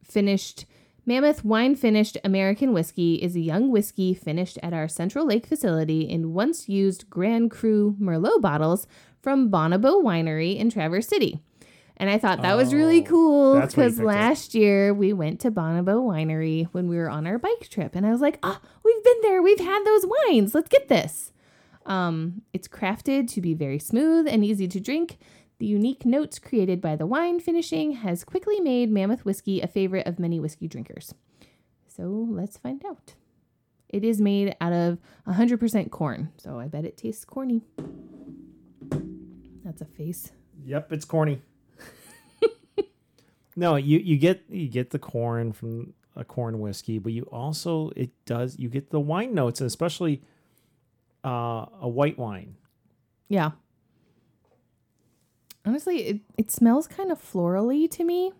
finished. 0.03 0.64
Mammoth 1.05 1.45
Wine 1.45 1.75
Finished 1.75 2.17
American 2.23 2.73
Whiskey 2.73 3.17
is 3.17 3.35
a 3.35 3.41
young 3.41 3.71
whiskey 3.71 4.15
finished 4.15 4.59
at 4.63 4.73
our 4.73 4.87
Central 4.87 5.27
Lake 5.27 5.47
facility 5.47 6.03
in 6.03 6.33
once 6.33 6.69
used 6.69 7.11
Grand 7.11 7.51
Cru 7.51 7.97
Merlot 8.01 8.41
bottles 8.41 8.87
from 9.21 9.51
Bonobo 9.51 10.03
Winery 10.03 10.57
in 10.57 10.71
Traverse 10.71 11.09
City. 11.09 11.41
And 11.97 12.09
I 12.09 12.19
thought 12.19 12.43
that 12.43 12.57
was 12.57 12.73
really 12.73 13.01
Oh, 13.01 13.09
cool 13.09 13.55
that's 13.55 13.77
why 13.77 13.85
you 13.85 13.89
because 13.91 13.99
picked 13.99 14.05
it. 14.05 14.07
last 14.07 14.55
year 14.55 14.95
we 14.95 15.13
went 15.13 15.41
to 15.41 15.51
Bonobo 15.51 16.03
Winery 16.07 16.69
when 16.73 16.89
we 16.89 16.97
were 16.97 17.11
on 17.11 17.27
our 17.27 17.39
bike 17.39 17.69
trip. 17.69 17.95
And 17.97 18.07
I 18.07 18.11
was 18.11 18.21
like, 18.21 18.39
ah, 18.43 18.61
we've 18.85 19.05
been 19.05 19.21
there. 19.23 19.43
We've 19.43 19.61
had 19.61 19.85
those 19.85 20.05
wines. 20.07 20.55
Let's 20.55 20.69
get 20.69 20.89
this. 20.89 21.33
Um, 21.85 22.43
it's 22.53 22.69
crafted 22.69 23.29
to 23.33 23.41
be 23.41 23.55
very 23.55 23.81
smooth 23.81 24.29
and 24.29 24.45
easy 24.45 24.69
to 24.69 24.79
drink. 24.81 25.19
The 25.63 25.69
unique 25.69 26.05
notes 26.05 26.41
created 26.41 26.81
by 26.81 26.97
the 26.97 27.07
wine 27.07 27.39
finishing 27.39 27.93
has 27.93 28.25
quickly 28.25 28.59
made 28.59 28.91
Mammoth 28.91 29.25
whiskey 29.25 29.61
a 29.61 29.69
favorite 29.69 30.09
of 30.09 30.19
many 30.19 30.41
whiskey 30.41 30.67
drinkers. 30.67 31.15
So 31.87 32.27
let's 32.29 32.59
find 32.59 32.85
out. 32.85 33.15
It 33.89 34.03
is 34.03 34.21
made 34.21 34.57
out 34.61 34.73
of 34.73 34.99
100% 35.29 35.89
corn, 35.93 36.33
so 36.37 36.59
I 36.59 36.67
bet 36.67 36.85
it 36.85 36.97
tastes 36.97 37.25
corny. 37.25 37.63
That's 39.65 39.81
a 39.81 39.85
face. 39.85 40.33
Yep, 40.65 40.95
it's 40.95 41.05
corny. 41.05 41.41
no, 43.55 43.77
you 43.77 44.01
you 44.01 44.17
get 44.17 44.43
you 44.49 44.67
get 44.67 44.91
the 44.91 44.99
corn 44.99 45.53
from 45.53 45.95
a 46.17 46.25
corn 46.25 46.59
whiskey, 46.59 46.99
but 46.99 47.13
you 47.13 47.23
also 47.31 47.93
it 47.95 48.11
does 48.27 48.59
you 48.59 48.69
get 48.69 48.91
the 48.91 48.99
wine 48.99 49.33
notes, 49.33 49.61
especially 49.61 50.23
uh, 51.25 51.67
a 51.81 51.89
white 51.89 52.19
wine. 52.19 52.57
Yeah. 53.29 53.53
Honestly, 55.65 55.99
it, 55.99 56.21
it 56.37 56.51
smells 56.51 56.87
kind 56.87 57.13
of 57.13 57.21
florally 57.21 57.91
to 57.91 58.05
me. 58.05 58.33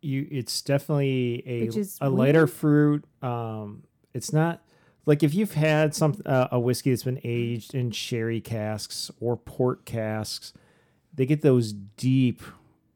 You 0.00 0.28
it's 0.30 0.62
definitely 0.62 1.42
a 1.44 1.70
a 2.00 2.08
lighter 2.08 2.46
fruit. 2.46 3.04
Um, 3.20 3.82
it's 4.14 4.32
not 4.32 4.62
like 5.06 5.22
if 5.22 5.34
you've 5.34 5.54
had 5.54 5.94
some 5.94 6.20
uh, 6.24 6.48
a 6.52 6.60
whiskey 6.60 6.90
that's 6.90 7.02
been 7.02 7.20
aged 7.24 7.74
in 7.74 7.90
sherry 7.90 8.40
casks 8.40 9.10
or 9.20 9.36
port 9.36 9.84
casks, 9.84 10.52
they 11.12 11.26
get 11.26 11.42
those 11.42 11.72
deep 11.72 12.42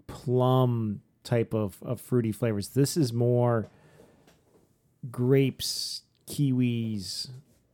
plum 0.07 1.01
type 1.25 1.55
of, 1.55 1.79
of 1.83 2.01
fruity 2.01 2.31
flavors. 2.31 2.69
This 2.69 2.97
is 2.97 3.13
more 3.13 3.69
grapes, 5.11 6.03
kiwis, 6.29 7.31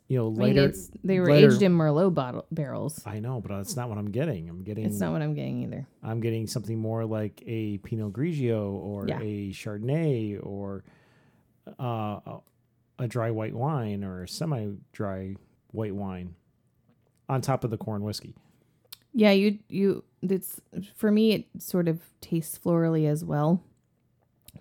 you 0.09 0.19
know, 0.19 0.35
I 0.43 0.47
mean, 0.47 0.59
it's, 0.59 0.91
they 1.05 1.21
were 1.21 1.29
lighter- 1.31 1.51
aged 1.53 1.63
in 1.63 1.73
Merlot 1.77 2.15
bottle 2.15 2.47
barrels. 2.51 3.03
I 3.07 3.21
know, 3.21 3.41
but 3.41 3.55
that's 3.57 3.77
not 3.77 3.89
what 3.91 3.99
I'm 3.99 4.11
getting. 4.11 4.49
I'm 4.49 4.63
getting 4.65 4.87
It's 4.87 5.01
not 5.01 5.13
what 5.13 5.21
I'm 5.23 5.35
getting 5.35 5.63
either. 5.65 5.87
I'm 6.03 6.21
getting 6.21 6.47
something 6.47 6.79
more 6.79 7.05
like 7.05 7.43
a 7.47 7.77
Pinot 7.79 8.13
Grigio 8.15 8.73
or 8.73 9.07
Yeah. 9.07 9.21
a 9.21 9.51
Chardonnay 9.53 10.39
or 10.43 10.83
uh, 11.79 12.21
a- 12.27 12.41
a 13.01 13.07
dry 13.07 13.31
white 13.31 13.55
wine 13.55 14.03
or 14.03 14.23
a 14.23 14.29
semi-dry 14.29 15.37
white 15.73 15.95
wine 15.95 16.35
on 17.29 17.41
top 17.43 17.63
of 17.63 17.71
the 17.71 17.77
corn 17.77 18.03
whiskey. 18.03 18.35
Yeah, 19.13 19.33
you 19.33 19.59
you 19.69 20.05
it's 20.23 20.61
for 20.97 21.11
me 21.11 21.33
it 21.33 21.47
sort 21.63 21.87
of 21.89 22.01
tastes 22.21 22.59
florally 22.59 23.07
as 23.07 23.25
well. 23.25 23.63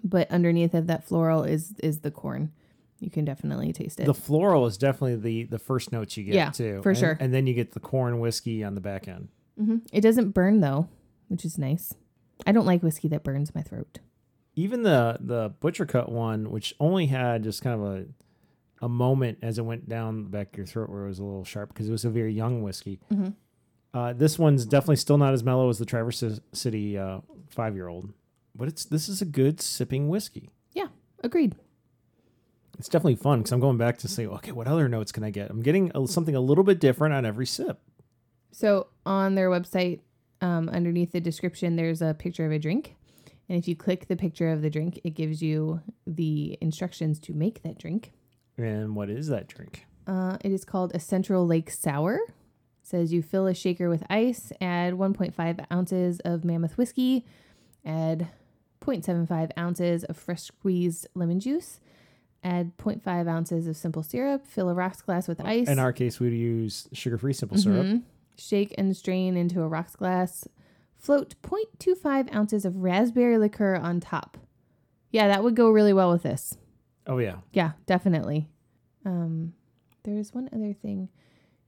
But 0.03 0.29
underneath 0.31 0.73
of 0.73 0.87
that 0.87 1.05
floral 1.07 1.43
is 1.43 1.73
is 1.81 1.99
the 1.99 2.11
corn. 2.11 2.51
You 2.99 3.09
can 3.11 3.25
definitely 3.25 3.71
taste 3.73 3.99
it. 3.99 4.05
The 4.05 4.13
floral 4.13 4.65
is 4.65 4.77
definitely 4.77 5.15
the 5.17 5.43
the 5.45 5.59
first 5.59 5.91
notes 5.91 6.17
you 6.17 6.23
get 6.23 6.33
Yeah, 6.35 6.49
too, 6.49 6.81
for 6.83 6.89
And- 6.89 6.97
sure. 6.97 7.17
And 7.19 7.33
then 7.33 7.45
you 7.47 7.53
get 7.53 7.71
the 7.73 7.79
corn 7.79 8.19
whiskey 8.19 8.63
on 8.63 8.75
the 8.75 8.81
back 8.81 9.07
end. 9.07 9.29
hmm 9.57 9.77
It 9.93 10.01
doesn't 10.01 10.31
burn 10.31 10.61
though, 10.61 10.87
which 11.27 11.45
is 11.45 11.57
nice. 11.57 11.93
I 12.45 12.51
don't 12.51 12.65
like 12.65 12.83
whiskey 12.83 13.07
that 13.09 13.23
burns 13.23 13.53
my 13.55 13.61
throat. 13.61 13.99
Even 14.55 14.81
the 14.83 15.17
the 15.19 15.53
butcher 15.59 15.85
cut 15.85 16.11
one, 16.11 16.49
which 16.51 16.73
only 16.79 17.05
had 17.07 17.43
just 17.43 17.61
kind 17.61 17.79
of 17.79 17.87
a 17.87 18.05
a 18.81 18.89
moment 18.89 19.39
as 19.41 19.57
it 19.57 19.65
went 19.65 19.87
down 19.89 20.23
the 20.23 20.29
back 20.29 20.49
of 20.53 20.57
your 20.57 20.65
throat 20.67 20.89
where 20.89 21.05
it 21.05 21.07
was 21.09 21.17
a 21.19 21.23
little 21.23 21.43
sharp 21.43 21.69
because 21.69 21.87
it 21.89 21.91
was 21.91 22.05
a 22.05 22.09
very 22.11 22.31
young 22.33 22.61
whiskey. 22.61 22.99
Mhm. 23.11 23.33
Uh, 23.93 24.13
this 24.13 24.37
one's 24.37 24.65
definitely 24.67 24.95
still 24.97 25.17
not 25.17 25.33
as 25.33 25.43
mellow 25.43 25.67
as 25.69 25.79
the 25.79 25.85
Traverse 25.85 26.23
City 26.53 26.97
uh, 26.97 27.19
five 27.49 27.73
year 27.75 27.87
old, 27.87 28.13
but 28.55 28.67
it's 28.67 28.85
this 28.85 29.09
is 29.09 29.21
a 29.21 29.25
good 29.25 29.59
sipping 29.61 30.09
whiskey. 30.09 30.49
Yeah, 30.73 30.87
agreed. 31.23 31.55
It's 32.77 32.89
definitely 32.89 33.15
fun 33.15 33.39
because 33.39 33.51
I'm 33.51 33.59
going 33.59 33.77
back 33.77 33.97
to 33.99 34.07
say, 34.07 34.27
okay, 34.27 34.51
what 34.51 34.67
other 34.67 34.87
notes 34.87 35.11
can 35.11 35.23
I 35.23 35.31
get? 35.31 35.49
I'm 35.49 35.61
getting 35.61 35.91
a, 35.95 36.07
something 36.07 36.35
a 36.35 36.39
little 36.39 36.63
bit 36.63 36.79
different 36.79 37.13
on 37.13 37.25
every 37.25 37.45
sip. 37.45 37.79
So 38.51 38.87
on 39.05 39.35
their 39.35 39.49
website, 39.49 40.01
um, 40.41 40.69
underneath 40.69 41.11
the 41.11 41.19
description, 41.21 41.75
there's 41.75 42.01
a 42.01 42.13
picture 42.13 42.45
of 42.45 42.51
a 42.51 42.59
drink. 42.59 42.95
And 43.49 43.57
if 43.57 43.67
you 43.67 43.75
click 43.75 44.07
the 44.07 44.15
picture 44.15 44.49
of 44.49 44.61
the 44.61 44.69
drink, 44.69 44.99
it 45.03 45.11
gives 45.11 45.41
you 45.41 45.81
the 46.05 46.57
instructions 46.61 47.19
to 47.21 47.33
make 47.33 47.63
that 47.63 47.77
drink. 47.77 48.11
And 48.57 48.95
what 48.95 49.09
is 49.09 49.27
that 49.27 49.47
drink? 49.47 49.85
Uh, 50.05 50.37
it 50.43 50.51
is 50.51 50.65
called 50.65 50.91
a 50.93 50.99
Central 50.99 51.45
Lake 51.45 51.69
Sour. 51.69 52.15
It 52.15 52.33
says 52.83 53.13
you 53.13 53.21
fill 53.21 53.47
a 53.47 53.53
shaker 53.53 53.89
with 53.89 54.03
ice, 54.09 54.51
add 54.61 54.93
1.5 54.93 55.65
ounces 55.71 56.19
of 56.21 56.43
mammoth 56.43 56.77
whiskey, 56.77 57.25
add 57.85 58.29
0.75 58.81 59.51
ounces 59.57 60.03
of 60.05 60.17
fresh 60.17 60.43
squeezed 60.43 61.07
lemon 61.13 61.39
juice, 61.39 61.79
add 62.43 62.77
0.5 62.77 63.27
ounces 63.27 63.67
of 63.67 63.75
simple 63.75 64.03
syrup, 64.03 64.45
fill 64.47 64.69
a 64.69 64.73
rocks 64.73 65.01
glass 65.01 65.27
with 65.27 65.41
ice. 65.41 65.67
In 65.67 65.79
our 65.79 65.91
case, 65.93 66.19
we'd 66.19 66.33
use 66.33 66.87
sugar 66.93 67.17
free 67.17 67.33
simple 67.33 67.57
syrup. 67.57 67.85
Mhm. 67.85 68.03
Shake 68.37 68.73
and 68.77 68.95
strain 68.95 69.35
into 69.35 69.61
a 69.61 69.67
rocks 69.67 69.95
glass. 69.95 70.47
Float 70.95 71.35
0.25 71.41 72.33
ounces 72.33 72.65
of 72.65 72.77
raspberry 72.77 73.37
liqueur 73.37 73.75
on 73.75 73.99
top. 73.99 74.37
Yeah, 75.11 75.27
that 75.27 75.43
would 75.43 75.55
go 75.55 75.69
really 75.69 75.93
well 75.93 76.11
with 76.11 76.23
this. 76.23 76.57
Oh 77.05 77.17
yeah, 77.19 77.37
Yeah, 77.53 77.71
definitely. 77.85 78.49
Um, 79.05 79.53
there's 80.03 80.33
one 80.33 80.49
other 80.53 80.73
thing. 80.73 81.09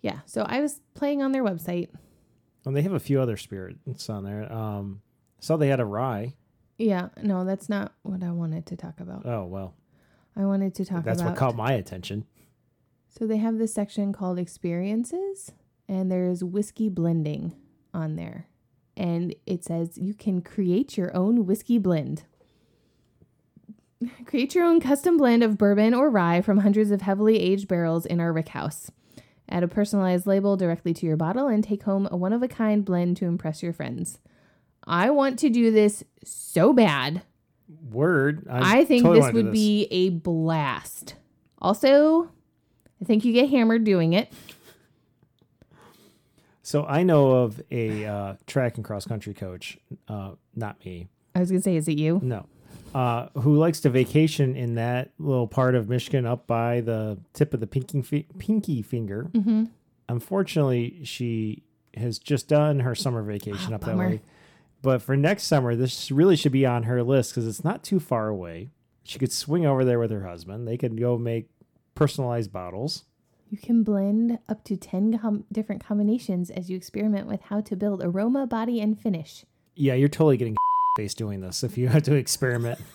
Yeah, 0.02 0.20
so 0.26 0.44
I 0.44 0.60
was 0.62 0.82
playing 0.94 1.22
on 1.22 1.32
their 1.32 1.44
website. 1.44 1.90
and 2.66 2.76
they 2.76 2.82
have 2.82 2.92
a 2.94 3.00
few 3.00 3.20
other 3.22 3.38
spirits 3.38 4.10
on 4.10 4.24
there. 4.24 4.52
Um, 4.52 5.02
saw 5.40 5.56
they 5.58 5.70
had 5.70 5.80
a 5.80 5.86
rye. 5.86 6.36
Yeah, 6.78 7.10
no, 7.24 7.46
that's 7.46 7.70
not 7.70 7.94
what 8.04 8.22
I 8.22 8.32
wanted 8.32 8.66
to 8.68 8.76
talk 8.76 9.00
about. 9.00 9.26
Oh 9.26 9.46
well, 9.46 9.74
I 10.36 10.46
wanted 10.46 10.76
to 10.76 10.86
talk 10.86 11.00
about 11.00 11.06
that's 11.06 11.22
about. 11.22 11.32
what 11.32 11.40
caught 11.40 11.56
my 11.56 11.74
attention. 11.74 12.26
So 13.10 13.26
they 13.26 13.38
have 13.38 13.58
this 13.58 13.74
section 13.74 14.14
called 14.14 14.40
experiences, 14.40 15.52
and 15.88 16.12
there's 16.12 16.44
whiskey 16.44 16.90
blending 16.90 17.56
on 17.94 18.16
there. 18.16 18.48
And 18.96 19.34
it 19.46 19.64
says 19.64 19.98
you 19.98 20.14
can 20.14 20.42
create 20.42 20.98
your 20.98 21.16
own 21.16 21.46
whiskey 21.46 21.78
blend. 21.78 22.24
Create 24.26 24.56
your 24.56 24.64
own 24.64 24.80
custom 24.80 25.18
blend 25.18 25.44
of 25.44 25.58
bourbon 25.58 25.94
or 25.94 26.10
rye 26.10 26.42
from 26.42 26.60
hundreds 26.60 26.90
of 26.92 27.02
heavily 27.02 27.38
aged 27.38 27.68
barrels 27.68 28.06
in 28.06 28.22
our 28.22 28.32
rick 28.32 28.50
house. 28.50 28.92
Add 29.50 29.64
a 29.64 29.68
personalized 29.68 30.28
label 30.28 30.56
directly 30.56 30.94
to 30.94 31.06
your 31.06 31.18
bottle 31.18 31.48
and 31.48 31.64
take 31.64 31.84
home 31.84 32.08
a 32.12 32.16
one 32.16 32.32
of 32.32 32.44
a 32.44 32.48
kind 32.48 32.86
blend 32.86 33.18
to 33.18 33.26
impress 33.26 33.64
your 33.64 33.74
friends. 33.74 34.20
I 34.86 35.10
want 35.10 35.38
to 35.40 35.50
do 35.50 35.72
this 35.72 36.04
so 36.24 36.72
bad. 36.72 37.24
Word. 37.92 38.48
I 38.50 38.86
think 38.86 39.04
totally 39.04 39.26
this 39.26 39.34
would 39.34 39.52
be 39.52 39.88
a 39.92 40.10
blast. 40.10 41.16
Also, 41.60 42.30
I 43.02 43.06
think 43.06 43.24
you 43.26 43.34
get 43.34 43.50
hammered 43.50 43.84
doing 43.84 44.14
it. 44.14 44.32
So 46.62 46.86
I 46.86 47.04
know 47.04 47.32
of 47.32 47.62
a 47.72 48.06
uh, 48.06 48.34
track 48.46 48.76
and 48.76 48.86
cross 48.86 49.06
country 49.06 49.34
coach, 49.34 49.78
uh, 50.08 50.32
not 50.56 50.84
me, 50.86 51.08
I 51.34 51.40
was 51.40 51.50
gonna 51.50 51.62
say, 51.64 51.76
is 51.76 51.88
it 51.88 51.98
you? 51.98 52.20
no, 52.24 52.46
uh, 52.94 53.28
who 53.40 53.56
likes 53.56 53.80
to 53.82 53.90
vacation 53.90 54.56
in 54.56 54.76
that 54.76 55.12
little 55.18 55.48
part 55.48 55.74
of 55.76 55.90
Michigan 55.90 56.26
up 56.26 56.46
by 56.48 56.82
the 56.82 57.18
tip 57.34 57.54
of 57.54 57.60
the 57.60 57.68
pinky 57.68 58.02
fi- 58.02 58.28
pinky 58.38 58.82
finger. 58.84 59.30
Mm-hmm. 59.34 59.66
Unfortunately, 60.10 61.02
she 61.04 61.64
has 61.96 62.20
just 62.20 62.48
done 62.48 62.82
her 62.82 62.94
summer 62.94 63.24
vacation 63.24 63.74
Ah, 63.74 63.76
up 63.76 63.82
that 63.86 63.98
way. 63.98 64.22
But 64.82 65.02
for 65.02 65.18
next 65.18 65.44
summer, 65.44 65.76
this 65.76 66.10
really 66.10 66.36
should 66.36 66.52
be 66.52 66.66
on 66.66 66.84
her 66.84 67.04
list 67.04 67.32
because 67.32 67.48
it's 67.48 67.64
not 67.64 67.84
too 67.84 68.00
far 68.00 68.28
away. 68.28 68.70
She 69.04 69.20
could 69.20 69.32
swing 69.32 69.66
over 69.66 69.84
there 69.84 70.00
with 70.00 70.12
her 70.12 70.26
husband. 70.26 70.68
They 70.68 70.78
could 70.78 70.98
go 71.00 71.18
make 71.18 71.50
personalized 71.96 72.54
bottles. 72.54 73.04
You 73.50 73.58
can 73.58 73.84
blend 73.84 74.40
up 74.48 74.64
to 74.66 74.78
10 74.78 75.18
com- 75.18 75.46
different 75.52 75.84
combinations 75.84 76.50
as 76.52 76.70
you 76.70 76.78
experiment 76.78 77.28
with 77.28 77.42
how 77.42 77.62
to 77.62 77.76
build 77.76 78.04
aroma, 78.04 78.46
body, 78.46 78.80
and 78.80 79.00
finish. 79.00 79.44
Yeah, 79.76 79.96
you're 79.96 80.08
totally 80.08 80.38
getting 80.38 80.56
face 80.98 81.14
doing 81.14 81.42
this 81.42 81.64
if 81.64 81.78
you 81.78 81.88
have 81.88 82.04
to 82.04 82.16
experiment. 82.16 82.80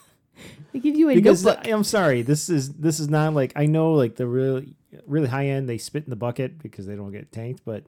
They 0.72 0.80
give 0.80 0.96
you 0.96 1.10
a 1.10 1.14
because 1.14 1.44
notebook. 1.44 1.72
I'm 1.72 1.84
sorry, 1.84 2.22
this 2.22 2.50
is 2.50 2.72
this 2.72 2.98
is 2.98 3.08
not 3.08 3.34
like 3.34 3.52
I 3.54 3.66
know 3.66 3.92
like 3.92 4.16
the 4.16 4.26
really 4.26 4.74
really 5.06 5.28
high 5.28 5.46
end 5.46 5.68
they 5.68 5.78
spit 5.78 6.02
in 6.02 6.10
the 6.10 6.16
bucket 6.16 6.58
because 6.60 6.86
they 6.86 6.96
don't 6.96 7.12
get 7.12 7.30
tanked, 7.30 7.64
but 7.64 7.84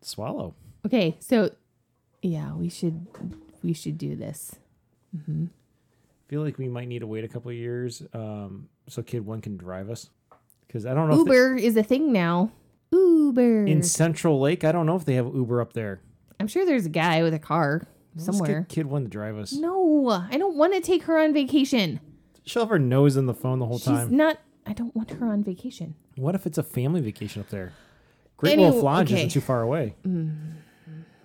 swallow. 0.00 0.54
Okay, 0.86 1.16
so 1.20 1.50
yeah, 2.22 2.54
we 2.54 2.68
should 2.68 3.06
we 3.62 3.72
should 3.72 3.98
do 3.98 4.16
this. 4.16 4.56
Mm-hmm. 5.14 5.46
feel 6.28 6.42
like 6.42 6.56
we 6.56 6.68
might 6.68 6.88
need 6.88 7.00
to 7.00 7.06
wait 7.06 7.22
a 7.22 7.28
couple 7.28 7.50
of 7.50 7.56
years 7.56 8.02
um, 8.14 8.70
so 8.88 9.02
kid 9.02 9.26
one 9.26 9.42
can 9.42 9.58
drive 9.58 9.90
us 9.90 10.08
because 10.66 10.86
I 10.86 10.94
don't 10.94 11.10
know 11.10 11.18
Uber 11.18 11.56
is 11.56 11.76
a 11.76 11.82
thing 11.82 12.12
now. 12.12 12.50
Uber. 12.92 13.66
in 13.66 13.82
Central 13.82 14.40
Lake. 14.40 14.64
I 14.64 14.72
don't 14.72 14.86
know 14.86 14.96
if 14.96 15.04
they 15.04 15.14
have 15.14 15.26
Uber 15.26 15.60
up 15.60 15.72
there. 15.72 16.00
I'm 16.40 16.46
sure 16.46 16.64
there's 16.64 16.86
a 16.86 16.90
guy 16.90 17.22
with 17.22 17.34
a 17.34 17.38
car 17.38 17.86
Let's 18.14 18.26
somewhere. 18.26 18.60
get 18.60 18.68
kid 18.68 18.86
one 18.86 19.02
to 19.04 19.08
drive 19.08 19.36
us. 19.36 19.52
No, 19.52 20.10
I 20.10 20.36
don't 20.36 20.56
want 20.56 20.74
to 20.74 20.80
take 20.80 21.04
her 21.04 21.18
on 21.18 21.32
vacation. 21.32 22.00
She'll 22.44 22.62
have 22.62 22.70
her 22.70 22.78
nose 22.78 23.16
in 23.16 23.26
the 23.26 23.34
phone 23.34 23.58
the 23.58 23.66
whole 23.66 23.78
She's 23.78 23.86
time. 23.86 24.16
not. 24.16 24.38
I 24.66 24.72
don't 24.72 24.94
want 24.94 25.10
her 25.12 25.26
on 25.26 25.42
vacation. 25.42 25.94
What 26.16 26.34
if 26.34 26.46
it's 26.46 26.58
a 26.58 26.62
family 26.62 27.00
vacation 27.00 27.40
up 27.42 27.48
there? 27.48 27.72
Great 28.36 28.58
Wolf 28.58 28.82
Lodge 28.82 29.12
okay. 29.12 29.20
isn't 29.20 29.30
too 29.30 29.40
far 29.40 29.62
away. 29.62 29.94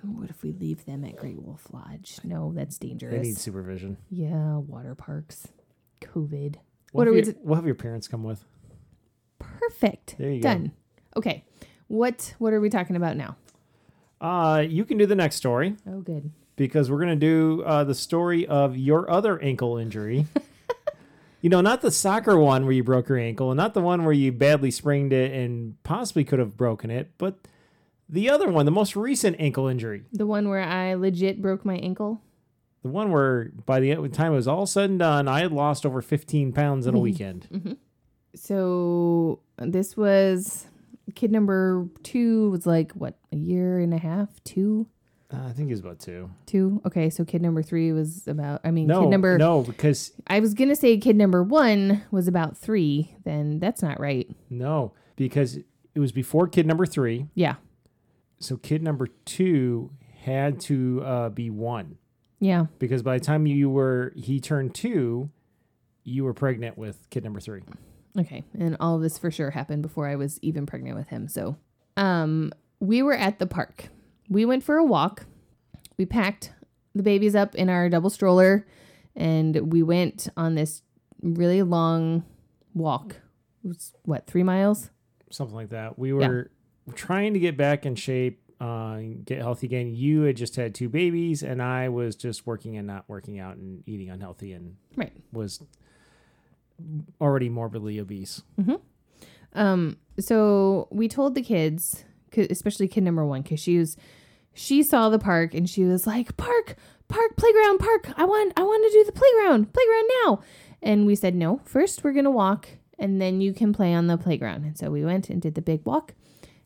What 0.04 0.30
if 0.30 0.43
we 0.43 0.52
leave 0.52 0.86
them 0.86 1.04
at 1.04 1.16
Great 1.18 1.41
Wolf 1.41 1.68
Lodge. 1.74 2.20
No, 2.24 2.54
that's 2.56 2.78
dangerous. 2.78 3.14
They 3.14 3.22
need 3.22 3.38
supervision. 3.38 3.98
yeah, 4.10 4.58
water 4.58 4.95
parks. 4.95 5.48
COVID. 6.02 6.56
We'll 6.56 6.60
What 6.93 7.08
are 7.08 7.12
we 7.12 7.24
your- 7.24 7.34
we'll 7.43 7.56
have 7.56 7.66
your 7.66 7.76
parents 7.76 8.08
come 8.08 8.24
with. 8.24 8.45
Perfect. 9.39 10.16
There 10.18 10.30
you 10.32 10.41
go. 10.41 10.50
Done. 10.50 10.72
Okay. 11.16 11.43
What 11.88 12.36
what 12.38 12.54
are 12.54 12.62
we 12.62 12.70
talking 12.70 12.95
about 12.95 13.18
now? 13.18 13.36
Uh, 14.20 14.64
you 14.68 14.84
can 14.86 14.98
do 14.98 15.06
the 15.06 15.16
next 15.16 15.36
story 15.36 15.76
Oh, 15.88 16.02
good. 16.02 16.32
because 16.56 16.89
we're 16.89 17.00
gonna 17.00 17.16
do 17.16 17.64
uh, 17.66 17.84
the 17.84 17.93
story 17.95 18.48
of 18.48 18.76
your 18.78 19.10
other 19.10 19.39
ankle 19.41 19.78
injury. 19.78 20.26
you 21.41 21.50
know, 21.50 21.62
not 21.62 21.82
the 21.82 21.91
soccer 21.91 22.38
one 22.38 22.64
where 22.64 22.74
you 22.74 22.84
broke 22.84 23.10
your 23.10 23.18
ankle, 23.20 23.52
and 23.52 23.58
not 23.58 23.74
the 23.74 23.82
one 23.82 24.04
where 24.04 24.14
you 24.14 24.32
badly 24.32 24.72
sprained 24.72 25.14
it 25.14 25.32
and 25.32 25.82
possibly 25.84 26.24
could 26.24 26.39
have 26.39 26.58
broken 26.58 26.89
it, 26.89 27.12
but 27.18 27.36
the 28.10 28.30
other 28.30 28.49
one, 28.49 28.66
the 28.66 28.72
most 28.72 28.95
recent 28.95 29.36
ankle 29.39 29.68
injury, 29.68 30.03
The 30.14 30.26
one 30.28 30.49
where 30.49 30.62
I 30.64 30.93
legit 30.95 31.41
broke 31.41 31.66
my 31.66 31.76
ankle. 31.78 32.22
the 32.84 32.89
one 32.89 33.12
where 33.12 33.51
by 33.66 33.80
the 33.80 33.95
time 34.10 34.32
it 34.32 34.36
was 34.36 34.47
all 34.47 34.66
said 34.66 34.89
and 34.89 34.99
done, 34.99 35.28
I 35.28 35.41
had 35.41 35.51
lost 35.51 35.86
over 35.86 36.01
15 36.01 36.53
pounds 36.53 36.88
in 36.88 36.95
a 36.95 36.99
weekend. 36.99 37.78
So 38.36 39.39
this 39.58 39.97
was 39.97 40.68
kid 41.16 41.32
number 41.32 41.88
two 42.03 42.49
was 42.51 42.66
like 42.68 42.91
what 42.93 43.18
a 43.32 43.36
year 43.36 43.80
and 43.80 43.93
a 43.93 43.97
half, 43.97 44.30
two, 44.43 44.88
Uh, 45.34 45.47
I 45.47 45.51
think 45.51 45.70
it 45.70 45.74
was 45.74 45.80
about 45.80 45.99
two. 45.99 46.30
two. 46.45 46.82
Okay, 46.86 47.10
so 47.10 47.26
kid 47.26 47.41
number 47.41 47.62
three 47.64 47.91
was 47.91 48.28
about. 48.28 48.62
I 48.64 48.72
mean, 48.72 48.88
No, 48.88 49.01
kid 49.01 49.10
number. 49.10 49.38
no, 49.38 49.62
because 49.64 50.12
I 50.28 50.39
was 50.39 50.53
gonna 50.53 50.76
say 50.76 50.97
kid 50.97 51.16
number 51.18 51.43
one 51.43 52.03
was 52.12 52.28
about 52.28 52.58
three. 52.58 53.16
Then 53.26 53.60
that's 53.60 53.82
not 53.82 53.99
right. 53.99 54.30
no, 54.49 54.93
because 55.16 55.58
it 55.95 55.99
was 55.99 56.12
before 56.12 56.47
kid 56.47 56.68
number 56.68 56.86
three. 56.86 57.26
Yeah, 57.34 57.55
So 58.40 58.58
kid 58.58 58.84
number 58.84 59.08
two 59.26 59.92
had 60.24 60.60
to 60.62 61.02
uh, 61.04 61.30
be 61.30 61.50
one 61.50 61.98
yeah. 62.40 62.66
because 62.80 63.02
by 63.02 63.18
the 63.18 63.24
time 63.24 63.46
you 63.46 63.70
were 63.70 64.14
he 64.16 64.40
turned 64.40 64.76
two, 64.76 65.30
you 66.04 66.24
were 66.24 66.34
pregnant 66.34 66.78
with 66.78 67.10
kid 67.10 67.24
number 67.24 67.40
three. 67.40 67.62
Okay, 68.18 68.44
and 68.58 68.78
all 68.80 68.96
of 68.96 69.02
this 69.02 69.18
for 69.18 69.30
sure 69.30 69.52
happened 69.52 69.84
before 69.84 70.08
I 70.08 70.16
was 70.16 70.40
even 70.42 70.66
pregnant 70.66 70.98
with 70.98 71.08
him. 71.10 71.28
So, 71.28 71.58
um, 71.98 72.52
we 72.80 73.04
were 73.04 73.14
at 73.14 73.38
the 73.38 73.46
park. 73.46 73.90
We 74.28 74.44
went 74.44 74.64
for 74.64 74.78
a 74.78 74.84
walk. 74.84 75.26
We 75.98 76.06
packed 76.06 76.52
the 76.96 77.04
babies 77.04 77.36
up 77.36 77.54
in 77.54 77.70
our 77.70 77.90
double 77.90 78.10
stroller, 78.10 78.66
and 79.16 79.72
we 79.72 79.84
went 79.84 80.30
on 80.36 80.56
this 80.56 80.82
really 81.22 81.62
long 81.62 82.24
walk. 82.74 83.18
It 83.64 83.68
was 83.68 83.94
what 84.04 84.26
three 84.26 84.44
miles? 84.44 84.90
something 85.30 85.56
like 85.56 85.70
that. 85.70 86.00
We 86.00 86.14
were 86.14 86.50
trying 86.96 87.34
to 87.34 87.40
get 87.40 87.58
back 87.58 87.86
in 87.86 87.96
shape, 87.96 88.42
uh, 88.60 89.00
get 89.26 89.40
healthy 89.40 89.68
again. 89.68 89.94
You 89.96 90.22
had 90.22 90.36
just 90.38 90.56
had 90.56 90.74
two 90.74 90.90
babies, 90.90 91.44
and 91.44 91.62
I 91.62 91.90
was 91.90 92.16
just 92.16 92.48
working 92.48 92.78
and 92.78 92.88
not 92.88 93.06
working 93.08 93.40
out 93.40 93.58
and 93.58 93.84
eating 93.86 94.10
unhealthy, 94.10 94.54
and 94.54 94.76
Right. 94.96 95.14
was 95.32 95.62
already 97.20 97.50
morbidly 97.50 98.00
obese. 98.00 98.44
Um, 99.54 99.98
so 100.20 100.88
we 100.92 101.08
told 101.08 101.36
the 101.36 101.42
kids, 101.42 102.04
especially 102.36 102.88
kid 102.88 103.04
number 103.04 103.26
one, 103.26 103.42
because 103.42 103.60
she 103.60 103.78
was, 103.78 103.98
she 104.54 104.84
saw 104.84 105.10
the 105.10 105.20
park 105.20 105.54
and 105.54 105.70
she 105.70 105.84
was 105.84 106.06
like, 106.06 106.36
"Park, 106.38 106.76
park, 107.08 107.36
playground, 107.38 107.80
park! 107.80 108.12
I 108.18 108.26
want, 108.26 108.54
I 108.58 108.64
want 108.64 108.84
to 108.86 108.92
do 108.92 109.04
the 109.04 109.12
playground, 109.12 109.74
playground 109.74 110.10
now." 110.26 110.42
And 110.82 111.06
we 111.08 111.16
said, 111.16 111.34
"No, 111.36 111.62
first 111.64 112.04
we're 112.04 112.14
gonna 112.14 112.30
walk, 112.32 112.68
and 113.00 113.20
then 113.22 113.42
you 113.42 113.54
can 113.54 113.74
play 113.74 113.94
on 113.94 114.08
the 114.08 114.18
playground." 114.18 114.64
And 114.66 114.78
so 114.78 114.92
we 114.92 115.04
went 115.04 115.30
and 115.30 115.42
did 115.42 115.56
the 115.56 115.62
big 115.62 115.84
walk, 115.86 116.14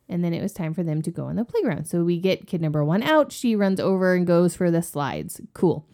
and 0.09 0.23
then 0.23 0.33
it 0.33 0.41
was 0.41 0.53
time 0.53 0.73
for 0.73 0.83
them 0.83 1.01
to 1.01 1.11
go 1.11 1.25
on 1.25 1.35
the 1.35 1.45
playground. 1.45 1.85
So 1.85 2.03
we 2.03 2.19
get 2.19 2.47
kid 2.47 2.61
number 2.61 2.83
one 2.83 3.03
out. 3.03 3.31
She 3.31 3.55
runs 3.55 3.79
over 3.79 4.13
and 4.13 4.27
goes 4.27 4.55
for 4.55 4.69
the 4.69 4.81
slides. 4.81 5.41
Cool. 5.53 5.85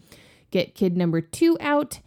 Get 0.50 0.74
kid 0.74 0.96
number 0.96 1.20
two 1.20 1.56
out 1.60 2.00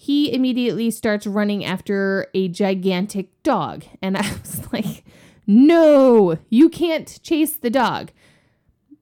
he 0.00 0.32
immediately 0.32 0.92
starts 0.92 1.26
running 1.26 1.64
after 1.64 2.28
a 2.32 2.46
gigantic 2.46 3.42
dog. 3.42 3.82
And 4.00 4.16
I 4.16 4.20
was 4.40 4.72
like, 4.72 5.04
no, 5.44 6.38
you 6.48 6.68
can't 6.68 7.20
chase 7.24 7.56
the 7.56 7.68
dog. 7.68 8.12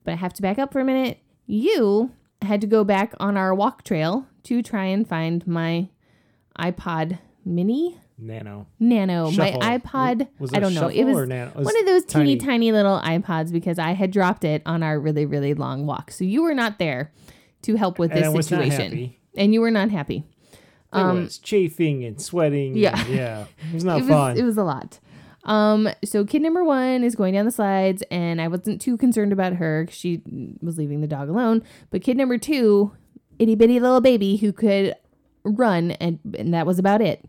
But 0.04 0.12
I 0.12 0.16
have 0.16 0.32
to 0.32 0.42
back 0.42 0.58
up 0.58 0.72
for 0.72 0.80
a 0.80 0.86
minute. 0.86 1.18
You 1.44 2.12
had 2.40 2.62
to 2.62 2.66
go 2.66 2.82
back 2.82 3.12
on 3.20 3.36
our 3.36 3.54
walk 3.54 3.84
trail 3.84 4.26
to 4.44 4.62
try 4.62 4.86
and 4.86 5.06
find 5.06 5.46
my 5.46 5.90
iPod 6.58 7.18
mini 7.44 8.00
Nano. 8.18 8.66
nano 8.80 9.30
Shuffle. 9.30 9.60
my 9.60 9.78
ipod 9.78 10.26
Was 10.38 10.54
i 10.54 10.58
don't 10.58 10.72
know 10.74 10.88
it 10.88 11.04
was 11.04 11.28
nano? 11.28 11.50
It 11.50 11.56
was 11.56 11.64
one 11.66 11.78
of 11.80 11.86
those 11.86 12.04
teeny 12.04 12.36
tiny. 12.36 12.36
tiny 12.36 12.72
little 12.72 12.98
ipods 13.00 13.52
because 13.52 13.78
i 13.78 13.92
had 13.92 14.10
dropped 14.10 14.42
it 14.44 14.62
on 14.64 14.82
our 14.82 14.98
really 14.98 15.26
really 15.26 15.52
long 15.54 15.84
walk 15.86 16.10
so 16.10 16.24
you 16.24 16.42
were 16.42 16.54
not 16.54 16.78
there 16.78 17.12
to 17.62 17.76
help 17.76 17.98
with 17.98 18.12
this 18.12 18.32
was 18.34 18.50
not 18.50 18.62
situation 18.64 19.14
and 19.36 19.52
you 19.52 19.60
were 19.60 19.70
not 19.70 19.90
happy 19.90 20.24
It 20.94 20.98
was 20.98 21.36
chafing 21.38 22.04
and 22.04 22.18
sweating. 22.20 22.72
Um, 22.72 22.76
Yeah. 22.78 22.98
and 23.04 23.08
yeah. 23.14 23.44
It 23.68 23.74
was 23.74 23.84
not 23.84 23.98
it 23.98 24.02
was 24.02 24.08
fun. 24.08 24.36
it 24.38 24.42
was 24.44 24.56
a 24.56 24.64
lot. 24.64 24.98
Um, 25.44 25.88
so 26.04 26.24
kid 26.24 26.40
number 26.42 26.64
one 26.64 27.04
is 27.04 27.14
going 27.14 27.34
down 27.34 27.44
the 27.44 27.50
slides, 27.52 28.02
and 28.10 28.40
I 28.40 28.48
wasn't 28.48 28.80
too 28.80 28.96
concerned 28.96 29.32
about 29.32 29.52
her 29.54 29.86
she 29.90 30.22
was 30.62 30.78
leaving 30.78 31.02
the 31.02 31.06
dog 31.06 31.28
alone. 31.28 31.62
But 31.90 32.02
kid 32.02 32.16
number 32.16 32.38
two, 32.38 32.92
itty 33.38 33.54
bitty 33.56 33.78
little 33.78 34.00
baby 34.00 34.36
who 34.38 34.52
could 34.52 34.94
run, 35.44 35.90
and 35.92 36.18
and 36.38 36.54
that 36.54 36.66
was 36.66 36.78
about 36.78 37.02
it. 37.02 37.24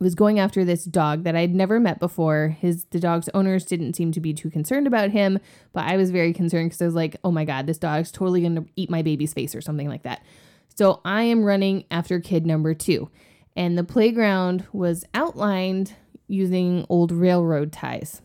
Was 0.00 0.14
going 0.14 0.38
after 0.38 0.64
this 0.64 0.84
dog 0.84 1.24
that 1.24 1.34
I'd 1.34 1.54
never 1.54 1.80
met 1.80 1.98
before. 1.98 2.56
His 2.60 2.84
the 2.90 3.00
dog's 3.00 3.28
owners 3.34 3.64
didn't 3.64 3.94
seem 3.94 4.12
to 4.12 4.20
be 4.20 4.32
too 4.32 4.48
concerned 4.48 4.86
about 4.86 5.10
him, 5.10 5.40
but 5.72 5.86
I 5.86 5.96
was 5.96 6.12
very 6.12 6.32
concerned 6.32 6.70
because 6.70 6.80
I 6.80 6.84
was 6.84 6.94
like, 6.94 7.16
"Oh 7.24 7.32
my 7.32 7.44
god, 7.44 7.66
this 7.66 7.78
dog's 7.78 8.12
totally 8.12 8.42
gonna 8.42 8.64
eat 8.76 8.90
my 8.90 9.02
baby's 9.02 9.34
face 9.34 9.56
or 9.56 9.60
something 9.60 9.88
like 9.88 10.04
that." 10.04 10.22
So 10.76 11.00
I 11.04 11.22
am 11.22 11.44
running 11.44 11.84
after 11.90 12.20
kid 12.20 12.46
number 12.46 12.74
two. 12.74 13.10
And 13.56 13.76
the 13.76 13.82
playground 13.82 14.64
was 14.72 15.04
outlined 15.14 15.94
using 16.28 16.86
old 16.88 17.10
railroad 17.10 17.72
ties. 17.72 18.22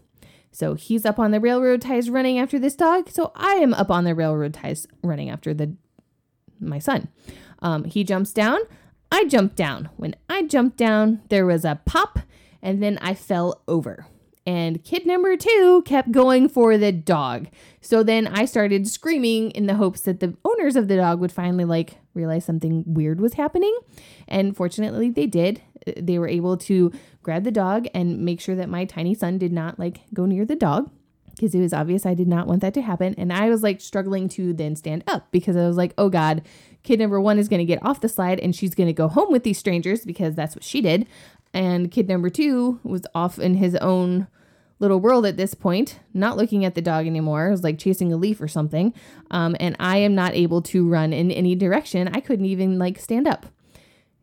So 0.52 0.76
he's 0.76 1.04
up 1.04 1.18
on 1.18 1.32
the 1.32 1.40
railroad 1.40 1.82
ties 1.82 2.12
running 2.12 2.38
after 2.38 2.60
this 2.60 2.76
dog. 2.76 3.10
So 3.10 3.32
I 3.36 3.54
am 3.56 3.74
up 3.74 3.90
on 3.90 4.04
the 4.04 4.14
railroad 4.14 4.54
ties 4.54 4.86
running 5.02 5.32
after 5.32 5.56
the 5.56 5.76
my 6.60 6.78
son. 6.78 7.08
Um, 7.64 7.86
he 7.86 8.04
jumps 8.04 8.32
down. 8.32 8.60
I 9.14 9.26
jumped 9.26 9.56
down. 9.56 9.92
When 9.96 10.16
I 10.28 10.42
jumped 10.42 10.76
down, 10.76 11.22
there 11.30 11.46
was 11.46 11.64
a 11.64 11.80
pop, 11.86 12.18
and 12.64 12.82
then 12.82 12.98
I 13.00 13.14
fell 13.14 13.62
over. 13.68 14.08
And 14.44 14.84
kid 14.84 15.06
number 15.06 15.38
two 15.38 15.84
kept 15.86 16.12
going 16.12 16.50
for 16.50 16.80
the 16.80 16.92
dog. 16.92 17.48
So 17.80 18.02
then 18.02 18.26
I 18.26 18.46
started 18.46 18.88
screaming 18.88 19.52
in 19.52 19.68
the 19.68 19.76
hopes 19.76 20.02
that 20.02 20.20
the 20.20 20.36
owners 20.44 20.76
of 20.76 20.88
the 20.88 20.96
dog 20.96 21.20
would 21.20 21.32
finally 21.32 21.64
like 21.64 22.00
realize 22.16 22.44
something 22.44 22.84
weird 22.88 23.22
was 23.22 23.36
happening. 23.36 23.78
And 24.28 24.58
fortunately, 24.58 25.12
they 25.12 25.28
did. 25.28 25.62
They 25.96 26.18
were 26.18 26.28
able 26.28 26.58
to 26.58 26.92
grab 27.22 27.44
the 27.44 27.52
dog 27.52 27.86
and 27.94 28.26
make 28.26 28.42
sure 28.42 28.56
that 28.56 28.68
my 28.68 28.84
tiny 28.84 29.14
son 29.14 29.38
did 29.38 29.54
not 29.54 29.78
like 29.78 30.02
go 30.12 30.26
near 30.26 30.44
the 30.44 30.56
dog 30.56 30.90
because 31.36 31.54
it 31.56 31.60
was 31.60 31.74
obvious 31.74 32.06
I 32.06 32.14
did 32.14 32.28
not 32.28 32.48
want 32.48 32.62
that 32.62 32.74
to 32.76 32.82
happen. 32.82 33.16
And 33.18 33.32
I 33.32 33.50
was 33.50 33.64
like 33.64 33.82
struggling 33.82 34.30
to 34.30 34.54
then 34.54 34.76
stand 34.76 35.04
up 35.08 35.32
because 35.32 35.56
I 35.56 35.68
was 35.68 35.78
like, 35.78 35.94
oh 35.98 36.10
God, 36.10 36.42
kid 36.84 37.00
number 37.00 37.20
one 37.20 37.40
is 37.40 37.48
going 37.48 37.60
to 37.60 37.66
get 37.66 37.84
off 37.86 38.02
the 38.02 38.10
slide 38.10 38.40
and 38.40 38.56
she's 38.56 38.76
going 38.76 38.88
to 38.88 38.94
go 38.94 39.08
home 39.08 39.32
with 39.32 39.44
these 39.44 39.58
strangers 39.58 40.06
because 40.06 40.36
that's 40.36 40.56
what 40.56 40.64
she 40.64 40.82
did. 40.82 41.08
And 41.54 41.92
kid 41.92 42.08
number 42.08 42.30
two 42.30 42.80
was 42.84 43.06
off 43.16 43.40
in 43.40 43.56
his 43.56 43.76
own 43.76 44.28
little 44.80 45.00
world 45.00 45.26
at 45.26 45.38
this 45.38 45.54
point, 45.54 46.00
not 46.14 46.36
looking 46.36 46.66
at 46.66 46.76
the 46.76 46.82
dog 46.82 47.06
anymore. 47.08 47.48
It 47.48 47.52
was 47.52 47.64
like 47.64 47.78
chasing 47.80 48.12
a 48.12 48.18
leaf 48.18 48.42
or 48.42 48.48
something. 48.48 48.94
Um, 49.32 49.56
and 49.60 49.76
I 49.80 49.98
am 49.98 50.14
not 50.16 50.34
able 50.34 50.62
to 50.64 50.88
run 50.88 51.14
in 51.14 51.32
any 51.32 51.56
direction. 51.56 52.10
I 52.10 52.20
couldn't 52.20 52.46
even 52.46 52.78
like 52.80 53.00
stand 53.00 53.28
up. 53.28 53.46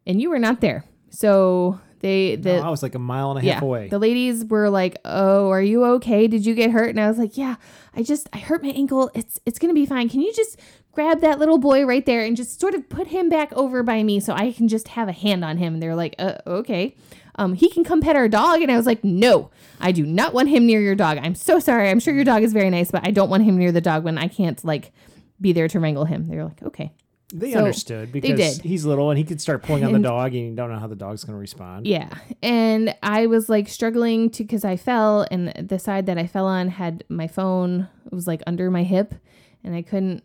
And 0.06 0.20
you 0.20 0.28
were 0.28 0.38
not 0.38 0.60
there. 0.60 0.84
So 1.08 1.80
they, 2.00 2.36
the, 2.36 2.56
No, 2.56 2.62
I 2.62 2.70
was 2.70 2.82
like 2.82 2.94
a 2.94 2.98
mile 2.98 3.30
and 3.30 3.46
a 3.46 3.52
half 3.52 3.62
away. 3.62 3.88
the 3.88 3.98
ladies 3.98 4.44
were 4.44 4.70
like, 4.70 4.96
"Oh, 5.04 5.50
are 5.50 5.60
you 5.62 5.84
okay? 5.84 6.26
Did 6.28 6.46
you 6.46 6.54
get 6.54 6.70
hurt?" 6.70 6.88
And 6.90 6.98
I 7.00 7.08
was 7.08 7.18
like, 7.18 7.36
"Yeah, 7.36 7.56
I 7.94 8.02
just 8.02 8.28
I 8.32 8.38
hurt 8.38 8.62
my 8.62 8.70
ankle. 8.70 9.10
It's 9.14 9.38
it's 9.44 9.58
going 9.58 9.68
to 9.68 9.74
be 9.74 9.84
fine. 9.86 10.08
Can 10.08 10.20
you 10.22 10.32
just 10.32 10.58
grab 10.92 11.20
that 11.20 11.38
little 11.38 11.58
boy 11.58 11.84
right 11.84 12.04
there 12.06 12.24
and 12.24 12.36
just 12.36 12.60
sort 12.60 12.74
of 12.74 12.88
put 12.88 13.08
him 13.08 13.28
back 13.28 13.52
over 13.52 13.82
by 13.82 14.02
me 14.02 14.20
so 14.20 14.32
I 14.32 14.52
can 14.52 14.68
just 14.68 14.88
have 14.88 15.08
a 15.08 15.12
hand 15.12 15.44
on 15.44 15.58
him?" 15.58 15.74
And 15.74 15.82
they're 15.82 15.96
like, 15.96 16.14
"Uh, 16.18 16.38
okay." 16.46 16.94
Um, 17.36 17.54
he 17.54 17.70
can 17.70 17.84
come 17.84 18.00
pet 18.00 18.16
our 18.16 18.28
dog, 18.28 18.60
and 18.60 18.70
I 18.70 18.76
was 18.76 18.86
like, 18.86 19.02
"No, 19.04 19.50
I 19.80 19.92
do 19.92 20.04
not 20.04 20.34
want 20.34 20.48
him 20.48 20.66
near 20.66 20.80
your 20.80 20.94
dog. 20.96 21.18
I'm 21.22 21.34
so 21.34 21.58
sorry. 21.58 21.88
I'm 21.88 22.00
sure 22.00 22.12
your 22.12 22.24
dog 22.24 22.42
is 22.42 22.52
very 22.52 22.70
nice, 22.70 22.90
but 22.90 23.06
I 23.06 23.10
don't 23.12 23.30
want 23.30 23.44
him 23.44 23.56
near 23.56 23.72
the 23.72 23.80
dog 23.80 24.04
when 24.04 24.18
I 24.18 24.28
can't 24.28 24.62
like 24.64 24.92
be 25.40 25.52
there 25.52 25.68
to 25.68 25.80
wrangle 25.80 26.04
him." 26.04 26.28
They're 26.28 26.44
like, 26.44 26.62
"Okay." 26.62 26.92
they 27.32 27.52
So, 27.52 27.58
understood 27.60 28.10
because 28.10 28.56
did. 28.56 28.62
he's 28.64 28.84
little 28.84 29.10
and 29.10 29.16
he 29.16 29.24
could 29.24 29.40
start 29.40 29.62
pulling 29.62 29.84
on 29.84 29.92
the 29.92 30.00
dog 30.00 30.34
and 30.34 30.48
you 30.48 30.54
don't 30.56 30.68
know 30.68 30.80
how 30.80 30.88
the 30.88 30.96
dog's 30.96 31.22
going 31.22 31.36
to 31.36 31.40
respond. 31.40 31.86
Yeah. 31.86 32.08
And 32.42 32.92
I 33.04 33.26
was 33.26 33.48
like 33.48 33.68
struggling 33.68 34.30
to 34.30 34.42
because 34.42 34.64
I 34.64 34.76
fell 34.76 35.26
and 35.30 35.68
the 35.68 35.78
side 35.78 36.06
that 36.06 36.18
I 36.18 36.26
fell 36.26 36.46
on 36.46 36.68
had 36.70 37.04
my 37.08 37.28
phone 37.28 37.88
it 38.04 38.12
was 38.12 38.26
like 38.26 38.42
under 38.48 38.68
my 38.68 38.82
hip 38.82 39.14
and 39.62 39.76
I 39.76 39.82
couldn't 39.82 40.24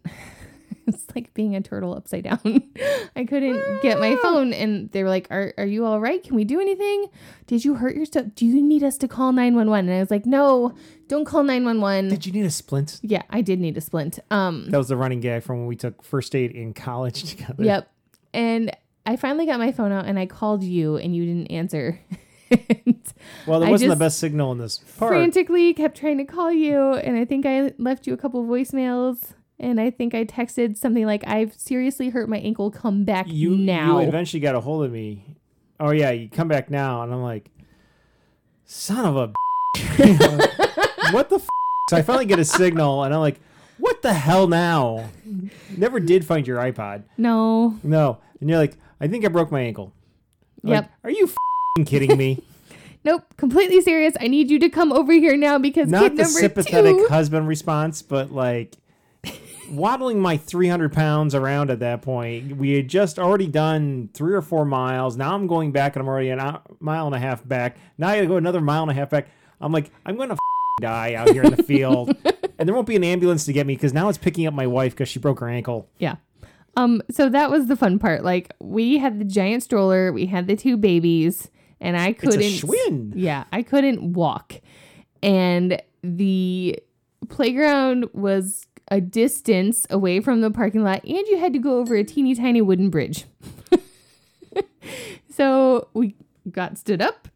it's 0.87 1.05
like 1.15 1.33
being 1.33 1.55
a 1.55 1.61
turtle 1.61 1.95
upside 1.95 2.23
down. 2.23 2.39
I 3.15 3.25
couldn't 3.25 3.81
get 3.81 3.99
my 3.99 4.15
phone, 4.17 4.53
and 4.53 4.91
they 4.91 5.03
were 5.03 5.09
like, 5.09 5.27
"Are 5.31 5.53
are 5.57 5.65
you 5.65 5.85
all 5.85 5.99
right? 5.99 6.23
Can 6.23 6.35
we 6.35 6.43
do 6.43 6.59
anything? 6.59 7.07
Did 7.47 7.65
you 7.65 7.75
hurt 7.75 7.95
yourself? 7.95 8.27
Do 8.35 8.45
you 8.45 8.61
need 8.61 8.83
us 8.83 8.97
to 8.99 9.07
call 9.07 9.31
nine 9.31 9.55
one 9.55 9.69
one?" 9.69 9.85
And 9.87 9.93
I 9.93 9.99
was 9.99 10.11
like, 10.11 10.25
"No, 10.25 10.73
don't 11.07 11.25
call 11.25 11.43
nine 11.43 11.65
one 11.65 11.81
one." 11.81 12.09
Did 12.09 12.25
you 12.25 12.31
need 12.31 12.45
a 12.45 12.51
splint? 12.51 12.99
Yeah, 13.01 13.23
I 13.29 13.41
did 13.41 13.59
need 13.59 13.77
a 13.77 13.81
splint. 13.81 14.19
Um, 14.31 14.69
That 14.69 14.77
was 14.77 14.87
the 14.87 14.97
running 14.97 15.19
gag 15.21 15.43
from 15.43 15.59
when 15.59 15.67
we 15.67 15.75
took 15.75 16.03
first 16.03 16.35
aid 16.35 16.51
in 16.51 16.73
college 16.73 17.23
together. 17.29 17.63
Yep. 17.63 17.91
And 18.33 18.75
I 19.05 19.15
finally 19.15 19.45
got 19.45 19.59
my 19.59 19.71
phone 19.71 19.91
out 19.91 20.05
and 20.05 20.19
I 20.19 20.25
called 20.25 20.63
you 20.63 20.97
and 20.97 21.15
you 21.15 21.25
didn't 21.25 21.47
answer. 21.47 21.99
Well, 23.47 23.59
there 23.59 23.69
I 23.69 23.71
wasn't 23.71 23.89
the 23.89 23.95
best 23.95 24.19
signal 24.19 24.51
in 24.51 24.57
this 24.59 24.77
part. 24.97 25.09
frantically 25.09 25.73
kept 25.73 25.97
trying 25.97 26.17
to 26.19 26.25
call 26.25 26.51
you 26.51 26.93
and 26.93 27.17
I 27.17 27.25
think 27.25 27.45
I 27.45 27.73
left 27.77 28.07
you 28.07 28.13
a 28.13 28.17
couple 28.17 28.43
voicemails 28.45 29.33
and 29.59 29.79
I 29.79 29.89
think 29.89 30.13
I 30.13 30.25
texted 30.25 30.77
something 30.77 31.05
like 31.05 31.25
I've 31.27 31.53
seriously 31.53 32.09
hurt 32.09 32.29
my 32.29 32.37
ankle 32.37 32.71
come 32.71 33.03
back 33.05 33.27
you 33.29 33.57
now. 33.57 33.99
you 33.99 34.07
eventually 34.07 34.39
got 34.41 34.55
a 34.55 34.59
hold 34.59 34.85
of 34.85 34.91
me. 34.91 35.23
Oh 35.79 35.91
yeah, 35.91 36.11
you 36.11 36.29
come 36.29 36.47
back 36.47 36.69
now, 36.69 37.01
and 37.03 37.13
I'm 37.13 37.21
like, 37.21 37.49
son 38.65 39.05
of 39.05 39.15
a. 39.15 39.33
what 41.11 41.29
the? 41.29 41.35
F-? 41.35 41.47
So 41.89 41.97
I 41.97 42.01
finally 42.01 42.25
get 42.25 42.39
a 42.39 42.45
signal, 42.45 43.03
and 43.03 43.13
I'm 43.13 43.19
like, 43.19 43.39
what 43.77 44.01
the 44.01 44.13
hell 44.13 44.47
now? 44.47 45.09
Never 45.77 45.99
did 45.99 46.25
find 46.25 46.47
your 46.47 46.57
iPod. 46.59 47.03
no. 47.17 47.77
No, 47.83 48.19
and 48.39 48.49
you're 48.49 48.59
like, 48.59 48.77
I 48.99 49.07
think 49.07 49.25
I 49.25 49.27
broke 49.27 49.51
my 49.51 49.61
ankle. 49.61 49.93
I'm 50.63 50.69
like, 50.69 50.83
Yep. 50.83 50.91
Are 51.03 51.09
you 51.11 51.25
f***ing 51.25 51.85
kidding 51.85 52.17
me? 52.17 52.41
Nope, 53.05 53.21
completely 53.37 53.81
serious. 53.81 54.15
I 54.19 54.25
need 54.27 54.49
you 54.49 54.57
to 54.57 54.67
come 54.67 54.91
over 54.91 55.13
here 55.13 55.37
now 55.37 55.59
because 55.59 55.87
Not 55.89 56.01
kid 56.01 56.11
the 56.13 56.23
number 56.23 56.39
sympathetic 56.39 56.95
two. 56.95 57.05
husband 57.07 57.47
response, 57.47 58.01
but 58.01 58.31
like 58.31 58.77
waddling 59.69 60.19
my 60.19 60.37
300 60.37 60.93
pounds 60.93 61.35
around 61.35 61.69
at 61.69 61.79
that 61.79 62.01
point. 62.01 62.57
We 62.57 62.73
had 62.73 62.87
just 62.87 63.19
already 63.19 63.47
done 63.47 64.09
three 64.13 64.33
or 64.33 64.41
four 64.41 64.65
miles. 64.65 65.17
Now 65.17 65.33
I'm 65.33 65.47
going 65.47 65.71
back 65.71 65.95
and 65.95 66.01
I'm 66.01 66.07
already 66.07 66.29
a 66.29 66.61
mile 66.79 67.05
and 67.05 67.15
a 67.15 67.19
half 67.19 67.47
back. 67.47 67.77
Now 67.97 68.09
I 68.09 68.15
gotta 68.15 68.27
go 68.27 68.37
another 68.37 68.61
mile 68.61 68.83
and 68.83 68.91
a 68.91 68.93
half 68.93 69.09
back. 69.09 69.27
I'm 69.61 69.71
like, 69.71 69.91
I'm 70.05 70.17
going 70.17 70.29
to 70.29 70.37
die 70.81 71.13
out 71.13 71.29
here 71.29 71.43
in 71.43 71.55
the 71.55 71.63
field. 71.63 72.15
and 72.59 72.67
there 72.67 72.75
won't 72.75 72.87
be 72.87 72.95
an 72.95 73.03
ambulance 73.03 73.45
to 73.45 73.53
get 73.53 73.65
me 73.65 73.75
because 73.75 73.93
now 73.93 74.09
it's 74.09 74.17
picking 74.17 74.45
up 74.47 74.53
my 74.53 74.67
wife 74.67 74.93
because 74.93 75.09
she 75.09 75.19
broke 75.19 75.39
her 75.39 75.47
ankle. 75.47 75.89
Yeah. 75.97 76.15
Um, 76.77 77.01
so 77.09 77.29
that 77.29 77.49
was 77.49 77.67
the 77.67 77.75
fun 77.75 77.99
part. 77.99 78.23
Like 78.23 78.53
we 78.59 78.97
had 78.97 79.19
the 79.19 79.25
giant 79.25 79.63
stroller, 79.63 80.11
we 80.11 80.25
had 80.25 80.47
the 80.47 80.55
two 80.55 80.75
babies, 80.77 81.49
and 81.79 81.97
I 81.97 82.13
couldn't 82.13 82.41
a 82.41 82.49
Yeah, 83.15 83.45
I 83.51 83.61
couldn't 83.61 84.13
walk. 84.13 84.55
And 85.23 85.81
the 86.03 86.79
playground 87.29 88.09
was 88.13 88.67
a 88.89 89.01
distance 89.01 89.87
away 89.89 90.19
from 90.19 90.41
the 90.41 90.51
parking 90.51 90.83
lot, 90.83 91.03
and 91.03 91.27
you 91.27 91.37
had 91.37 91.53
to 91.53 91.59
go 91.59 91.79
over 91.79 91.95
a 91.95 92.03
teeny 92.03 92.35
tiny 92.35 92.61
wooden 92.61 92.89
bridge. 92.89 93.25
so 95.29 95.87
we 95.93 96.15
got 96.51 96.77
stood 96.77 97.01
up, 97.01 97.27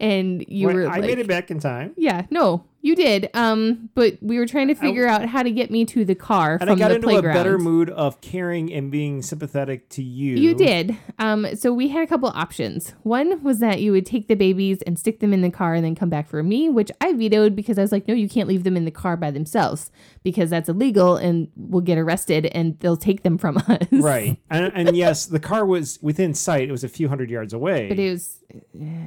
and 0.00 0.44
you 0.48 0.68
were 0.68 0.86
I 0.86 0.98
like, 0.98 1.02
made 1.02 1.18
it 1.18 1.26
back 1.26 1.50
in 1.50 1.58
time. 1.58 1.94
Yeah, 1.96 2.26
no, 2.30 2.64
you 2.82 2.94
did. 2.96 3.30
Um, 3.32 3.88
but 3.94 4.18
we 4.20 4.38
were 4.38 4.46
trying 4.46 4.68
to 4.68 4.74
figure 4.74 5.06
out 5.06 5.24
how 5.26 5.42
to 5.42 5.50
get 5.50 5.70
me 5.70 5.84
to 5.86 6.04
the 6.04 6.14
car 6.16 6.54
And 6.60 6.62
from 6.68 6.70
I 6.70 6.74
got 6.78 6.88
the 6.88 6.96
into 6.96 7.06
playground. 7.06 7.36
a 7.36 7.38
better 7.38 7.56
mood 7.58 7.88
of 7.90 8.20
caring 8.20 8.72
and 8.72 8.90
being 8.90 9.22
sympathetic 9.22 9.88
to 9.90 10.02
you. 10.02 10.36
You 10.36 10.54
did. 10.54 10.96
Um, 11.18 11.46
so 11.54 11.72
we 11.72 11.88
had 11.88 12.02
a 12.02 12.06
couple 12.08 12.28
options. 12.30 12.94
One 13.04 13.42
was 13.44 13.60
that 13.60 13.80
you 13.80 13.92
would 13.92 14.04
take 14.04 14.26
the 14.28 14.34
babies 14.34 14.82
and 14.82 14.98
stick 14.98 15.20
them 15.20 15.32
in 15.32 15.42
the 15.42 15.50
car 15.50 15.74
and 15.74 15.84
then 15.84 15.94
come 15.94 16.10
back 16.10 16.28
for 16.28 16.42
me, 16.42 16.68
which 16.68 16.90
I 17.00 17.12
vetoed 17.12 17.54
because 17.54 17.78
I 17.78 17.82
was 17.82 17.92
like, 17.92 18.08
no, 18.08 18.14
you 18.14 18.28
can't 18.28 18.48
leave 18.48 18.64
them 18.64 18.76
in 18.76 18.84
the 18.84 18.90
car 18.90 19.16
by 19.16 19.30
themselves 19.30 19.90
because 20.24 20.50
that's 20.50 20.68
illegal 20.68 21.16
and 21.16 21.48
we'll 21.56 21.82
get 21.82 21.98
arrested 21.98 22.46
and 22.46 22.78
they'll 22.80 22.96
take 22.96 23.22
them 23.22 23.38
from 23.38 23.56
us. 23.68 23.78
Right. 23.92 24.38
And, 24.50 24.72
and 24.74 24.96
yes, 24.96 25.26
the 25.26 25.40
car 25.40 25.64
was 25.64 25.98
within 26.02 26.34
sight. 26.34 26.68
It 26.68 26.72
was 26.72 26.82
a 26.84 26.88
few 26.88 27.08
hundred 27.08 27.30
yards 27.30 27.52
away. 27.52 27.88
But 27.88 27.98
it 28.00 28.10
was 28.10 28.38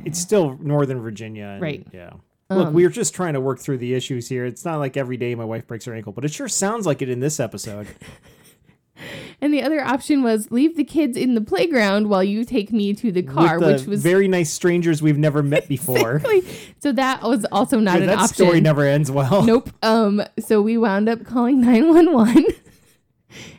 it's 0.06 0.20
still 0.20 0.58
Northern 0.62 1.02
Virginia. 1.02 1.46
and- 1.48 1.62
Right. 1.62 1.86
Yeah. 1.94 2.12
Look, 2.50 2.68
Um, 2.68 2.74
we're 2.74 2.90
just 2.90 3.16
trying 3.16 3.34
to 3.34 3.42
work 3.42 3.60
through 3.60 3.80
the 3.80 3.94
issues 3.96 4.30
here. 4.30 4.46
It's 4.46 4.64
not 4.64 4.78
like 4.80 4.96
every 4.98 5.18
day 5.18 5.34
my 5.36 5.46
wife 5.46 5.66
breaks 5.66 5.86
her 5.86 5.94
ankle, 5.96 6.12
but 6.14 6.24
it 6.26 6.32
sure 6.34 6.48
sounds 6.48 6.86
like 6.86 7.02
it 7.02 7.10
in 7.10 7.20
this 7.20 7.40
episode. 7.40 7.88
and 9.42 9.52
the 9.54 9.62
other 9.64 9.82
option 9.84 10.22
was 10.24 10.52
leave 10.52 10.78
the 10.78 10.84
kids 10.84 11.18
in 11.18 11.34
the 11.34 11.42
playground 11.42 12.08
while 12.08 12.24
you 12.24 12.46
take 12.46 12.72
me 12.72 12.94
to 12.94 13.12
the 13.12 13.24
car, 13.24 13.60
the 13.60 13.66
which 13.74 13.86
was 13.88 14.04
very 14.04 14.28
nice 14.28 14.52
strangers 14.52 15.02
we've 15.02 15.18
never 15.18 15.42
met 15.42 15.68
before. 15.68 16.22
so 16.80 16.92
that 16.92 17.24
was 17.24 17.46
also 17.52 17.80
not 17.80 17.96
Yeah, 17.96 18.02
an 18.02 18.08
that 18.08 18.20
option. 18.20 18.36
story 18.46 18.62
never 18.62 18.84
ends 18.86 19.10
well. 19.12 19.44
Nope. 19.46 19.72
Um, 19.82 20.22
so 20.40 20.62
we 20.62 20.78
wound 20.78 21.10
up 21.10 21.26
calling 21.26 21.62
911 21.62 22.46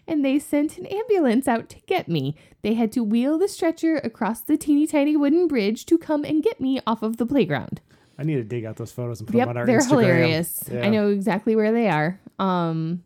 and 0.06 0.24
they 0.24 0.38
sent 0.38 0.78
an 0.78 0.86
ambulance 0.86 1.48
out 1.48 1.68
to 1.70 1.80
get 1.86 2.08
me. 2.08 2.36
They 2.62 2.74
had 2.74 2.92
to 2.92 3.02
wheel 3.02 3.36
the 3.36 3.48
stretcher 3.48 3.96
across 3.96 4.40
the 4.40 4.56
teeny 4.56 4.86
tiny 4.86 5.16
wooden 5.16 5.48
bridge 5.48 5.86
to 5.86 5.98
come 5.98 6.24
and 6.24 6.42
get 6.42 6.60
me 6.60 6.80
off 6.86 7.02
of 7.02 7.16
the 7.16 7.26
playground. 7.26 7.80
I 8.18 8.22
need 8.24 8.36
to 8.36 8.44
dig 8.44 8.64
out 8.64 8.76
those 8.76 8.92
photos 8.92 9.20
and 9.20 9.28
put 9.28 9.36
Yep, 9.36 9.46
them 9.48 9.50
on 9.50 9.56
our 9.58 9.66
they're 9.66 9.78
Instagram. 9.80 9.88
hilarious. 9.90 10.64
Yeah. 10.72 10.86
I 10.86 10.88
know 10.88 11.08
exactly 11.08 11.54
where 11.56 11.72
they 11.72 11.88
are. 11.88 12.18
Um, 12.38 13.02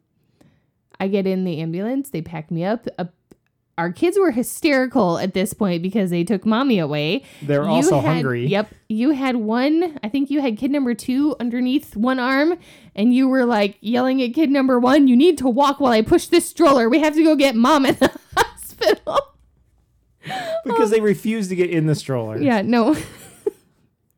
I 0.98 1.08
get 1.08 1.26
in 1.26 1.44
the 1.44 1.60
ambulance, 1.60 2.10
they 2.10 2.22
pack 2.22 2.50
me 2.50 2.64
up. 2.64 2.86
Uh, 2.98 3.06
our 3.78 3.90
kids 3.90 4.18
were 4.18 4.30
hysterical 4.30 5.16
at 5.18 5.32
this 5.32 5.54
point 5.54 5.82
because 5.82 6.10
they 6.10 6.22
took 6.22 6.44
mommy 6.44 6.78
away. 6.78 7.24
They're 7.40 7.62
You 7.62 7.68
also 7.70 8.00
had- 8.00 8.16
hungry. 8.16 8.46
Yep. 8.46 8.68
You 8.90 9.10
had 9.12 9.36
one, 9.36 9.98
I 10.04 10.08
think 10.10 10.30
you 10.30 10.42
had 10.42 10.58
kid 10.58 10.70
number 10.70 10.92
two 10.92 11.34
underneath 11.40 11.96
one 11.96 12.18
arm, 12.18 12.58
and 12.94 13.14
you 13.14 13.26
were 13.26 13.46
like 13.46 13.78
yelling 13.80 14.20
at 14.22 14.34
kid 14.34 14.50
number 14.50 14.78
one, 14.78 15.08
You 15.08 15.16
need 15.16 15.38
to 15.38 15.48
walk 15.48 15.80
while 15.80 15.92
I 15.92 16.02
push 16.02 16.26
this 16.26 16.46
stroller. 16.46 16.90
We 16.90 16.98
have 17.00 17.14
to 17.14 17.24
go 17.24 17.34
get 17.36 17.54
mom 17.56 17.86
at 17.86 17.98
the 18.00 18.12
hospital. 18.36 19.18
Because 20.64 20.90
they 20.90 21.00
refuse 21.00 21.48
to 21.48 21.56
get 21.56 21.70
in 21.70 21.86
the 21.86 21.94
stroller. 21.94 22.38
Yeah, 22.38 22.60
no. 22.62 22.94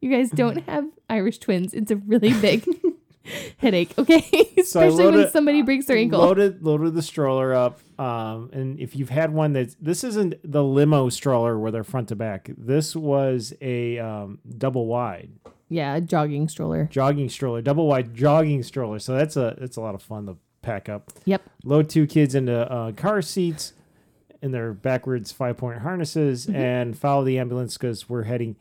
you 0.03 0.11
guys 0.11 0.31
don't 0.35 0.59
have 0.69 0.85
Irish 1.09 1.39
twins. 1.39 1.73
It's 1.73 1.91
a 1.91 1.97
really 1.97 2.33
big 2.41 2.67
headache, 3.59 3.93
okay? 3.99 4.23
So 4.65 4.81
Especially 4.87 5.07
when 5.17 5.31
somebody 5.31 5.63
breaks 5.63 5.87
their 5.87 5.97
ankle. 5.97 6.19
Loaded 6.21 6.63
loaded 6.63 6.95
the 6.95 7.03
stroller 7.03 7.55
up. 7.55 7.81
Um, 7.99 8.51
and 8.53 8.79
if 8.81 8.97
you've 8.97 9.11
had 9.11 9.33
one 9.33 9.53
that's 9.53 9.77
this 9.81 10.03
isn't 10.05 10.35
the 10.45 10.63
limo 10.65 11.09
stroller 11.09 11.59
where 11.59 11.71
they're 11.71 11.85
front 11.85 12.09
to 12.09 12.17
back. 12.17 12.51
This 12.59 12.97
was 12.97 13.55
a 13.61 13.99
um, 13.99 14.39
double 14.59 14.87
wide 14.87 15.31
yeah, 15.69 15.95
a 15.95 16.03
jogging 16.03 16.49
stroller. 16.49 16.87
jogging 16.91 17.31
stroller, 17.31 17.63
double 17.63 17.87
wide 17.87 18.15
jogging 18.15 18.63
stroller. 18.63 18.99
So 18.99 19.17
that's 19.17 19.37
a 19.37 19.57
that's 19.59 19.77
a 19.79 19.81
lot 19.81 19.95
of 19.95 20.03
fun 20.03 20.27
to 20.27 20.37
pack 20.61 20.89
up. 20.91 21.11
Yep. 21.25 21.43
Load 21.65 21.89
two 21.89 22.07
kids 22.07 22.35
into 22.35 22.71
uh, 22.71 22.93
car 22.93 23.23
seats 23.23 23.73
in 24.43 24.51
their 24.51 24.73
backwards 24.75 25.33
five 25.33 25.57
point 25.57 25.79
harnesses 25.81 26.47
Mm-hmm. 26.47 26.57
and 26.57 26.99
follow 26.99 27.25
the 27.25 27.39
ambulance 27.39 27.79
because 27.79 28.09
we're 28.09 28.25
heading 28.25 28.57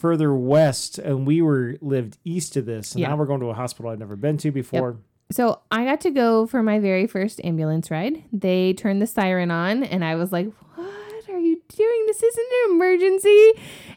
further 0.00 0.34
west 0.34 0.98
and 0.98 1.26
we 1.26 1.42
were 1.42 1.76
lived 1.80 2.16
east 2.24 2.56
of 2.56 2.64
this. 2.66 2.92
And 2.92 3.00
Yeah. 3.00 3.08
now 3.08 3.16
we're 3.16 3.26
going 3.26 3.40
to 3.40 3.46
a 3.50 3.54
hospital 3.54 3.90
I've 3.90 3.98
never 3.98 4.16
been 4.16 4.38
to 4.38 4.50
before. 4.50 4.96
So 5.30 5.60
I 5.70 5.84
got 5.84 6.00
to 6.00 6.10
go 6.10 6.46
for 6.46 6.62
my 6.62 6.80
very 6.80 7.06
first 7.06 7.40
ambulance 7.44 7.90
ride. 7.90 8.24
They 8.32 8.72
turned 8.72 9.00
the 9.00 9.06
siren 9.06 9.50
on, 9.52 9.84
and 9.84 10.04
I 10.04 10.16
was 10.16 10.32
like, 10.32 10.48
What 10.74 11.28
are 11.28 11.38
you 11.38 11.60
doing? 11.68 12.04
This 12.06 12.20
isn't 12.22 12.46
an 12.64 12.72
emergency. 12.74 13.52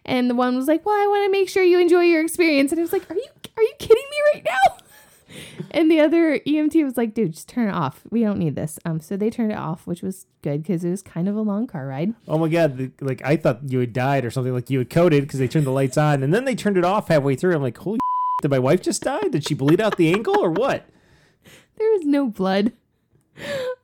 And 0.06 0.30
the 0.30 0.36
one 0.36 0.56
was 0.56 0.68
like, 0.68 0.86
Well, 0.86 0.94
I 0.96 1.08
want 1.08 1.26
to 1.26 1.32
make 1.32 1.50
sure 1.50 1.64
you 1.64 1.80
enjoy 1.80 2.02
your 2.04 2.22
experience. 2.22 2.72
And 2.72 2.80
I 2.80 2.84
was 2.84 2.94
like, 2.94 3.10
Are 3.10 3.16
you 3.16 3.26
are 3.58 3.64
you 3.64 3.74
kidding 3.80 4.04
me 4.12 4.18
right 4.36 4.46
now? 4.46 4.78
And 5.72 5.90
the 5.90 6.00
other 6.00 6.40
EMT 6.40 6.84
was 6.84 6.98
like, 6.98 7.14
dude, 7.14 7.34
just 7.34 7.50
turn 7.50 7.68
it 7.68 7.74
off. 7.74 8.02
We 8.10 8.22
don't 8.22 8.38
need 8.38 8.56
this. 8.56 8.80
Um, 8.86 9.00
so 9.00 9.18
they 9.18 9.30
turned 9.30 9.52
it 9.52 9.58
off, 9.58 9.88
which 9.88 10.02
was 10.02 10.26
good 10.42 10.64
because 10.64 10.84
it 10.84 10.90
was 10.90 11.02
kind 11.02 11.28
of 11.28 11.36
a 11.36 11.42
long 11.42 11.68
car 11.68 11.88
ride. 11.88 12.14
Oh 12.28 12.38
my 12.38 12.50
god! 12.50 12.78
The, 12.78 12.92
like 13.02 13.22
I 13.26 13.38
thought 13.38 13.62
you 13.68 13.80
had 13.80 13.94
died 13.94 14.26
or 14.26 14.32
something. 14.32 14.54
Like 14.54 14.70
you 14.70 14.80
had 14.80 14.90
coded 14.90 15.24
because 15.24 15.40
they 15.40 15.48
turned 15.48 15.66
the 15.66 15.72
lights 15.72 15.98
on 15.98 16.24
and 16.24 16.34
then 16.34 16.46
they 16.46 16.56
turned 16.56 16.78
it 16.78 16.86
off 16.86 17.08
halfway 17.08 17.36
through. 17.36 17.56
I'm 17.56 17.62
like, 17.62 17.78
holy! 17.78 18.00
Did 18.42 18.52
my 18.52 18.60
wife 18.60 18.82
just 18.82 19.04
die? 19.04 19.28
Did 19.30 19.48
she 19.48 19.54
bleed 19.54 19.80
out 19.80 19.98
the 19.98 20.14
ankle 20.14 20.40
or 20.40 20.52
what? 20.52 20.86
There 21.78 21.92
was 21.92 22.06
no 22.06 22.28
blood. 22.28 22.74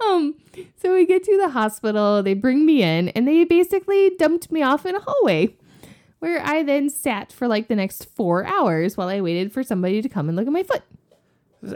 Um, 0.05 0.35
so 0.81 0.93
we 0.93 1.05
get 1.05 1.23
to 1.23 1.37
the 1.37 1.49
hospital, 1.49 2.21
they 2.21 2.33
bring 2.33 2.65
me 2.65 2.83
in, 2.83 3.09
and 3.09 3.27
they 3.27 3.43
basically 3.45 4.11
dumped 4.11 4.51
me 4.51 4.61
off 4.61 4.85
in 4.85 4.95
a 4.95 4.99
hallway 4.99 5.55
where 6.19 6.41
I 6.45 6.63
then 6.63 6.89
sat 6.89 7.31
for 7.31 7.47
like 7.47 7.67
the 7.67 7.75
next 7.75 8.05
four 8.05 8.45
hours 8.45 8.97
while 8.97 9.07
I 9.07 9.21
waited 9.21 9.51
for 9.51 9.63
somebody 9.63 10.01
to 10.01 10.09
come 10.09 10.27
and 10.27 10.35
look 10.35 10.47
at 10.47 10.53
my 10.53 10.63
foot. 10.63 10.83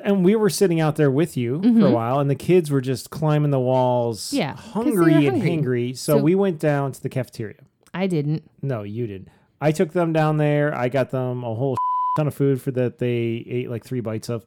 And 0.04 0.24
we 0.24 0.36
were 0.36 0.50
sitting 0.50 0.80
out 0.80 0.96
there 0.96 1.12
with 1.12 1.36
you 1.36 1.62
for 1.62 1.88
a 1.88 1.92
while, 1.92 2.20
and 2.20 2.30
the 2.30 2.36
kids 2.36 2.72
were 2.72 2.80
just 2.82 3.10
climbing 3.10 3.52
the 3.52 3.60
walls, 3.60 4.28
Mm-hmm. 4.32 4.38
Yeah, 4.38 4.54
they 4.56 4.62
hungry 4.72 5.14
and 5.28 5.42
hungry. 5.42 5.50
hangry. 5.92 5.98
So, 5.98 6.18
So- 6.18 6.24
we 6.24 6.36
went 6.36 6.60
down 6.60 6.92
to 6.94 7.02
the 7.04 7.10
cafeteria. 7.10 7.58
I 7.94 8.08
didn't. 8.08 8.50
No, 8.62 8.84
you 8.84 9.06
didn't. 9.08 9.28
I 9.62 9.72
took 9.72 9.92
them 9.92 10.14
down 10.14 10.38
there. 10.38 10.74
I 10.76 10.90
got 10.90 11.10
them 11.12 11.44
a 11.44 11.54
whole 11.54 11.76
ton 12.18 12.28
of 12.28 12.34
food 12.34 12.62
for 12.62 12.72
that 12.72 12.98
they 12.98 13.44
ate 13.48 13.70
like 13.70 13.84
three 13.86 14.00
bites 14.02 14.30
of, 14.30 14.46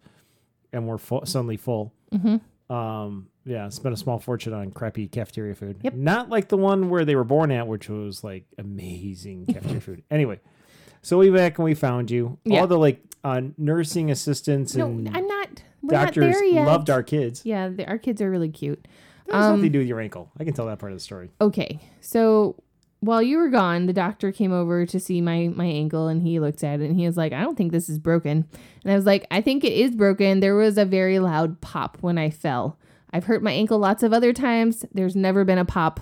and 0.73 0.87
were 0.89 0.99
full, 0.99 1.25
suddenly 1.27 1.57
full. 1.57 1.93
Mm-hmm. 2.13 2.73
Um, 2.75 3.29
yeah, 3.45 3.69
spent 3.69 3.93
a 3.95 3.97
small 3.97 4.19
fortune 4.19 4.53
on 4.53 4.73
crappy 4.73 5.07
cafeteria 5.07 5.55
food. 5.55 5.79
Yep. 5.83 5.95
Not 5.95 6.29
like 6.31 6.49
the 6.49 6.57
one 6.57 6.89
where 6.91 7.05
they 7.05 7.15
were 7.15 7.23
born 7.25 7.53
at, 7.53 7.69
which 7.69 7.89
was 7.89 8.25
like 8.25 8.45
amazing 8.59 9.47
cafeteria 9.47 9.81
food. 9.83 10.03
Anyway, 10.11 10.41
so 11.07 11.19
we 11.19 11.31
back 11.31 11.59
and 11.59 11.65
we 11.65 11.75
found 11.75 12.11
you. 12.11 12.39
Yeah. 12.45 12.61
All 12.61 12.67
the 12.67 12.79
like 12.79 13.01
uh, 13.23 13.43
nursing 13.57 14.11
assistants 14.11 14.75
No, 14.75 14.87
and 14.87 15.09
I'm 15.17 15.27
not. 15.27 15.63
Doctors 15.87 16.27
not 16.27 16.33
there 16.33 16.45
yet. 16.45 16.67
loved 16.67 16.91
our 16.91 17.03
kids. 17.05 17.43
Yeah, 17.45 17.69
the, 17.69 17.87
our 17.87 17.99
kids 17.99 18.21
are 18.21 18.29
really 18.31 18.49
cute. 18.49 18.89
That 19.27 19.35
has 19.37 19.45
Um, 19.45 19.51
nothing 19.53 19.63
to 19.65 19.69
do 19.71 19.79
with 19.81 19.89
your 19.89 20.01
ankle. 20.01 20.33
I 20.39 20.43
can 20.45 20.53
tell 20.53 20.67
that 20.67 20.79
part 20.81 20.91
of 20.91 20.99
the 20.99 21.03
story. 21.05 21.31
Okay. 21.41 21.79
So 22.01 22.57
while 23.01 23.23
you 23.23 23.39
were 23.39 23.51
gone, 23.51 23.87
the 23.87 23.93
doctor 23.93 24.33
came 24.33 24.53
over 24.53 24.85
to 24.87 24.99
see 24.99 25.21
my 25.21 25.49
my 25.55 25.67
ankle 25.67 26.09
and 26.09 26.23
he 26.23 26.41
looked 26.41 26.65
at 26.65 26.81
it 26.81 26.91
and 26.91 26.99
he 26.99 27.07
was 27.07 27.17
like, 27.17 27.33
"I 27.33 27.41
don't 27.43 27.57
think 27.57 27.71
this 27.71 27.89
is 27.89 27.99
broken." 28.01 28.47
And 28.83 28.93
I 28.93 28.97
was 28.97 29.07
like, 29.07 29.27
"I 29.31 29.41
think 29.41 29.63
it 29.63 29.73
is 29.75 29.95
broken. 29.95 30.41
There 30.41 30.57
was 30.57 30.77
a 30.77 30.85
very 30.85 31.19
loud 31.21 31.61
pop 31.61 31.99
when 32.01 32.19
I 32.19 32.31
fell. 32.31 32.79
I've 33.13 33.25
hurt 33.27 33.43
my 33.45 33.53
ankle 33.53 33.79
lots 33.79 34.03
of 34.03 34.13
other 34.13 34.33
times. 34.33 34.85
There's 34.93 35.15
never 35.15 35.45
been 35.45 35.59
a 35.59 35.65
pop. 35.65 36.01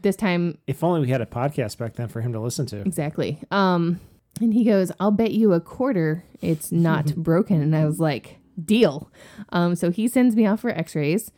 This 0.00 0.16
time 0.16 0.56
If 0.66 0.82
only 0.82 1.00
we 1.00 1.08
had 1.08 1.20
a 1.20 1.26
podcast 1.26 1.76
back 1.78 1.94
then 1.96 2.08
for 2.08 2.20
him 2.22 2.32
to 2.32 2.40
listen 2.40 2.64
to. 2.66 2.80
exactly." 2.80 3.42
Um 3.50 4.00
and 4.40 4.54
he 4.54 4.64
goes, 4.64 4.90
"I'll 4.98 5.10
bet 5.10 5.32
you 5.32 5.52
a 5.52 5.60
quarter 5.60 6.24
it's 6.40 6.72
not 6.72 7.14
broken." 7.16 7.60
And 7.62 7.74
I 7.76 7.84
was 7.84 8.00
like, 8.00 8.38
"Deal." 8.62 9.10
Um 9.50 9.74
so 9.76 9.90
he 9.90 10.08
sends 10.08 10.34
me 10.36 10.46
off 10.46 10.60
for 10.60 10.70
x-rays. 10.70 11.30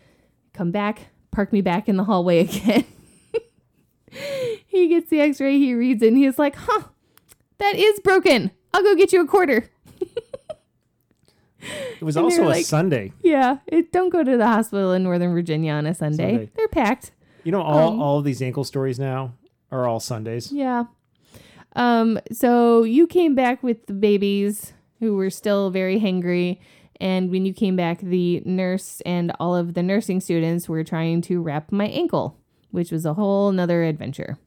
Come 0.52 0.70
back, 0.70 1.08
park 1.30 1.52
me 1.52 1.60
back 1.60 1.88
in 1.88 1.96
the 1.96 2.04
hallway 2.04 2.40
again. 2.48 2.84
he 4.66 4.88
gets 4.88 5.10
the 5.10 5.20
x-ray, 5.20 5.58
he 5.58 5.74
reads 5.74 6.02
it, 6.02 6.08
and 6.08 6.16
he's 6.16 6.38
like, 6.38 6.54
huh, 6.56 6.82
that 7.58 7.74
is 7.74 7.98
broken. 8.00 8.50
I'll 8.72 8.82
go 8.82 8.94
get 8.94 9.12
you 9.12 9.20
a 9.22 9.26
quarter. 9.26 9.68
It 11.98 12.02
was 12.04 12.16
And 12.16 12.24
also 12.26 12.44
a 12.44 12.46
like- 12.46 12.66
Sunday. 12.66 13.12
Yeah, 13.22 13.58
it, 13.66 13.90
don't 13.90 14.10
go 14.10 14.22
to 14.22 14.36
the 14.36 14.46
hospital 14.46 14.92
in 14.92 15.02
Northern 15.02 15.32
Virginia 15.32 15.72
on 15.72 15.86
a 15.86 15.94
Sunday. 15.94 16.32
Sunday. 16.32 16.50
They're 16.54 16.68
packed. 16.68 17.12
You 17.42 17.52
know, 17.52 17.62
all, 17.62 17.92
Um, 17.94 18.02
all 18.02 18.18
of 18.18 18.24
these 18.24 18.42
ankle 18.42 18.64
stories 18.64 18.98
now 18.98 19.32
are 19.70 19.86
all 19.88 19.98
Sundays. 19.98 20.52
Yeah. 20.52 20.84
Um, 21.74 22.18
so 22.32 22.84
you 22.84 23.06
came 23.06 23.34
back 23.34 23.62
with 23.62 23.86
the 23.86 23.92
babies 23.92 24.72
who 25.00 25.16
were 25.16 25.30
still 25.30 25.70
very 25.70 26.00
hangry. 26.00 26.58
And 27.00 27.30
when 27.30 27.44
you 27.44 27.52
came 27.52 27.76
back, 27.76 28.00
the 28.00 28.40
nurse 28.44 29.00
and 29.04 29.32
all 29.40 29.56
of 29.56 29.74
the 29.74 29.82
nursing 29.82 30.20
students 30.20 30.68
were 30.68 30.84
trying 30.84 31.22
to 31.22 31.42
wrap 31.42 31.72
my 31.72 31.86
ankle, 31.86 32.38
which 32.70 32.92
was 32.92 33.04
a 33.04 33.14
whole 33.14 33.50
nother 33.50 33.82
adventure. 33.82 34.38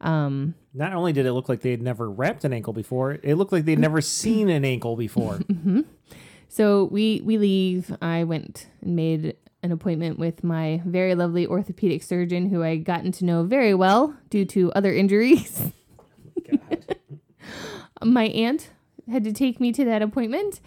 Um, 0.00 0.54
Not 0.72 0.92
only 0.92 1.12
did 1.12 1.26
it 1.26 1.32
look 1.32 1.48
like 1.48 1.62
they 1.62 1.72
had 1.72 1.82
never 1.82 2.08
wrapped 2.08 2.44
an 2.44 2.52
ankle 2.52 2.72
before, 2.72 3.18
it 3.24 3.34
looked 3.34 3.50
like 3.52 3.64
they'd 3.64 3.78
never 3.80 4.00
seen 4.20 4.48
an 4.48 4.64
ankle 4.64 4.96
before. 4.96 5.40
So 6.48 6.84
we 6.84 7.20
we 7.24 7.36
leave. 7.36 7.94
I 8.00 8.24
went 8.24 8.68
and 8.80 8.96
made 8.96 9.36
an 9.62 9.70
appointment 9.70 10.18
with 10.18 10.42
my 10.42 10.80
very 10.86 11.14
lovely 11.14 11.46
orthopedic 11.46 12.02
surgeon, 12.02 12.48
who 12.48 12.62
I 12.62 12.76
gotten 12.76 13.12
to 13.12 13.24
know 13.26 13.42
very 13.44 13.74
well 13.74 14.16
due 14.30 14.46
to 14.46 14.72
other 14.72 14.92
injuries. 14.92 15.72
my 18.04 18.24
aunt 18.24 18.70
had 19.10 19.24
to 19.24 19.32
take 19.32 19.60
me 19.60 19.72
to 19.72 19.84
that 19.84 20.02
appointment, 20.02 20.60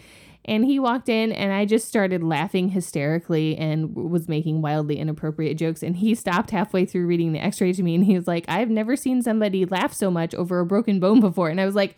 and 0.46 0.66
he 0.66 0.80
walked 0.80 1.10
in, 1.10 1.32
and 1.32 1.54
I 1.54 1.66
just 1.66 1.88
started 1.88 2.24
laughing 2.24 2.70
hysterically 2.70 3.56
and 3.58 3.96
was 3.96 4.28
making 4.28 4.62
wildly 4.62 4.98
inappropriate 4.98 5.58
jokes. 5.58 5.84
And 5.84 5.98
he 5.98 6.16
stopped 6.16 6.50
halfway 6.50 6.86
through 6.86 7.06
reading 7.06 7.32
the 7.34 7.40
X-ray 7.40 7.74
to 7.74 7.84
me, 7.84 7.96
and 7.96 8.06
he 8.06 8.16
was 8.16 8.28
like, 8.28 8.46
"I've 8.48 8.70
never 8.70 8.96
seen 8.96 9.22
somebody 9.22 9.66
laugh 9.66 9.94
so 9.94 10.10
much 10.10 10.34
over 10.36 10.60
a 10.60 10.66
broken 10.66 11.00
bone 11.00 11.20
before." 11.20 11.50
And 11.50 11.62
I 11.62 11.66
was 11.66 11.76
like, 11.76 11.96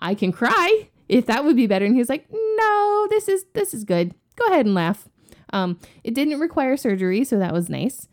"I 0.00 0.14
can 0.14 0.32
cry." 0.32 0.88
if 1.08 1.26
that 1.26 1.44
would 1.44 1.56
be 1.56 1.66
better 1.66 1.84
and 1.84 1.94
he 1.94 2.00
was 2.00 2.08
like 2.08 2.26
no 2.32 3.06
this 3.10 3.28
is 3.28 3.44
this 3.54 3.74
is 3.74 3.84
good 3.84 4.14
go 4.36 4.46
ahead 4.46 4.66
and 4.66 4.74
laugh 4.74 5.08
um 5.52 5.78
it 6.02 6.14
didn't 6.14 6.40
require 6.40 6.76
surgery 6.76 7.24
so 7.24 7.38
that 7.38 7.52
was 7.52 7.68
nice 7.68 8.08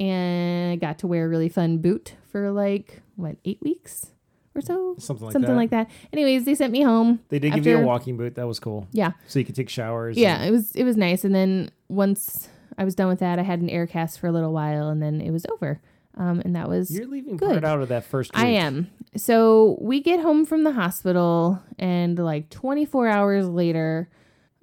and 0.00 0.72
i 0.72 0.76
got 0.76 0.98
to 0.98 1.06
wear 1.06 1.26
a 1.26 1.28
really 1.28 1.48
fun 1.48 1.78
boot 1.78 2.14
for 2.30 2.50
like 2.50 3.02
what 3.16 3.36
eight 3.44 3.60
weeks 3.62 4.12
or 4.56 4.60
so 4.62 4.94
Something 4.98 5.26
like 5.26 5.32
something 5.32 5.50
that. 5.50 5.56
like 5.56 5.70
that 5.70 5.90
anyways 6.12 6.44
they 6.44 6.54
sent 6.54 6.72
me 6.72 6.82
home 6.82 7.20
They 7.28 7.38
did 7.38 7.52
give 7.54 7.66
you 7.66 7.78
a 7.78 7.82
walking 7.82 8.16
boot. 8.16 8.34
That 8.36 8.46
was 8.46 8.58
cool. 8.58 8.86
yeah 8.92 9.12
So 9.26 9.38
you 9.38 9.44
could 9.44 9.54
take 9.54 9.68
showers. 9.68 10.16
yeah 10.16 10.36
and- 10.36 10.48
it 10.48 10.50
was 10.50 10.72
it 10.74 10.84
was 10.84 10.96
nice 10.96 11.24
and 11.24 11.34
then 11.34 11.70
once 11.88 12.48
i 12.78 12.84
was 12.84 12.94
done 12.94 13.08
with 13.08 13.20
that 13.20 13.38
i 13.38 13.42
had 13.42 13.60
an 13.60 13.68
air 13.70 13.86
cast 13.86 14.18
for 14.20 14.26
a 14.26 14.32
little 14.32 14.52
while 14.52 14.88
and 14.88 15.00
then 15.02 15.20
it 15.20 15.30
was 15.30 15.46
over 15.52 15.80
um 16.16 16.40
and 16.44 16.56
that 16.56 16.68
was 16.68 16.90
You're 16.90 17.06
leaving 17.06 17.36
Good. 17.36 17.50
part 17.50 17.64
out 17.64 17.80
of 17.82 17.88
that 17.88 18.04
first 18.04 18.34
week. 18.34 18.42
I 18.42 18.48
am. 18.48 18.90
So 19.16 19.76
we 19.80 20.00
get 20.00 20.20
home 20.20 20.44
from 20.46 20.64
the 20.64 20.72
hospital, 20.72 21.62
and 21.78 22.18
like 22.18 22.48
24 22.50 23.06
hours 23.08 23.46
later, 23.48 24.08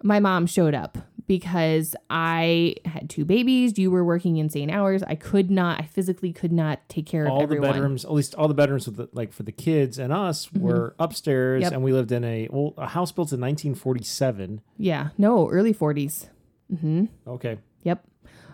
my 0.04 0.20
mom 0.20 0.46
showed 0.48 0.74
up 0.76 0.98
because 1.38 1.96
I 2.10 2.76
had 2.86 3.10
two 3.10 3.26
babies. 3.26 3.78
You 3.80 3.90
were 3.90 4.04
working 4.04 4.38
insane 4.38 4.70
hours. 4.70 5.02
I 5.04 5.16
could 5.16 5.50
not, 5.50 5.80
I 5.82 5.86
physically 5.86 6.32
could 6.32 6.52
not 6.52 6.88
take 6.90 7.06
care 7.08 7.28
All 7.28 7.38
of 7.38 7.44
everyone. 7.44 7.66
All 7.68 7.74
the 7.74 7.80
bedrooms, 7.80 8.06
at 8.06 8.12
least 8.14 8.36
all 8.36 8.48
the 8.48 8.54
bedrooms 8.54 8.86
with 8.86 8.98
the, 8.98 9.10
like 9.14 9.34
for 9.34 9.42
the 9.44 9.52
kids 9.52 9.98
and 9.98 10.14
us 10.14 10.52
were 10.54 10.96
upstairs 11.00 11.64
Mm-hmm. 11.64 11.64
Yep. 11.64 11.74
and 11.74 11.84
we 11.84 11.92
lived 11.94 12.12
in 12.12 12.24
a 12.24 12.48
well, 12.52 12.74
a 12.78 12.88
house 12.88 13.12
built 13.12 13.32
in 13.34 13.40
1947. 13.42 14.62
Yeah, 14.78 15.10
no, 15.18 15.50
early 15.50 15.74
40s. 15.74 16.28
Mm-hmm. 16.72 17.06
Okay. 17.28 17.58
Yep. 17.84 18.04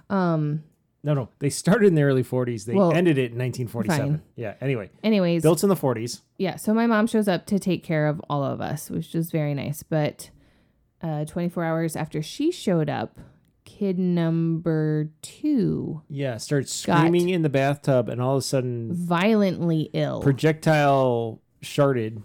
Um. 0.10 0.64
No, 1.02 1.14
no. 1.14 1.30
They 1.40 1.50
started 1.50 1.88
in 1.88 1.96
the 1.96 2.02
early 2.04 2.24
40s. 2.26 2.66
They 2.66 2.74
Well, 2.74 2.92
ended 2.92 3.18
it 3.18 3.32
in 3.32 3.38
1947. 3.38 3.98
fine. 4.18 4.22
Yeah. 4.36 4.56
Anyway, 4.60 4.90
Anyways, 5.02 5.42
built 5.44 5.64
in 5.64 5.70
the 5.70 5.76
40s. 5.76 6.22
yeah. 6.38 6.56
So 6.58 6.74
my 6.74 6.88
mom 6.88 7.08
shows 7.08 7.28
up 7.30 7.46
to 7.48 7.58
take 7.60 7.84
care 7.86 8.08
of 8.08 8.22
all 8.30 8.44
of 8.44 8.60
us, 8.60 8.90
which 8.90 9.14
was 9.14 9.32
very 9.32 9.54
nice. 9.54 9.82
But 9.82 10.30
uh, 11.02 11.26
24 11.26 11.64
hours 11.64 11.96
after 11.96 12.22
she 12.22 12.52
showed 12.52 12.90
up, 12.90 13.20
kid 13.66 14.00
number 14.00 15.10
two 15.22 16.02
Yeah. 16.10 16.38
Started 16.38 16.68
screaming 16.70 17.30
in 17.30 17.42
the 17.44 17.50
bathtub 17.50 18.10
and 18.10 18.22
all 18.22 18.34
of 18.36 18.40
a 18.40 18.42
sudden 18.42 18.92
violently 18.94 19.90
ill 19.94 20.22
projectile 20.22 21.40
sharded. 21.62 22.24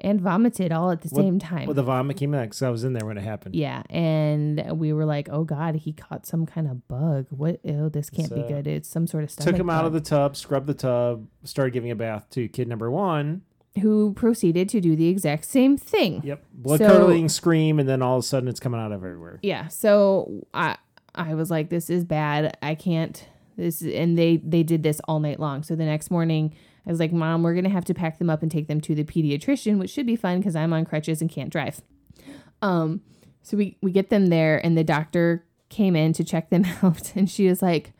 and 0.00 0.20
vomited 0.20 0.70
all 0.72 0.90
at 0.92 1.02
the 1.02 1.08
What- 1.08 1.22
same 1.22 1.38
time. 1.40 1.66
Well, 1.66 1.74
the 1.74 1.82
vomit 1.82 2.16
came 2.16 2.32
out 2.34 2.42
because 2.42 2.62
I 2.62 2.70
was 2.70 2.84
in 2.84 2.92
there 2.92 3.04
when 3.04 3.18
it 3.18 3.24
happened. 3.24 3.54
yeah, 3.56 3.82
and 3.90 4.78
we 4.78 4.92
were 4.92 5.04
like, 5.04 5.28
"Oh 5.30 5.42
God, 5.44 5.74
he 5.76 5.92
caught 5.92 6.24
some 6.26 6.46
kind 6.46 6.68
of 6.68 6.86
bug. 6.88 7.26
What? 7.30 7.58
Oh, 7.68 7.88
this 7.88 8.08
can't 8.08 8.32
be 8.32 8.42
So- 8.42 8.48
good. 8.48 8.66
It's 8.68 8.88
some 8.88 9.06
sort 9.08 9.24
of 9.24 9.30
stomach 9.30 9.52
Took 9.52 9.60
him 9.60 9.68
out 9.68 9.84
of 9.84 9.92
bug." 9.92 10.02
the 10.04 10.08
tub, 10.08 10.36
scrubbed 10.36 10.68
the 10.68 10.74
tub, 10.74 11.26
started 11.44 11.72
giving 11.72 11.90
a 11.90 11.96
bath 11.96 12.30
to 12.30 12.46
kid 12.48 12.68
number 12.68 12.90
one. 12.90 13.42
Who 13.82 14.12
proceeded 14.14 14.68
to 14.70 14.80
do 14.80 14.96
the 14.96 15.08
exact 15.08 15.44
same 15.44 15.76
thing? 15.76 16.20
Yep. 16.24 16.44
Blood 16.52 16.78
So- 16.80 16.86
curdling 16.88 17.28
scream, 17.28 17.78
and 17.78 17.88
then 17.88 18.02
all 18.02 18.16
of 18.16 18.24
a 18.24 18.26
sudden 18.26 18.48
it's 18.48 18.60
coming 18.60 18.80
out 18.80 18.90
of 18.92 19.04
everywhere. 19.04 19.38
Yeah. 19.42 19.68
So 19.68 20.46
I 20.52 20.76
I 21.14 21.34
was 21.34 21.50
like, 21.50 21.68
"This 21.70 21.88
is 21.90 22.04
bad. 22.04 22.56
I 22.62 22.74
can't." 22.74 23.24
This 23.56 23.82
and 23.82 24.16
they 24.18 24.36
they 24.38 24.62
did 24.62 24.82
this 24.82 25.00
all 25.06 25.20
night 25.20 25.38
long. 25.40 25.62
So 25.62 25.74
the 25.76 25.84
next 25.84 26.10
morning, 26.10 26.54
I 26.86 26.90
was 26.90 26.98
like, 27.00 27.12
"Mom, 27.12 27.42
we're 27.42 27.54
gonna 27.54 27.68
have 27.68 27.84
to 27.86 27.94
pack 27.94 28.18
them 28.18 28.30
up 28.30 28.42
and 28.42 28.50
take 28.50 28.66
them 28.68 28.80
to 28.82 28.94
the 28.94 29.04
pediatrician, 29.04 29.78
which 29.78 29.90
should 29.90 30.06
be 30.06 30.16
fun 30.16 30.38
because 30.38 30.56
I'm 30.56 30.72
on 30.72 30.84
crutches 30.84 31.20
and 31.20 31.30
can't 31.30 31.50
drive." 31.50 31.80
Um, 32.62 33.00
so 33.42 33.56
we 33.56 33.76
we 33.82 33.92
get 33.92 34.10
them 34.10 34.26
there, 34.26 34.64
and 34.64 34.76
the 34.76 34.84
doctor 34.84 35.44
came 35.68 35.94
in 35.94 36.12
to 36.14 36.24
check 36.24 36.50
them 36.50 36.64
out, 36.82 37.12
and 37.16 37.28
she 37.30 37.48
was 37.48 37.62
like, 37.62 37.92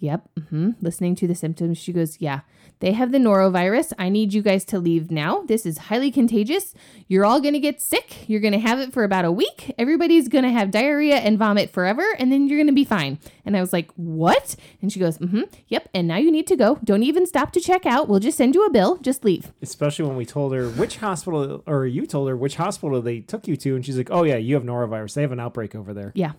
"Yep." 0.00 0.28
Mm-hmm. 0.38 0.70
Listening 0.80 1.14
to 1.16 1.26
the 1.26 1.34
symptoms, 1.34 1.78
she 1.78 1.92
goes, 1.92 2.20
"Yeah, 2.20 2.40
they 2.80 2.92
have 2.92 3.12
the 3.12 3.18
norovirus. 3.18 3.92
I 3.98 4.08
need 4.08 4.34
you 4.34 4.42
guys 4.42 4.64
to 4.66 4.78
leave 4.78 5.10
now. 5.10 5.42
This 5.42 5.64
is 5.64 5.78
highly 5.78 6.10
contagious. 6.10 6.74
You're 7.06 7.24
all 7.24 7.40
gonna 7.40 7.60
get 7.60 7.80
sick. 7.80 8.28
You're 8.28 8.40
gonna 8.40 8.58
have 8.58 8.80
it 8.80 8.92
for 8.92 9.04
about 9.04 9.24
a 9.24 9.32
week. 9.32 9.72
Everybody's 9.78 10.28
gonna 10.28 10.50
have 10.50 10.70
diarrhea 10.70 11.16
and 11.16 11.38
vomit 11.38 11.70
forever, 11.70 12.04
and 12.18 12.32
then 12.32 12.48
you're 12.48 12.58
gonna 12.58 12.72
be 12.72 12.84
fine." 12.84 13.18
And 13.44 13.56
I 13.56 13.60
was 13.60 13.72
like, 13.72 13.90
"What?" 13.96 14.56
And 14.82 14.92
she 14.92 14.98
goes, 14.98 15.18
"Mm-hmm. 15.18 15.42
Yep. 15.68 15.88
And 15.94 16.08
now 16.08 16.16
you 16.16 16.30
need 16.30 16.46
to 16.48 16.56
go. 16.56 16.78
Don't 16.82 17.02
even 17.02 17.26
stop 17.26 17.52
to 17.52 17.60
check 17.60 17.86
out. 17.86 18.08
We'll 18.08 18.20
just 18.20 18.38
send 18.38 18.54
you 18.54 18.64
a 18.66 18.70
bill. 18.70 18.96
Just 18.96 19.24
leave." 19.24 19.52
Especially 19.62 20.06
when 20.06 20.16
we 20.16 20.26
told 20.26 20.52
her 20.54 20.68
which 20.70 20.96
hospital, 20.96 21.62
or 21.66 21.86
you 21.86 22.06
told 22.06 22.28
her 22.28 22.36
which 22.36 22.56
hospital 22.56 23.00
they 23.00 23.20
took 23.20 23.46
you 23.46 23.56
to, 23.56 23.76
and 23.76 23.84
she's 23.84 23.96
like, 23.96 24.10
"Oh 24.10 24.24
yeah, 24.24 24.36
you 24.36 24.54
have 24.54 24.64
norovirus. 24.64 25.14
They 25.14 25.22
have 25.22 25.32
an 25.32 25.40
outbreak 25.40 25.74
over 25.74 25.92
there." 25.94 26.12
Yeah. 26.14 26.32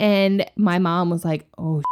And 0.00 0.48
my 0.56 0.78
mom 0.78 1.10
was 1.10 1.24
like, 1.24 1.46
oh, 1.58 1.82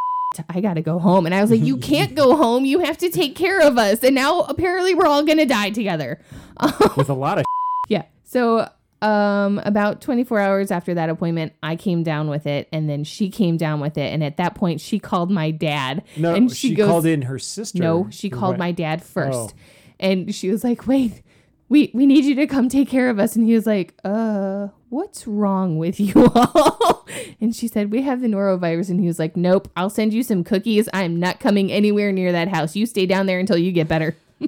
I 0.49 0.61
got 0.61 0.75
to 0.75 0.83
go 0.83 0.99
home. 0.99 1.27
And 1.27 1.35
I 1.35 1.41
was 1.41 1.51
like, 1.51 1.61
you 1.61 1.77
can't 1.77 2.15
go 2.15 2.37
home. 2.43 2.65
You 2.65 2.81
have 2.81 2.99
to 2.99 3.11
take 3.11 3.35
care 3.35 3.61
of 3.61 3.79
us. 3.79 4.03
And 4.03 4.15
now 4.15 4.41
apparently 4.41 4.95
we're 4.95 5.07
all 5.07 5.25
going 5.25 5.39
to 5.39 5.47
die 5.47 5.71
together. 5.71 6.21
With 6.97 7.09
a 7.11 7.15
lot 7.15 7.39
of 7.39 7.45
Yeah. 7.89 8.05
So, 8.25 8.69
um, 9.03 9.61
about 9.65 10.01
24 10.01 10.41
hours 10.41 10.71
after 10.71 10.95
that 10.95 11.11
appointment, 11.11 11.53
I 11.63 11.77
came 11.77 12.03
down 12.03 12.29
with 12.29 12.47
it. 12.47 12.67
And 12.73 12.89
then 12.89 13.05
she 13.05 13.31
came 13.31 13.57
down 13.57 13.79
with 13.81 13.99
it. 13.99 14.13
And 14.13 14.25
at 14.25 14.39
that 14.39 14.55
point, 14.55 14.81
she 14.81 14.99
called 14.99 15.31
my 15.31 15.51
dad. 15.51 16.03
no, 16.17 16.35
and 16.35 16.51
she, 16.51 16.75
called 16.75 17.07
in 17.07 17.23
her 17.23 17.39
sister. 17.39 17.79
No, 17.79 18.09
she 18.11 18.31
called 18.31 18.59
my 18.59 18.73
dad 18.73 19.05
first. 19.05 19.39
Oh. 19.39 19.51
And 20.01 20.35
she 20.35 20.51
was 20.51 20.65
like, 20.65 20.87
wait, 20.87 21.23
we, 21.69 21.91
we 21.93 22.07
need 22.07 22.25
you 22.25 22.35
to 22.37 22.47
come 22.47 22.69
take 22.69 22.89
care 22.89 23.11
of 23.11 23.19
us. 23.19 23.35
And 23.35 23.45
he 23.47 23.55
was 23.55 23.67
like, 23.67 23.95
uh, 24.05 24.69
what's 24.89 25.27
wrong 25.27 25.79
with 25.79 25.99
you 25.99 26.15
all? 26.35 27.07
and 27.41 27.55
she 27.55 27.67
said, 27.69 27.91
we 27.91 28.03
have 28.03 28.21
the 28.21 28.29
norovirus. 28.29 28.89
And 28.89 29.01
he 29.01 29.07
was 29.07 29.19
like, 29.19 29.37
nope, 29.37 29.69
I'll 29.77 29.91
send 29.91 30.15
you 30.15 30.23
some 30.23 30.45
cookies. 30.45 30.89
I'm 30.93 31.19
not 31.19 31.41
coming 31.41 31.73
anywhere 31.73 32.13
near 32.13 32.33
that 32.33 32.49
house. 32.49 32.77
You 32.77 32.87
stay 32.87 33.07
down 33.07 33.27
there 33.27 33.39
until 33.39 33.59
you 33.59 33.73
get 33.73 33.89
better. 33.89 34.17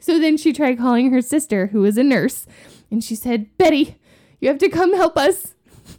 so 0.00 0.18
then 0.18 0.36
she 0.36 0.52
tried 0.52 0.78
calling 0.78 1.12
her 1.12 1.22
sister, 1.22 1.68
who 1.68 1.82
was 1.82 1.96
a 1.96 2.02
nurse. 2.02 2.46
And 2.90 3.02
she 3.02 3.14
said, 3.14 3.56
Betty, 3.56 3.96
you 4.40 4.48
have 4.48 4.58
to 4.58 4.68
come 4.68 4.94
help 4.94 5.16
us. 5.16 5.54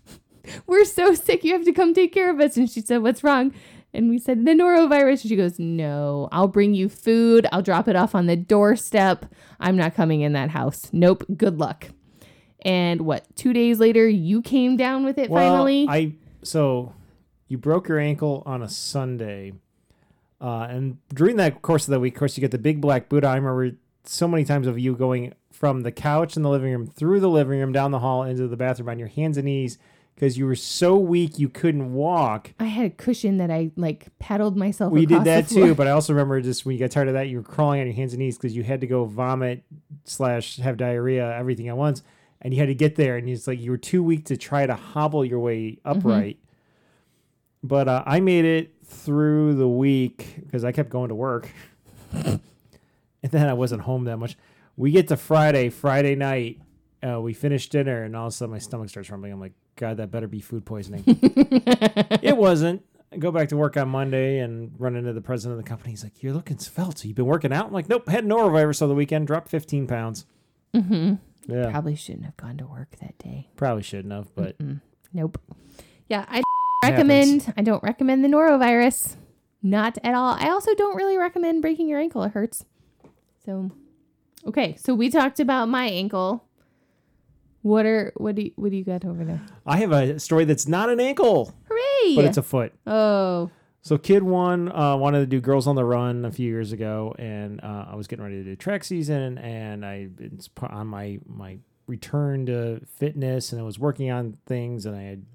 We're 0.68 0.86
so 0.86 1.14
sick. 1.14 1.44
You 1.44 1.53
have 1.53 1.66
to 1.66 1.74
come 1.74 1.94
take 1.94 2.14
care 2.14 2.30
of 2.30 2.40
us. 2.40 2.57
And 2.57 2.70
she 2.70 2.82
said, 2.82 3.02
What's 3.02 3.24
wrong? 3.24 3.53
And 3.95 4.09
we 4.09 4.19
said, 4.19 4.45
The 4.45 4.51
norovirus. 4.51 5.22
And 5.22 5.30
she 5.30 5.35
goes, 5.35 5.57
No, 5.57 6.30
I'll 6.31 6.47
bring 6.47 6.73
you 6.73 6.89
food. 6.89 7.47
I'll 7.51 7.61
drop 7.61 7.88
it 7.88 7.95
off 7.95 8.13
on 8.13 8.26
the 8.27 8.35
doorstep. 8.35 9.26
I'm 9.59 9.76
not 9.76 9.95
coming 9.95 10.22
in 10.22 10.34
that 10.34 10.49
house. 10.51 10.89
Nope. 10.91 11.23
Good 11.35 11.59
luck. 11.59 11.89
And 12.61 13.01
what, 13.01 13.23
two 13.35 13.53
days 13.53 13.80
later, 13.80 14.07
you 14.07 14.41
came 14.41 14.76
down 14.76 15.05
with 15.05 15.17
it 15.17 15.30
Well, 15.30 15.51
finally? 15.51 15.85
I 15.88 16.13
so 16.43 16.93
you 17.47 17.57
broke 17.57 17.88
your 17.88 17.99
ankle 17.99 18.43
on 18.45 18.61
a 18.61 18.69
Sunday. 18.69 19.53
Uh, 20.41 20.67
and 20.69 20.97
during 21.13 21.38
that 21.38 21.61
course 21.61 21.88
of 21.88 21.91
the 21.91 21.99
week, 21.99 22.15
of 22.15 22.19
course, 22.19 22.38
you 22.38 22.41
get 22.41 22.51
the 22.51 22.57
big 22.57 22.81
black 22.81 23.07
Buddha. 23.07 23.27
I 23.27 23.35
remember 23.35 23.77
so 24.03 24.27
many 24.27 24.43
times 24.43 24.67
of 24.67 24.77
you 24.77 24.95
going 24.95 25.34
from 25.51 25.81
the 25.81 25.91
couch 25.91 26.35
in 26.35 26.43
the 26.43 26.49
living 26.49 26.72
room 26.72 26.85
through 26.85 27.19
the 27.19 27.30
living 27.30 27.59
room 27.59 27.72
down 27.72 27.91
the 27.91 27.99
hall 27.99 28.23
into 28.23 28.47
the 28.47 28.57
bathroom 28.57 28.89
on 28.89 28.99
your 28.99 29.07
hands 29.07 29.38
and 29.38 29.45
knees 29.45 29.77
because 30.16 30.38
you 30.38 30.46
were 30.46 30.56
so 30.56 30.98
weak 30.98 31.38
you 31.38 31.50
couldn't 31.50 31.94
walk. 31.94 32.54
I 32.60 32.66
had 32.66 32.86
a 32.86 32.90
cushion 32.90 33.38
that 33.38 33.52
I 33.52 33.72
like 33.76 34.08
paddled 34.18 34.56
myself. 34.56 34.94
We 34.94 35.06
did 35.06 35.26
that 35.26 35.50
too, 35.50 35.76
but 35.76 35.88
I 35.88 35.92
also 35.92 36.14
remember 36.14 36.40
just 36.42 36.66
when 36.66 36.74
you 36.74 36.80
got 36.80 36.92
tired 36.92 37.10
of 37.10 37.16
that, 37.16 37.28
you 37.28 37.38
were 37.38 37.44
crawling 37.44 37.82
on 37.82 37.88
your 37.88 37.96
hands 37.96 38.14
and 38.14 38.20
knees 38.20 38.38
because 38.38 38.56
you 38.56 38.64
had 38.64 38.82
to 38.82 38.88
go 38.88 39.06
vomit 39.06 39.64
slash 40.06 40.58
have 40.58 40.78
diarrhea, 40.78 41.36
everything 41.36 41.68
at 41.68 41.76
once, 41.76 42.02
and 42.42 42.54
you 42.54 42.60
had 42.60 42.68
to 42.68 42.76
get 42.76 42.96
there, 42.96 43.18
and 43.18 43.28
it's 43.28 43.46
like 43.48 43.60
you 43.60 43.72
were 43.72 43.78
too 43.78 44.02
weak 44.04 44.26
to 44.26 44.38
try 44.38 44.66
to 44.66 44.76
hobble 44.76 45.26
your 45.26 45.40
way 45.40 45.80
upright. 45.84 46.40
But 47.62 47.88
uh, 47.88 48.04
I 48.06 48.20
made 48.20 48.46
it 48.46 48.74
through 48.86 49.56
the 49.56 49.68
week 49.68 50.36
because 50.44 50.64
I 50.64 50.72
kept 50.72 50.90
going 50.90 51.10
to 51.10 51.16
work, 51.16 51.50
and 52.14 52.40
then 53.22 53.50
I 53.50 53.54
wasn't 53.54 53.82
home 53.82 54.06
that 54.06 54.18
much. 54.18 54.38
We 54.78 54.92
get 54.92 55.08
to 55.10 55.18
Friday, 55.18 55.70
Friday 55.70 56.16
night. 56.16 56.62
Uh, 57.06 57.19
we 57.19 57.34
finish 57.34 57.69
dinner, 57.69 58.03
and 58.03 58.15
all 58.15 58.27
of 58.27 58.34
a 58.34 58.36
sudden 58.36 58.52
my 58.52 58.57
stomach 58.57 58.90
starts 58.90 59.10
rumbling. 59.11 59.32
I'm 59.32 59.40
like, 59.40 59.53
God, 59.76 59.98
that 59.98 60.10
better 60.10 60.27
be 60.27 60.40
food 60.41 60.65
poisoning. 60.65 61.03
it 61.07 62.36
wasn't. 62.36 62.84
I 63.11 63.18
go 63.18 63.32
back 63.32 63.49
to 63.49 63.57
work 63.57 63.77
on 63.77 63.90
Monday 63.90 64.40
and 64.40 64.72
run 64.80 64.95
into 64.95 65.14
the 65.14 65.22
president 65.22 65.60
of 65.60 65.64
the 65.64 65.69
company. 65.69 65.91
He's 65.91 66.03
like, 66.03 66.23
"You're 66.23 66.34
looking 66.34 66.57
svelte. 66.57 66.99
So 66.99 67.07
you've 67.07 67.15
been 67.15 67.26
working 67.26 67.53
out?" 67.53 67.68
I'm 67.68 67.73
like, 67.73 67.88
"Nope, 67.90 68.10
had 68.10 68.26
norovirus 68.26 68.82
over 68.82 68.90
the 68.90 68.95
weekend. 68.95 69.27
Dropped 69.27 69.49
15 69.49 69.86
pounds." 69.88 70.26
Mm-hmm. 70.73 71.15
Yeah, 71.48 71.69
Probably 71.69 71.95
shouldn't 71.95 72.26
have 72.26 72.38
gone 72.38 72.57
to 72.57 72.65
work 72.65 72.95
that 73.02 73.18
day. 73.19 73.49
probably 73.56 73.84
shouldn't 73.84 74.14
have, 74.14 74.34
but 74.34 74.57
Mm. 74.57 74.82
Nope. 75.14 75.40
Yeah, 76.10 76.26
I 76.27 76.41
recommend. 76.84 77.53
I 77.56 77.61
don't 77.61 77.84
recommend 77.84 78.23
the 78.23 78.30
norovirus. 78.30 79.15
Not 79.61 79.98
at 80.03 80.14
all. 80.15 80.36
I 80.40 80.49
also 80.49 80.73
don't 80.76 80.95
really 80.95 81.18
recommend 81.18 81.61
breaking 81.61 81.88
your 81.88 81.99
ankle. 81.99 82.23
It 82.23 82.32
hurts. 82.34 82.65
So, 83.45 83.72
okay. 84.48 84.76
So 84.77 84.94
we 84.95 85.10
talked 85.10 85.40
about 85.40 85.69
my 85.69 85.86
ankle. 85.86 86.44
What 87.66 87.88
are 87.88 88.14
what 88.18 88.36
do 88.36 88.44
you, 88.44 88.52
what 88.58 88.70
do 88.70 88.78
you 88.78 88.84
got 88.84 89.04
over 89.06 89.26
there? 89.26 89.42
I 89.66 89.78
have 89.78 89.92
a 89.92 90.20
story 90.20 90.46
that's 90.46 90.68
not 90.68 90.92
an 90.92 91.00
ankle, 91.00 91.52
Hooray! 91.68 92.16
but 92.16 92.24
it's 92.26 92.38
a 92.38 92.44
foot. 92.44 92.74
oh, 92.86 93.50
So 93.82 93.98
kid 93.98 94.22
one 94.22 94.72
uh, 94.72 94.96
wanted 94.98 95.22
to 95.22 95.26
do 95.26 95.42
girls 95.42 95.66
on 95.66 95.76
the 95.76 95.84
run 95.84 96.26
a 96.26 96.32
few 96.32 96.48
years 96.48 96.72
ago, 96.72 97.16
and 97.18 97.60
uh, 97.64 97.88
I 97.90 97.96
was 97.96 98.06
getting 98.06 98.24
ready 98.24 98.36
to 98.36 98.44
do 98.44 98.56
track 98.56 98.84
season, 98.84 99.40
and 99.40 99.84
I 99.84 100.10
it's 100.20 100.48
on 100.62 100.86
my 100.86 101.18
my 101.26 101.58
return 101.88 102.46
to 102.46 102.82
fitness, 102.86 103.52
and 103.52 103.60
I 103.60 103.64
was 103.64 103.80
working 103.80 104.12
on 104.12 104.38
things, 104.46 104.86
and 104.86 104.96
I 104.96 105.02
had 105.02 105.26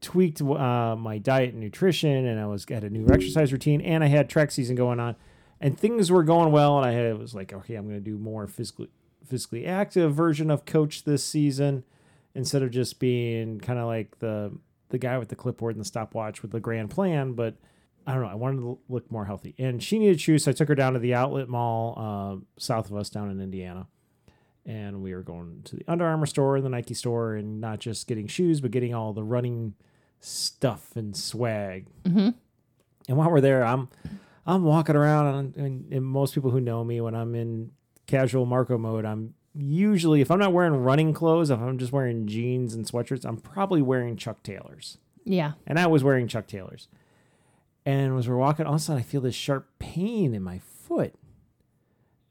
tweaked 0.00 0.40
uh, 0.40 0.94
my 0.94 1.18
diet 1.18 1.54
and 1.54 1.60
nutrition, 1.60 2.26
and 2.26 2.38
I 2.38 2.46
was 2.46 2.64
had 2.70 2.84
a 2.84 2.90
new 2.90 3.08
exercise 3.12 3.52
routine, 3.52 3.80
and 3.80 4.04
I 4.04 4.06
had 4.06 4.30
track 4.30 4.52
season 4.52 4.76
going 4.76 5.00
on, 5.00 5.16
and 5.60 5.76
things 5.76 6.12
were 6.12 6.22
going 6.22 6.52
well, 6.52 6.78
and 6.78 6.86
I 6.86 6.92
had, 6.92 7.18
was 7.18 7.34
like, 7.34 7.52
okay, 7.52 7.74
I'm 7.74 7.88
going 7.88 7.98
to 7.98 8.10
do 8.10 8.18
more 8.18 8.46
physically 8.46 8.90
physically 9.30 9.64
active 9.64 10.14
version 10.14 10.50
of 10.50 10.64
coach 10.66 11.04
this 11.04 11.24
season 11.24 11.84
instead 12.34 12.62
of 12.62 12.70
just 12.70 12.98
being 12.98 13.58
kind 13.60 13.78
of 13.78 13.86
like 13.86 14.18
the 14.18 14.52
the 14.90 14.98
guy 14.98 15.16
with 15.18 15.28
the 15.28 15.36
clipboard 15.36 15.74
and 15.76 15.80
the 15.80 15.88
stopwatch 15.88 16.42
with 16.42 16.50
the 16.50 16.60
grand 16.60 16.90
plan, 16.90 17.32
but 17.32 17.54
I 18.06 18.12
don't 18.14 18.22
know. 18.22 18.28
I 18.28 18.34
wanted 18.34 18.60
to 18.60 18.78
look 18.88 19.10
more 19.10 19.24
healthy, 19.24 19.54
and 19.58 19.80
she 19.82 19.98
needed 20.00 20.20
shoes, 20.20 20.44
so 20.44 20.50
I 20.50 20.54
took 20.54 20.68
her 20.68 20.74
down 20.74 20.94
to 20.94 20.98
the 20.98 21.14
outlet 21.14 21.48
mall 21.48 21.94
uh, 21.96 22.44
south 22.58 22.90
of 22.90 22.96
us, 22.96 23.08
down 23.08 23.30
in 23.30 23.40
Indiana, 23.40 23.86
and 24.66 25.00
we 25.02 25.14
were 25.14 25.22
going 25.22 25.60
to 25.64 25.76
the 25.76 25.84
Under 25.86 26.04
Armour 26.06 26.26
store 26.26 26.56
and 26.56 26.64
the 26.64 26.70
Nike 26.70 26.94
store, 26.94 27.36
and 27.36 27.60
not 27.60 27.78
just 27.78 28.08
getting 28.08 28.26
shoes, 28.26 28.60
but 28.60 28.72
getting 28.72 28.94
all 28.94 29.12
the 29.12 29.22
running 29.22 29.74
stuff 30.18 30.96
and 30.96 31.16
swag. 31.16 31.86
Mhm. 32.04 32.34
And 33.08 33.16
while 33.16 33.30
we're 33.30 33.40
there, 33.40 33.64
I'm 33.64 33.88
I'm 34.46 34.64
walking 34.64 34.96
around, 34.96 35.54
and, 35.56 35.92
and 35.92 36.04
most 36.04 36.34
people 36.34 36.50
who 36.50 36.60
know 36.60 36.82
me, 36.82 37.00
when 37.00 37.14
I'm 37.14 37.34
in 37.36 37.70
casual 38.10 38.46
Marco 38.46 38.76
mode, 38.76 39.04
I'm 39.04 39.34
usually 39.54 40.20
if 40.20 40.30
I'm 40.30 40.38
not 40.38 40.52
wearing 40.52 40.74
running 40.74 41.14
clothes, 41.14 41.50
if 41.50 41.58
I'm 41.58 41.78
just 41.78 41.92
wearing 41.92 42.26
jeans 42.26 42.74
and 42.74 42.84
sweatshirts, 42.84 43.24
I'm 43.24 43.36
probably 43.38 43.82
wearing 43.82 44.16
Chuck 44.16 44.42
Taylors 44.42 44.98
yeah. 45.24 45.52
and 45.66 45.78
I 45.78 45.86
was 45.86 46.04
wearing 46.04 46.28
Chuck 46.28 46.46
Taylors. 46.46 46.88
And 47.86 48.16
as 48.18 48.28
we're 48.28 48.36
walking, 48.36 48.66
all 48.66 48.74
of 48.74 48.80
a 48.80 48.84
sudden 48.84 49.00
I 49.00 49.04
feel 49.04 49.20
this 49.20 49.34
sharp 49.34 49.68
pain 49.78 50.34
in 50.34 50.42
my 50.42 50.58
foot. 50.58 51.14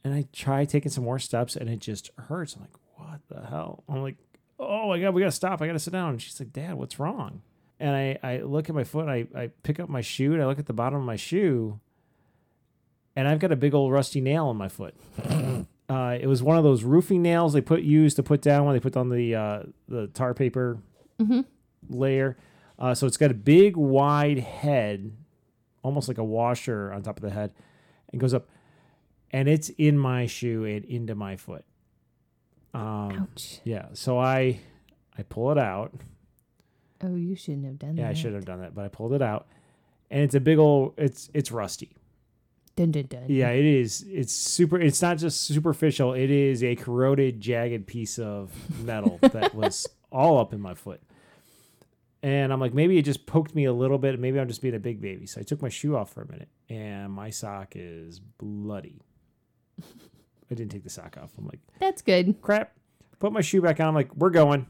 And 0.03 0.13
I 0.13 0.27
try 0.31 0.65
taking 0.65 0.91
some 0.91 1.03
more 1.03 1.19
steps 1.19 1.55
and 1.55 1.69
it 1.69 1.79
just 1.79 2.11
hurts. 2.17 2.55
I'm 2.55 2.61
like, 2.61 2.77
what 2.95 3.21
the 3.29 3.47
hell? 3.47 3.83
I'm 3.89 4.01
like, 4.01 4.15
oh 4.59 4.89
my 4.89 4.99
God, 4.99 5.13
we 5.13 5.21
gotta 5.21 5.31
stop. 5.31 5.61
I 5.61 5.67
gotta 5.67 5.79
sit 5.79 5.93
down. 5.93 6.11
And 6.11 6.21
she's 6.21 6.39
like, 6.39 6.53
Dad, 6.53 6.75
what's 6.75 6.99
wrong? 6.99 7.41
And 7.79 7.95
I, 7.95 8.19
I 8.21 8.37
look 8.39 8.69
at 8.69 8.75
my 8.75 8.83
foot, 8.83 9.07
I, 9.07 9.27
I 9.35 9.47
pick 9.63 9.79
up 9.79 9.89
my 9.89 10.01
shoe 10.01 10.33
and 10.33 10.43
I 10.43 10.45
look 10.45 10.59
at 10.59 10.65
the 10.65 10.73
bottom 10.73 10.99
of 10.99 11.05
my 11.05 11.15
shoe 11.15 11.79
and 13.15 13.27
I've 13.27 13.39
got 13.39 13.51
a 13.51 13.55
big 13.55 13.73
old 13.73 13.91
rusty 13.91 14.21
nail 14.21 14.51
in 14.51 14.57
my 14.57 14.69
foot. 14.69 14.95
Uh, 15.89 16.17
it 16.21 16.27
was 16.27 16.43
one 16.43 16.55
of 16.57 16.63
those 16.63 16.83
roofing 16.83 17.21
nails 17.23 17.51
they 17.53 17.61
put 17.61 17.81
used 17.81 18.15
to 18.15 18.23
put 18.23 18.41
down 18.41 18.65
when 18.65 18.75
they 18.75 18.79
put 18.79 18.95
on 18.95 19.09
the 19.09 19.33
uh, 19.35 19.63
the 19.87 20.07
tar 20.07 20.33
paper 20.35 20.77
Mhm. 21.19 21.45
layer. 21.89 22.37
Uh, 22.77 22.93
so 22.93 23.07
it's 23.07 23.17
got 23.17 23.31
a 23.31 23.33
big 23.33 23.75
wide 23.75 24.37
head, 24.39 25.11
almost 25.83 26.07
like 26.07 26.17
a 26.19 26.23
washer 26.23 26.93
on 26.93 27.01
top 27.01 27.17
of 27.17 27.23
the 27.23 27.31
head, 27.31 27.53
and 28.11 28.21
goes 28.21 28.33
up, 28.33 28.47
and 29.31 29.49
it's 29.49 29.69
in 29.77 29.97
my 29.97 30.25
shoe 30.27 30.63
and 30.63 30.85
into 30.85 31.15
my 31.15 31.35
foot. 31.35 31.65
Um, 32.73 33.27
Ouch. 33.33 33.59
yeah, 33.63 33.87
so 33.93 34.19
I 34.19 34.59
I 35.17 35.23
pull 35.23 35.51
it 35.51 35.57
out. 35.57 35.91
Oh, 37.01 37.15
you 37.15 37.35
shouldn't 37.35 37.65
have 37.65 37.79
done 37.79 37.95
that. 37.95 38.01
Yeah, 38.03 38.09
I 38.09 38.13
should 38.13 38.33
have 38.33 38.45
done 38.45 38.59
that, 38.61 38.75
but 38.75 38.85
I 38.85 38.89
pulled 38.89 39.13
it 39.13 39.21
out, 39.23 39.47
and 40.11 40.21
it's 40.21 40.35
a 40.35 40.39
big 40.39 40.59
old. 40.59 40.93
It's 40.97 41.29
it's 41.33 41.51
rusty. 41.51 41.95
Dun 42.79 42.91
dun 42.91 43.07
dun. 43.09 43.23
Yeah, 43.27 43.49
it 43.49 43.65
is. 43.65 44.05
It's 44.07 44.31
super. 44.33 44.79
It's 44.79 45.01
not 45.01 45.17
just 45.17 45.41
superficial. 45.41 46.13
It 46.13 46.31
is 46.31 46.63
a 46.63 46.77
corroded, 46.77 47.41
jagged 47.41 47.87
piece 47.87 48.17
of 48.17 48.53
metal 48.85 49.19
that 49.21 49.53
was 49.53 49.85
all 50.13 50.37
up 50.37 50.53
in 50.53 50.61
my 50.61 50.75
foot. 50.75 51.01
And 52.23 52.53
I'm 52.53 52.61
like, 52.61 52.73
maybe 52.73 52.97
it 52.97 53.01
just 53.03 53.25
poked 53.25 53.53
me 53.53 53.65
a 53.65 53.73
little 53.73 53.97
bit. 53.97 54.17
Maybe 54.17 54.39
I'm 54.39 54.47
just 54.47 54.61
being 54.61 54.75
a 54.75 54.79
big 54.79 55.01
baby. 55.01 55.25
So 55.25 55.41
I 55.41 55.43
took 55.43 55.61
my 55.61 55.67
shoe 55.67 55.97
off 55.97 56.13
for 56.13 56.21
a 56.21 56.31
minute, 56.31 56.47
and 56.69 57.11
my 57.11 57.31
sock 57.31 57.73
is 57.75 58.21
bloody. 58.21 59.01
I 59.81 60.55
didn't 60.55 60.71
take 60.71 60.85
the 60.85 60.89
sock 60.89 61.17
off. 61.21 61.31
I'm 61.37 61.47
like, 61.47 61.59
That's 61.81 62.01
good. 62.01 62.41
crap. 62.41 62.71
Put 63.19 63.33
my 63.33 63.41
shoe 63.41 63.61
back 63.61 63.81
on. 63.81 63.87
I'm 63.89 63.93
like, 63.93 64.15
we're 64.15 64.29
going. 64.29 64.67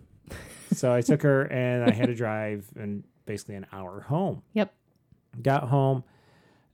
so 0.74 0.92
I 0.92 1.02
took 1.02 1.22
her, 1.22 1.44
and 1.44 1.84
I 1.84 1.94
had 1.94 2.08
to 2.08 2.16
drive 2.16 2.66
and 2.76 3.04
basically 3.28 3.54
an 3.54 3.68
hour 3.72 4.02
home 4.02 4.42
Yep. 4.54 4.74
got 5.44 5.66
home 5.70 6.04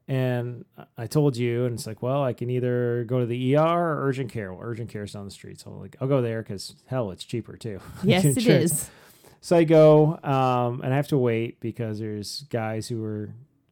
and 0.07 0.65
I 0.97 1.07
told 1.07 1.35
you, 1.35 1.65
and 1.65 1.73
it's 1.73 1.87
like, 1.87 2.01
well, 2.01 2.23
I 2.23 2.33
can 2.33 2.49
either 2.49 3.05
go 3.07 3.19
to 3.19 3.25
the 3.25 3.55
ER 3.55 3.59
or 3.61 4.07
urgent 4.07 4.31
care. 4.31 4.53
Well, 4.53 4.61
urgent 4.63 4.89
care 4.89 5.03
is 5.03 5.13
down 5.13 5.25
the 5.25 5.31
street, 5.31 5.59
so 5.59 5.71
I'm 5.71 5.79
like, 5.79 5.95
I'll 5.99 6.07
go 6.07 6.21
there 6.21 6.43
because 6.43 6.75
hell, 6.85 7.11
it's 7.11 7.23
cheaper 7.23 7.57
too. 7.57 7.79
Yes, 8.03 8.23
it 8.25 8.45
is. 8.45 8.89
So 9.41 9.55
I 9.57 9.63
go, 9.63 10.19
um, 10.23 10.81
and 10.81 10.93
I 10.93 10.95
have 10.95 11.07
to 11.09 11.17
wait 11.17 11.59
because 11.59 11.99
there's 11.99 12.45
guys 12.49 12.87
who 12.87 13.03
are 13.03 13.29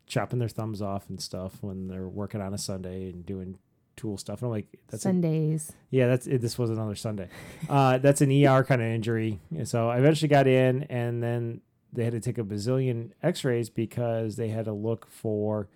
chopping 0.08 0.40
their 0.40 0.50
thumbs 0.50 0.82
off 0.82 1.10
and 1.10 1.22
stuff 1.22 1.58
when 1.62 1.88
they're 1.88 2.08
working 2.08 2.42
on 2.42 2.54
a 2.54 2.58
Sunday 2.58 3.10
and 3.10 3.26
doing 3.26 3.58
tool 3.96 4.18
stuff. 4.18 4.42
And 4.42 4.48
I'm 4.48 4.52
like, 4.52 4.68
that's 4.90 5.04
a, 5.04 5.10
Sundays. 5.10 5.72
yeah, 5.90 6.08
that's 6.08 6.28
it. 6.28 6.42
This 6.42 6.58
was 6.58 6.70
another 6.70 6.96
Sunday. 6.96 7.30
Uh, 7.70 7.98
that's 8.00 8.22
an 8.22 8.32
ER 8.32 8.64
kind 8.64 8.82
of 8.82 8.88
injury. 8.88 9.40
And 9.56 9.68
so 9.68 9.90
I 9.90 9.98
eventually 9.98 10.30
got 10.30 10.48
in, 10.48 10.84
and 10.84 11.22
then 11.22 11.62
they 11.92 12.04
had 12.04 12.14
to 12.14 12.20
take 12.20 12.38
a 12.38 12.44
bazillion 12.44 13.12
X-rays 13.22 13.70
because 13.70 14.36
they 14.36 14.50
had 14.50 14.66
to 14.66 14.74
look 14.74 15.08
for 15.10 15.70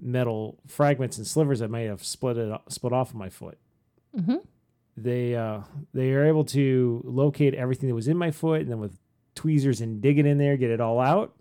metal 0.00 0.58
fragments 0.66 1.18
and 1.18 1.26
slivers 1.26 1.60
that 1.60 1.70
may 1.70 1.84
have 1.84 2.04
split 2.04 2.36
it 2.36 2.60
split 2.68 2.92
off 2.92 3.10
of 3.10 3.16
my 3.16 3.28
foot. 3.28 3.58
Mm-hmm. 4.16 4.36
They 4.96 5.34
uh, 5.34 5.60
they 5.94 6.12
are 6.12 6.24
able 6.26 6.44
to 6.46 7.02
locate 7.04 7.54
everything 7.54 7.88
that 7.88 7.94
was 7.94 8.08
in 8.08 8.16
my 8.16 8.30
foot, 8.30 8.62
and 8.62 8.70
then 8.70 8.80
with 8.80 8.98
tweezers 9.34 9.80
and 9.80 10.00
dig 10.00 10.18
it 10.18 10.26
in 10.26 10.38
there, 10.38 10.56
get 10.56 10.70
it 10.70 10.80
all 10.80 11.00
out. 11.00 11.34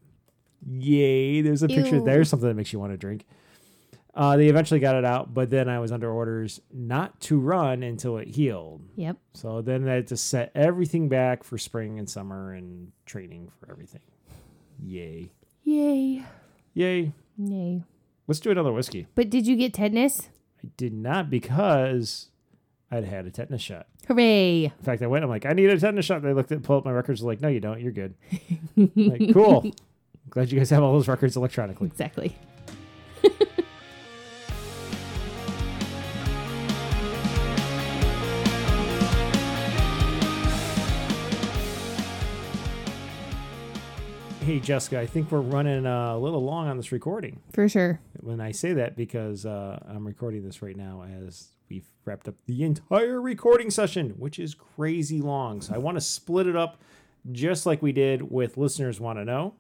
Yay! 0.68 1.42
There's 1.42 1.64
a 1.64 1.68
picture. 1.68 1.98
Ew. 1.98 2.04
There's 2.04 2.30
something 2.30 2.48
that 2.48 2.56
makes 2.56 2.72
you 2.74 2.80
want 2.80 2.94
to 2.94 2.98
drink. 2.98 3.26
Uh, 4.14 4.36
they 4.36 4.48
eventually 4.48 4.80
got 4.80 4.96
it 4.96 5.06
out, 5.06 5.32
but 5.32 5.52
then 5.52 5.70
I 5.70 5.78
was 5.78 5.92
under 5.92 6.12
orders 6.12 6.60
not 6.74 7.20
to 7.22 7.40
run 7.40 7.84
until 7.84 8.18
it 8.18 8.28
healed. 8.28 8.82
Yep. 8.96 9.18
So 9.34 9.62
then 9.62 9.88
I 9.88 9.94
had 9.94 10.08
to 10.08 10.18
set 10.18 10.52
everything 10.56 11.08
back 11.08 11.44
for 11.44 11.60
spring 11.60 12.00
and 12.00 12.10
summer 12.10 12.52
and 12.54 12.92
training 13.06 13.52
for 13.60 13.70
everything. 13.70 14.02
Yay. 14.84 15.30
Yay. 15.64 16.26
Yay. 16.74 17.14
Yay. 17.38 17.84
Let's 18.28 18.40
do 18.40 18.52
another 18.52 18.74
whiskey. 18.74 19.08
But 19.16 19.30
did 19.30 19.48
you 19.48 19.56
get 19.56 19.74
tetanus? 19.74 20.30
I 20.64 20.70
did 20.76 20.94
not 20.94 21.30
because 21.30 22.28
I'd 22.92 23.06
had 23.06 23.26
a 23.26 23.32
tetanus 23.32 23.62
shot. 23.62 23.88
Hooray. 24.08 24.66
In 24.66 24.84
fact, 24.84 25.02
I 25.02 25.08
went, 25.08 25.24
I'm 25.24 25.30
like, 25.30 25.46
I 25.46 25.54
need 25.54 25.70
a 25.70 25.80
tetanus 25.80 26.06
shot. 26.06 26.22
They 26.22 26.34
looked 26.34 26.52
at, 26.52 26.64
pulled 26.64 26.80
up 26.80 26.86
my 26.86 26.92
records, 26.92 27.24
like, 27.24 27.42
no, 27.42 27.48
you 27.48 27.60
don't. 27.60 27.80
You're 27.80 27.92
good. 27.92 28.16
like, 28.96 29.34
cool. 29.34 29.72
Glad 30.30 30.52
you 30.52 30.58
guys 30.60 30.70
have 30.72 30.84
all 30.84 30.94
those 30.94 31.08
records 31.08 31.38
electronically. 31.38 31.88
Exactly. 31.88 32.36
Hey, 44.48 44.62
Jessica, 44.62 44.98
I 44.98 45.06
think 45.06 45.30
we're 45.30 45.42
running 45.42 45.86
uh, 45.86 46.16
a 46.16 46.18
little 46.18 46.42
long 46.42 46.70
on 46.70 46.78
this 46.78 46.94
recording. 46.94 47.42
For 47.52 47.68
sure. 47.68 48.00
When 48.22 48.40
I 48.40 48.54
say 48.54 48.72
that, 48.72 48.96
because 48.96 49.46
uh, 49.46 49.78
I'm 49.86 50.08
recording 50.08 50.46
this 50.46 50.62
right 50.62 50.78
now 50.78 51.04
as 51.26 51.50
we've 51.70 51.86
wrapped 52.06 52.30
up 52.30 52.36
the 52.46 52.64
entire 52.64 53.20
recording 53.20 53.70
session, 53.70 54.12
which 54.12 54.40
is 54.40 54.54
crazy 54.54 55.20
long. 55.20 55.60
So 55.60 55.76
I 55.76 55.80
want 55.80 55.98
to 55.98 56.02
split 56.02 56.48
it 56.48 56.56
up 56.56 56.80
just 57.30 57.66
like 57.66 57.82
we 57.82 57.92
did 57.92 58.32
with 58.32 58.56
Listeners 58.56 59.02
Want 59.02 59.20
to 59.20 59.26
Know. 59.26 59.56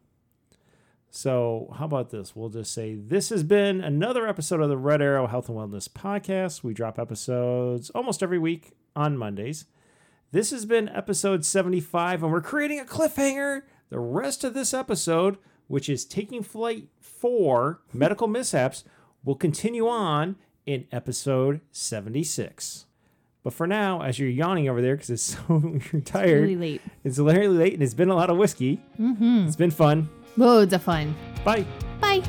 So, 1.09 1.73
how 1.77 1.83
about 1.83 2.11
this? 2.11 2.33
We'll 2.33 2.47
just 2.47 2.73
say 2.73 2.95
this 2.95 3.27
has 3.27 3.43
been 3.43 3.81
another 3.81 4.25
episode 4.25 4.61
of 4.61 4.69
the 4.69 4.77
Red 4.77 5.01
Arrow 5.01 5.27
Health 5.27 5.49
and 5.49 5.57
Wellness 5.57 5.89
Podcast. 5.89 6.63
We 6.63 6.73
drop 6.73 6.97
episodes 6.97 7.89
almost 7.89 8.23
every 8.23 8.39
week 8.39 8.71
on 8.95 9.17
Mondays. 9.17 9.65
This 10.31 10.51
has 10.51 10.65
been 10.65 10.87
episode 10.87 11.43
75, 11.43 12.23
and 12.23 12.31
we're 12.31 12.39
creating 12.39 12.79
a 12.79 12.85
cliffhanger. 12.85 13.63
The 13.89 13.99
rest 13.99 14.43
of 14.43 14.53
this 14.53 14.73
episode, 14.73 15.37
which 15.67 15.87
is 15.89 16.05
taking 16.05 16.43
flight 16.43 16.87
for 16.99 17.81
medical 17.93 18.27
mishaps, 18.27 18.83
will 19.23 19.35
continue 19.35 19.87
on 19.87 20.35
in 20.65 20.85
episode 20.91 21.61
76. 21.71 22.85
But 23.43 23.53
for 23.53 23.65
now, 23.65 24.01
as 24.01 24.19
you're 24.19 24.29
yawning 24.29 24.67
over 24.67 24.81
there 24.81 24.95
because 24.95 25.09
it's 25.09 25.23
so 25.47 25.79
you're 25.91 26.01
tired, 26.01 26.41
Really 26.41 26.55
late. 26.57 26.81
it's 27.03 27.17
literally 27.17 27.57
late 27.57 27.73
and 27.73 27.83
it's 27.83 27.93
been 27.93 28.09
a 28.09 28.15
lot 28.15 28.29
of 28.29 28.37
whiskey. 28.37 28.81
Mm-hmm. 28.99 29.47
It's 29.47 29.55
been 29.55 29.71
fun. 29.71 30.09
Loads 30.35 30.73
of 30.73 30.83
fun. 30.83 31.15
Bye. 31.45 31.65
Bye. 32.01 32.21